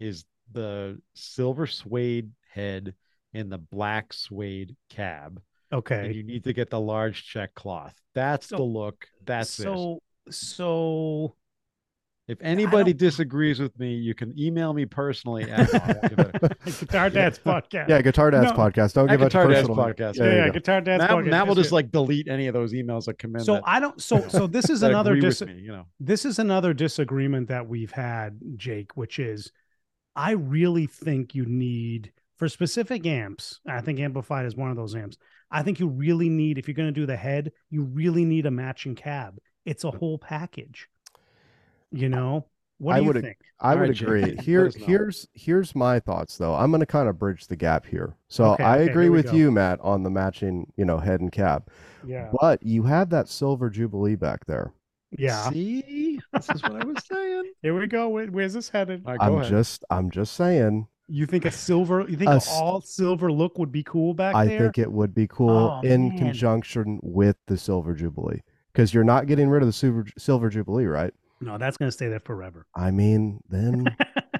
is 0.00 0.24
the 0.52 1.00
silver 1.14 1.66
suede 1.66 2.32
head 2.52 2.94
and 3.34 3.50
the 3.52 3.58
black 3.58 4.12
suede 4.12 4.76
cab. 4.90 5.40
And 5.70 5.78
Okay. 5.78 6.12
you 6.12 6.22
need 6.22 6.44
to 6.44 6.52
get 6.52 6.70
the 6.70 6.80
large 6.80 7.24
check 7.26 7.54
cloth. 7.54 7.94
That's 8.14 8.48
So- 8.48 8.56
the 8.56 8.62
look. 8.62 9.06
That's 9.24 9.58
it. 9.60 9.64
so 9.64 10.00
so 10.30 11.34
If 12.28 12.38
anybody 12.42 12.92
disagrees 12.92 13.58
with 13.58 13.76
me, 13.76 13.94
you 13.94 14.14
can 14.14 14.38
email 14.38 14.72
me 14.72 14.86
personally 14.86 15.50
at, 15.50 15.68
Guitar 16.78 17.10
Dad's 17.10 17.40
podcast. 17.40 17.88
yeah 17.88 18.00
guitar 18.02 18.30
dad's 18.30 18.52
No. 18.52 18.56
podcast 18.56 18.92
don't 18.92 19.08
give 19.08 19.20
it 19.20 19.24
Guitar 19.24 19.48
Dad's 19.48 19.68
podcast. 19.68 20.14
yeah, 20.16 20.22
there 20.24 20.32
you 20.32 20.44
yeah. 20.44 20.48
Guitar 20.50 20.80
Dad's 20.80 21.00
Matt, 21.00 21.10
podcast. 21.10 21.30
Matt 21.30 21.48
will 21.48 21.54
just 21.56 21.72
like 21.72 21.90
delete 21.90 22.28
any 22.28 22.46
of 22.46 22.54
those 22.54 22.72
emails 22.72 23.06
that 23.06 23.18
come 23.18 23.34
in. 23.34 23.42
So 23.42 23.54
that, 23.54 23.62
I 23.66 23.80
don't. 23.80 24.00
So 24.00 24.28
so 24.28 24.46
this 24.46 24.70
is 24.70 24.82
another 24.90 25.12
agree 25.14 25.28
dis- 25.28 25.42
me, 25.42 25.54
you 25.54 25.72
know. 25.72 25.86
this 25.98 26.24
is 26.24 26.38
another 26.38 26.72
disagreement 26.72 27.48
that 27.48 27.66
we've 27.68 27.90
had, 27.90 28.38
Jake, 28.56 28.96
which 28.96 29.18
is 29.18 29.50
I 30.14 30.32
really 30.32 30.86
think 30.86 31.34
you 31.34 31.46
need 31.46 32.12
for 32.40 32.48
specific 32.48 33.06
amps. 33.06 33.60
I 33.68 33.82
think 33.82 34.00
Amplified 34.00 34.46
is 34.46 34.56
one 34.56 34.70
of 34.70 34.76
those 34.76 34.94
amps. 34.94 35.18
I 35.50 35.62
think 35.62 35.78
you 35.78 35.88
really 35.88 36.30
need 36.30 36.56
if 36.56 36.66
you're 36.66 36.74
going 36.74 36.88
to 36.92 37.00
do 37.00 37.04
the 37.04 37.14
head, 37.16 37.52
you 37.68 37.82
really 37.84 38.24
need 38.24 38.46
a 38.46 38.50
matching 38.50 38.94
cab. 38.94 39.38
It's 39.66 39.84
a 39.84 39.90
whole 39.90 40.16
package. 40.18 40.88
You 41.92 42.08
know 42.08 42.46
what 42.78 42.94
I 42.94 42.98
do 42.98 43.02
you 43.02 43.06
would 43.08 43.16
ag- 43.18 43.22
think? 43.24 43.36
I 43.60 43.72
All 43.74 43.78
would 43.80 43.88
right, 43.90 44.00
agree. 44.00 44.20
let 44.36 44.40
Here, 44.40 44.70
here's 44.74 45.28
here's 45.34 45.74
my 45.74 46.00
thoughts 46.00 46.38
though. 46.38 46.54
I'm 46.54 46.70
going 46.70 46.80
to 46.80 46.86
kind 46.86 47.10
of 47.10 47.18
bridge 47.18 47.46
the 47.46 47.56
gap 47.56 47.84
here. 47.84 48.16
So 48.28 48.52
Okay, 48.52 48.64
I 48.64 48.78
okay, 48.78 48.90
agree 48.90 49.10
with 49.10 49.26
go. 49.26 49.32
you, 49.32 49.50
Matt, 49.50 49.78
on 49.82 50.02
the 50.02 50.08
matching, 50.10 50.72
you 50.76 50.86
know, 50.86 50.96
head 50.96 51.20
and 51.20 51.30
cab. 51.30 51.68
Yeah, 52.06 52.30
But 52.40 52.62
you 52.62 52.84
have 52.84 53.10
that 53.10 53.28
silver 53.28 53.68
jubilee 53.68 54.14
back 54.16 54.46
there. 54.46 54.72
yeah. 55.10 55.50
See, 55.50 56.18
this 56.32 56.48
is 56.48 56.62
what 56.62 56.76
I 56.76 56.84
was 56.86 57.04
saying. 57.04 57.52
Here 57.62 57.78
we 57.78 57.86
go. 57.86 58.08
Where- 58.08 58.28
Where's 58.28 58.54
this 58.54 58.70
headed? 58.70 59.02
All 59.04 59.12
right, 59.12 59.20
go 59.20 59.26
I'm 59.26 59.40
ahead. 59.40 59.50
just 59.50 59.84
I'm 59.90 60.10
just 60.10 60.32
saying. 60.34 60.86
You 61.10 61.26
think 61.26 61.44
a 61.44 61.50
silver? 61.50 62.06
You 62.08 62.16
think 62.16 62.30
A 62.30 62.34
an 62.34 62.40
all 62.50 62.80
silver 62.80 63.30
look 63.32 63.58
would 63.58 63.72
be 63.72 63.82
cool 63.82 64.14
back 64.14 64.34
I 64.34 64.46
there? 64.46 64.58
think 64.60 64.78
it 64.78 64.90
would 64.92 65.14
be 65.14 65.26
cool 65.26 65.50
Oh, 65.50 65.80
in 65.86 66.10
man. 66.10 66.18
conjunction 66.18 67.00
with 67.02 67.36
the 67.46 67.56
silver 67.58 67.94
jubilee 67.94 68.40
because 68.72 68.94
you're 68.94 69.04
not 69.04 69.26
getting 69.26 69.48
rid 69.48 69.62
of 69.62 69.66
the 69.68 69.72
silver 69.72 70.06
silver 70.16 70.48
jubilee, 70.48 70.84
right? 70.86 71.12
no, 71.42 71.56
that's 71.58 71.76
going 71.78 71.88
to 71.88 71.92
stay 71.92 72.08
there 72.08 72.20
forever. 72.20 72.66
I 72.76 72.90
mean, 72.90 73.40
then 73.48 73.86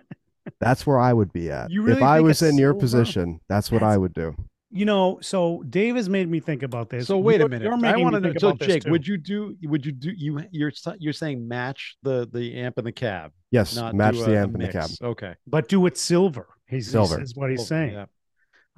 that's 0.60 0.86
where 0.86 0.98
I 0.98 1.12
would 1.12 1.32
be 1.32 1.50
at. 1.50 1.70
You 1.70 1.88
if 1.88 2.02
I 2.02 2.20
was 2.20 2.42
in 2.42 2.58
your 2.58 2.74
position, 2.74 3.40
that's 3.48 3.70
what 3.72 3.82
I 3.82 3.96
would 3.96 4.12
do. 4.14 4.36
You 4.72 4.84
know, 4.84 5.18
so 5.20 5.64
Dave 5.68 5.96
has 5.96 6.08
made 6.08 6.28
me 6.28 6.38
think 6.38 6.62
about 6.62 6.90
this. 6.90 7.08
So 7.08 7.18
wait 7.18 7.36
a 7.36 7.38
You're- 7.40 7.48
minute. 7.50 7.64
You're 7.64 7.72
I 7.74 7.76
making 7.76 8.04
want 8.04 8.14
to 8.14 8.20
know. 8.20 8.32
So 8.38 8.52
Jake, 8.52 8.84
would 8.86 9.04
you 9.06 9.16
do? 9.16 9.56
Would 9.64 9.84
you 9.84 9.90
do? 9.92 10.10
You 10.16 10.44
you're 10.52 10.70
you're 10.98 11.12
saying 11.12 11.48
match 11.48 11.96
the 12.04 12.28
the 12.32 12.54
amp 12.56 12.78
and 12.78 12.86
the 12.86 12.92
cab, 12.92 13.32
Yes, 13.50 13.74
not 13.74 13.94
match 13.96 14.14
do 14.14 14.24
the 14.26 14.32
a- 14.32 14.34
a 14.36 14.42
amp 14.42 14.54
and 14.54 14.62
the 14.62 14.68
cab. 14.68 14.90
Okay, 15.02 15.34
but 15.46 15.68
do 15.68 15.84
it 15.86 15.96
silver? 15.96 16.46
He's 16.70 16.90
Silver. 16.90 17.20
Is 17.20 17.34
what 17.34 17.50
he's 17.50 17.60
Okay, 17.60 17.66
saying. 17.66 17.92
yeah. 17.94 18.06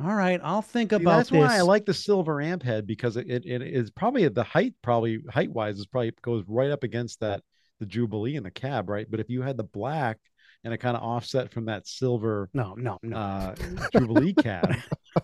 All 0.02 0.14
right, 0.14 0.40
I'll 0.42 0.62
think 0.62 0.90
See, 0.90 0.96
about 0.96 1.18
that's 1.18 1.30
this. 1.30 1.38
why 1.38 1.58
I 1.58 1.60
like 1.60 1.84
the 1.84 1.94
silver 1.94 2.40
amp 2.40 2.62
head 2.62 2.86
because 2.86 3.16
it, 3.16 3.28
it 3.28 3.44
it 3.46 3.62
is 3.62 3.90
probably 3.90 4.26
the 4.28 4.42
height 4.42 4.74
probably 4.82 5.20
height 5.30 5.50
wise 5.52 5.78
is 5.78 5.86
probably 5.86 6.12
goes 6.22 6.44
right 6.48 6.70
up 6.70 6.82
against 6.82 7.20
that 7.20 7.42
the 7.78 7.86
Jubilee 7.86 8.36
and 8.36 8.44
the 8.46 8.50
cab, 8.50 8.88
right? 8.88 9.06
But 9.08 9.20
if 9.20 9.28
you 9.28 9.42
had 9.42 9.56
the 9.56 9.64
black 9.64 10.18
and 10.64 10.72
it 10.72 10.78
kind 10.78 10.96
of 10.96 11.02
offset 11.02 11.52
from 11.52 11.66
that 11.66 11.86
silver 11.86 12.48
no, 12.54 12.74
no, 12.74 12.98
no, 13.02 13.16
uh 13.16 13.54
Jubilee 13.92 14.32
cab, 14.42 14.74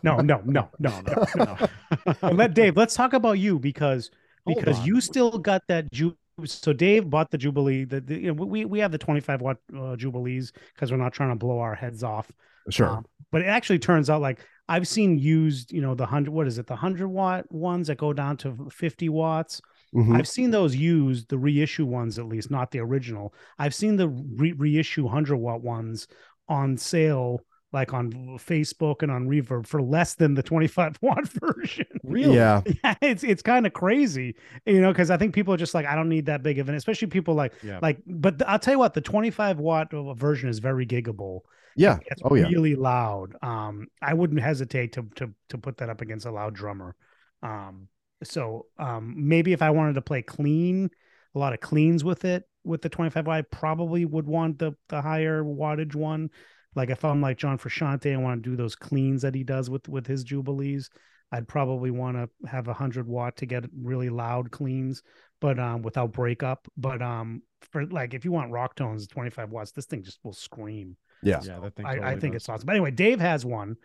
no, 0.02 0.20
no, 0.20 0.42
no, 0.44 0.68
no, 0.78 1.00
no, 1.02 1.24
no. 1.36 1.56
no. 2.22 2.30
Let 2.30 2.54
Dave. 2.54 2.76
Let's 2.76 2.94
talk 2.94 3.14
about 3.14 3.38
you 3.38 3.58
because 3.58 4.10
because 4.46 4.86
you 4.86 5.00
still 5.00 5.38
got 5.38 5.62
that 5.68 5.90
ju- 5.92 6.16
So 6.44 6.72
Dave 6.72 7.08
bought 7.10 7.30
the 7.30 7.38
Jubilee. 7.38 7.84
The, 7.84 8.00
the 8.00 8.18
you 8.18 8.34
know, 8.34 8.44
we 8.44 8.64
we 8.64 8.78
have 8.78 8.92
the 8.92 8.98
25 8.98 9.40
watt 9.40 9.56
uh, 9.76 9.96
Jubilees 9.96 10.52
because 10.74 10.90
we're 10.90 10.98
not 10.98 11.12
trying 11.12 11.30
to 11.30 11.36
blow 11.36 11.58
our 11.58 11.74
heads 11.74 12.02
off. 12.02 12.30
Sure. 12.70 12.88
Um, 12.88 13.06
but 13.30 13.42
it 13.42 13.46
actually 13.46 13.78
turns 13.78 14.08
out 14.10 14.20
like 14.20 14.40
I've 14.68 14.86
seen 14.86 15.18
used, 15.18 15.72
you 15.72 15.80
know, 15.80 15.94
the 15.94 16.06
hundred. 16.06 16.32
What 16.32 16.46
is 16.46 16.58
it? 16.58 16.66
The 16.66 16.76
hundred 16.76 17.08
watt 17.08 17.50
ones 17.50 17.88
that 17.88 17.98
go 17.98 18.12
down 18.12 18.36
to 18.38 18.68
50 18.70 19.08
watts. 19.08 19.60
Mhm. 19.94 20.16
I've 20.16 20.28
seen 20.28 20.50
those 20.50 20.76
used, 20.76 21.28
the 21.30 21.38
reissue 21.38 21.86
ones 21.86 22.18
at 22.18 22.26
least, 22.26 22.50
not 22.50 22.70
the 22.70 22.80
original. 22.80 23.32
I've 23.58 23.74
seen 23.74 23.96
the 23.96 24.08
re- 24.08 24.52
reissue 24.52 25.04
100 25.04 25.36
watt 25.38 25.62
ones 25.62 26.06
on 26.48 26.76
sale, 26.76 27.40
like 27.72 27.92
on 27.92 28.10
Facebook 28.38 29.02
and 29.02 29.10
on 29.12 29.28
Reverb 29.28 29.66
for 29.66 29.82
less 29.82 30.14
than 30.14 30.34
the 30.34 30.42
25 30.42 30.98
watt 31.02 31.28
version. 31.28 31.86
really? 32.02 32.36
Yeah. 32.36 32.62
yeah, 32.84 32.94
it's 33.02 33.22
it's 33.24 33.42
kind 33.42 33.66
of 33.66 33.72
crazy, 33.72 34.36
you 34.64 34.80
know, 34.80 34.90
because 34.92 35.10
I 35.10 35.16
think 35.18 35.34
people 35.34 35.52
are 35.52 35.58
just 35.58 35.74
like, 35.74 35.84
I 35.86 35.94
don't 35.94 36.08
need 36.08 36.26
that 36.26 36.42
big 36.42 36.58
of 36.58 36.68
an, 36.68 36.74
especially 36.74 37.08
people 37.08 37.34
like 37.34 37.52
Yeah. 37.62 37.78
like. 37.82 37.98
But 38.06 38.38
the- 38.38 38.48
I'll 38.50 38.58
tell 38.58 38.74
you 38.74 38.78
what, 38.78 38.94
the 38.94 39.00
25 39.02 39.58
watt 39.58 39.88
version 39.92 40.48
is 40.48 40.58
very 40.60 40.86
giggable. 40.86 41.40
Yeah. 41.76 41.98
It's 42.06 42.22
Oh, 42.24 42.34
yeah. 42.34 42.46
really 42.48 42.74
loud. 42.74 43.36
Um, 43.42 43.88
I 44.02 44.14
wouldn't 44.14 44.40
hesitate 44.40 44.94
to 44.94 45.06
to 45.16 45.30
to 45.50 45.58
put 45.58 45.76
that 45.78 45.90
up 45.90 46.00
against 46.00 46.26
a 46.26 46.30
loud 46.32 46.54
drummer. 46.54 46.96
Um, 47.42 47.88
so 48.24 48.66
um, 48.78 49.14
maybe 49.28 49.52
if 49.52 49.62
I 49.62 49.70
wanted 49.70 49.94
to 49.94 50.02
play 50.02 50.22
clean, 50.22 50.90
a 51.34 51.38
lot 51.38 51.52
of 51.52 51.60
cleans 51.60 52.02
with 52.02 52.24
it 52.24 52.42
with 52.64 52.82
the 52.82 52.88
25 52.88 53.26
watt, 53.26 53.36
I 53.36 53.42
probably 53.42 54.04
would 54.04 54.26
want 54.26 54.58
the 54.58 54.72
the 54.88 55.00
higher 55.02 55.42
wattage 55.44 55.94
one. 55.94 56.30
Like 56.78 56.90
if 56.90 57.04
I'm 57.04 57.20
like 57.20 57.36
John 57.36 57.58
Frusciante, 57.58 58.12
I 58.12 58.16
want 58.16 58.42
to 58.42 58.50
do 58.50 58.56
those 58.56 58.74
cleans 58.74 59.22
that 59.22 59.34
he 59.34 59.44
does 59.44 59.68
with 59.68 59.88
with 59.88 60.06
his 60.06 60.24
jubilees. 60.24 60.88
I'd 61.30 61.46
probably 61.46 61.90
want 61.90 62.16
to 62.16 62.48
have 62.48 62.68
a 62.68 62.72
hundred 62.72 63.06
watt 63.06 63.36
to 63.36 63.46
get 63.46 63.64
really 63.78 64.08
loud 64.08 64.50
cleans, 64.50 65.02
but 65.40 65.58
um 65.58 65.82
without 65.82 66.12
breakup. 66.12 66.66
But 66.76 67.02
um 67.02 67.42
for 67.72 67.84
like 67.86 68.14
if 68.14 68.24
you 68.24 68.32
want 68.32 68.52
rock 68.52 68.76
tones, 68.76 69.06
25 69.08 69.50
watts, 69.50 69.72
this 69.72 69.86
thing 69.86 70.02
just 70.02 70.20
will 70.22 70.32
scream. 70.32 70.96
Yeah. 71.22 71.40
Yeah, 71.42 71.58
that 71.60 71.74
thing 71.74 71.84
I, 71.84 72.12
I 72.12 72.16
think 72.16 72.32
does. 72.32 72.42
it's 72.42 72.48
awesome. 72.48 72.66
But 72.66 72.76
anyway, 72.76 72.92
Dave 72.92 73.20
has 73.20 73.44
one. 73.44 73.76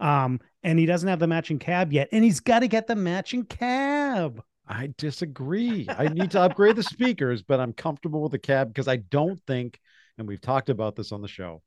Um, 0.00 0.40
and 0.62 0.78
he 0.78 0.86
doesn't 0.86 1.08
have 1.08 1.20
the 1.20 1.28
matching 1.28 1.60
cab 1.60 1.92
yet, 1.92 2.08
and 2.10 2.24
he's 2.24 2.40
got 2.40 2.60
to 2.60 2.68
get 2.68 2.88
the 2.88 2.96
matching 2.96 3.44
cab. 3.44 4.42
I 4.66 4.92
disagree. 4.96 5.86
I 5.88 6.08
need 6.08 6.32
to 6.32 6.40
upgrade 6.40 6.76
the 6.76 6.82
speakers, 6.82 7.42
but 7.42 7.60
I'm 7.60 7.72
comfortable 7.72 8.22
with 8.22 8.32
the 8.32 8.38
cab 8.38 8.68
because 8.68 8.88
I 8.88 8.96
don't 8.96 9.40
think, 9.46 9.78
and 10.18 10.26
we've 10.26 10.40
talked 10.40 10.70
about 10.70 10.96
this 10.96 11.12
on 11.12 11.22
the 11.22 11.28
show, 11.28 11.62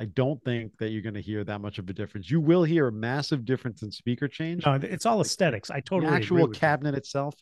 I 0.00 0.04
don't 0.04 0.42
think 0.44 0.78
that 0.78 0.90
you're 0.90 1.02
going 1.02 1.14
to 1.14 1.20
hear 1.20 1.42
that 1.44 1.60
much 1.60 1.78
of 1.78 1.88
a 1.88 1.92
difference. 1.92 2.30
You 2.30 2.40
will 2.40 2.62
hear 2.62 2.86
a 2.88 2.92
massive 2.92 3.44
difference 3.44 3.82
in 3.82 3.90
speaker 3.90 4.28
change. 4.28 4.64
No, 4.64 4.74
it's 4.74 5.06
all 5.06 5.20
aesthetics. 5.20 5.70
I 5.70 5.80
totally 5.80 6.06
the 6.06 6.12
agree 6.12 6.16
actual 6.16 6.46
with 6.46 6.56
you. 6.56 6.60
cabinet 6.60 6.94
itself, 6.94 7.34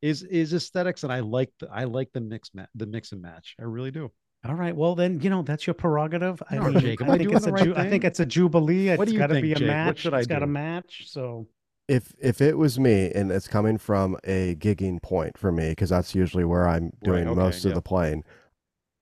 is 0.00 0.22
is 0.22 0.52
aesthetics, 0.54 1.02
and 1.02 1.12
I 1.12 1.20
like 1.20 1.50
the 1.58 1.68
I 1.70 1.84
like 1.84 2.12
the 2.12 2.20
mix 2.20 2.50
ma- 2.54 2.66
the 2.74 2.86
mix 2.86 3.12
and 3.12 3.22
match. 3.22 3.56
I 3.58 3.64
really 3.64 3.90
do. 3.90 4.12
All 4.46 4.54
right. 4.54 4.76
Well, 4.76 4.94
then 4.94 5.20
you 5.20 5.30
know 5.30 5.42
that's 5.42 5.66
your 5.66 5.74
prerogative. 5.74 6.42
I 6.50 6.56
No, 6.56 6.68
mean, 6.68 6.78
Jake, 6.78 7.00
am 7.00 7.10
I 7.10 7.14
I 7.14 7.18
think 7.18 7.32
it's 7.32 7.46
a 7.46 7.50
right 7.50 7.64
ju- 7.64 7.74
I 7.76 7.88
think 7.88 8.04
it's 8.04 8.20
a 8.20 8.26
jubilee. 8.26 8.90
What 8.94 9.04
It's 9.04 9.12
do 9.12 9.14
you 9.14 9.18
got 9.18 9.28
to 9.28 9.34
think, 9.34 9.42
be 9.42 9.52
a 9.52 9.56
Jake? 9.58 9.68
What 9.82 9.96
match. 9.96 10.00
should 10.02 10.14
I 10.14 10.18
It's 10.18 10.26
got 10.26 10.42
a 10.42 10.46
match. 10.46 11.04
So 11.08 11.48
if 11.88 12.14
if 12.18 12.40
it 12.40 12.56
was 12.56 12.78
me 12.78 13.10
and 13.14 13.30
it's 13.30 13.48
coming 13.48 13.78
from 13.78 14.16
a 14.24 14.54
gigging 14.56 15.02
point 15.02 15.36
for 15.36 15.52
me 15.52 15.70
because 15.70 15.90
that's 15.90 16.14
usually 16.14 16.44
where 16.44 16.66
I'm 16.66 16.92
doing 17.02 17.26
okay, 17.28 17.34
most 17.34 17.64
of 17.64 17.74
the 17.74 17.82
playing. 17.82 18.24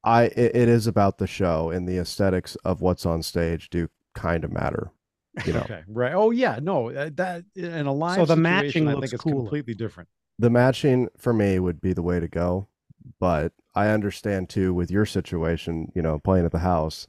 I 0.04 0.24
it, 0.24 0.56
it 0.56 0.68
is 0.68 0.86
about 0.86 1.18
the 1.18 1.26
show 1.26 1.70
and 1.70 1.88
the 1.88 1.98
aesthetics 1.98 2.56
of 2.64 2.80
what's 2.80 3.06
on 3.06 3.22
stage 3.22 3.70
do 3.70 3.88
kind 4.14 4.44
of 4.44 4.52
matter. 4.52 4.90
You 5.46 5.54
know, 5.54 5.60
Okay, 5.60 5.82
right. 5.88 6.12
Oh 6.12 6.30
yeah, 6.30 6.58
no, 6.60 6.90
uh, 6.90 7.10
that 7.14 7.44
in 7.54 7.86
a 7.86 7.92
live 7.92 8.26
the 8.28 8.36
matching 8.36 8.86
I 8.88 8.92
looks 8.94 9.10
think 9.10 9.14
it's 9.14 9.22
cooler. 9.22 9.36
completely 9.36 9.74
different. 9.74 10.08
the 10.38 10.50
matching 10.50 11.08
for 11.16 11.32
me 11.32 11.58
would 11.58 11.80
be 11.80 11.92
the 11.94 12.02
way 12.02 12.20
to 12.20 12.28
go, 12.28 12.68
but 13.18 13.52
I 13.74 13.88
understand 13.88 14.50
too 14.50 14.74
with 14.74 14.90
your 14.90 15.06
situation, 15.06 15.90
you 15.94 16.02
know, 16.02 16.18
playing 16.18 16.44
at 16.44 16.52
the 16.52 16.58
house, 16.58 17.06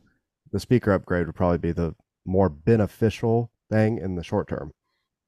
the 0.51 0.59
speaker 0.59 0.93
upgrade 0.93 1.25
would 1.25 1.35
probably 1.35 1.57
be 1.57 1.71
the 1.73 1.95
more 2.25 2.47
beneficial 2.47 3.51
thing 3.69 3.97
in 3.97 4.15
the 4.15 4.23
short 4.23 4.47
term. 4.47 4.71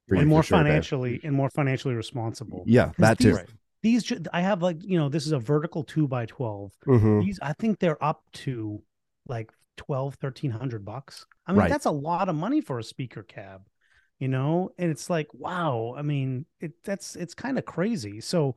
and 0.10 0.28
more 0.30 0.44
sure, 0.44 0.60
Dave. 0.60 0.68
financially 0.68 1.20
and 1.24 1.34
more 1.36 1.50
financially 1.50 1.96
responsible. 1.96 2.64
Yeah, 2.66 2.92
that 3.00 3.18
too. 3.20 3.36
these- 3.36 3.46
These 3.86 4.12
I 4.34 4.42
have 4.42 4.64
like 4.64 4.84
you 4.84 4.98
know 4.98 5.10
this 5.10 5.28
is 5.28 5.32
a 5.32 5.38
vertical 5.38 5.84
two 5.84 6.08
by 6.08 6.26
twelve. 6.26 6.72
hmm 6.86 7.20
These 7.20 7.40
I 7.40 7.54
think 7.54 7.78
they're 7.78 8.04
up 8.04 8.24
to 8.46 8.82
like 9.28 9.52
12, 9.78 10.16
1300 10.16 10.84
bucks. 10.84 11.28
I 11.46 11.54
mean 11.54 11.60
Right. 11.60 11.70
that's 11.70 11.86
a 11.86 11.92
lot 11.92 12.28
of 12.28 12.36
money 12.36 12.62
for 12.62 12.80
a 12.80 12.84
speaker 12.84 13.22
cab, 13.22 13.62
you 14.18 14.28
know. 14.28 14.72
And 14.80 14.90
it's 14.90 15.08
like 15.08 15.28
wow. 15.36 15.94
I 15.96 16.02
mean 16.02 16.48
it 16.60 16.72
that's 16.84 17.16
it's 17.16 17.36
kind 17.36 17.60
of 17.60 17.66
crazy. 17.66 18.22
So 18.22 18.56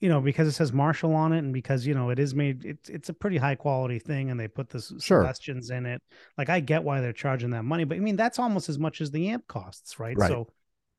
you 0.00 0.10
know 0.10 0.20
because 0.20 0.46
it 0.46 0.52
says 0.52 0.70
Marshall 0.70 1.14
on 1.14 1.32
it 1.32 1.38
and 1.38 1.54
because 1.54 1.86
you 1.86 1.94
know 1.94 2.10
it 2.10 2.18
is 2.18 2.34
made 2.34 2.66
it's 2.66 2.90
it's 2.90 3.08
a 3.08 3.14
pretty 3.14 3.38
high 3.38 3.54
quality 3.54 3.98
thing 3.98 4.30
and 4.30 4.38
they 4.38 4.48
put 4.48 4.68
the 4.68 4.80
Sure. 5.00 5.22
Celestions 5.22 5.70
in 5.70 5.86
it. 5.86 6.02
Like 6.36 6.50
I 6.50 6.60
get 6.60 6.84
why 6.84 7.00
they're 7.00 7.14
charging 7.14 7.50
that 7.50 7.64
money, 7.64 7.84
but 7.84 7.96
I 7.96 8.00
mean 8.00 8.16
that's 8.16 8.38
almost 8.38 8.68
as 8.68 8.78
much 8.78 9.00
as 9.00 9.10
the 9.10 9.30
amp 9.30 9.46
costs, 9.46 9.98
right? 9.98 10.18
Right. 10.18 10.30
So 10.30 10.48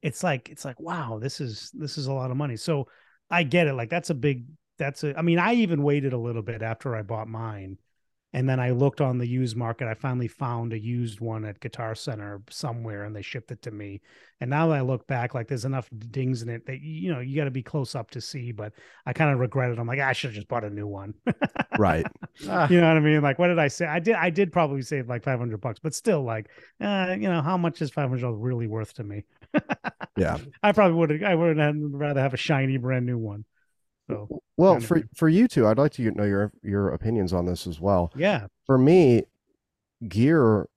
it's 0.01 0.23
like 0.23 0.49
it's 0.49 0.65
like 0.65 0.79
wow 0.79 1.19
this 1.21 1.39
is 1.39 1.69
this 1.75 1.99
is 1.99 2.07
a 2.07 2.13
lot 2.13 2.31
of 2.31 2.37
money 2.37 2.55
so 2.57 2.87
i 3.29 3.43
get 3.43 3.67
it 3.67 3.73
like 3.73 3.89
that's 3.89 4.09
a 4.09 4.15
big 4.15 4.45
that's 4.77 5.03
a 5.03 5.17
i 5.17 5.21
mean 5.21 5.39
i 5.39 5.53
even 5.53 5.83
waited 5.83 6.13
a 6.13 6.17
little 6.17 6.41
bit 6.41 6.61
after 6.61 6.95
i 6.95 7.01
bought 7.01 7.27
mine 7.27 7.77
and 8.33 8.47
then 8.47 8.59
i 8.59 8.69
looked 8.69 9.01
on 9.01 9.17
the 9.17 9.27
used 9.27 9.57
market 9.57 9.87
i 9.87 9.93
finally 9.93 10.27
found 10.27 10.71
a 10.71 10.79
used 10.79 11.19
one 11.19 11.45
at 11.45 11.59
guitar 11.59 11.95
center 11.95 12.41
somewhere 12.49 13.03
and 13.03 13.15
they 13.15 13.21
shipped 13.21 13.51
it 13.51 13.61
to 13.61 13.71
me. 13.71 14.01
And 14.39 14.49
now 14.49 14.67
that 14.67 14.77
i 14.77 14.81
look 14.81 15.07
back 15.07 15.33
like 15.33 15.47
there's 15.47 15.65
enough 15.65 15.89
dings 16.11 16.41
in 16.41 16.49
it 16.49 16.65
that 16.67 16.79
you 16.81 17.11
know 17.11 17.19
you 17.19 17.35
got 17.35 17.45
to 17.45 17.51
be 17.51 17.63
close 17.63 17.95
up 17.95 18.11
to 18.11 18.21
see 18.21 18.51
but 18.51 18.73
i 19.05 19.13
kind 19.13 19.31
of 19.31 19.39
regret 19.39 19.71
it. 19.71 19.79
I'm 19.79 19.87
like 19.87 19.99
"Ah, 19.99 20.07
i 20.09 20.13
should 20.13 20.29
have 20.29 20.35
just 20.35 20.47
bought 20.47 20.63
a 20.63 20.69
new 20.69 20.87
one. 20.87 21.13
Right. 21.75 22.05
Ah, 22.47 22.67
you 22.69 22.79
know 22.79 22.87
what 22.87 22.97
i 22.97 22.99
mean? 22.99 23.21
Like 23.21 23.39
what 23.39 23.47
did 23.47 23.59
i 23.59 23.67
say? 23.67 23.85
I 23.85 23.99
did 23.99 24.15
i 24.15 24.29
did 24.29 24.51
probably 24.51 24.81
save 24.81 25.09
like 25.09 25.23
500 25.23 25.59
bucks 25.59 25.79
but 25.79 25.93
still 25.93 26.23
like 26.23 26.49
uh, 26.81 27.15
you 27.19 27.29
know 27.29 27.41
how 27.41 27.57
much 27.57 27.81
is 27.81 27.89
500 27.89 28.31
really 28.31 28.67
worth 28.67 28.93
to 28.95 29.03
me 29.03 29.23
Yeah. 30.17 30.37
I 30.63 30.71
probably 30.71 30.97
would. 30.97 31.23
I 31.23 31.35
would 31.35 31.57
have 31.57 31.75
rather 31.77 32.21
have 32.21 32.33
a 32.33 32.37
shiny 32.37 32.77
brand 32.77 33.05
new 33.05 33.17
one. 33.17 33.45
So 34.09 34.41
Well, 34.57 34.79
for 34.79 35.03
for 35.15 35.29
you 35.29 35.47
two, 35.47 35.67
I'd 35.67 35.77
like 35.77 35.93
to 35.93 36.11
know 36.11 36.23
your 36.25 36.51
your 36.63 36.89
opinions 36.89 37.33
on 37.33 37.45
this 37.45 37.67
as 37.67 37.79
well. 37.79 38.11
yeah, 38.15 38.47
For 38.65 38.77
me, 38.77 39.23
gear, 40.07 40.67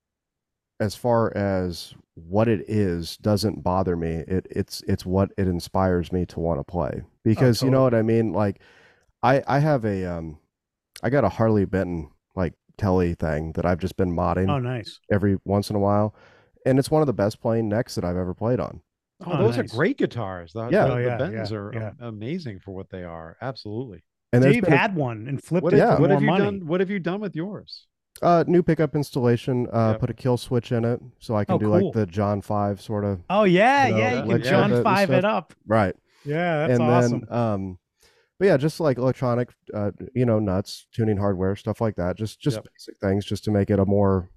as 0.80 0.94
far 0.94 1.34
as 1.36 1.94
what 2.14 2.46
it 2.46 2.68
is, 2.68 3.16
doesn't 3.16 3.62
bother 3.62 3.96
me. 3.96 4.24
It 4.28 4.46
it's 4.50 4.82
it's 4.86 5.06
what 5.06 5.30
it 5.38 5.48
inspires 5.48 6.12
me 6.12 6.26
to 6.26 6.40
want 6.40 6.60
to 6.60 6.64
play 6.64 7.02
because 7.24 7.62
you 7.62 7.70
know 7.70 7.82
what 7.82 7.94
I 7.94 8.02
mean. 8.02 8.32
Like, 8.32 8.60
I 9.22 9.42
I 9.46 9.58
have 9.60 9.84
a 9.84 10.04
um, 10.04 10.38
I 11.02 11.10
got 11.10 11.24
a 11.24 11.28
Harley 11.28 11.64
Benton 11.64 12.10
like 12.34 12.54
telly 12.76 13.14
thing 13.14 13.52
that 13.52 13.64
I've 13.64 13.78
just 13.78 13.96
been 13.96 14.14
modding 14.14 14.50
oh 14.50 14.58
nice. 14.58 14.98
every 15.10 15.38
once 15.44 15.70
in 15.70 15.76
a 15.76 15.80
while, 15.80 16.14
and 16.66 16.78
it's 16.78 16.90
one 16.90 17.02
of 17.02 17.06
the 17.06 17.12
best 17.12 17.40
playing 17.40 17.68
necks 17.68 17.94
that 17.94 18.04
I've 18.04 18.16
ever 18.16 18.34
played 18.34 18.60
on. 18.60 18.80
oh, 19.24 19.32
Oh, 19.32 19.38
those 19.38 19.56
nice. 19.56 19.72
are 19.72 19.76
great 19.76 19.98
guitars. 19.98 20.52
The, 20.52 20.68
Yeah. 20.68 20.86
the, 20.86 20.92
Oh, 20.92 20.96
the 20.96 21.08
Bentons 21.24 21.50
yeah, 21.50 21.56
are 21.56 21.72
yeah. 21.74 21.90
amazing 22.00 22.58
for 22.60 22.72
what 22.74 22.90
they 22.90 23.04
are. 23.04 23.36
Absolutely. 23.40 24.02
And 24.32 24.42
there's 24.42 24.54
Dave 24.54 24.64
been 24.64 24.72
a- 24.72 24.76
had 24.76 24.96
one 24.96 25.28
and 25.28 25.42
flipped 25.42 25.62
What, 25.64 25.74
it 25.74 25.78
have- 25.78 25.96
for 25.96 26.00
what 26.02 26.08
more 26.10 26.14
have 26.16 26.22
you 26.22 26.26
money. 26.26 26.44
done? 26.44 26.66
What 26.66 26.80
have 26.80 26.90
you 26.90 26.98
done 26.98 27.20
with 27.20 27.36
yours? 27.36 27.86
Uh, 28.20 28.44
new 28.46 28.62
pickup 28.62 28.94
installation. 28.94 29.66
Uh, 29.72 29.90
Yep. 29.92 30.00
put 30.00 30.10
a 30.10 30.14
kill 30.14 30.36
switch 30.36 30.70
in 30.72 30.84
it, 30.84 31.00
so 31.18 31.34
I 31.34 31.44
can 31.44 31.54
Oh, 31.54 31.58
do 31.58 31.66
cool. 31.66 31.84
like 31.86 31.92
the 31.94 32.06
John 32.06 32.40
Five 32.40 32.80
sort 32.80 33.04
of. 33.04 33.20
Oh 33.30 33.44
yeah, 33.44 33.86
you 33.86 33.92
know, 33.94 33.98
yeah. 33.98 34.24
You 34.24 34.30
can 34.32 34.42
John 34.42 34.82
five 34.82 35.10
it 35.10 35.24
up. 35.24 35.54
Right, 35.66 35.94
Yeah, 36.24 36.66
that's 36.66 36.78
and 36.80 36.82
awesome. 36.90 37.20
then 37.28 37.32
um, 37.38 37.78
but 38.38 38.46
yeah, 38.46 38.56
just 38.58 38.80
like 38.80 38.98
electronic, 38.98 39.50
uh, 39.72 39.92
you 40.14 40.24
know, 40.26 40.38
nuts, 40.38 40.86
tuning 40.92 41.16
hardware, 41.16 41.56
stuff 41.56 41.80
like 41.80 41.96
that. 41.96 42.16
Just 42.16 42.40
just 42.40 42.56
Yep. 42.58 42.66
basic 42.72 42.98
things, 42.98 43.24
just 43.24 43.44
to 43.44 43.50
make 43.50 43.70
it 43.70 43.78
a 43.78 43.86
more 43.86 44.28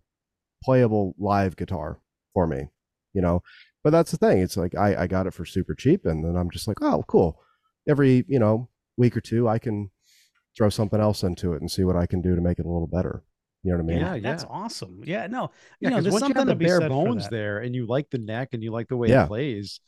playable 0.64 1.14
live 1.18 1.56
guitar 1.56 2.00
for 2.36 2.46
me, 2.46 2.68
you 3.14 3.22
know. 3.24 3.42
But 3.84 3.90
that's 3.92 4.12
the 4.12 4.18
thing. 4.18 4.40
It's 4.40 4.58
like 4.58 4.76
I 4.76 5.04
I 5.04 5.08
got 5.08 5.26
it 5.26 5.34
for 5.34 5.46
super 5.46 5.74
cheap, 5.74 6.06
and 6.06 6.24
then 6.24 6.36
I'm 6.36 6.52
just 6.52 6.68
like, 6.68 6.78
oh, 6.84 7.04
cool. 7.08 7.42
Every 7.88 8.24
you 8.28 8.38
know 8.38 8.70
week 8.98 9.18
or 9.18 9.22
two, 9.22 9.48
I 9.48 9.58
can 9.58 9.90
throw 10.56 10.70
something 10.70 11.00
else 11.02 11.24
into 11.24 11.54
it 11.54 11.62
and 11.62 11.72
see 11.72 11.84
what 11.84 11.96
I 11.96 12.06
can 12.06 12.22
do 12.22 12.36
to 12.36 12.42
make 12.42 12.60
it 12.60 12.66
a 12.66 12.70
little 12.70 12.88
better. 12.88 13.24
You 13.64 13.72
know 13.72 13.78
what 13.78 13.84
I 13.84 13.88
mean? 13.88 14.00
Yeah, 14.00 14.20
that's 14.20 14.44
yeah. 14.44 14.50
awesome. 14.50 15.02
Yeah, 15.04 15.26
no, 15.28 15.50
Yeah, 15.80 15.90
you 15.90 15.96
know, 15.96 16.02
there's 16.02 16.14
once 16.14 16.22
you 16.22 16.34
something 16.36 16.48
have 16.48 16.60
the 16.60 16.64
to 16.64 16.70
bare 16.70 16.80
said 16.82 16.90
bones 16.90 17.28
there, 17.30 17.60
and 17.60 17.74
you 17.74 17.88
like 17.88 18.10
the 18.12 18.20
neck, 18.20 18.50
and 18.54 18.62
you 18.64 18.72
like 18.72 18.88
the 18.88 18.98
way 18.98 19.10
Yeah. 19.10 19.24
it 19.24 19.28
plays, 19.28 19.80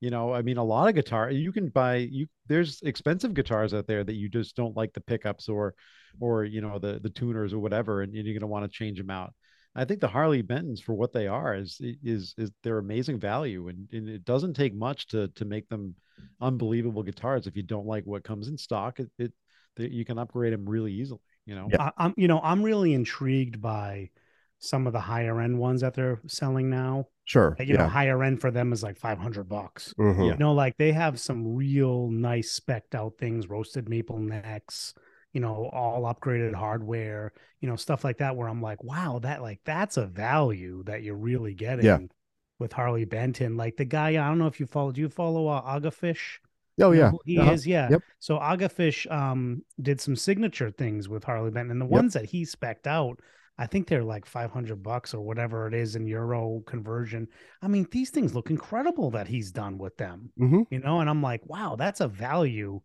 you 0.00 0.10
know, 0.10 0.32
I 0.32 0.42
mean, 0.42 0.56
a 0.56 0.64
lot 0.64 0.88
of 0.88 0.94
guitar 0.96 1.30
you 1.30 1.52
can 1.52 1.68
buy. 1.68 1.96
You 1.96 2.26
there's 2.46 2.80
expensive 2.82 3.34
guitars 3.34 3.72
out 3.72 3.86
there 3.86 4.02
that 4.02 4.14
you 4.14 4.28
just 4.28 4.56
don't 4.56 4.76
like 4.76 4.92
the 4.94 5.00
pickups 5.00 5.48
or, 5.48 5.74
or 6.18 6.44
you 6.44 6.60
know, 6.60 6.78
the 6.78 6.98
the 7.00 7.10
tuners 7.10 7.52
or 7.52 7.58
whatever, 7.60 8.02
and 8.02 8.12
you're 8.14 8.38
gonna 8.38 8.50
want 8.50 8.64
to 8.64 8.76
change 8.76 8.98
them 8.98 9.10
out. 9.10 9.32
I 9.74 9.84
think 9.84 10.00
the 10.00 10.08
Harley 10.08 10.42
Bentons 10.42 10.82
for 10.82 10.94
what 10.94 11.12
they 11.12 11.26
are 11.28 11.54
is 11.54 11.80
is 11.80 12.34
is 12.36 12.50
they're 12.62 12.78
amazing 12.78 13.20
value, 13.20 13.68
and, 13.68 13.88
and 13.92 14.08
it 14.08 14.24
doesn't 14.24 14.54
take 14.54 14.74
much 14.74 15.06
to 15.08 15.28
to 15.28 15.44
make 15.44 15.68
them 15.68 15.94
unbelievable 16.40 17.02
guitars. 17.02 17.46
If 17.46 17.56
you 17.56 17.62
don't 17.62 17.86
like 17.86 18.04
what 18.04 18.24
comes 18.24 18.48
in 18.48 18.58
stock, 18.58 18.98
it, 19.00 19.10
it 19.18 19.32
that 19.76 19.92
you 19.92 20.04
can 20.04 20.18
upgrade 20.18 20.52
them 20.52 20.68
really 20.68 20.92
easily. 20.92 21.20
You 21.46 21.54
know, 21.54 21.68
Yeah. 21.70 21.84
I, 21.96 22.04
I'm, 22.04 22.14
you 22.16 22.28
know, 22.28 22.40
I'm 22.42 22.62
really 22.62 22.92
intrigued 22.92 23.60
by 23.60 24.10
some 24.58 24.86
of 24.86 24.92
the 24.92 25.00
higher 25.00 25.40
end 25.40 25.58
ones 25.58 25.80
that 25.80 25.94
they're 25.94 26.20
selling 26.26 26.68
now. 26.68 27.06
Sure. 27.24 27.56
You 27.58 27.78
know, 27.78 27.86
higher 27.88 28.22
end 28.22 28.40
for 28.40 28.50
them 28.50 28.72
is 28.72 28.82
like 28.82 28.98
500 28.98 29.48
bucks. 29.48 29.94
Mhm. 29.98 30.26
You 30.26 30.36
know, 30.36 30.52
like 30.52 30.76
they 30.76 30.92
have 30.92 31.18
some 31.18 31.54
real 31.54 32.08
nice 32.08 32.50
specked 32.50 32.94
out 32.94 33.14
things, 33.18 33.48
roasted 33.48 33.88
maple 33.88 34.18
necks, 34.18 34.92
you 35.32 35.40
know, 35.40 35.68
all 35.72 36.02
upgraded 36.02 36.54
hardware, 36.54 37.32
you 37.60 37.68
know, 37.68 37.76
stuff 37.76 38.04
like 38.04 38.18
that 38.18 38.36
where 38.36 38.48
I'm 38.48 38.62
like, 38.62 38.82
wow, 38.84 39.18
that 39.22 39.42
like 39.42 39.60
that's 39.64 39.96
a 39.96 40.06
value 40.06 40.82
that 40.84 41.02
you're 41.02 41.16
really 41.16 41.54
getting 41.54 42.10
with 42.58 42.72
Harley 42.72 43.04
Benton. 43.04 43.56
Like 43.56 43.76
the 43.76 43.84
guy, 43.84 44.10
I 44.10 44.28
don't 44.28 44.38
know 44.38 44.46
if 44.48 44.60
you 44.60 44.66
follow, 44.66 44.92
do 44.92 45.00
you 45.00 45.08
follow 45.08 45.48
uh, 45.48 45.62
Agafish? 45.78 46.38
Oh 46.80 46.92
yeah. 46.92 47.12
he 47.24 47.40
Uh-huh. 47.40 47.52
is, 47.52 47.66
yeah. 47.66 47.92
Yep. 47.92 48.02
So 48.18 48.38
Agafish 48.38 49.10
um 49.10 49.62
did 49.80 50.00
some 50.00 50.16
signature 50.16 50.70
things 50.70 51.08
with 51.08 51.24
Harley 51.24 51.50
Benton, 51.50 51.70
and 51.72 51.80
the 51.80 51.86
Yep. 51.88 52.04
ones 52.04 52.14
that 52.14 52.24
he 52.26 52.44
specked 52.44 52.86
out, 52.86 53.20
I 53.58 53.66
think 53.66 53.86
they're 53.88 54.04
like 54.04 54.26
500 54.26 54.82
bucks 54.82 55.14
or 55.14 55.20
whatever 55.24 55.66
it 55.66 55.74
is 55.74 55.96
in 55.96 56.06
euro 56.06 56.62
conversion. 56.66 57.28
I 57.62 57.68
mean, 57.68 57.86
these 57.90 58.10
things 58.10 58.34
look 58.34 58.50
incredible 58.50 59.10
that 59.12 59.28
he's 59.28 59.52
done 59.52 59.78
with 59.78 59.96
them 59.96 60.32
hmm 60.38 60.62
you 60.70 60.78
know 60.78 61.00
and 61.00 61.10
i'm 61.10 61.20
like 61.22 61.44
wow 61.46 61.74
that's 61.76 62.00
a 62.00 62.06
value 62.08 62.80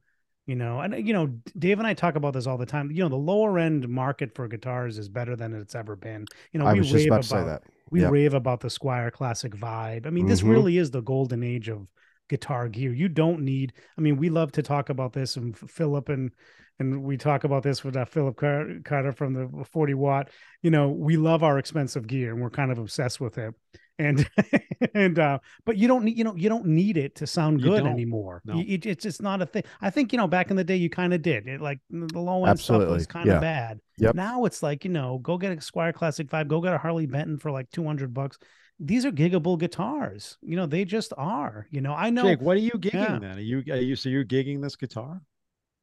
you 0.46 0.56
know 0.56 0.80
and 0.80 1.08
you 1.08 1.14
know 1.14 1.28
dave 1.58 1.80
and 1.80 1.88
i 1.88 1.94
talk 1.94 2.16
about 2.16 2.34
this 2.34 2.48
all 2.48 2.58
the 2.58 2.66
time 2.66 2.92
you 2.92 3.02
know 3.02 3.10
the 3.10 3.16
lower 3.16 3.58
end 3.58 3.88
market 3.90 4.34
for 4.36 4.48
guitars 4.48 4.98
is 4.98 5.10
better 5.10 5.36
than 5.36 5.54
it's 5.54 5.76
ever 5.76 5.96
been 5.96 6.26
you 6.52 6.60
know 6.60 6.68
I 6.68 6.74
we 6.74 6.80
was 6.80 6.90
just 6.90 7.04
rave 7.04 7.08
about 7.12 7.22
to 7.24 7.28
say 7.28 7.44
that. 7.44 7.64
we 7.90 8.02
Yep. 8.02 8.12
rave 8.12 8.34
about 8.34 8.60
the 8.60 8.68
Squier 8.68 9.12
classic 9.12 9.54
vibe 9.54 10.06
i 10.06 10.10
mean 10.10 10.26
this 10.26 10.42
Mhm. 10.42 10.50
really 10.52 10.78
is 10.78 10.92
the 10.92 11.02
golden 11.02 11.44
age 11.44 11.70
of 11.70 11.88
guitar 12.30 12.68
gear. 12.68 12.94
You 12.94 13.08
don't 13.10 13.42
need 13.42 13.74
i 13.98 14.02
mean 14.02 14.18
we 14.18 14.30
love 14.30 14.52
to 14.54 14.64
talk 14.64 14.90
about 14.90 15.14
this 15.14 15.36
and 15.36 15.58
philip 15.58 16.10
and 16.10 16.32
and 16.80 17.04
we 17.04 17.16
talk 17.16 17.46
about 17.46 17.64
this 17.64 17.84
with 17.86 17.96
uh, 17.96 18.04
philip 18.06 18.36
Car- 18.36 18.68
carter 18.84 19.14
from 19.14 19.34
the 19.34 19.66
40 19.72 19.94
watt. 19.94 20.30
You 20.62 20.72
know 20.72 20.90
we 20.90 21.16
love 21.18 21.44
our 21.44 21.58
expensive 21.58 22.08
gear 22.08 22.32
and 22.34 22.42
we're 22.42 22.50
kind 22.50 22.72
of 22.72 22.78
obsessed 22.80 23.22
with 23.22 23.38
it. 23.38 23.54
And 23.98 24.30
and 24.94 25.18
uh 25.20 25.40
but 25.66 25.78
you 25.78 25.88
don't 25.88 26.04
need 26.04 26.18
you 26.18 26.26
know 26.26 26.36
you 26.36 26.50
don't 26.50 26.66
need 26.66 26.98
it 26.98 27.16
to 27.16 27.28
sound 27.28 27.62
good 27.62 27.86
anymore. 27.86 28.42
No. 28.44 28.56
You- 28.56 28.66
it, 28.76 28.86
it's 28.86 29.04
just 29.04 29.22
not 29.22 29.42
a 29.42 29.46
thing. 29.46 29.64
I 29.82 29.90
think 29.90 30.12
you 30.12 30.18
know 30.18 30.28
back 30.28 30.50
in 30.50 30.58
the 30.58 30.66
day 30.66 30.76
you 30.76 30.90
kind 30.90 31.14
of 31.14 31.22
did. 31.22 31.48
It 31.48 31.62
like 31.62 31.80
the 31.90 32.20
low 32.20 32.44
end 32.46 32.60
stuff 32.60 32.86
was 32.90 33.08
kind 33.08 33.30
of 33.30 33.36
Yeah. 33.36 33.40
bad. 33.40 33.80
Yep. 33.98 34.16
now 34.16 34.44
it's 34.44 34.62
like 34.62 34.84
you 34.84 34.92
know 34.92 35.20
go 35.20 35.38
get 35.38 35.54
a 35.54 35.56
Squier 35.58 35.94
Classic 35.94 36.28
Vibe, 36.28 36.50
go 36.50 36.60
get 36.60 36.74
a 36.74 36.78
harley 36.78 37.06
benton 37.06 37.38
for 37.38 37.52
like 37.52 37.70
200 37.72 38.14
bucks 38.14 38.38
these 38.80 39.06
are 39.06 39.12
giggable 39.12 39.58
guitars 39.58 40.38
you 40.42 40.56
know 40.56 40.66
they 40.66 40.84
just 40.84 41.14
are 41.18 41.68
you 41.72 41.80
know 41.82 41.94
i 41.94 42.10
know 42.10 42.24
Jake, 42.24 42.42
what 42.42 42.58
are 42.58 42.60
you 42.62 42.72
gigging 42.74 42.94
Yeah. 42.94 43.20
then? 43.20 43.38
Are 43.38 43.42
you 43.42 43.64
are 43.70 43.78
you 43.78 43.96
so 43.96 44.10
you're 44.10 44.26
gigging 44.26 44.62
this 44.62 44.76
guitar? 44.76 45.22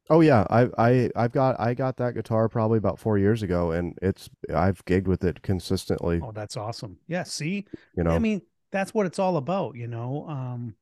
Oh 0.09 0.19
yeah, 0.19 0.45
I 0.49 0.67
I 0.77 1.09
I've 1.15 1.31
got 1.31 1.59
I 1.59 1.73
got 1.73 1.97
that 1.97 2.13
guitar 2.13 2.49
probably 2.49 2.77
about 2.77 2.99
four 2.99 3.17
years 3.17 3.41
ago, 3.41 3.71
and 3.71 3.97
it's 4.01 4.29
I've 4.53 4.83
gigged 4.85 5.07
with 5.07 5.23
it 5.23 5.41
consistently. 5.41 6.19
oh 6.21 6.31
that's 6.31 6.57
awesome 6.57 6.97
yeah 7.07 7.23
see 7.23 7.65
You 7.95 8.03
know, 8.03 8.11
i 8.11 8.19
mean 8.19 8.41
that's 8.71 8.93
what 8.93 9.05
it's 9.05 9.17
all 9.17 9.37
about 9.37 9.75
you 9.75 9.87
know 9.87 10.25
um 10.27 10.75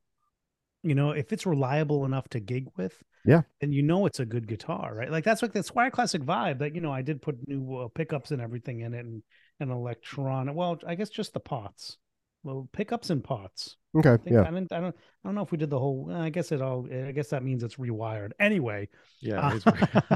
you 0.84 0.96
know, 0.96 1.12
if 1.12 1.32
it's 1.32 1.46
reliable 1.46 2.06
enough 2.06 2.28
to 2.30 2.40
gig 2.40 2.68
with, 2.76 3.04
Yeah. 3.24 3.44
then 3.60 3.72
you 3.72 3.84
know 3.84 4.08
it's 4.08 4.20
a 4.20 4.26
good 4.26 4.48
guitar, 4.48 4.96
right? 4.96 5.12
Like 5.12 5.24
that's 5.24 5.44
like 5.44 5.54
the 5.54 5.60
Squier 5.60 5.92
Classic 5.92 6.24
vibe. 6.24 6.58
That 6.58 6.74
you 6.74 6.82
know, 6.82 6.92
I 6.92 7.04
did 7.04 7.22
put 7.22 7.48
new 7.48 7.78
uh, 7.78 7.88
pickups 7.90 8.32
and 8.32 8.42
everything 8.42 8.80
in 8.80 8.96
it, 8.96 9.06
and 9.06 9.22
an 9.62 9.72
electronic. 9.72 10.56
Well, 10.56 10.80
I 10.86 10.96
guess 10.96 11.10
just 11.10 11.34
the 11.34 11.40
pots. 11.40 11.98
Well, 12.44 12.68
pickups 12.74 13.12
and 13.12 13.24
pots. 13.24 13.78
Okay. 13.96 14.14
I 14.14 14.18
think, 14.18 14.34
Yeah. 14.34 14.42
I, 14.42 14.46
didn't, 14.52 14.72
I 14.72 14.80
don't. 14.80 14.96
I 14.96 15.28
don't 15.28 15.36
know 15.36 15.44
if 15.44 15.52
we 15.52 15.60
did 15.60 15.70
the 15.70 15.78
whole. 15.78 16.12
I 16.12 16.30
guess 16.32 16.52
it 16.52 16.60
all. 16.62 16.88
I 16.92 17.12
guess 17.12 17.28
that 17.30 17.44
means 17.44 17.62
it's 17.64 17.76
rewired. 17.76 18.32
Anyway, 18.40 18.90
Yeah, 19.22 19.54
it's, 19.56 19.66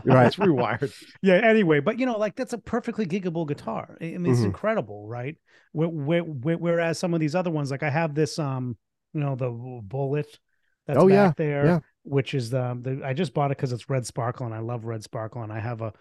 Right. 0.06 0.26
it's 0.26 0.38
rewired. 0.38 0.92
yeah. 1.22 1.36
Anyway, 1.36 1.82
but 1.82 2.00
you 2.00 2.08
know, 2.08 2.18
like 2.18 2.36
that's 2.36 2.54
a 2.54 2.58
perfectly 2.58 3.06
giggable 3.06 3.48
guitar. 3.48 3.96
I 4.02 4.06
I 4.06 4.18
mean, 4.18 4.32
it's 4.32 4.42
Mhm. 4.42 4.46
incredible, 4.46 5.08
right? 5.08 5.36
Where, 5.74 5.90
where, 5.90 6.24
where, 6.24 6.58
whereas 6.58 6.98
some 6.98 7.14
of 7.14 7.20
these 7.20 7.36
other 7.36 7.52
ones, 7.52 7.70
like 7.70 7.84
I 7.84 7.90
have 7.92 8.16
this, 8.16 8.40
um, 8.40 8.76
you 9.14 9.20
know, 9.20 9.36
the 9.36 9.52
bullet 9.84 10.40
that's 10.88 10.98
Oh, 10.98 11.08
back 11.08 11.12
yeah, 11.14 11.34
there, 11.38 11.66
yeah. 11.66 11.80
which 12.04 12.34
is 12.34 12.50
the, 12.50 12.78
the 12.82 13.02
I 13.06 13.14
just 13.14 13.34
bought 13.36 13.52
it 13.52 13.58
because 13.58 13.72
it's 13.74 13.90
red 13.90 14.06
sparkle 14.08 14.46
and 14.48 14.56
I 14.56 14.60
love 14.60 14.86
red 14.86 15.04
sparkle 15.04 15.44
and 15.44 15.52
I 15.54 15.60
have 15.60 15.82
a, 15.82 15.94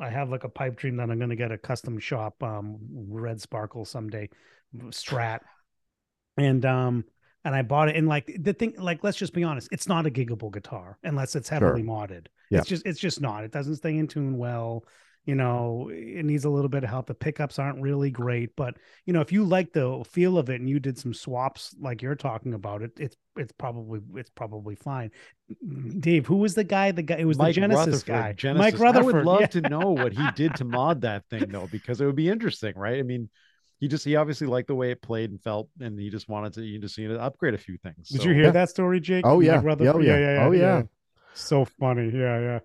I 0.00 0.10
have 0.10 0.30
like 0.30 0.44
a 0.44 0.48
pipe 0.48 0.76
dream 0.76 0.96
that 0.96 1.10
I'm 1.10 1.18
going 1.18 1.30
to 1.30 1.36
get 1.36 1.52
a 1.52 1.58
custom 1.58 1.98
shop, 1.98 2.42
um, 2.42 2.78
red 3.08 3.40
sparkle 3.40 3.84
someday, 3.84 4.28
Strat, 4.88 5.40
and 6.36 6.64
um. 6.64 7.04
And 7.42 7.54
I 7.54 7.62
bought 7.62 7.88
it, 7.88 7.96
and 7.96 8.06
like 8.06 8.30
the 8.38 8.52
thing, 8.52 8.74
like 8.76 9.02
let's 9.02 9.16
just 9.16 9.32
be 9.32 9.44
honest, 9.44 9.70
it's 9.72 9.88
not 9.88 10.04
a 10.04 10.10
giggable 10.10 10.52
guitar 10.52 10.98
unless 11.02 11.34
it's 11.34 11.48
heavily 11.48 11.82
modded. 11.82 12.26
Yeah. 12.50 12.58
It's 12.58 12.68
just, 12.68 12.84
it's 12.84 13.00
just 13.00 13.18
not. 13.18 13.44
It 13.44 13.50
doesn't 13.50 13.76
stay 13.76 13.96
in 13.96 14.08
tune 14.08 14.36
well 14.36 14.84
you 15.26 15.34
know 15.34 15.90
it 15.92 16.24
needs 16.24 16.44
a 16.44 16.50
little 16.50 16.68
bit 16.68 16.82
of 16.82 16.90
help 16.90 17.06
the 17.06 17.14
pickups 17.14 17.58
aren't 17.58 17.80
really 17.80 18.10
great 18.10 18.50
but 18.56 18.74
you 19.06 19.12
know 19.12 19.20
if 19.20 19.30
you 19.30 19.44
like 19.44 19.72
the 19.72 20.02
feel 20.10 20.38
of 20.38 20.48
it 20.48 20.60
and 20.60 20.68
you 20.68 20.80
did 20.80 20.98
some 20.98 21.12
swaps 21.12 21.74
like 21.80 22.00
you're 22.02 22.14
talking 22.14 22.54
about 22.54 22.82
it 22.82 22.90
it's 22.98 23.16
it's 23.36 23.52
probably 23.52 24.00
it's 24.16 24.30
probably 24.30 24.74
fine 24.74 25.10
mm, 25.64 26.00
dave 26.00 26.26
who 26.26 26.36
was 26.36 26.54
the 26.54 26.64
guy 26.64 26.90
the 26.90 27.02
guy 27.02 27.16
it 27.16 27.24
was 27.24 27.38
Mike 27.38 27.54
the 27.54 27.60
genesis 27.60 27.86
Rutherford, 27.86 28.06
guy 28.06 28.32
Genesis. 28.32 28.80
mike 28.80 28.96
I 28.96 29.00
would 29.02 29.24
love 29.24 29.40
yeah. 29.42 29.46
to 29.48 29.60
know 29.62 29.90
what 29.90 30.12
he 30.12 30.26
did 30.34 30.54
to 30.56 30.64
mod 30.64 31.02
that 31.02 31.24
thing 31.28 31.46
though, 31.48 31.68
because 31.70 32.00
it 32.00 32.06
would 32.06 32.16
be 32.16 32.28
interesting, 32.28 32.72
right? 32.76 32.98
I 32.98 33.02
mean, 33.02 33.28
he 33.78 33.88
just 33.88 34.04
he 34.04 34.16
obviously 34.16 34.46
liked 34.46 34.68
the 34.68 34.74
way 34.74 34.90
it 34.90 35.00
played 35.02 35.30
and 35.30 35.40
felt, 35.40 35.68
and 35.80 35.98
he 35.98 36.10
just 36.10 36.28
wanted 36.28 36.54
to 36.54 36.62
you 36.62 36.78
just 36.78 36.98
need 36.98 37.08
to 37.08 37.20
upgrade 37.20 37.54
a 37.54 37.58
few 37.58 37.76
things. 37.78 38.08
did 38.08 38.24
you 38.24 38.32
hear 38.32 38.44
Yeah. 38.44 38.50
that 38.50 38.70
story 38.70 39.00
jake 39.00 39.24
Oh 39.26 39.36
Mike 39.36 39.46
yeah. 39.46 39.56
Oh, 39.58 39.60
Rutherford? 39.62 39.96
Oh 39.96 40.00
yeah. 40.00 40.46
Oh 40.46 40.52
yeah. 40.52 40.82
so 41.34 41.64
funny 41.64 42.10
yeah 42.12 42.38
yeah 42.40 42.58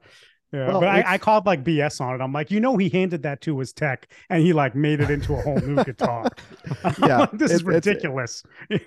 yeah, 0.56 0.68
Well, 0.68 0.80
but 0.80 0.90
I, 0.90 1.04
I 1.14 1.18
called 1.18 1.46
like 1.46 1.64
BS 1.64 2.00
on 2.02 2.16
it. 2.20 2.24
I'm 2.24 2.32
like, 2.34 2.50
you 2.52 2.60
know, 2.60 2.78
he 2.78 2.90
handed 2.90 3.24
that 3.24 3.42
to 3.42 3.60
his 3.60 3.74
tech, 3.74 4.08
and 4.30 4.42
he 4.42 4.54
like 4.54 4.76
made 4.76 5.00
it 5.02 5.10
into 5.10 5.34
a 5.36 5.42
whole 5.42 5.60
new 5.60 5.84
guitar. 5.84 6.30
Yeah, 7.00 7.18
like, 7.20 7.32
this 7.34 7.52
is 7.52 7.62
it's- 7.62 7.76
it's- 7.78 7.86
ridiculous. 7.86 8.44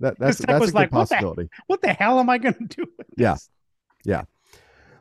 That, 0.00 0.16
that's 0.18 0.38
tech 0.38 0.46
that's 0.46 0.60
was 0.60 0.74
like, 0.74 0.92
"What 0.92 1.08
the 1.08 1.14
possibility. 1.16 1.50
what 1.66 1.80
the 1.82 1.92
hell 1.92 2.20
am 2.20 2.30
I 2.30 2.38
going 2.38 2.54
to 2.54 2.64
do? 2.66 2.84
With 2.96 3.06
Yeah. 3.16 3.34
this? 3.34 3.50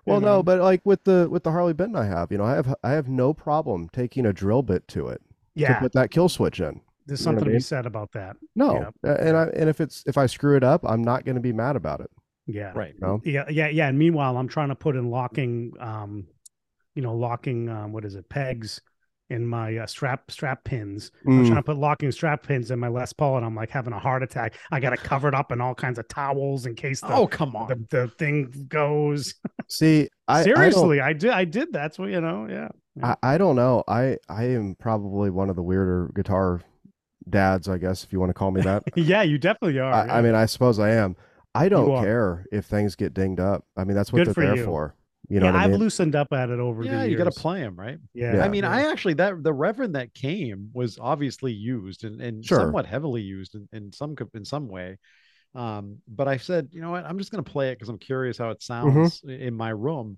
Well, 0.07 0.19
You 0.19 0.25
no, 0.25 0.41
but 0.41 0.59
like 0.59 0.81
with 0.85 1.03
the 1.03 1.27
with 1.29 1.43
the 1.43 1.51
Harley 1.51 1.73
Benton 1.73 1.95
I 1.97 2.05
have, 2.05 2.31
you 2.31 2.37
know, 2.39 2.45
I 2.45 2.55
have 2.55 2.73
I 2.83 2.91
have 2.93 3.07
no 3.07 3.31
problem 3.33 3.89
taking 3.93 4.25
a 4.25 4.33
drill 4.33 4.63
bit 4.63 4.87
to 4.89 5.07
it 5.09 5.21
Yeah, 5.53 5.75
to 5.75 5.79
put 5.81 5.93
that 5.93 6.09
kill 6.09 6.29
switch 6.29 6.59
in. 6.59 6.81
there's 7.05 7.19
you 7.19 7.25
know 7.25 7.29
something 7.31 7.43
to 7.43 7.49
be 7.49 7.53
mean? 7.53 7.59
said 7.61 7.85
about 7.85 8.11
that. 8.13 8.37
No, 8.55 8.91
and 9.03 9.37
I 9.37 9.43
and 9.55 9.69
if 9.69 9.79
it's 9.81 10.03
if 10.07 10.17
I 10.17 10.25
screw 10.25 10.55
it 10.57 10.63
up, 10.63 10.81
I'm 10.83 11.03
not 11.03 11.25
going 11.25 11.35
to 11.35 11.41
be 11.41 11.53
mad 11.53 11.75
about 11.75 11.99
it. 12.01 12.09
Yeah, 12.47 12.73
right. 12.73 12.93
You 12.95 13.01
know? 13.01 13.21
yeah, 13.23 13.45
yeah, 13.49 13.67
yeah. 13.67 13.87
And 13.87 13.99
meanwhile, 13.99 14.37
I'm 14.37 14.47
trying 14.47 14.69
to 14.69 14.75
put 14.75 14.95
in 14.95 15.09
locking, 15.09 15.73
um, 15.79 16.27
you 16.95 17.01
know, 17.01 17.13
locking, 17.15 17.69
um, 17.69 17.91
what 17.91 18.05
is 18.05 18.15
it, 18.15 18.29
pegs 18.29 18.81
in 19.29 19.45
my 19.45 19.77
uh, 19.77 19.85
strap 19.85 20.31
strap 20.31 20.63
pins. 20.63 21.11
I'm 21.25 21.31
Mm, 21.31 21.47
trying 21.47 21.59
to 21.59 21.63
put 21.63 21.77
locking 21.77 22.11
strap 22.11 22.43
pins 22.43 22.71
in 22.71 22.79
my 22.79 22.87
Les 22.87 23.11
Paul, 23.13 23.37
and 23.37 23.45
I'm 23.45 23.55
like 23.55 23.69
having 23.69 23.93
a 23.93 23.99
heart 23.99 24.23
attack. 24.23 24.55
I 24.71 24.79
got 24.79 24.91
to 24.91 24.97
cover 24.97 25.03
it 25.03 25.09
covered 25.09 25.35
up 25.35 25.51
in 25.51 25.61
all 25.61 25.75
kinds 25.75 25.99
of 25.99 26.07
towels 26.07 26.65
in 26.65 26.75
case 26.75 27.01
the 27.01 27.07
Oh 27.13 27.27
come 27.27 27.55
on. 27.55 27.67
the, 27.67 27.85
the 27.89 28.07
thing 28.17 28.65
goes. 28.69 29.35
see, 29.67 30.09
I 30.27 30.41
I 30.41 30.43
Seriously, 30.43 31.01
I, 31.01 31.13
did. 31.13 31.31
I 31.31 31.45
did. 31.45 31.73
That's 31.73 31.99
what 31.99 32.09
you 32.09 32.21
know. 32.21 32.47
Yeah. 32.49 32.69
I, 33.01 33.15
I 33.21 33.37
don't 33.37 33.55
know. 33.55 33.83
I 33.87 34.17
I 34.29 34.45
am 34.45 34.75
probably 34.75 35.29
one 35.29 35.49
of 35.49 35.55
the 35.55 35.63
weirder 35.63 36.11
guitar 36.15 36.61
dads, 37.29 37.67
I 37.69 37.77
guess, 37.77 38.03
if 38.03 38.13
you 38.13 38.19
want 38.19 38.29
to 38.31 38.33
call 38.33 38.51
me 38.51 38.61
that. 38.61 38.83
yeah, 38.95 39.21
you 39.23 39.37
definitely 39.37 39.79
are. 39.79 39.93
I, 39.93 40.19
I 40.19 40.21
mean, 40.21 40.35
I 40.35 40.45
suppose 40.45 40.79
I 40.79 40.91
am. 40.91 41.15
I 41.59 41.69
don't 41.69 41.95
care 41.95 42.45
if 42.51 42.65
things 42.65 42.95
get 42.95 43.13
dinged 43.13 43.39
up. 43.39 43.65
I 43.75 43.83
mean, 43.83 43.95
that's 43.95 44.11
what 44.13 44.19
Good 44.19 44.25
they're 44.25 44.33
for 44.33 44.43
there 44.43 44.55
you. 44.55 44.65
for. 44.65 44.95
You 45.29 45.39
know 45.39 45.47
yeah, 45.47 45.51
what 45.51 45.55
I 45.55 45.63
I've 45.65 45.71
mean? 45.71 45.79
loosened 45.79 46.15
up 46.15 46.31
at 46.33 46.49
it 46.49 46.59
over 46.59 46.83
yeah, 46.83 46.91
the 46.91 46.97
years. 46.97 47.11
you 47.11 47.17
got 47.17 47.25
to 47.25 47.31
play 47.31 47.59
him, 47.59 47.75
right? 47.75 47.97
Yeah, 48.13 48.35
Yeah. 48.35 48.43
I 48.43 48.47
mean, 48.49 48.63
yeah. 48.63 48.71
I 48.71 48.91
actually 48.91 49.15
that 49.15 49.43
the 49.43 49.53
Reverend 49.53 49.95
that 49.95 50.13
came 50.13 50.69
was 50.73 50.97
obviously 50.99 51.51
used 51.51 52.03
and, 52.03 52.21
and 52.21 52.45
Sure. 52.45 52.59
somewhat 52.59 52.85
heavily 52.85 53.21
used 53.21 53.55
in, 53.55 53.67
in 53.73 53.91
some 53.91 54.15
co- 54.15 54.29
in 54.33 54.45
some 54.45 54.67
way. 54.67 54.97
Um, 55.55 55.99
but 56.07 56.27
I 56.27 56.37
said, 56.37 56.69
you 56.71 56.81
know 56.81 56.91
what, 56.91 57.05
I'm 57.05 57.17
just 57.17 57.31
gonna 57.31 57.43
play 57.43 57.71
it 57.71 57.75
because 57.75 57.89
I'm 57.89 57.97
curious 57.97 58.37
how 58.37 58.51
it 58.51 58.61
Mm-hmm. 58.83 59.07
sounds 59.07 59.21
i- 59.27 59.31
in 59.31 59.53
my 59.55 59.69
room. 59.69 60.17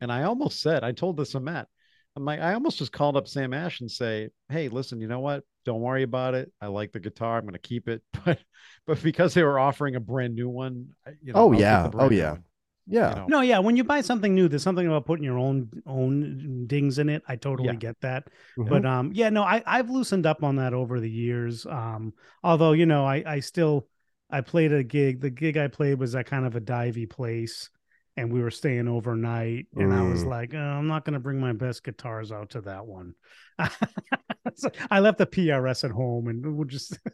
And 0.00 0.12
I 0.12 0.24
almost 0.24 0.60
said, 0.60 0.84
I 0.84 0.92
told 0.92 1.16
this 1.16 1.32
to 1.32 1.40
Matt, 1.40 1.68
I'm 2.16 2.24
like, 2.24 2.40
I 2.40 2.54
almost 2.54 2.78
just 2.78 2.92
called 2.92 3.16
up 3.16 3.28
Sam 3.28 3.54
Ash 3.54 3.80
and 3.80 3.90
say, 3.90 4.30
Hey, 4.48 4.68
listen, 4.68 5.00
you 5.00 5.08
know 5.08 5.20
what? 5.20 5.44
Don't 5.64 5.80
worry 5.80 6.02
about 6.02 6.34
it. 6.34 6.52
I 6.60 6.66
like 6.68 6.92
the 6.92 7.00
guitar. 7.00 7.38
I'm 7.38 7.44
gonna 7.46 7.58
keep 7.58 7.88
it. 7.88 8.02
But 8.24 8.40
but 8.86 9.02
because 9.02 9.34
they 9.34 9.42
were 9.42 9.58
offering 9.58 9.96
a 9.96 10.00
brand 10.00 10.34
new 10.34 10.48
one, 10.48 10.88
I- 11.06 11.12
you 11.22 11.34
know, 11.34 11.40
Oh, 11.40 11.52
I'll 11.52 11.60
get 11.60 11.60
yeah. 11.60 11.88
the 11.88 11.98
Oh, 11.98 12.08
new 12.08 12.10
yeah. 12.10 12.32
one, 12.32 12.44
yeah. 12.86 13.10
you 13.10 13.14
know. 13.16 13.26
No, 13.28 13.40
yeah. 13.40 13.58
When 13.60 13.76
you 13.76 13.84
buy 13.84 14.00
something 14.02 14.34
new, 14.34 14.48
there's 14.48 14.62
something 14.62 14.86
about 14.86 15.06
putting 15.06 15.24
your 15.24 15.38
own 15.38 15.70
own 15.86 16.66
dings 16.66 16.98
in 16.98 17.08
it. 17.08 17.22
I 17.28 17.36
totally 17.36 17.74
Yeah. 17.74 17.74
get 17.76 18.00
that. 18.00 18.28
Mhm. 18.58 18.68
But 18.68 18.84
um, 18.86 19.12
yeah, 19.14 19.30
no, 19.30 19.42
I 19.42 19.62
I've 19.66 19.90
loosened 19.90 20.26
up 20.26 20.42
on 20.42 20.56
that 20.56 20.74
over 20.74 21.00
the 21.00 21.10
years. 21.10 21.66
Um, 21.66 22.14
although 22.42 22.72
you 22.72 22.86
know, 22.86 23.04
I 23.06 23.22
I 23.26 23.40
still 23.40 23.88
I 24.30 24.40
played 24.42 24.72
a 24.72 24.82
gig. 24.84 25.20
The 25.20 25.30
gig 25.30 25.56
I 25.56 25.68
played 25.68 25.98
was 25.98 26.14
at 26.14 26.26
kind 26.26 26.44
of 26.46 26.56
a 26.56 26.60
divey 26.60 27.08
place, 27.08 27.70
and 28.16 28.32
we 28.32 28.40
were 28.40 28.50
staying 28.50 28.88
overnight. 28.88 29.66
And 29.76 29.92
I 29.92 30.02
was 30.08 30.22
Mm. 30.24 30.26
like, 30.28 30.54
oh, 30.54 30.58
I'm 30.58 30.86
not 30.86 31.04
going 31.04 31.14
to 31.14 31.20
bring 31.20 31.40
my 31.40 31.52
best 31.52 31.82
guitars 31.84 32.30
out 32.32 32.50
to 32.50 32.60
that 32.62 32.86
one. 32.86 33.14
so 34.54 34.70
I 34.90 35.00
left 35.00 35.18
the 35.18 35.26
PRS 35.26 35.84
at 35.84 35.90
home, 35.90 36.28
and 36.28 36.56
we'll 36.56 36.66
just. 36.66 36.98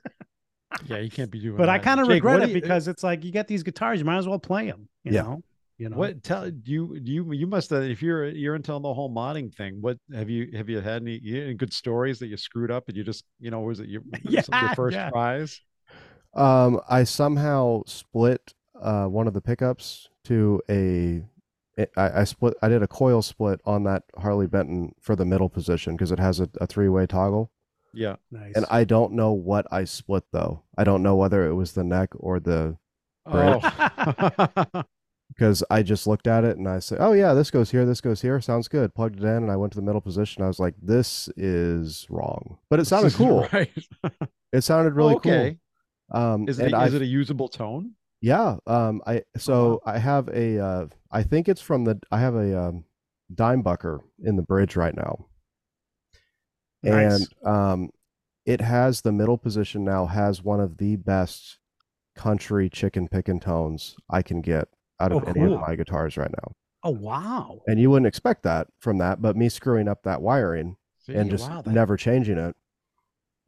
Yeah, 0.87 0.99
you 0.99 1.11
can't 1.11 1.33
be 1.33 1.41
doing 1.41 1.57
but 1.57 1.69
I 1.69 1.79
kind 1.79 1.99
of 2.01 2.07
regret 2.07 2.39
what 2.39 2.43
it 2.45 2.51
you- 2.55 2.61
because 2.61 2.87
it's 2.87 3.03
like 3.03 3.25
you 3.25 3.33
get 3.33 3.49
these 3.49 3.65
guitars, 3.65 3.99
you 3.99 4.05
might 4.05 4.19
as 4.19 4.29
well 4.29 4.39
play 4.39 4.67
them. 4.67 4.89
You 5.03 5.13
Yeah. 5.13 5.23
know. 5.23 5.43
You 5.79 5.89
know. 5.89 5.97
What 5.97 6.23
tell 6.23 6.49
you 6.49 6.95
you 7.03 7.33
you 7.33 7.47
must 7.49 7.71
have 7.71 7.83
if 7.83 8.01
you're 8.03 8.27
you're 8.29 8.55
into 8.55 8.71
the 8.71 8.95
whole 8.95 9.11
modding 9.13 9.53
thing? 9.53 9.79
What 9.81 9.97
have 10.13 10.29
you 10.31 10.49
have 10.57 10.69
you 10.69 10.81
had 10.81 11.03
any, 11.03 11.21
any 11.25 11.55
good 11.55 11.73
stories 11.73 12.19
that 12.21 12.29
you 12.29 12.37
screwed 12.37 12.71
up 12.71 12.85
and 12.89 12.97
you 12.97 13.03
just 13.03 13.25
you 13.41 13.51
know 13.51 13.61
was 13.63 13.81
it 13.81 13.89
your 13.89 14.03
Yeah, 14.23 14.43
your 14.61 14.75
first 14.77 14.95
yeah. 14.97 15.09
tries? 15.11 15.61
Um, 16.35 16.81
I 16.89 17.05
somehow 17.05 17.83
split 17.87 18.55
uh, 18.81 19.07
one 19.07 19.27
of 19.27 19.33
the 19.35 19.41
pickups 19.41 20.09
to 20.25 20.61
a. 20.71 21.25
I, 21.97 22.21
I 22.21 22.25
split. 22.25 22.55
I 22.63 22.69
did 22.69 22.83
a 22.83 22.87
coil 22.89 23.23
split 23.23 23.61
on 23.65 23.85
that 23.85 24.03
Harley 24.19 24.47
Benton 24.47 24.95
for 25.01 25.17
the 25.17 25.25
middle 25.25 25.49
position 25.49 25.95
because 25.95 26.13
it 26.13 26.19
has 26.19 26.39
a, 26.41 26.49
a 26.61 26.67
three 26.67 26.89
way 26.91 27.07
toggle, 27.07 27.51
Yeah, 27.95 28.17
Nice. 28.31 28.53
and 28.55 28.67
I 28.71 28.85
don't 28.85 29.13
know 29.15 29.33
what 29.33 29.67
I 29.71 29.85
split 29.85 30.25
though. 30.33 30.63
I 30.77 30.85
don't 30.85 31.03
know 31.03 31.17
whether 31.17 31.47
it 31.47 31.55
was 31.55 31.73
the 31.73 31.85
neck 31.85 32.11
or 32.19 32.39
the 32.39 32.77
oh, 33.25 33.61
because 35.29 35.63
I 35.71 35.83
just 35.83 36.07
looked 36.07 36.27
at 36.27 36.45
it 36.45 36.59
and 36.59 36.69
I 36.69 36.81
said, 36.81 36.99
"Oh 37.01 37.13
yeah, 37.13 37.33
this 37.33 37.51
goes 37.51 37.71
here, 37.71 37.87
this 37.87 38.03
goes 38.03 38.21
here, 38.21 38.41
sounds 38.43 38.69
good." 38.69 38.95
Plugged 38.95 39.19
it 39.21 39.25
in, 39.25 39.37
and 39.45 39.51
I 39.51 39.57
went 39.57 39.73
to 39.73 39.79
the 39.79 39.85
middle 39.85 40.03
position. 40.03 40.43
I 40.43 40.49
was 40.49 40.59
like, 40.61 40.75
"This 40.83 41.31
is 41.37 42.07
wrong," 42.11 42.59
but 42.69 42.79
it 42.81 42.87
sounded 42.87 43.13
cool. 43.15 43.49
right? 43.55 43.71
It 44.53 44.63
sounded 44.63 44.95
really 44.95 45.15
okay. 45.15 45.57
cool. 46.11 46.21
Um, 46.21 46.49
Is 46.49 46.59
and 46.59 46.69
it 46.69 46.75
I 46.75 46.87
is 46.87 46.95
it 46.95 47.01
a 47.03 47.07
usable 47.07 47.49
tone? 47.49 47.93
Yeah. 48.21 48.57
Um. 48.67 49.03
I 49.07 49.23
so 49.37 49.81
I 49.87 49.99
have 49.99 50.29
a. 50.29 50.59
Uh, 50.59 50.87
I 51.11 51.23
think 51.23 51.49
it's 51.49 51.61
from 51.63 51.85
the. 51.85 52.01
I 52.11 52.21
have 52.21 52.35
a 52.35 52.59
um, 52.59 52.85
Dimebucker 53.35 54.01
in 54.23 54.37
the 54.37 54.43
bridge 54.43 54.77
right 54.77 54.95
now, 54.95 55.27
Nice. 56.83 57.27
and 57.45 57.47
um, 57.47 57.91
it 58.47 58.61
has 58.61 59.01
the 59.03 59.13
middle 59.13 59.39
position 59.39 59.85
now 59.85 60.07
has 60.07 60.43
one 60.43 60.61
of 60.61 60.79
the 60.79 60.97
best 60.97 61.59
country 62.17 62.69
chicken 62.69 63.09
picking 63.09 63.41
tones 63.41 63.97
I 64.11 64.23
can 64.23 64.41
get 64.43 64.69
out 64.99 65.13
of 65.13 65.23
Oh, 65.23 65.27
any 65.31 65.41
cool. 65.41 65.55
of 65.55 65.61
my 65.61 65.75
guitars 65.77 66.17
right 66.17 66.31
now. 66.31 66.53
oh 66.83 66.91
wow. 66.91 67.61
And 67.67 67.81
you 67.81 67.89
wouldn't 67.91 68.07
expect 68.09 68.43
that 68.43 68.67
from 68.81 68.99
that, 68.99 69.23
but 69.23 69.37
me 69.37 69.49
screwing 69.49 69.89
up 69.89 70.03
that 70.03 70.21
wiring 70.21 70.77
See, 70.99 71.15
and 71.15 71.31
just 71.31 71.49
wow, 71.49 71.63
that- 71.63 71.71
never 71.73 71.97
changing 71.97 72.37
it, 72.37 72.57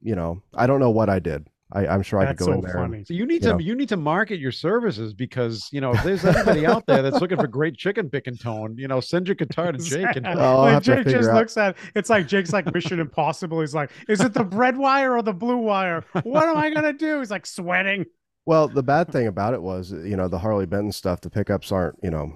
you 0.01 0.15
know, 0.15 0.43
I 0.55 0.67
don't 0.67 0.81
know 0.81 0.91
what 0.91 1.11
I 1.11 1.19
did. 1.19 1.49
I, 1.75 1.87
I'm 1.87 2.03
sure 2.03 2.19
I 2.21 2.27
could 2.27 2.37
go 2.37 2.45
so 2.47 2.53
in 2.53 2.61
there. 2.61 2.77
and- 2.77 2.93
funny. 2.93 3.05
So 3.05 3.15
you 3.15 3.25
need 3.27 3.43
Yeah. 3.43 3.57
to 3.57 3.63
you 3.63 3.75
need 3.75 3.89
to 3.89 3.97
market 3.97 4.39
your 4.39 4.53
services 4.53 5.15
because 5.15 5.69
you 5.73 5.81
know 5.81 5.93
if 5.95 6.03
there's 6.03 6.25
anybody 6.25 6.67
out 6.67 6.85
there 6.87 7.01
that's 7.03 7.21
looking 7.21 7.39
for 7.39 7.47
great 7.47 7.77
chicken 7.77 8.11
picking 8.11 8.37
tone, 8.37 8.77
you 8.77 8.89
know, 8.89 9.01
send 9.01 9.27
your 9.27 9.35
guitar 9.35 9.73
to 9.73 9.79
Jake 9.79 10.17
and 10.17 10.25
Well, 10.27 10.61
I'll 10.65 10.81
to 10.81 10.97
Jake 10.97 11.07
just 11.07 11.29
out- 11.31 11.35
looks 11.37 11.57
at 11.57 11.77
it's 11.95 12.11
like 12.11 12.27
Jake's 12.29 12.53
like 12.53 12.73
Mission 12.75 13.01
Impossible. 13.01 13.61
He's 13.61 13.75
like, 13.75 13.91
is 14.09 14.21
it 14.21 14.35
the 14.35 14.45
red 14.45 14.77
wire 14.77 15.17
or 15.17 15.23
the 15.23 15.33
blue 15.33 15.57
wire? 15.59 16.05
What 16.25 16.45
am 16.45 16.57
I 16.57 16.71
gonna 16.71 16.93
do? 16.93 17.19
He's 17.21 17.31
like 17.31 17.47
sweating. 17.47 18.05
Well, 18.45 18.67
the 18.69 18.83
bad 18.83 19.11
thing 19.13 19.29
about 19.29 19.55
it 19.55 19.63
was, 19.63 19.93
you 19.93 20.17
know, 20.17 20.27
the 20.29 20.39
Harley 20.39 20.67
Benton 20.67 20.91
stuff, 20.93 21.21
the 21.21 21.31
pickups 21.31 21.71
aren't, 21.71 21.97
you 22.03 22.11
know, 22.11 22.33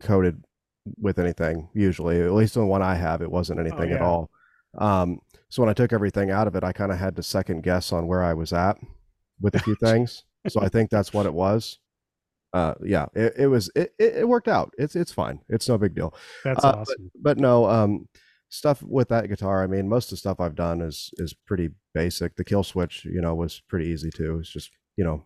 coated 0.00 0.42
with 0.98 1.18
anything 1.18 1.68
usually. 1.74 2.20
At 2.22 2.32
least 2.32 2.54
the 2.54 2.64
one 2.64 2.82
I 2.82 2.94
have, 2.94 3.20
it 3.22 3.30
wasn't 3.30 3.60
anything 3.60 3.92
at 3.92 4.00
yeah. 4.00 4.04
all. 4.06 4.30
Um, 4.78 5.20
so 5.52 5.62
when 5.62 5.68
I 5.68 5.74
took 5.74 5.92
everything 5.92 6.30
out 6.30 6.46
of 6.46 6.56
it, 6.56 6.64
I 6.64 6.72
kind 6.72 6.90
of 6.90 6.98
had 6.98 7.14
to 7.16 7.22
second 7.22 7.62
guess 7.62 7.92
on 7.92 8.06
where 8.06 8.22
I 8.22 8.32
was 8.32 8.52
at 8.54 8.78
with 9.40 9.54
a 9.54 9.58
few 9.60 9.74
things. 9.84 10.24
so 10.48 10.60
I 10.62 10.68
think 10.70 10.88
that's 10.90 11.12
what 11.12 11.26
it 11.26 11.34
was. 11.34 11.78
uh, 12.54 12.74
yeah, 12.84 13.06
it, 13.14 13.34
it 13.36 13.46
was 13.48 13.70
it, 13.76 13.94
it 13.98 14.26
worked 14.28 14.48
out. 14.48 14.72
It's 14.78 14.96
it's 14.96 15.12
fine. 15.12 15.40
It's 15.48 15.68
no 15.68 15.76
big 15.78 15.94
deal. 15.94 16.14
That's 16.44 16.64
Uh, 16.64 16.76
awesome. 16.78 17.10
But 17.20 17.38
no, 17.38 17.66
um, 17.66 18.08
stuff 18.48 18.82
with 18.82 19.08
that 19.08 19.28
guitar. 19.28 19.62
I 19.62 19.66
mean, 19.66 19.88
most 19.88 20.06
of 20.06 20.10
the 20.10 20.16
stuff 20.18 20.40
I've 20.40 20.54
done 20.56 20.80
is 20.80 21.10
is 21.18 21.34
pretty 21.34 21.70
basic. 21.94 22.36
The 22.36 22.44
kill 22.44 22.62
switch, 22.62 23.04
you 23.04 23.20
know, 23.20 23.34
was 23.34 23.62
pretty 23.68 23.86
easy 23.88 24.10
too. 24.10 24.38
It's 24.40 24.50
just 24.50 24.70
you 24.96 25.04
know 25.04 25.24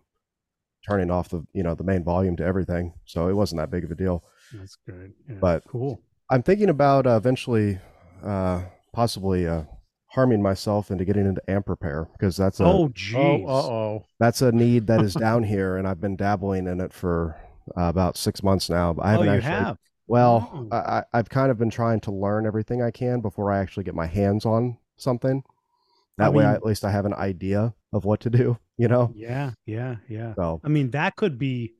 turning 0.87 1.09
off 1.11 1.29
the 1.29 1.45
you 1.53 1.63
know 1.63 1.73
the 1.75 1.83
main 1.83 2.03
volume 2.03 2.35
to 2.37 2.43
everything, 2.45 2.93
so 3.05 3.27
it 3.29 3.33
wasn't 3.33 3.59
that 3.61 3.71
big 3.71 3.83
of 3.85 3.91
a 3.91 3.95
deal. 3.95 4.23
That's 4.53 4.77
good. 4.85 5.13
Yeah, 5.29 5.35
but- 5.41 5.63
cool. 5.67 6.01
I'm 6.29 6.43
thinking 6.43 6.67
about 6.69 7.07
uh, 7.07 7.15
eventually, 7.15 7.79
uh, 8.23 8.63
possibly 8.93 9.47
uh, 9.47 9.63
harming 10.17 10.41
myself 10.41 10.89
into 10.89 11.05
getting 11.05 11.27
into 11.27 11.47
amp 11.47 11.69
repair 11.69 12.07
because 12.13 12.35
that's 12.35 12.59
a 12.59 12.65
Oh, 12.65 12.89
geez. 12.89 13.15
Oh, 13.15 13.47
oh. 13.47 14.05
that's 14.19 14.41
a 14.41 14.51
need 14.51 14.87
that 14.87 14.99
is 15.01 15.13
down 15.27 15.43
here, 15.43 15.77
and 15.77 15.87
I've 15.87 16.01
been 16.01 16.15
dabbling 16.15 16.65
in 16.67 16.81
it 16.81 16.91
for 16.91 17.35
uh, 17.77 17.83
about 17.83 18.17
six 18.17 18.41
months 18.41 18.67
now. 18.67 18.95
I 18.99 19.09
oh, 19.09 19.11
haven't 19.11 19.25
you 19.27 19.31
actually. 19.33 19.49
have. 19.51 19.77
Well, 20.07 20.49
Oh. 20.51 20.67
I, 20.75 20.77
I- 20.99 21.03
I've 21.13 21.29
kind 21.29 21.51
of 21.51 21.59
been 21.59 21.69
trying 21.69 21.99
to 22.01 22.11
learn 22.11 22.47
everything 22.47 22.81
I 22.81 22.89
can 22.89 23.21
before 23.21 23.51
I 23.51 23.59
actually 23.59 23.83
get 23.83 23.93
my 23.93 24.07
hands 24.07 24.43
on 24.43 24.77
something. 24.97 25.43
I 26.19 26.23
That 26.23 26.33
way, 26.33 26.45
I, 26.45 26.53
at 26.53 26.65
least 26.65 26.83
I 26.83 26.89
have 26.89 27.05
an 27.05 27.13
idea 27.13 27.75
of 27.93 28.03
what 28.03 28.21
to 28.21 28.31
do. 28.31 28.57
You 28.77 28.87
know. 28.87 29.11
Yeah, 29.15 29.51
yeah, 29.67 29.97
yeah. 30.09 30.33
So 30.33 30.61
I 30.63 30.69
mean, 30.69 30.89
that 30.91 31.15
could 31.15 31.37
be 31.37 31.75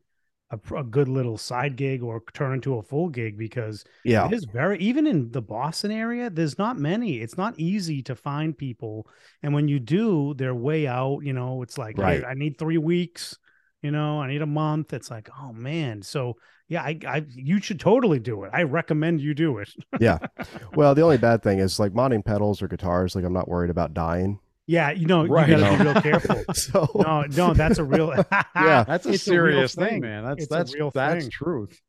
a, 0.52 0.76
a 0.76 0.84
good 0.84 1.08
little 1.10 1.38
side 1.38 1.76
gig 1.76 2.02
or 2.04 2.24
turn 2.34 2.54
into 2.54 2.78
a 2.78 2.82
full 2.84 3.10
gig 3.10 3.38
because 3.38 3.84
yeah, 4.04 4.28
it 4.28 4.34
is 4.34 4.46
very 4.46 4.80
even 4.80 5.06
in 5.08 5.32
the 5.32 5.42
Boston 5.42 5.92
area. 5.92 6.30
There's 6.30 6.58
not 6.58 6.78
many. 6.78 7.18
It's 7.20 7.38
not 7.38 7.60
easy 7.60 8.02
to 8.04 8.16
find 8.16 8.58
people, 8.58 9.08
and 9.44 9.54
when 9.54 9.68
you 9.68 9.80
do, 9.80 10.34
they're 10.36 10.56
way 10.56 10.88
out. 10.88 11.20
You 11.24 11.34
know, 11.34 11.62
it's 11.64 11.78
like, 11.78 11.98
Right. 11.98 12.22
"Hey, 12.22 12.26
I 12.28 12.34
need 12.34 12.58
three 12.58 12.78
weeks. 12.78 13.38
You 13.82 13.92
know, 13.92 14.22
I 14.22 14.28
need 14.28 14.42
a 14.42 14.46
month. 14.48 14.94
It's 14.94 15.12
like, 15.12 15.30
oh 15.40 15.54
man. 15.54 16.02
So 16.02 16.38
yeah, 16.68 16.82
I, 16.82 17.00
I 17.08 17.26
you 17.30 17.62
should 17.62 17.80
totally 17.80 18.20
do 18.20 18.44
it. 18.44 18.50
I 18.54 18.64
recommend 18.64 19.22
you 19.22 19.34
do 19.34 19.60
it. 19.60 19.70
yeah. 20.00 20.18
Well, 20.76 20.94
the 20.96 21.02
only 21.02 21.18
bad 21.18 21.44
thing 21.44 21.60
is 21.60 21.80
like 21.80 21.94
modding 21.94 22.24
pedals 22.26 22.62
or 22.62 22.68
guitars. 22.68 23.16
Like 23.16 23.24
I'm 23.24 23.34
not 23.34 23.48
worried 23.48 23.70
about 23.70 23.94
dying. 23.94 24.40
Yeah, 24.68 24.92
you 24.92 25.06
know, 25.08 25.26
Right. 25.26 25.50
you 25.50 25.58
gotta 25.58 25.78
be 25.78 25.84
real 25.90 26.02
careful. 26.02 26.44
So 26.54 26.88
No, 26.96 27.24
no, 27.36 27.54
that's 27.54 27.80
a 27.80 27.84
real. 27.84 28.14
Yeah. 28.56 28.84
That's 28.88 29.06
a 29.06 29.10
It's 29.14 29.28
real 29.28 29.36
serious 29.36 29.76
thing, 29.76 30.02
man. 30.02 30.24
That's 30.26 30.44
It's 30.44 30.48
that's 30.54 30.76
real 30.76 30.92
that's 30.92 31.24
thing. 31.24 31.32
truth. 31.32 31.80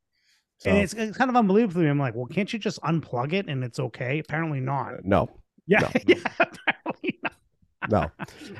so, 0.59 0.71
And 0.71 0.79
it's, 0.79 0.95
it's 0.95 1.17
kind 1.17 1.29
of 1.31 1.37
unbelievable 1.37 1.75
to 1.81 1.85
me. 1.85 1.89
I'm 1.91 1.99
like, 1.99 2.15
well, 2.15 2.27
can't 2.27 2.51
you 2.53 2.59
just 2.59 2.81
unplug 2.83 3.33
it 3.33 3.49
and 3.49 3.63
it's 3.65 3.79
okay? 3.79 4.19
Apparently 4.21 4.61
not. 4.61 4.95
uh, 4.95 4.97
no, 5.05 5.29
Yeah, 5.67 5.81
no. 5.81 5.91
yeah. 6.07 6.15
Apparently 6.39 7.19
not. 7.23 7.33
no. 7.91 8.11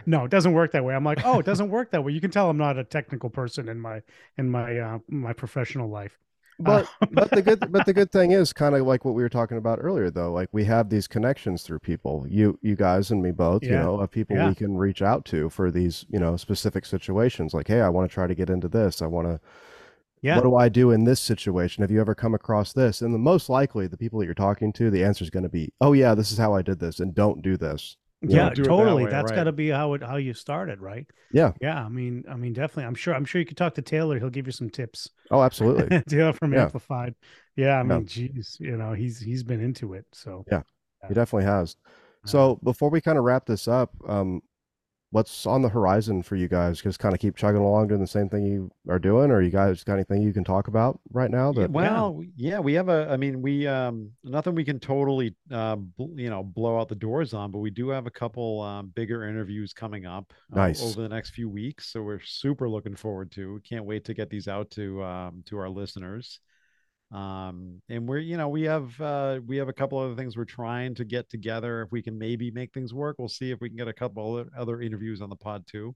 No, 0.07 0.25
it 0.25 0.31
doesn't 0.31 0.53
work 0.53 0.73
that 0.73 0.85
way. 0.85 0.95
I'm 0.95 1.05
like, 1.05 1.25
oh, 1.25 1.39
it 1.41 1.47
doesn't 1.47 1.69
work 1.71 1.91
that 1.93 2.03
way. 2.05 2.13
You 2.13 2.21
can 2.21 2.31
tell 2.31 2.49
I'm 2.51 2.57
not 2.59 2.79
a 2.79 2.85
technical 2.85 3.31
person 3.31 3.69
in 3.69 3.79
my 3.81 4.03
in 4.37 4.51
my 4.51 4.79
uh 4.79 4.99
my 5.09 5.33
professional 5.33 5.89
life. 5.91 6.17
But 6.59 6.89
Uh, 7.01 7.07
but 7.13 7.31
the 7.31 7.43
good 7.43 7.71
but 7.71 7.87
the 7.87 7.93
good 7.93 8.11
thing 8.11 8.33
is 8.33 8.53
kind 8.53 8.75
of 8.75 8.87
like 8.87 9.05
what 9.05 9.15
we 9.15 9.23
were 9.23 9.29
talking 9.29 9.59
about 9.59 9.79
earlier 9.81 10.11
though. 10.11 10.33
Like 10.33 10.49
we 10.53 10.65
have 10.65 10.89
these 10.89 11.07
connections 11.07 11.63
through 11.63 11.79
people. 11.79 12.27
You 12.29 12.59
you 12.63 12.75
guys 12.77 13.11
and 13.11 13.23
me 13.23 13.31
both. 13.31 13.63
You 13.63 13.71
know, 13.71 14.01
of 14.01 14.11
people 14.11 14.37
Yeah. 14.37 14.49
we 14.49 14.55
can 14.55 14.77
reach 14.77 15.01
out 15.03 15.25
to 15.27 15.51
for 15.51 15.71
these 15.71 16.05
you 16.09 16.19
know 16.19 16.37
specific 16.37 16.85
situations. 16.85 17.55
Like, 17.55 17.69
hey, 17.69 17.81
I 17.81 17.89
want 17.89 18.11
to 18.11 18.15
try 18.15 18.27
to 18.27 18.35
get 18.35 18.51
into 18.51 18.69
this. 18.69 19.01
I 19.03 19.07
want 19.07 19.29
to. 19.29 19.41
yeah, 20.21 20.35
What 20.35 20.43
do 20.43 20.57
I 20.57 20.69
do 20.69 20.91
in 20.91 21.05
this 21.05 21.21
situation? 21.21 21.83
Have 21.83 21.93
you 21.93 22.01
ever 22.01 22.15
come 22.17 22.35
across 22.35 22.73
this? 22.73 23.03
And 23.03 23.15
the 23.15 23.19
most 23.19 23.49
likely, 23.49 23.87
the 23.87 23.97
people 23.97 24.19
that 24.19 24.25
you're 24.27 24.35
talking 24.35 24.73
to, 24.73 24.91
the 24.91 25.05
answer 25.05 25.23
is 25.23 25.31
going 25.31 25.45
to 25.45 25.49
be, 25.49 25.73
"Oh 25.81 25.93
yeah, 25.93 26.15
this 26.17 26.33
is 26.33 26.39
how 26.39 26.55
I 26.55 26.63
did 26.63 26.81
this," 26.81 26.99
and 26.99 27.15
don't 27.15 27.41
do 27.41 27.57
this. 27.57 27.97
Yeah, 28.23 28.49
know? 28.49 28.49
that 28.51 28.65
totally. 28.65 29.07
That's 29.07 29.31
right. 29.31 29.37
got 29.37 29.45
to 29.45 29.53
be 29.53 29.69
how 29.69 29.95
it 29.95 30.03
how 30.03 30.17
you 30.17 30.35
started, 30.35 30.81
right? 30.81 31.07
Yeah. 31.33 31.53
Yeah, 31.61 31.85
I 31.85 31.89
mean, 31.89 32.25
I 32.29 32.37
mean, 32.37 32.53
definitely. 32.53 32.85
I'm 32.85 32.95
sure. 32.95 33.15
I'm 33.15 33.25
sure 33.25 33.41
you 33.41 33.47
could 33.47 33.57
talk 33.57 33.75
to 33.75 33.83
Taylor. 33.83 34.19
He'll 34.19 34.31
give 34.31 34.47
you 34.47 34.53
some 34.53 34.71
tips. 34.71 35.11
Oh, 35.31 35.43
absolutely. 35.43 36.01
Taylor 36.09 36.33
from 36.33 36.53
Yeah. 36.53 36.65
Amplified. 36.65 37.15
Yeah, 37.57 37.75
I 37.75 37.79
Yeah. 37.79 37.83
mean, 37.83 38.07
geez, 38.07 38.57
you 38.61 38.77
know, 38.77 38.93
he's 38.93 39.21
he's 39.21 39.43
been 39.43 39.61
into 39.61 39.95
it. 39.95 40.07
So 40.13 40.45
Yeah. 40.51 40.63
He 41.07 41.15
definitely 41.15 41.45
has. 41.45 41.77
So 42.25 42.59
before 42.63 42.91
we 42.91 43.01
kind 43.01 43.17
of 43.17 43.25
wrap 43.25 43.47
this 43.47 43.69
up, 43.69 43.95
um, 44.07 44.43
what's 45.11 45.47
on 45.47 45.63
the 45.63 45.69
horizon 45.69 46.23
for 46.23 46.37
you 46.37 46.49
guys? 46.49 46.81
Just 46.81 46.99
kind 46.99 47.15
of 47.15 47.21
keep 47.21 47.37
chugging 47.37 47.61
along 47.61 47.89
doing 47.89 48.01
the 48.01 48.07
same 48.07 48.29
thing 48.29 48.45
you 48.45 48.71
are 48.89 48.99
doing, 48.99 49.31
or 49.31 49.41
you 49.41 49.51
guys 49.51 49.83
got 49.85 49.95
anything 49.95 50.23
you 50.23 50.33
can 50.33 50.45
talk 50.45 50.69
about 50.69 51.01
right 51.13 51.31
now? 51.31 51.53
Yeah, 51.53 51.63
That 51.63 51.71
well, 51.71 52.23
yeah, 52.37 52.59
we 52.61 52.75
have 52.75 52.89
a. 52.89 53.09
I 53.11 53.17
mean, 53.17 53.41
we 53.43 53.67
um 53.67 54.11
nothing 54.23 54.55
we 54.55 54.65
can 54.65 54.79
totally 54.81 55.35
uh 55.51 55.77
bl- 55.77 56.19
you 56.21 56.31
know 56.31 56.43
blow 56.43 56.79
out 56.79 56.89
the 56.89 56.95
doors 56.95 57.35
on, 57.35 57.51
but 57.51 57.59
we 57.59 57.71
do 57.71 57.89
have 57.89 58.07
a 58.07 58.11
couple 58.11 58.61
um, 58.63 58.89
bigger 58.95 59.25
interviews 59.29 59.73
coming 59.73 60.07
up 60.07 60.33
uh, 60.53 60.57
Nice. 60.57 60.83
over 60.83 61.01
the 61.03 61.09
next 61.09 61.31
few 61.31 61.49
weeks. 61.49 61.93
So 61.93 62.03
we're 62.03 62.21
super 62.21 62.69
looking 62.69 62.97
forward 62.97 63.31
to. 63.33 63.55
We 63.55 63.61
can't 63.61 63.85
wait 63.85 64.05
to 64.07 64.15
get 64.15 64.31
these 64.31 64.49
out 64.49 64.71
to 64.73 65.03
um 65.03 65.43
to 65.47 65.59
our 65.59 65.69
listeners. 65.71 66.41
Um, 67.11 67.81
and 67.89 68.07
we're 68.07 68.19
you 68.19 68.37
know 68.37 68.49
we 68.49 68.65
have 68.65 69.01
uh 69.01 69.41
we 69.47 69.57
have 69.57 69.69
a 69.69 69.73
couple 69.73 69.99
other 69.99 70.15
things 70.15 70.37
we're 70.37 70.45
trying 70.45 70.95
to 70.97 71.05
get 71.05 71.31
together. 71.31 71.83
If 71.83 71.91
we 71.91 72.03
can 72.03 72.19
maybe 72.19 72.51
make 72.51 72.73
things 72.73 72.93
work, 72.93 73.17
we'll 73.19 73.29
see 73.29 73.51
if 73.51 73.61
we 73.61 73.69
can 73.69 73.79
get 73.79 73.89
a 73.89 73.95
couple 73.95 74.35
other- 74.35 74.51
other 74.57 74.81
interviews 74.83 75.23
on 75.23 75.31
the 75.31 75.37
pod 75.37 75.67
too. 75.67 75.95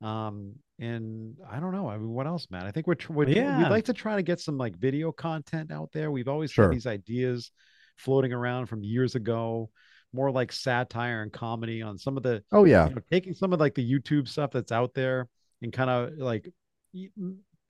Um, 0.00 0.54
and 0.78 1.36
I 1.50 1.60
don't 1.60 1.72
know. 1.72 1.90
I 1.90 1.98
mean, 1.98 2.08
what 2.08 2.26
else, 2.26 2.46
man? 2.50 2.64
I 2.64 2.70
think 2.70 2.86
we're, 2.86 2.96
we're 3.10 3.28
yeah. 3.28 3.58
we'd 3.58 3.68
like 3.68 3.84
to 3.84 3.92
try 3.92 4.16
to 4.16 4.22
get 4.22 4.40
some 4.40 4.56
like 4.56 4.76
video 4.78 5.12
content 5.12 5.70
out 5.70 5.90
there. 5.92 6.10
We've 6.10 6.28
always 6.28 6.50
Sure. 6.50 6.64
had 6.64 6.74
these 6.74 6.86
ideas 6.86 7.50
floating 7.96 8.32
around 8.32 8.66
from 8.66 8.82
years 8.82 9.14
ago, 9.14 9.68
more 10.14 10.30
like 10.30 10.52
satire 10.52 11.20
and 11.22 11.30
comedy 11.30 11.82
on 11.82 11.98
some 11.98 12.16
of 12.16 12.22
the 12.22 12.42
oh 12.50 12.64
yeah, 12.64 12.88
you 12.88 12.94
know, 12.94 13.02
taking 13.10 13.34
some 13.34 13.52
of 13.52 13.60
like 13.60 13.74
the 13.74 13.86
YouTube 13.86 14.26
stuff 14.26 14.52
that's 14.52 14.72
out 14.72 14.94
there 14.94 15.28
and 15.60 15.70
kind 15.70 15.90
of 15.90 16.16
like 16.16 16.50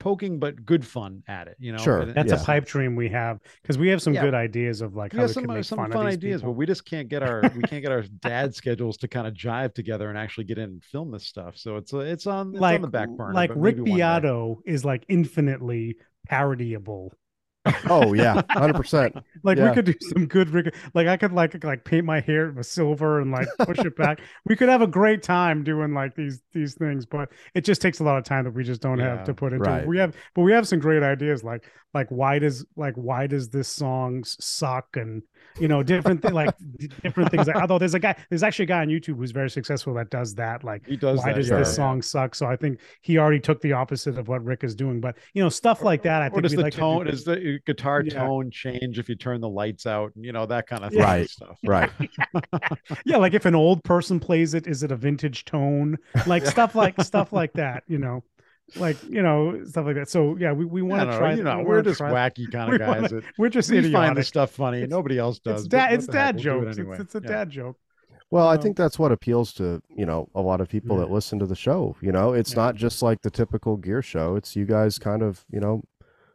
poking 0.01 0.39
but 0.39 0.65
good 0.65 0.85
fun 0.85 1.23
at 1.27 1.47
it. 1.47 1.55
You 1.59 1.71
know, 1.71 1.77
Sure. 1.77 1.99
And- 2.01 2.13
that's 2.13 2.31
Yeah. 2.31 2.41
a 2.41 2.43
pipe 2.43 2.65
dream 2.65 2.95
we 2.95 3.07
have 3.09 3.39
because 3.61 3.77
we 3.77 3.87
have 3.89 4.01
some 4.01 4.13
Yeah. 4.13 4.23
good 4.23 4.33
ideas 4.33 4.81
of 4.81 4.95
like 4.95 5.13
we 5.13 5.19
how 5.19 5.25
we 5.27 5.31
some 5.33 5.43
can 5.43 5.51
uh, 5.51 5.53
make 5.55 5.63
some 5.65 5.77
fun, 5.77 5.91
fun, 5.91 6.05
ideas, 6.07 6.41
people. 6.41 6.53
but 6.53 6.57
we 6.57 6.65
just 6.65 6.85
can't 6.85 7.07
get 7.07 7.23
our 7.23 7.41
we 7.55 7.61
can't 7.63 7.81
get 7.83 7.91
our 7.91 8.01
dad 8.21 8.53
schedules 8.55 8.97
to 8.97 9.07
kind 9.07 9.27
of 9.27 9.33
jive 9.33 9.73
together 9.73 10.09
and 10.09 10.17
actually 10.17 10.43
get 10.45 10.57
in 10.57 10.63
and 10.65 10.83
film 10.83 11.11
this 11.11 11.25
stuff. 11.27 11.55
So 11.57 11.77
it's 11.77 11.93
uh, 11.93 11.99
it's 11.99 12.27
on 12.27 12.49
it's 12.51 12.59
like 12.59 12.75
on 12.75 12.81
the 12.81 12.87
back 12.87 13.09
burner. 13.09 13.33
like 13.33 13.51
Rick 13.55 13.77
maybe 13.77 13.91
one 13.91 13.99
day. 13.99 14.05
Beato 14.19 14.61
is 14.65 14.83
like 14.83 15.05
infinitely 15.07 15.97
parodyable. 16.29 17.11
Oh 17.89 18.13
yeah, 18.13 18.41
hundred 18.49 18.75
percent. 18.75 19.15
Like 19.43 19.57
Yeah. 19.57 19.69
we 19.69 19.75
could 19.75 19.85
do 19.85 19.93
some 20.01 20.27
good. 20.27 20.75
Like 20.93 21.07
I 21.07 21.17
could 21.17 21.31
like 21.31 21.63
like 21.63 21.83
paint 21.83 22.05
my 22.05 22.19
hair 22.19 22.51
with 22.51 22.67
silver 22.67 23.21
and 23.21 23.31
like 23.31 23.47
push 23.59 23.79
it 23.79 23.95
back. 23.95 24.19
We 24.45 24.55
could 24.55 24.69
have 24.69 24.81
a 24.83 24.87
great 24.87 25.23
time 25.23 25.63
doing 25.63 25.93
like 25.93 26.15
these 26.15 26.41
these 26.53 26.75
things, 26.75 27.05
but 27.05 27.29
it 27.55 27.65
just 27.65 27.81
takes 27.81 27.99
a 27.99 28.03
lot 28.03 28.17
of 28.17 28.23
time 28.23 28.43
that 28.43 28.53
we 28.53 28.63
just 28.63 28.81
don't 28.81 28.99
have 28.99 29.23
to 29.25 29.33
put 29.33 29.53
into 29.53 29.69
right. 29.69 29.81
it. 29.83 29.87
We 29.87 29.97
have, 29.97 30.15
but 30.35 30.43
we 30.43 30.51
have 30.51 30.67
some 30.67 30.79
great 30.79 31.01
ideas. 31.03 31.43
Like 31.43 31.65
like 31.93 32.07
why 32.09 32.39
does 32.39 32.65
like 32.75 32.95
why 32.95 33.27
does 33.27 33.49
this 33.49 33.67
song 33.67 34.23
suck 34.25 34.95
and 34.95 35.23
you 35.59 35.67
know 35.67 35.83
different 35.83 36.21
thing 36.21 36.33
like 36.33 36.53
different 37.03 37.31
things. 37.31 37.47
Like, 37.47 37.55
although 37.57 37.77
there's 37.79 37.93
a 37.93 37.99
guy, 37.99 38.15
there's 38.29 38.43
actually 38.43 38.63
a 38.63 38.67
guy 38.67 38.81
on 38.81 38.87
YouTube 38.87 39.17
who's 39.17 39.31
very 39.31 39.49
successful 39.49 39.93
that 39.95 40.09
does 40.09 40.33
that. 40.35 40.63
Like 40.63 40.85
He 40.85 40.95
does 40.97 41.19
why 41.19 41.27
that, 41.27 41.35
does 41.35 41.49
yeah, 41.49 41.57
this 41.59 41.69
yeah. 41.69 41.73
song 41.73 42.01
suck? 42.01 42.35
So 42.35 42.45
I 42.45 42.55
think 42.55 42.79
he 43.01 43.17
already 43.17 43.39
took 43.39 43.61
the 43.61 43.73
opposite 43.73 44.17
of 44.17 44.27
what 44.27 44.43
Rick 44.43 44.63
is 44.63 44.75
doing. 44.75 44.99
But 45.01 45.17
you 45.33 45.43
know 45.43 45.49
stuff 45.49 45.81
like 45.83 46.03
that. 46.03 46.21
I 46.21 46.27
or 46.27 46.29
think 46.31 46.43
does 46.43 46.51
the 46.53 46.61
like 46.61 46.73
to 46.73 46.79
tone 46.79 47.07
is 47.07 47.23
the 47.23 47.55
uh, 47.55 47.57
guitar 47.65 48.01
Yeah. 48.05 48.13
tone 48.25 48.51
change 48.51 48.99
if 48.99 49.09
you 49.09 49.15
turn 49.15 49.41
the 49.41 49.49
lights 49.49 49.85
out 49.85 50.11
and 50.15 50.23
you 50.25 50.31
know 50.31 50.45
that 50.45 50.67
kind 50.67 50.83
of 50.83 50.91
thing 50.91 51.01
Right. 51.01 51.29
stuff 51.29 51.57
Right. 51.63 51.89
yeah 53.05 53.17
like 53.17 53.33
if 53.33 53.45
an 53.45 53.55
old 53.55 53.83
person 53.83 54.19
plays 54.19 54.53
it 54.53 54.67
is 54.67 54.83
it 54.83 54.91
a 54.91 54.95
vintage 54.95 55.45
tone 55.45 55.97
like 56.27 56.45
stuff 56.55 56.75
like 56.75 56.99
stuff 57.01 57.33
like 57.33 57.53
that 57.53 57.83
you 57.87 57.97
know 57.97 58.23
like 58.77 58.97
you 59.09 59.21
know 59.21 59.63
stuff 59.65 59.85
like 59.85 59.95
that 59.95 60.09
so 60.09 60.35
yeah 60.37 60.51
we, 60.51 60.65
we 60.65 60.81
want 60.81 61.09
to 61.09 61.17
try 61.17 61.33
you 61.33 61.43
know 61.43 61.59
we 61.59 61.65
we're 61.65 61.81
just 61.81 61.97
try- 61.97 62.11
wacky 62.29 62.49
kind 62.51 62.69
we 62.69 62.75
of 62.75 62.79
guys 62.81 62.95
wanna- 63.01 63.09
that 63.09 63.23
we're 63.37 63.49
just 63.49 63.69
we 63.69 63.77
find 63.77 63.87
idiotic 63.87 64.15
this 64.15 64.27
stuff 64.27 64.51
funny 64.51 64.77
It's- 64.77 64.89
nobody 64.89 65.17
else 65.17 65.39
does 65.39 65.61
it's 65.61 65.67
but 65.67 65.77
dad 65.77 65.93
it's 65.93 66.05
the 66.07 66.11
heck, 66.17 66.35
dad 66.37 66.45
we'll 66.45 66.61
do 66.61 66.67
it 66.67 66.77
anyway. 66.79 66.95
it's, 66.95 67.01
it's 67.01 67.15
a 67.15 67.21
Yeah. 67.23 67.29
dad 67.29 67.49
joke 67.49 67.77
Well, 68.31 68.47
I 68.47 68.55
think 68.55 68.77
that's 68.77 68.97
what 68.97 69.11
appeals 69.11 69.51
to 69.55 69.81
you 69.89 70.05
know 70.05 70.29
a 70.33 70.41
lot 70.41 70.61
of 70.61 70.69
people 70.69 70.97
that 70.99 71.11
listen 71.11 71.37
to 71.39 71.45
the 71.45 71.55
show. 71.55 71.97
You 72.01 72.13
know, 72.13 72.31
it's 72.31 72.51
Yeah. 72.53 72.63
not 72.63 72.75
just 72.75 73.01
like 73.03 73.21
the 73.23 73.29
typical 73.29 73.75
gear 73.75 74.01
show. 74.01 74.37
It's 74.37 74.55
you 74.55 74.65
guys 74.65 74.97
kind 74.97 75.21
of 75.21 75.43
you 75.51 75.59
know 75.59 75.83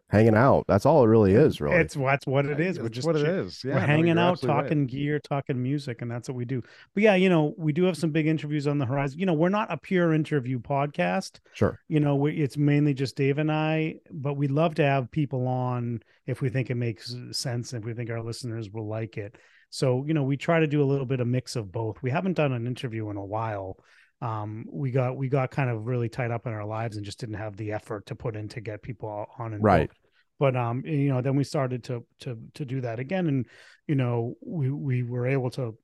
hanging 0.08 0.36
out. 0.36 0.64
That's 0.68 0.86
all 0.86 1.02
it 1.02 1.08
really 1.08 1.32
is. 1.32 1.60
Really. 1.60 1.76
it's 1.76 1.94
that's 1.94 2.26
what 2.26 2.46
it 2.46 2.60
is 2.60 2.78
we're 2.78 2.88
just 2.88 3.06
what 3.06 3.16
it 3.16 3.24
chi- 3.24 3.30
is 3.30 3.64
yeah 3.64 3.74
we're 3.74 3.80
hanging 3.80 4.06
you're 4.06 4.18
out 4.18 4.32
absolutely 4.32 4.54
right. 4.54 4.62
talking 4.62 4.86
gear 4.86 5.18
talking 5.18 5.62
music 5.62 6.02
and 6.02 6.10
that's 6.10 6.28
what 6.28 6.36
we 6.36 6.44
do 6.44 6.62
but 6.94 7.02
yeah 7.02 7.14
you 7.14 7.28
know 7.28 7.54
we 7.56 7.72
do 7.72 7.84
have 7.84 7.96
some 7.96 8.10
big 8.10 8.26
interviews 8.26 8.66
on 8.66 8.78
the 8.78 8.86
horizon 8.86 9.18
you 9.18 9.26
know 9.26 9.32
we're 9.32 9.48
not 9.48 9.72
a 9.72 9.76
pure 9.76 10.12
interview 10.12 10.58
podcast 10.58 11.40
sure. 11.52 11.80
you 11.88 12.00
know 12.00 12.14
we, 12.16 12.32
it's 12.32 12.56
mainly 12.56 12.94
just 12.94 13.16
dave 13.16 13.38
and 13.38 13.50
i 13.50 13.94
but 14.10 14.34
we'd 14.34 14.50
love 14.50 14.74
to 14.74 14.84
have 14.84 15.10
people 15.10 15.46
on 15.46 16.00
if 16.26 16.40
we 16.40 16.48
think 16.48 16.70
it 16.70 16.76
makes 16.76 17.14
sense 17.32 17.72
if 17.72 17.84
we 17.84 17.92
think 17.92 18.10
our 18.10 18.22
listeners 18.22 18.70
will 18.70 18.86
like 18.86 19.16
it 19.16 19.36
so 19.70 20.04
you 20.06 20.14
know 20.14 20.22
we 20.22 20.36
try 20.36 20.60
to 20.60 20.66
do 20.66 20.82
a 20.82 20.84
little 20.84 21.06
bit 21.06 21.20
of 21.20 21.26
mix 21.26 21.56
of 21.56 21.72
both 21.72 22.00
we 22.02 22.10
haven't 22.10 22.34
done 22.34 22.52
an 22.52 22.66
interview 22.66 23.10
in 23.10 23.16
a 23.16 23.24
while 23.24 23.76
um 24.22 24.64
we 24.70 24.90
got 24.90 25.16
we 25.16 25.28
got 25.28 25.50
kind 25.50 25.68
of 25.68 25.86
really 25.86 26.08
tied 26.08 26.30
up 26.30 26.46
in 26.46 26.52
our 26.52 26.64
lives 26.64 26.96
and 26.96 27.04
just 27.04 27.20
didn't 27.20 27.34
have 27.34 27.56
the 27.56 27.72
effort 27.72 28.06
to 28.06 28.14
put 28.14 28.34
in 28.36 28.48
to 28.48 28.60
get 28.60 28.82
people 28.82 29.26
on 29.38 29.52
and 29.52 29.62
Right. 29.62 29.88
booked. 29.88 29.98
but 30.38 30.56
um 30.56 30.82
you 30.86 31.08
know 31.08 31.20
then 31.20 31.36
we 31.36 31.44
started 31.44 31.84
to 31.84 32.04
to 32.20 32.38
to 32.54 32.64
do 32.64 32.80
that 32.80 32.98
again 32.98 33.26
and 33.26 33.46
you 33.86 33.94
know 33.94 34.34
we 34.40 34.70
we 34.70 35.02
were 35.02 35.26
able 35.26 35.50
to 35.50 35.76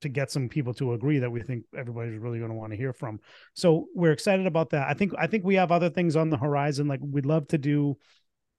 to 0.00 0.08
get 0.08 0.30
some 0.30 0.48
people 0.48 0.72
to 0.74 0.92
agree 0.92 1.18
that 1.18 1.30
we 1.30 1.40
think 1.42 1.64
everybody's 1.76 2.18
really 2.18 2.38
going 2.38 2.50
to 2.50 2.56
want 2.56 2.70
to 2.70 2.76
hear 2.76 2.92
from. 2.92 3.18
So 3.54 3.86
we're 3.96 4.12
excited 4.12 4.46
about 4.46 4.70
that. 4.70 4.86
I 4.88 4.94
think 4.94 5.12
I 5.18 5.26
think 5.26 5.44
we 5.44 5.56
have 5.56 5.72
other 5.72 5.90
things 5.90 6.14
on 6.14 6.30
the 6.30 6.36
horizon. 6.36 6.86
Like 6.86 7.00
we'd 7.02 7.26
love 7.26 7.48
to 7.48 7.58
do 7.58 7.96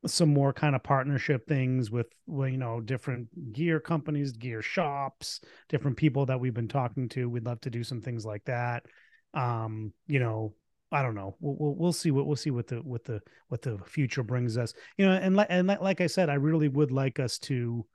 some 0.06 0.30
more 0.34 0.54
kind 0.54 0.76
of 0.76 0.84
partnership 0.84 1.48
things 1.48 1.92
with 1.92 2.08
well, 2.26 2.48
you 2.48 2.58
know 2.58 2.82
different 2.82 3.54
gear 3.54 3.80
companies, 3.80 4.34
gear 4.34 4.62
shops, 4.62 5.40
different 5.70 5.96
people 5.98 6.26
that 6.26 6.40
we've 6.40 6.54
been 6.54 6.68
talking 6.68 7.08
to. 7.10 7.30
We'd 7.30 7.46
love 7.46 7.62
to 7.62 7.70
do 7.70 7.84
some 7.84 8.02
things 8.02 8.26
like 8.26 8.44
that. 8.46 8.86
Um, 9.34 9.94
you 10.08 10.20
know, 10.20 10.54
I 10.92 11.04
don't 11.04 11.16
know. 11.16 11.36
We'll, 11.40 11.56
we'll, 11.60 11.76
we'll 11.76 11.94
see 11.94 12.12
what 12.12 12.26
we'll 12.26 12.36
see 12.36 12.52
what 12.52 12.68
the 12.68 12.78
what 12.78 13.04
the 13.04 13.22
what 13.50 13.62
the 13.62 13.78
future 13.86 14.24
brings 14.24 14.58
us. 14.58 14.74
You 14.98 15.06
know, 15.06 15.14
and 15.14 15.36
like 15.36 15.48
and 15.50 15.68
like, 15.68 15.82
like 15.82 16.02
I 16.02 16.08
said, 16.08 16.30
I 16.30 16.36
really 16.36 16.68
would 16.68 16.92
like 16.92 17.20
us 17.20 17.38
to 17.40 17.86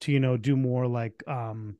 to 0.00 0.12
you 0.12 0.20
know 0.20 0.36
do 0.36 0.56
more 0.56 0.86
like 0.86 1.22
um 1.26 1.76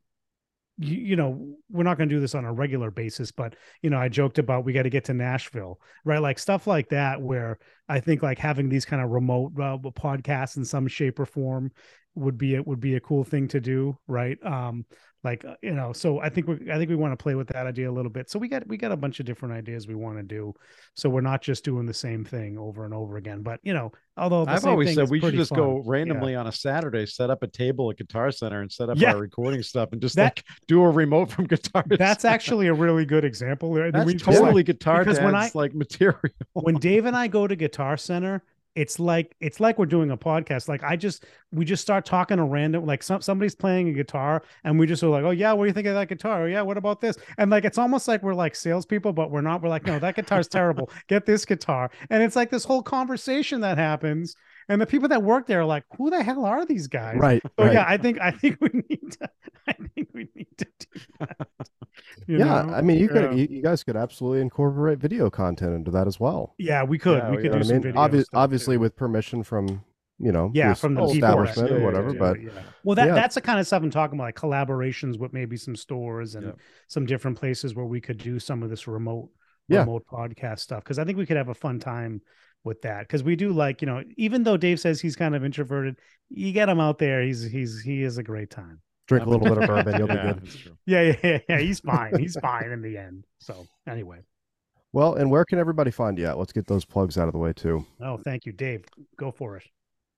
you, 0.79 0.97
you 0.97 1.17
know 1.17 1.57
we're 1.71 1.85
not 1.85 1.99
going 1.99 2.09
to 2.09 2.15
do 2.15 2.21
this 2.21 2.35
on 2.35 2.45
a 2.45 2.53
regular 2.53 2.91
basis 2.91 3.31
but 3.31 3.55
you 3.83 3.91
know 3.91 3.99
i 3.99 4.09
joked 4.09 4.39
about 4.39 4.65
we 4.65 4.73
got 4.73 4.83
to 4.83 4.91
get 4.91 5.05
to 5.05 5.15
nashville 5.15 5.81
right 6.05 6.23
like 6.23 6.39
stuff 6.39 6.67
like 6.67 6.89
that 6.89 7.21
where 7.21 7.59
i 7.89 8.01
think 8.01 8.23
like 8.23 8.39
having 8.39 8.69
these 8.69 8.85
kind 8.85 9.03
of 9.03 9.11
remote 9.11 9.53
uh, 9.59 9.77
podcasts 9.91 10.57
in 10.57 10.65
some 10.65 10.87
shape 10.87 11.19
or 11.19 11.27
form 11.27 11.71
would 12.15 12.39
be 12.39 12.55
it 12.55 12.67
would 12.67 12.81
be 12.81 12.97
a 12.97 13.01
cool 13.01 13.25
thing 13.25 13.49
to 13.49 13.61
do 13.61 13.97
right? 14.07 14.39
Um 14.45 14.85
like 15.23 15.45
uh, 15.45 15.55
you 15.63 15.73
know 15.73 15.93
so 15.93 16.19
i 16.21 16.29
think 16.29 16.47
we 16.47 16.55
i 16.73 16.79
think 16.79 16.89
we 16.89 16.97
want 16.97 17.13
to 17.13 17.23
play 17.23 17.35
with 17.35 17.49
that 17.49 17.67
idea 17.67 17.91
a 17.91 17.93
little 17.93 18.11
bit. 18.11 18.31
So 18.31 18.39
we 18.39 18.49
got 18.49 18.67
we 18.67 18.77
got 18.77 18.93
a 18.93 18.97
bunch 18.97 19.21
of 19.21 19.27
different 19.27 19.55
ideas 19.55 19.87
we 19.87 19.95
want 19.95 20.17
to 20.17 20.23
do. 20.23 20.55
So 20.95 21.09
we're 21.11 21.21
not 21.21 21.43
just 21.43 21.65
doing 21.65 21.87
the 21.87 21.95
same 21.95 22.25
thing 22.25 22.59
over 22.59 22.85
and 22.85 22.95
over 22.95 23.17
again. 23.17 23.43
But 23.43 23.61
you 23.63 23.75
know 23.75 23.93
although 24.17 24.45
i've 24.47 24.65
always 24.67 24.95
said 24.95 25.09
we 25.09 25.21
should 25.21 25.35
just 25.35 25.51
fun. 25.51 25.59
go 25.59 25.83
randomly 25.87 26.33
yeah. 26.33 26.41
on 26.41 26.47
a 26.47 26.53
saturday 26.53 27.07
set 27.07 27.31
up 27.31 27.43
a 27.43 27.47
table 27.47 27.91
at 27.91 27.97
guitar 27.97 28.31
center 28.31 28.61
and 28.61 28.71
set 28.71 28.91
up 28.91 28.99
yeah. 28.99 29.13
our 29.13 29.19
recording 29.19 29.63
stuff 29.63 29.91
and 29.93 30.01
just 30.03 30.17
that, 30.17 30.37
like 30.37 30.45
do 30.67 30.83
a 30.83 30.91
remote 30.91 31.31
from 31.31 31.47
guitar 31.47 31.85
that's 31.99 32.27
actually 32.27 32.67
a 32.67 32.75
really 32.75 33.07
good 33.07 33.25
example. 33.25 33.73
That's 33.73 34.05
we 34.05 34.15
totally 34.15 34.53
like, 34.53 34.67
guitar 34.67 35.05
because 35.05 35.21
when 35.21 35.35
I, 35.35 35.51
like 35.55 35.75
material. 35.75 36.21
when 36.53 36.77
dave 36.77 37.07
and 37.07 37.17
i 37.17 37.29
go 37.29 37.47
to 37.47 37.57
guitar 37.57 37.97
center 37.97 38.43
it's 38.75 39.01
like 39.01 39.35
it's 39.41 39.61
like 39.61 39.79
we're 39.79 39.87
doing 39.87 40.11
a 40.11 40.17
podcast. 40.17 40.69
Like 40.69 40.83
i 40.83 40.97
just 40.97 41.25
we 41.53 41.65
just 41.65 41.83
start 41.83 42.05
talking 42.05 42.39
a 42.39 42.45
random 42.45 42.87
like 42.87 43.03
some, 43.03 43.21
somebody's 43.21 43.55
playing 43.55 43.89
a 43.89 43.93
guitar 43.93 44.43
and 44.65 44.79
we 44.79 44.87
just 44.87 45.03
are 45.03 45.09
like 45.09 45.25
oh 45.25 45.31
yeah 45.31 45.53
what 45.53 45.65
do 45.65 45.69
you 45.69 45.75
think 45.75 45.87
of 45.87 45.95
that 45.95 46.09
guitar? 46.09 46.43
Oh 46.43 46.47
yeah 46.47 46.63
what 46.63 46.77
about 46.77 47.01
this? 47.01 47.17
And 47.39 47.51
like 47.51 47.65
it's 47.65 47.79
almost 47.79 48.09
like 48.09 48.23
we're 48.23 48.35
like 48.35 48.55
salespeople 48.55 49.13
but 49.13 49.31
we're 49.31 49.41
not. 49.41 49.63
We're 49.63 49.69
like 49.69 49.87
no 49.87 49.99
that 49.99 50.17
guitar's 50.17 50.49
terrible. 50.49 50.91
Get 51.09 51.27
this 51.27 51.45
guitar. 51.45 51.91
And 52.11 52.23
it's 52.23 52.37
like 52.37 52.51
this 52.51 52.65
whole 52.65 52.83
conversation 52.83 53.61
that 53.63 53.79
happens 53.79 54.37
and 54.71 54.81
the 54.81 54.87
people 54.87 55.09
that 55.09 55.23
work 55.23 55.47
there 55.47 55.61
are 55.61 55.67
like 55.67 55.85
who 55.99 56.09
the 56.09 56.23
hell 56.23 56.47
are 56.47 56.65
these 56.65 56.87
guys 56.87 57.17
right 57.19 57.43
so 57.43 57.65
right. 57.65 57.75
yeah 57.75 57.85
i 57.87 57.97
think 57.97 58.19
i 58.21 58.31
think 58.31 58.59
we 58.61 58.71
need 58.89 59.13
to 59.13 59.29
i 59.69 59.73
think 59.73 60.09
we 60.15 60.29
need 60.35 60.47
to 60.57 60.67
do 60.79 61.01
that 61.19 61.49
yeah, 62.27 62.63
know? 62.63 62.75
I 62.75 62.81
mean, 62.81 62.99
you 62.99 63.09
could, 63.09 63.37
you, 63.37 63.47
you, 63.51 63.63
guys 63.63 63.83
could 63.83 63.97
absolutely 63.97 64.41
incorporate 64.41 64.99
video 64.99 65.31
content 65.31 65.75
into 65.75 65.91
that 65.91 66.07
as 66.07 66.21
well. 66.21 66.55
Yeah, 66.59 66.83
we 66.83 66.99
could. 66.99 67.19
Yeah, 67.19 67.31
we 67.31 67.37
could 67.39 67.53
do 67.53 67.63
some 67.65 67.77
I 67.77 67.81
mean? 67.81 67.93
Obvi- 67.95 68.25
obviously, 68.33 68.77
too. 68.77 68.81
with 68.81 68.97
permission 68.97 69.43
from 69.43 69.83
you 70.19 70.33
know, 70.33 70.51
yeah, 70.55 70.75
from 70.75 70.95
the 70.95 71.05
establishment 71.05 71.73
or 71.73 71.81
whatever. 71.81 72.13
but 72.13 72.41
yeah. 72.41 72.51
well, 72.85 72.95
that 72.95 73.15
that's 73.15 73.35
the 73.35 73.41
kind 73.41 73.59
of 73.59 73.67
stuff 73.67 73.83
I'm 73.83 73.91
talking 73.91 74.19
about, 74.19 74.25
like 74.25 74.37
collaborations 74.37 75.19
with 75.19 75.33
maybe 75.33 75.57
some 75.57 75.75
stores 75.75 76.35
and 76.35 76.55
some 76.89 77.07
different 77.07 77.39
places 77.39 77.75
where 77.75 77.87
we 77.87 78.01
could 78.01 78.19
do 78.19 78.39
some 78.39 78.63
of 78.63 78.71
this 78.71 78.87
remote 78.87 79.31
remote 79.69 80.05
podcast 80.07 80.59
stuff 80.59 80.83
because 80.85 80.99
I 80.99 81.05
think 81.05 81.17
we 81.17 81.27
could 81.27 81.37
have 81.37 81.49
a 81.49 81.55
fun 81.55 81.79
time 81.79 82.21
with 82.65 82.83
that 82.83 83.01
because 83.01 83.23
we 83.23 83.37
do 83.37 83.53
like 83.53 83.81
you 83.81 83.87
know 83.87 84.03
even 84.17 84.43
though 84.43 84.57
Dave 84.57 84.81
says 84.81 85.01
he's 85.01 85.17
kind 85.17 85.35
of 85.35 85.45
introverted, 85.45 85.97
you 86.29 86.53
get 86.53 86.69
him 86.69 86.81
out 86.81 86.99
there, 86.99 87.23
he's 87.23 87.43
he's 87.43 87.81
he 87.81 88.03
is 88.03 88.19
a 88.19 88.23
great 88.23 88.51
time 88.51 88.81
drink 89.11 89.27
a 89.27 89.29
little 89.29 89.49
bit 89.49 89.59
of 89.59 89.67
bourbon, 89.69 89.99
you'll 89.99 90.09
yeah, 90.09 90.33
be 90.33 90.41
good. 90.41 90.77
Yeah, 90.87 91.03
yeah, 91.03 91.17
yeah, 91.23 91.39
yeah. 91.49 91.59
He's 91.59 91.81
fine. 91.81 92.19
He's 92.19 92.37
fine 92.39 92.71
in 92.71 92.81
the 92.81 92.97
end. 92.97 93.25
So 93.39 93.67
anyway. 93.89 94.21
Well, 94.93 95.15
and 95.15 95.31
where 95.31 95.45
can 95.45 95.59
everybody 95.59 95.91
find 95.91 96.19
you 96.19 96.27
at? 96.27 96.39
Let's 96.39 96.53
get 96.53 96.67
those 96.67 96.85
plugs 96.85 97.19
out 97.19 97.29
of 97.29 97.33
the 97.33 97.39
way 97.39 97.53
too. 97.53 97.85
Oh, 98.01 98.17
thank 98.17 98.47
you, 98.47 98.53
Dave. 98.53 98.85
Go 99.17 99.31
for 99.31 99.57
it. 99.57 99.65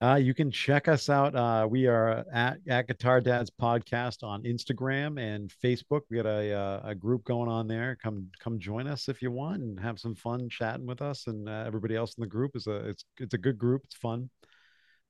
Uh, 0.03 0.16
you 0.16 0.35
can 0.35 0.51
check 0.51 0.89
us 0.89 1.09
out. 1.09 1.33
Uh, 1.37 1.65
we 1.70 1.87
are 1.87 2.24
at, 2.33 2.59
at 2.66 2.89
Guitar 2.89 3.20
Dads 3.20 3.51
Podcast 3.51 4.24
on 4.24 4.43
Instagram 4.43 5.20
and 5.20 5.49
Facebook. 5.62 6.01
We 6.11 6.16
got 6.16 6.27
a, 6.27 6.53
uh, 6.53 6.81
a 6.83 6.95
group 6.95 7.23
going 7.23 7.49
on 7.49 7.69
there. 7.69 7.97
Come 8.03 8.27
come 8.41 8.59
join 8.59 8.89
us 8.89 9.09
if 9.09 9.23
you 9.23 9.31
want 9.31 9.62
and 9.62 9.79
have 9.79 10.01
some 10.01 10.16
fun 10.16 10.49
chatting 10.49 10.87
with 10.87 11.03
us 11.03 11.29
and 11.29 11.49
uh, 11.49 11.62
everybody 11.65 11.95
else 11.95 12.15
in 12.19 12.23
the 12.23 12.27
group. 12.27 12.57
is 12.57 12.66
a 12.66 12.89
it's 12.89 13.05
it's 13.19 13.35
a 13.35 13.39
good 13.39 13.57
group. 13.57 13.83
It's 13.85 13.95
fun 13.95 14.29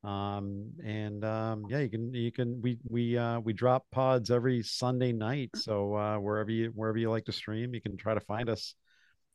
um 0.04 0.68
and 0.84 1.24
um 1.24 1.64
yeah 1.68 1.78
you 1.78 1.88
can 1.88 2.12
you 2.12 2.32
can 2.32 2.60
we 2.60 2.76
we 2.88 3.16
uh 3.16 3.38
we 3.38 3.52
drop 3.52 3.86
pods 3.92 4.32
every 4.32 4.60
sunday 4.60 5.12
night 5.12 5.48
so 5.54 5.94
uh 5.94 6.18
wherever 6.18 6.50
you 6.50 6.72
wherever 6.74 6.98
you 6.98 7.08
like 7.08 7.24
to 7.24 7.30
stream 7.30 7.72
you 7.72 7.80
can 7.80 7.96
try 7.96 8.12
to 8.12 8.20
find 8.20 8.48
us 8.48 8.74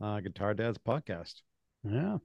uh 0.01 0.19
guitar 0.19 0.53
dads 0.53 0.77
podcast 0.77 1.35
yeah 1.85 2.17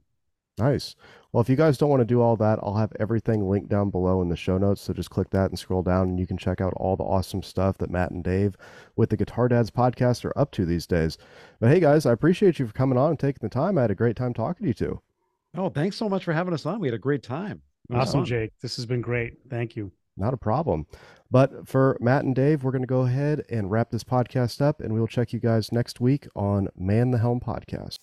nice 0.57 0.95
well 1.31 1.41
if 1.41 1.49
you 1.49 1.55
guys 1.55 1.77
don't 1.77 1.89
want 1.89 1.99
to 2.01 2.05
do 2.05 2.21
all 2.21 2.35
that 2.35 2.59
i'll 2.61 2.75
have 2.75 2.93
everything 2.99 3.49
linked 3.49 3.69
down 3.69 3.89
below 3.89 4.21
in 4.21 4.29
the 4.29 4.35
show 4.35 4.57
notes 4.57 4.81
so 4.81 4.93
just 4.93 5.09
click 5.09 5.29
that 5.31 5.49
and 5.49 5.57
scroll 5.57 5.81
down 5.81 6.09
and 6.09 6.19
you 6.19 6.27
can 6.27 6.37
check 6.37 6.61
out 6.61 6.73
all 6.77 6.95
the 6.95 7.03
awesome 7.03 7.41
stuff 7.41 7.77
that 7.79 7.89
matt 7.89 8.11
and 8.11 8.23
dave 8.23 8.55
with 8.95 9.09
the 9.09 9.17
guitar 9.17 9.47
dads 9.47 9.71
podcast 9.71 10.23
are 10.23 10.37
up 10.37 10.51
to 10.51 10.63
these 10.65 10.85
days 10.85 11.17
but 11.59 11.69
hey 11.69 11.79
guys 11.79 12.05
i 12.05 12.11
appreciate 12.11 12.59
you 12.59 12.67
for 12.67 12.73
coming 12.73 12.97
on 12.97 13.09
and 13.09 13.19
taking 13.19 13.39
the 13.41 13.49
time 13.49 13.77
i 13.77 13.81
had 13.81 13.91
a 13.91 13.95
great 13.95 14.15
time 14.15 14.33
talking 14.33 14.63
to 14.63 14.67
you 14.67 14.73
too 14.75 15.01
oh 15.57 15.69
thanks 15.69 15.95
so 15.95 16.07
much 16.07 16.23
for 16.23 16.33
having 16.33 16.53
us 16.53 16.65
on 16.67 16.79
we 16.79 16.87
had 16.87 16.93
a 16.95 16.99
great 16.99 17.23
time 17.23 17.61
Awesome, 17.91 18.21
fun. 18.21 18.25
Jake. 18.25 18.51
This 18.61 18.77
has 18.77 18.85
been 18.85 19.01
great. 19.01 19.33
Thank 19.49 19.75
you. 19.75 19.91
Not 20.15 20.33
a 20.33 20.37
problem. 20.37 20.85
But 21.29 21.67
for 21.67 21.97
Matt 21.99 22.23
and 22.23 22.33
Dave, 22.33 22.63
we're 22.63 22.71
going 22.71 22.83
to 22.83 22.87
go 22.87 23.01
ahead 23.01 23.43
and 23.49 23.69
wrap 23.69 23.89
this 23.89 24.05
podcast 24.05 24.61
up, 24.61 24.79
and 24.79 24.93
we'll 24.93 25.05
check 25.05 25.33
you 25.33 25.39
guys 25.39 25.71
next 25.73 25.99
week 25.99 26.27
on 26.33 26.69
Man 26.77 27.11
the 27.11 27.17
Helm 27.17 27.41
Podcast. 27.41 27.99